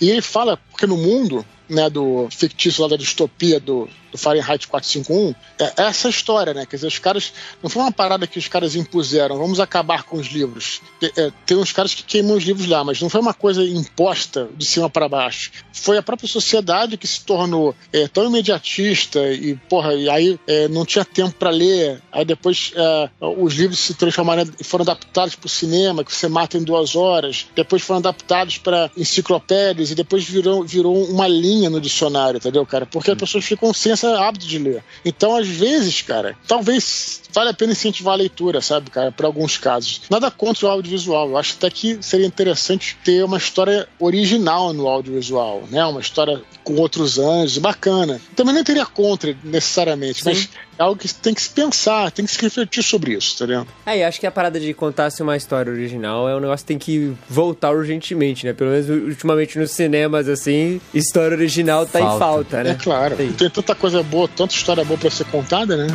E 0.00 0.10
ele 0.10 0.22
fala 0.22 0.58
porque 0.76 0.86
no 0.86 0.98
mundo 0.98 1.42
né, 1.68 1.88
do 1.88 2.28
fictício 2.30 2.82
lá 2.82 2.88
da 2.88 2.96
distopia 2.96 3.58
do, 3.58 3.88
do 4.12 4.18
Fahrenheit 4.18 4.68
451, 4.68 5.34
é 5.58 5.82
essa 5.82 6.08
história, 6.08 6.54
né? 6.54 6.66
Quer 6.66 6.76
dizer, 6.76 6.86
os 6.86 6.98
caras. 6.98 7.32
Não 7.62 7.68
foi 7.68 7.82
uma 7.82 7.92
parada 7.92 8.26
que 8.26 8.38
os 8.38 8.48
caras 8.48 8.76
impuseram, 8.76 9.38
vamos 9.38 9.58
acabar 9.58 10.04
com 10.04 10.16
os 10.16 10.28
livros. 10.28 10.80
É, 11.16 11.30
tem 11.44 11.56
uns 11.56 11.72
caras 11.72 11.94
que 11.94 12.02
queimam 12.02 12.36
os 12.36 12.44
livros 12.44 12.66
lá, 12.66 12.84
mas 12.84 13.00
não 13.00 13.08
foi 13.08 13.20
uma 13.20 13.34
coisa 13.34 13.64
imposta 13.64 14.48
de 14.56 14.64
cima 14.64 14.88
para 14.88 15.08
baixo. 15.08 15.50
Foi 15.72 15.98
a 15.98 16.02
própria 16.02 16.28
sociedade 16.28 16.96
que 16.96 17.06
se 17.06 17.24
tornou 17.24 17.74
é, 17.92 18.06
tão 18.08 18.26
imediatista 18.26 19.20
e, 19.32 19.56
porra, 19.68 19.94
e 19.94 20.08
aí 20.08 20.38
é, 20.46 20.68
não 20.68 20.84
tinha 20.84 21.04
tempo 21.04 21.32
para 21.32 21.50
ler. 21.50 22.00
Aí 22.12 22.24
depois 22.24 22.72
é, 22.74 23.10
os 23.20 23.54
livros 23.54 23.78
se 23.78 23.94
transformaram 23.94 24.44
e 24.58 24.64
foram 24.64 24.82
adaptados 24.82 25.34
para 25.34 25.46
o 25.46 25.50
cinema, 25.50 26.04
que 26.04 26.14
você 26.14 26.28
mata 26.28 26.56
em 26.56 26.62
duas 26.62 26.94
horas. 26.94 27.46
Depois 27.54 27.82
foram 27.82 27.98
adaptados 27.98 28.58
para 28.58 28.90
enciclopédias 28.96 29.90
e 29.90 29.94
depois 29.94 30.24
virou, 30.24 30.65
virou 30.66 31.04
uma 31.04 31.28
linha 31.28 31.70
no 31.70 31.80
dicionário, 31.80 32.38
entendeu, 32.38 32.64
cara? 32.66 32.86
Porque 32.86 33.10
as 33.10 33.18
pessoas 33.18 33.44
ficam 33.44 33.72
sem 33.72 33.92
esse 33.92 34.06
hábito 34.06 34.46
de 34.46 34.58
ler. 34.58 34.84
Então, 35.04 35.36
às 35.36 35.46
vezes, 35.46 36.02
cara, 36.02 36.36
talvez 36.46 37.22
vale 37.32 37.50
a 37.50 37.54
pena 37.54 37.72
incentivar 37.72 38.14
a 38.14 38.16
leitura, 38.16 38.60
sabe, 38.60 38.90
cara, 38.90 39.12
para 39.12 39.26
alguns 39.26 39.58
casos. 39.58 40.02
Nada 40.10 40.30
contra 40.30 40.66
o 40.66 40.70
audiovisual. 40.70 41.30
Eu 41.30 41.36
acho 41.36 41.54
até 41.56 41.70
que 41.70 41.98
seria 42.00 42.26
interessante 42.26 42.96
ter 43.04 43.24
uma 43.24 43.36
história 43.36 43.88
original 43.98 44.72
no 44.72 44.88
audiovisual, 44.88 45.64
né? 45.70 45.84
Uma 45.84 46.00
história 46.00 46.42
com 46.64 46.74
outros 46.76 47.18
anjos, 47.18 47.58
bacana. 47.58 48.20
Também 48.34 48.54
não 48.54 48.64
teria 48.64 48.86
contra 48.86 49.36
necessariamente, 49.44 50.22
Sim. 50.22 50.30
mas 50.30 50.48
é 50.78 50.82
algo 50.82 50.96
que 50.96 51.12
tem 51.12 51.34
que 51.34 51.42
se 51.42 51.50
pensar, 51.50 52.10
tem 52.10 52.24
que 52.24 52.32
se 52.32 52.40
refletir 52.40 52.82
sobre 52.82 53.14
isso, 53.14 53.34
entendeu? 53.34 53.66
É, 53.84 53.98
e 53.98 54.04
acho 54.04 54.20
que 54.20 54.26
a 54.26 54.30
parada 54.30 54.60
de 54.60 54.72
contar-se 54.74 55.22
uma 55.22 55.36
história 55.36 55.72
original 55.72 56.28
é 56.28 56.36
um 56.36 56.40
negócio 56.40 56.64
que 56.64 56.68
tem 56.68 56.78
que 56.78 57.14
voltar 57.28 57.70
urgentemente, 57.70 58.46
né? 58.46 58.52
Pelo 58.52 58.70
menos 58.70 58.88
ultimamente 58.88 59.58
nos 59.58 59.70
cinemas, 59.70 60.28
assim, 60.28 60.80
história 60.92 61.36
original 61.36 61.86
tá 61.86 61.98
falta. 61.98 62.14
em 62.14 62.18
falta, 62.18 62.62
né? 62.64 62.70
É 62.70 62.74
claro. 62.74 63.16
Tem. 63.16 63.32
tem 63.32 63.50
tanta 63.50 63.74
coisa 63.74 64.02
boa, 64.02 64.28
tanta 64.28 64.54
história 64.54 64.84
boa 64.84 64.98
pra 64.98 65.10
ser 65.10 65.24
contada, 65.26 65.76
né? 65.76 65.86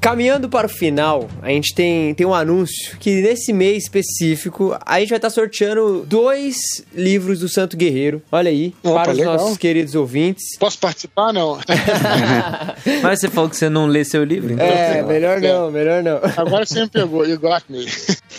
Caminhando 0.00 0.48
para 0.48 0.68
o 0.68 0.70
final, 0.70 1.28
a 1.42 1.48
gente 1.48 1.74
tem, 1.74 2.14
tem 2.14 2.24
um 2.24 2.32
anúncio 2.32 2.96
que 3.00 3.20
nesse 3.20 3.52
mês 3.52 3.82
específico 3.82 4.76
a 4.86 5.00
gente 5.00 5.08
vai 5.08 5.18
estar 5.18 5.28
sorteando 5.28 6.04
dois 6.06 6.56
livros 6.94 7.40
do 7.40 7.48
Santo 7.48 7.76
Guerreiro. 7.76 8.22
Olha 8.30 8.48
aí, 8.48 8.72
Opa, 8.82 9.02
para 9.02 9.12
os 9.12 9.18
legal. 9.18 9.36
nossos 9.36 9.58
queridos 9.58 9.96
ouvintes. 9.96 10.56
Posso 10.58 10.78
participar? 10.78 11.32
Não. 11.32 11.58
Mas 13.02 13.18
você 13.18 13.28
falou 13.28 13.50
que 13.50 13.56
você 13.56 13.68
não 13.68 13.86
lê 13.86 14.04
seu 14.04 14.22
livro? 14.22 14.52
Então 14.52 14.64
é, 14.64 15.02
melhor 15.02 15.40
não, 15.40 15.70
melhor 15.70 16.02
não. 16.02 16.20
Agora 16.36 16.64
você 16.64 16.82
me 16.82 16.88
pegou, 16.88 17.26
you 17.26 17.38
got 17.38 17.64
me. 17.68 17.84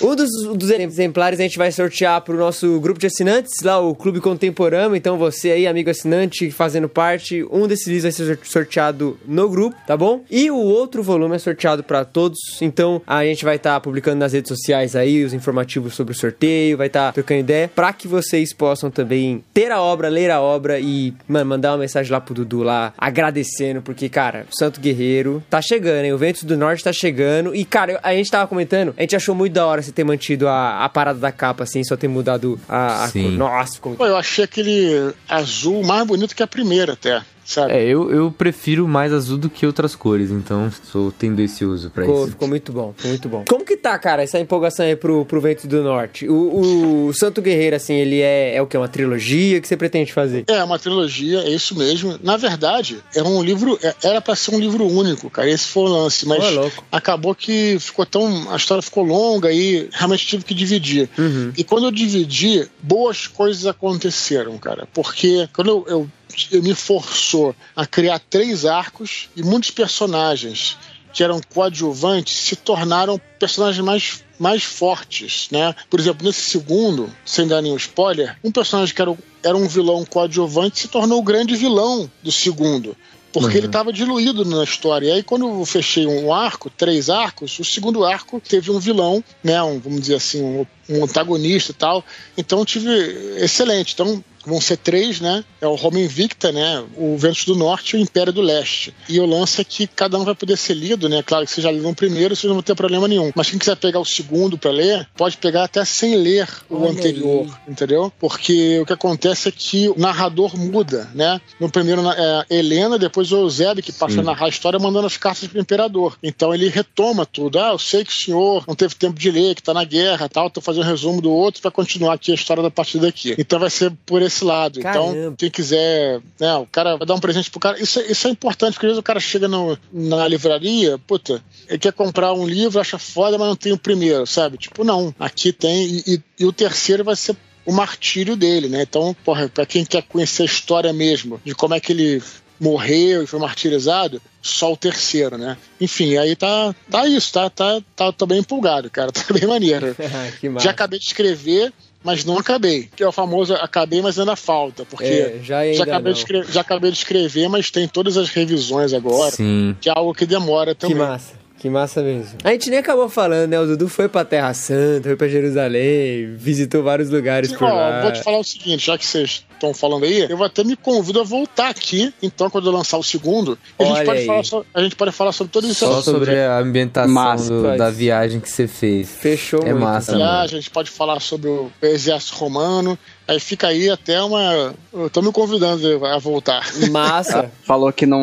Um 0.02 0.16
dos, 0.16 0.30
dos 0.56 0.70
exemplares 0.70 1.42
a 1.42 1.44
gente 1.44 1.58
vai 1.58 1.72
sortear 1.74 2.22
para 2.22 2.34
o 2.34 2.38
nosso 2.38 2.80
grupo 2.80 3.00
de 3.00 3.08
assinantes, 3.08 3.52
lá 3.64 3.80
o 3.80 3.94
Clube 3.94 4.22
Contemporâneo. 4.22 4.96
Então 4.96 5.18
você 5.18 5.52
aí, 5.52 5.68
amigo 5.68 5.90
assinante, 5.90 6.50
fazendo 6.52 6.88
parte, 6.88 7.46
um 7.52 7.68
desses 7.68 7.88
livros 7.88 8.04
vai 8.04 8.12
ser 8.14 8.40
sorteado 8.44 9.20
no 9.28 9.50
grupo, 9.50 9.76
tá 9.86 9.98
bom? 9.98 10.24
E 10.32 10.50
o 10.50 10.58
outro 10.58 11.04
volume 11.04 11.36
é 11.36 11.40
sorteado 11.40 11.49
para 11.84 12.06
todos. 12.06 12.40
Então 12.62 13.02
a 13.06 13.24
gente 13.24 13.44
vai 13.44 13.56
estar 13.56 13.74
tá 13.74 13.80
publicando 13.80 14.18
nas 14.18 14.34
redes 14.34 14.50
sociais 14.50 14.96
aí 14.96 15.24
os 15.24 15.34
informativos 15.34 15.96
sobre 15.96 16.14
o 16.14 16.18
sorteio, 16.18 16.78
vai 16.78 16.88
estar 16.88 17.08
tá 17.08 17.12
trocando 17.14 17.40
ideia 17.42 17.72
para 17.74 17.92
que 17.94 18.08
vocês 18.08 18.54
possam 18.54 18.90
também 18.90 19.44
ter 19.54 19.72
a 19.72 19.82
obra, 19.82 20.10
ler 20.10 20.32
a 20.32 20.42
obra 20.42 20.80
e 20.80 21.14
mano, 21.28 21.50
mandar 21.50 21.72
uma 21.72 21.80
mensagem 21.80 22.12
lá 22.12 22.20
pro 22.20 22.34
Dudu 22.34 22.64
lá 22.64 22.94
agradecendo, 22.98 23.82
porque 23.82 24.10
cara, 24.10 24.46
o 24.52 24.56
Santo 24.56 24.80
Guerreiro 24.80 25.44
tá 25.50 25.62
chegando, 25.62 26.06
hein? 26.06 26.14
O 26.14 26.18
Vento 26.18 26.46
do 26.46 26.58
Norte 26.58 26.84
tá 26.84 26.94
chegando 26.94 27.56
e 27.56 27.66
cara, 27.66 28.00
a 28.04 28.14
gente 28.14 28.30
tava 28.30 28.48
comentando, 28.48 28.94
a 28.98 29.02
gente 29.02 29.16
achou 29.16 29.36
muito 29.36 29.54
da 29.54 29.66
hora 29.66 29.82
você 29.82 29.92
ter 29.92 30.04
mantido 30.04 30.48
a, 30.48 30.84
a 30.84 30.90
parada 30.90 31.20
da 31.20 31.32
capa 31.32 31.64
assim, 31.64 31.84
só 31.84 31.96
ter 31.96 32.08
mudado 32.08 32.60
a, 32.68 33.06
a 33.06 33.12
cor. 33.12 33.22
Nossa, 33.32 33.74
ficou 33.74 33.90
muito... 33.92 34.00
Pô, 34.00 34.06
eu 34.06 34.18
achei 34.18 34.44
aquele 34.44 35.14
azul 35.28 35.84
mais 35.84 36.06
bonito 36.06 36.36
que 36.36 36.44
a 36.44 36.48
primeira 36.48 36.94
até 36.94 37.22
sabe? 37.50 37.74
É, 37.74 37.84
eu, 37.84 38.12
eu 38.12 38.32
prefiro 38.32 38.88
mais 38.88 39.12
azul 39.12 39.38
do 39.38 39.50
que 39.50 39.66
outras 39.66 39.96
cores, 39.96 40.30
então 40.30 40.72
sou 40.92 41.12
tendo 41.12 41.42
esse 41.42 41.66
uso 41.66 41.90
pra 41.90 42.04
ficou, 42.04 42.22
isso. 42.22 42.32
Ficou 42.32 42.48
muito 42.48 42.72
bom, 42.72 42.94
ficou 42.96 43.10
muito 43.10 43.30
bom. 43.30 43.46
Como 43.48 43.66
que 43.66 43.76
tá, 43.76 43.98
cara, 43.98 44.22
essa 44.22 44.40
empolgação 44.40 44.86
aí 44.86 44.96
pro, 44.96 45.26
pro 45.26 45.42
Vento 45.42 45.68
do 45.68 45.82
Norte? 45.82 46.28
O, 46.30 47.08
o 47.08 47.14
Santo 47.14 47.42
Guerreiro, 47.42 47.76
assim, 47.76 47.96
ele 47.96 48.22
é, 48.22 48.56
é 48.56 48.62
o 48.62 48.68
que? 48.68 48.78
Uma 48.78 48.88
trilogia? 48.88 49.60
que 49.60 49.68
você 49.68 49.76
pretende 49.76 50.14
fazer? 50.14 50.46
É, 50.48 50.64
uma 50.64 50.78
trilogia, 50.78 51.40
é 51.40 51.50
isso 51.50 51.76
mesmo. 51.76 52.20
Na 52.24 52.38
verdade, 52.38 53.00
é 53.16 53.24
um 53.24 53.42
livro, 53.42 53.80
é, 53.82 53.96
era 54.04 54.22
pra 54.22 54.36
ser 54.36 54.54
um 54.54 54.60
livro 54.60 54.86
único, 54.86 55.30
cara, 55.30 55.50
esse 55.50 55.68
foi 55.68 55.84
o 55.84 55.88
lance, 55.88 56.28
mas 56.28 56.44
oh, 56.56 56.70
acabou 56.92 57.34
que 57.34 57.78
ficou 57.80 58.06
tão, 58.06 58.52
a 58.52 58.56
história 58.56 58.82
ficou 58.82 59.04
longa 59.04 59.52
e 59.52 59.90
realmente 59.92 60.26
tive 60.26 60.44
que 60.44 60.54
dividir. 60.54 61.10
Uhum. 61.18 61.52
E 61.58 61.64
quando 61.64 61.86
eu 61.86 61.92
dividi, 61.92 62.70
boas 62.82 63.26
coisas 63.26 63.66
aconteceram, 63.66 64.58
cara, 64.58 64.88
porque 64.94 65.50
quando 65.54 65.70
eu, 65.70 65.86
eu 65.88 66.10
me 66.52 66.74
forçou 66.74 67.56
a 67.76 67.86
criar 67.86 68.20
três 68.20 68.66
arcos 68.66 69.30
e 69.36 69.44
muitos 69.44 69.72
personagens 69.72 70.78
que 71.12 71.24
eram 71.24 71.42
coadjuvantes 71.54 72.34
se 72.34 72.56
tornaram 72.56 73.20
personagens 73.40 73.84
mais, 73.84 74.24
mais 74.38 74.64
fortes, 74.64 75.48
né? 75.52 75.74
Por 75.90 76.00
exemplo, 76.00 76.26
nesse 76.26 76.42
segundo, 76.42 77.12
sem 77.26 77.48
dar 77.48 77.62
nenhum 77.62 77.78
spoiler, 77.78 78.38
um 78.44 78.52
personagem 78.52 78.94
que 78.94 79.02
era, 79.02 79.18
era 79.44 79.58
um 79.58 79.68
vilão 79.68 80.06
coadjuvante 80.06 80.80
se 80.80 80.88
tornou 80.88 81.20
o 81.20 81.24
grande 81.24 81.56
vilão 81.56 82.10
do 82.22 82.32
segundo 82.32 82.96
porque 83.32 83.50
uhum. 83.50 83.58
ele 83.58 83.68
estava 83.68 83.94
diluído 83.94 84.44
na 84.44 84.64
história. 84.64 85.08
E 85.08 85.12
aí, 85.12 85.24
quando 85.24 85.48
eu 85.48 85.66
fechei 85.66 86.06
um 86.06 86.34
arco, 86.34 86.70
três 86.70 87.10
arcos, 87.10 87.60
o 87.60 87.64
segundo 87.64 88.04
arco 88.04 88.42
teve 88.42 88.72
um 88.72 88.80
vilão, 88.80 89.24
né? 89.44 89.62
Um, 89.62 89.80
vamos 89.80 90.02
dizer 90.02 90.16
assim, 90.16 90.42
um, 90.42 90.66
um 90.90 91.04
antagonista 91.04 91.72
e 91.72 91.76
tal. 91.76 92.04
Então, 92.38 92.66
tive 92.66 92.90
excelente. 93.38 93.94
Então, 93.94 94.24
vão 94.46 94.60
ser 94.62 94.78
três, 94.78 95.20
né? 95.20 95.44
É 95.62 95.68
o 95.68 95.76
Roma 95.76 96.00
Invicta, 96.00 96.52
né? 96.52 96.84
O 96.96 97.18
Ventos 97.18 97.46
do 97.46 97.56
Norte 97.56 97.96
e 97.96 98.00
o 98.00 98.02
Império 98.02 98.32
do 98.32 98.42
Leste. 98.42 98.94
E 99.08 99.20
o 99.20 99.26
lance 99.26 99.62
é 99.62 99.64
que 99.64 99.88
cada 99.88 100.18
um 100.18 100.24
vai 100.24 100.36
poder 100.36 100.58
ser 100.58 100.74
lido, 100.74 101.10
né? 101.10 101.22
Claro 101.24 101.46
que 101.46 101.52
você 101.52 101.62
já 101.62 101.70
leu 101.70 101.88
o 101.88 101.96
primeiro, 101.96 102.36
você 102.36 102.48
não 102.48 102.56
vai 102.56 102.64
ter 102.64 102.76
problema 102.76 103.08
nenhum. 103.08 103.32
Mas 103.36 103.50
quem 103.50 103.60
quiser 103.60 103.76
pegar 103.76 104.00
o 104.00 104.06
segundo 104.06 104.58
para 104.58 104.72
ler, 104.72 105.08
pode 105.16 105.38
pegar 105.38 105.64
até 105.64 105.84
sem 105.86 106.16
ler 106.16 106.48
o 106.70 106.82
Olha 106.82 106.92
anterior, 106.92 107.46
aí. 107.46 107.72
entendeu? 107.74 108.12
Porque 108.20 108.80
o 108.80 108.86
que 108.86 108.94
acontece 108.94 109.50
é 109.50 109.52
que 109.52 109.90
o 109.90 109.96
narrador 109.98 110.58
muda, 110.58 111.10
né? 111.14 111.40
No 111.60 111.70
primeiro 111.70 112.02
é 112.10 112.46
Helena, 112.50 112.98
depois 112.98 113.32
o 113.32 113.38
Eusébio, 113.38 113.84
que 113.84 113.92
passa 113.92 114.16
Sim. 114.16 114.20
a 114.22 114.24
narrar 114.24 114.46
a 114.46 114.50
história, 114.50 114.80
mandando 114.80 115.08
as 115.08 115.18
cartas 115.18 115.48
pro 115.48 115.60
imperador. 115.60 116.18
Então 116.24 116.54
ele 116.54 116.70
retoma 116.70 117.26
tudo. 117.26 117.60
Ah, 117.60 117.72
eu 117.72 117.80
sei 117.80 118.04
que 118.04 118.12
o 118.12 118.16
senhor 118.16 118.64
não 118.68 118.76
teve 118.76 118.96
tempo 118.96 119.20
de 119.20 119.30
ler, 119.32 119.56
que 119.56 119.64
tá 119.64 119.74
na 119.74 119.84
guerra 119.84 120.30
tal, 120.30 120.50
tô 120.50 120.62
fazendo 120.62 120.84
um 120.84 120.88
resumo 120.88 121.22
do 121.22 121.32
outro 121.32 121.62
para 121.62 121.72
continuar 121.72 122.14
aqui 122.14 122.32
a 122.32 122.36
história 122.36 122.64
da 122.64 122.72
partida 122.72 123.08
aqui. 123.08 123.36
Então 123.38 123.60
vai 123.60 123.70
ser 123.70 123.92
por 124.06 124.22
esse 124.22 124.29
lado. 124.44 124.80
Então, 124.80 124.92
Caramba. 124.92 125.18
Então, 125.18 125.36
quem 125.36 125.50
quiser, 125.50 126.22
né, 126.40 126.56
o 126.56 126.66
cara 126.66 126.98
vai 126.98 127.08
dar 127.08 127.16
um 127.16 127.20
presente 127.20 127.50
pro 127.50 127.60
cara. 127.60 127.82
Isso, 127.82 128.00
é, 128.00 128.12
isso 128.12 128.28
é 128.28 128.32
importante, 128.32 128.74
porque 128.74 128.86
às 128.86 128.92
vezes 128.92 129.00
o 129.00 129.04
cara 129.04 129.20
chega 129.20 129.48
no, 129.48 129.78
na 129.92 130.28
livraria, 130.28 130.98
puta, 130.98 131.44
ele 131.68 131.80
quer 131.80 131.94
comprar 131.94 132.34
um 132.34 132.48
livro, 132.48 132.80
acha 132.80 132.98
foda, 132.98 133.38
mas 133.38 133.48
não 133.48 133.56
tem 133.56 133.72
o 133.72 133.78
primeiro, 133.78 134.26
sabe? 134.26 134.58
Tipo, 134.58 134.84
não, 134.84 135.14
aqui 135.20 135.52
tem, 135.52 135.86
e, 135.86 136.04
e, 136.08 136.24
e 136.40 136.46
o 136.46 136.54
terceiro 136.54 137.04
vai 137.04 137.16
ser 137.16 137.36
o 137.66 137.72
martírio 137.72 138.36
dele, 138.36 138.68
né? 138.68 138.82
Então, 138.82 139.16
porra, 139.24 139.48
pra 139.48 139.66
quem 139.66 139.86
quer 139.86 140.04
conhecer 140.04 140.44
a 140.44 140.46
história 140.46 140.92
mesmo, 140.92 141.40
de 141.44 141.54
como 141.54 141.74
é 141.74 141.80
que 141.80 141.92
ele 141.92 142.22
morreu 142.60 143.24
e 143.24 143.28
foi 143.28 143.40
martirizado, 143.40 144.22
só 144.42 144.74
o 144.74 144.78
terceiro, 144.78 145.38
né? 145.38 145.58
Enfim, 145.80 146.18
aí 146.18 146.36
tá, 146.36 146.76
tá 146.90 147.08
isso, 147.08 147.32
tá, 147.32 147.50
tá, 147.50 147.82
tá, 147.96 148.12
tô 148.12 148.26
bem 148.26 148.40
empolgado, 148.40 148.90
cara, 148.90 149.12
tá 149.14 149.24
bem 149.34 149.48
maneiro. 149.48 149.96
Já 150.60 150.72
acabei 150.72 151.00
de 151.00 151.06
escrever, 151.06 151.74
mas 152.04 152.24
não 152.24 152.38
acabei. 152.38 152.90
Que 152.96 153.04
é 153.04 153.08
o 153.08 153.12
famoso 153.12 153.54
acabei, 153.56 154.02
mas 154.02 154.18
ainda 154.18 154.36
falta. 154.36 154.86
Porque 154.86 155.06
é, 155.06 155.40
já, 155.44 155.72
já, 155.74 155.84
acabei 155.84 156.14
de 156.14 156.20
escrever, 156.20 156.52
já 156.52 156.62
acabei 156.62 156.92
de 156.92 156.98
escrever, 156.98 157.50
mas 157.50 157.70
tem 157.70 157.88
todas 157.88 158.18
as 158.18 158.30
revisões 158.30 158.94
agora. 158.94 159.32
Sim. 159.32 159.76
Que 159.80 159.90
é 159.90 159.94
algo 159.96 160.14
que 160.14 160.26
demora 160.26 160.74
também. 160.74 160.96
Que 160.96 161.02
massa. 161.02 161.34
Que 161.60 161.70
massa 161.70 162.02
mesmo. 162.02 162.38
A 162.42 162.52
gente 162.52 162.70
nem 162.70 162.80
acabou 162.80 163.10
falando, 163.10 163.50
né? 163.50 163.60
O 163.60 163.66
Dudu 163.66 163.90
foi 163.90 164.08
pra 164.08 164.24
Terra 164.24 164.54
Santa, 164.54 165.10
foi 165.10 165.18
pra 165.18 165.28
Jerusalém, 165.28 166.34
visitou 166.36 166.82
vários 166.82 167.10
lugares 167.10 167.52
por 167.52 167.68
ó, 167.68 167.74
lá. 167.74 168.02
Vou 168.02 168.14
te 168.14 168.24
falar 168.24 168.40
o 168.40 168.44
seguinte, 168.46 168.86
já 168.86 168.98
que 168.98 169.06
vocês 169.06 169.46
estão 169.54 169.74
falando 169.74 170.06
aí, 170.06 170.26
eu 170.30 170.42
até 170.42 170.64
me 170.64 170.78
convido 170.78 171.20
a 171.20 171.24
voltar 171.24 171.70
aqui, 171.70 172.14
então, 172.24 172.50
quando 172.50 172.68
eu 172.68 172.72
lançar 172.72 172.98
o 172.98 173.04
segundo, 173.04 173.60
a 173.78 173.84
gente, 173.84 174.06
pode 174.06 174.26
falar, 174.26 174.44
sobre, 174.44 174.68
a 174.74 174.82
gente 174.82 174.96
pode 174.96 175.12
falar 175.12 175.32
sobre 175.34 175.52
tudo 175.52 175.68
isso. 175.68 175.86
Só 175.86 176.02
sobre 176.02 176.40
a 176.40 176.60
ambientação 176.60 177.14
massa, 177.14 177.50
do, 177.50 177.78
da 177.78 177.90
viagem 177.90 178.40
que 178.40 178.50
você 178.50 178.66
fez. 178.66 179.10
Fechou 179.10 179.62
é 179.64 179.72
muito. 179.72 179.80
massa. 179.80 180.16
Viagem, 180.16 180.58
a 180.58 180.62
gente 180.62 180.72
pode 180.72 180.90
falar 180.90 181.20
sobre 181.20 181.50
o 181.50 181.70
exército 181.82 182.38
romano, 182.38 182.98
Aí 183.30 183.40
fica 183.40 183.68
aí 183.68 183.88
até 183.92 184.20
uma. 184.24 184.74
Eu 184.92 185.08
tô 185.08 185.22
me 185.22 185.32
convidando 185.32 186.04
a 186.04 186.18
voltar. 186.18 186.66
Massa. 186.90 187.52
Falou 187.64 187.94
que 187.94 188.08
não, 188.08 188.20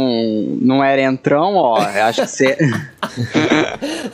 não 0.60 0.82
era 0.82 1.00
entrão, 1.00 1.54
ó. 1.54 1.78
eu 1.80 2.02
Acho 2.06 2.22
que 2.22 2.26
você. 2.26 2.56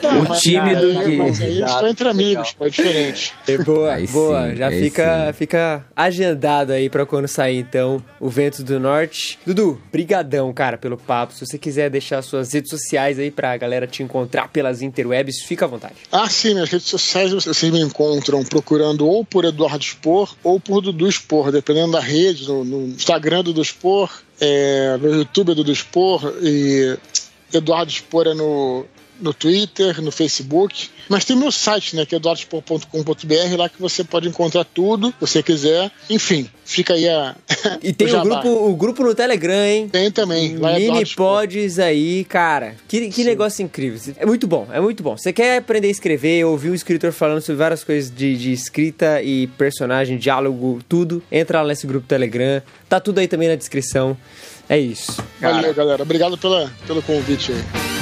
Não, 0.03 0.23
O 0.23 0.33
aí 0.33 1.61
eu 1.61 1.67
estou 1.67 1.89
entre 1.89 2.09
amigos, 2.09 2.55
é 2.61 2.69
diferente. 2.69 3.33
É 3.47 3.57
boa, 3.59 3.95
Aí 3.95 4.07
boa. 4.07 4.51
sim, 4.51 4.57
Já 4.57 4.71
fica, 4.71 5.27
sim. 5.29 5.33
fica 5.33 5.85
agendado 5.97 6.73
aí 6.73 6.91
pra 6.91 7.07
quando 7.07 7.29
sair, 7.29 7.59
então, 7.59 8.03
o 8.21 8.29
Vento 8.29 8.63
do 8.63 8.79
Norte. 8.79 9.39
Dudu, 9.47 9.81
brigadão, 9.91 10.53
cara, 10.53 10.77
pelo 10.77 10.97
papo. 10.97 11.33
Se 11.33 11.47
você 11.47 11.57
quiser 11.57 11.89
deixar 11.91 12.21
suas 12.23 12.53
redes 12.53 12.71
sociais 12.71 13.19
aí 13.19 13.31
pra 13.31 13.57
galera 13.57 13.87
te 13.87 14.03
encontrar 14.03 14.49
pelas 14.49 14.83
interwebs, 14.83 15.43
fica 15.43 15.65
à 15.65 15.69
vontade. 15.69 15.95
Ah, 16.11 16.29
sim, 16.29 16.55
nas 16.55 16.69
redes 16.69 16.89
sociais 16.89 17.33
vocês 17.33 17.73
me 17.73 17.81
encontram 17.81 18.45
procurando 18.45 19.07
ou 19.07 19.25
por 19.25 19.45
Eduardo 19.45 19.83
Spor 19.85 20.35
ou 20.43 20.61
por 20.61 20.82
Dudu 20.83 21.11
Spor, 21.11 21.51
dependendo 21.51 21.93
da 21.93 22.01
rede, 22.01 22.47
no, 22.47 22.65
no 22.65 22.89
Instagram 22.89 23.43
do 23.43 23.65
Spor, 23.65 24.11
é, 24.41 24.99
no 25.01 25.15
YouTube 25.15 25.55
Dudu 25.55 25.75
Spor 25.75 26.35
e 26.43 26.99
Eduardo 27.53 27.91
Spor 27.91 28.27
é 28.27 28.35
no, 28.35 28.85
no 29.23 29.33
Twitter, 29.33 30.03
no 30.03 30.11
Facebook. 30.11 30.89
Mas 31.09 31.25
tem 31.25 31.37
meu 31.37 31.53
site, 31.53 31.97
né, 31.97 32.05
que 32.05 32.15
é 32.15 32.19
eduardospor.com.br, 32.19 33.57
lá 33.57 33.69
que 33.69 33.81
você 33.81 34.03
pode 34.05 34.29
encontrar 34.29 34.65
tudo, 34.65 35.09
se 35.09 35.15
você 35.21 35.43
quiser. 35.43 35.91
Enfim, 36.11 36.49
fica 36.65 36.95
aí 36.95 37.09
a. 37.09 37.35
E 37.83 37.93
tem 37.93 38.07
o 38.09 38.11
jabá. 38.11 38.41
grupo, 38.41 38.49
o 38.49 38.77
grupo 38.77 39.03
no 39.03 39.15
Telegram, 39.15 39.65
hein? 39.65 39.89
Tem 39.89 40.11
também. 40.11 40.57
Lá 40.57 40.73
é 40.73 40.79
Mini 40.79 41.05
Spor. 41.07 41.41
pods 41.43 41.79
aí, 41.79 42.25
cara. 42.25 42.77
Que, 42.89 43.11
que 43.11 43.25
negócio 43.25 43.63
incrível. 43.63 44.15
É 44.17 44.27
muito 44.27 44.47
bom, 44.47 44.67
é 44.73 44.81
muito 44.81 45.03
bom. 45.03 45.17
Você 45.17 45.33
quer 45.33 45.59
aprender 45.59 45.89
a 45.89 45.91
escrever, 45.91 46.45
ouvir 46.45 46.71
o 46.71 46.75
escritor 46.75 47.13
falando 47.13 47.41
sobre 47.41 47.59
várias 47.59 47.85
coisas 47.85 48.11
de, 48.15 48.37
de 48.37 48.53
escrita 48.53 49.23
e 49.23 49.47
personagem, 49.47 50.19
diálogo, 50.19 50.81
tudo, 50.89 51.23
entra 51.31 51.63
lá 51.63 51.69
nesse 51.69 51.87
grupo 51.87 52.07
Telegram. 52.07 52.63
Tá 52.89 53.01
tudo 53.01 53.19
aí 53.19 53.29
também 53.29 53.49
na 53.49 53.55
descrição. 53.55 54.17
É 54.69 54.79
isso. 54.79 55.23
Valeu, 55.41 55.75
galera. 55.75 56.03
Obrigado 56.03 56.39
pela, 56.39 56.71
pelo 56.87 57.03
convite 57.03 57.53
aí. 57.53 58.02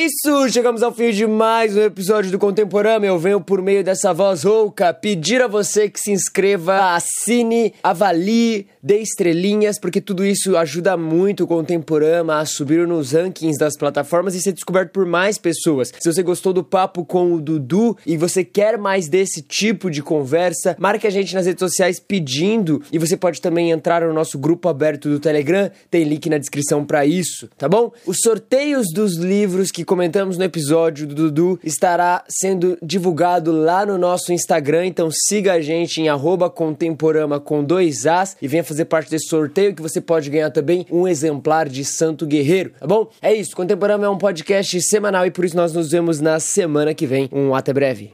É 0.00 0.04
isso, 0.04 0.48
chegamos 0.48 0.82
ao 0.82 0.94
fim 0.94 1.10
de 1.10 1.26
mais 1.26 1.76
um 1.76 1.82
episódio 1.82 2.30
do 2.30 2.38
Contemporâneo. 2.38 3.06
Eu 3.06 3.18
venho 3.18 3.38
por 3.38 3.60
meio 3.60 3.84
dessa 3.84 4.14
voz 4.14 4.44
rouca 4.44 4.94
pedir 4.94 5.42
a 5.42 5.46
você 5.46 5.90
que 5.90 6.00
se 6.00 6.10
inscreva, 6.10 6.94
assine, 6.94 7.74
avalie, 7.82 8.66
dê 8.82 9.00
estrelinhas, 9.00 9.78
porque 9.78 10.00
tudo 10.00 10.24
isso 10.24 10.56
ajuda 10.56 10.96
muito 10.96 11.44
o 11.44 11.46
Contemporâneo 11.46 12.32
a 12.32 12.46
subir 12.46 12.86
nos 12.86 13.12
rankings 13.12 13.58
das 13.58 13.76
plataformas 13.76 14.34
e 14.34 14.40
ser 14.40 14.52
descoberto 14.52 14.90
por 14.90 15.04
mais 15.04 15.36
pessoas. 15.36 15.92
Se 16.00 16.10
você 16.10 16.22
gostou 16.22 16.54
do 16.54 16.64
papo 16.64 17.04
com 17.04 17.34
o 17.34 17.38
Dudu 17.38 17.94
e 18.06 18.16
você 18.16 18.42
quer 18.42 18.78
mais 18.78 19.06
desse 19.06 19.42
tipo 19.42 19.90
de 19.90 20.02
conversa, 20.02 20.76
marque 20.78 21.06
a 21.06 21.10
gente 21.10 21.34
nas 21.34 21.44
redes 21.44 21.60
sociais 21.60 22.00
pedindo 22.00 22.82
e 22.90 22.98
você 22.98 23.18
pode 23.18 23.38
também 23.42 23.70
entrar 23.70 24.00
no 24.00 24.14
nosso 24.14 24.38
grupo 24.38 24.66
aberto 24.66 25.10
do 25.10 25.20
Telegram, 25.20 25.70
tem 25.90 26.04
link 26.04 26.30
na 26.30 26.38
descrição 26.38 26.86
para 26.86 27.04
isso, 27.04 27.50
tá 27.58 27.68
bom? 27.68 27.92
Os 28.06 28.20
sorteios 28.24 28.86
dos 28.94 29.18
livros 29.18 29.70
que 29.70 29.89
comentamos 29.90 30.38
no 30.38 30.44
episódio 30.44 31.04
do 31.04 31.16
Dudu 31.16 31.58
estará 31.64 32.22
sendo 32.28 32.78
divulgado 32.80 33.50
lá 33.50 33.84
no 33.84 33.98
nosso 33.98 34.32
Instagram, 34.32 34.86
então 34.86 35.10
siga 35.10 35.54
a 35.54 35.60
gente 35.60 36.00
em 36.00 36.06
contemporama 36.48 37.40
com 37.40 37.64
dois 37.64 38.06
As 38.06 38.36
e 38.40 38.46
venha 38.46 38.62
fazer 38.62 38.84
parte 38.84 39.10
desse 39.10 39.26
sorteio 39.26 39.74
que 39.74 39.82
você 39.82 40.00
pode 40.00 40.30
ganhar 40.30 40.50
também 40.50 40.86
um 40.92 41.08
exemplar 41.08 41.68
de 41.68 41.84
Santo 41.84 42.24
Guerreiro, 42.24 42.70
tá 42.78 42.86
bom? 42.86 43.08
É 43.20 43.34
isso, 43.34 43.56
Contemporâneo 43.56 44.06
é 44.06 44.10
um 44.10 44.16
podcast 44.16 44.80
semanal 44.80 45.26
e 45.26 45.30
por 45.32 45.44
isso 45.44 45.56
nós 45.56 45.72
nos 45.72 45.90
vemos 45.90 46.20
na 46.20 46.38
semana 46.38 46.94
que 46.94 47.04
vem. 47.04 47.28
Um 47.32 47.52
até 47.52 47.72
breve. 47.72 48.08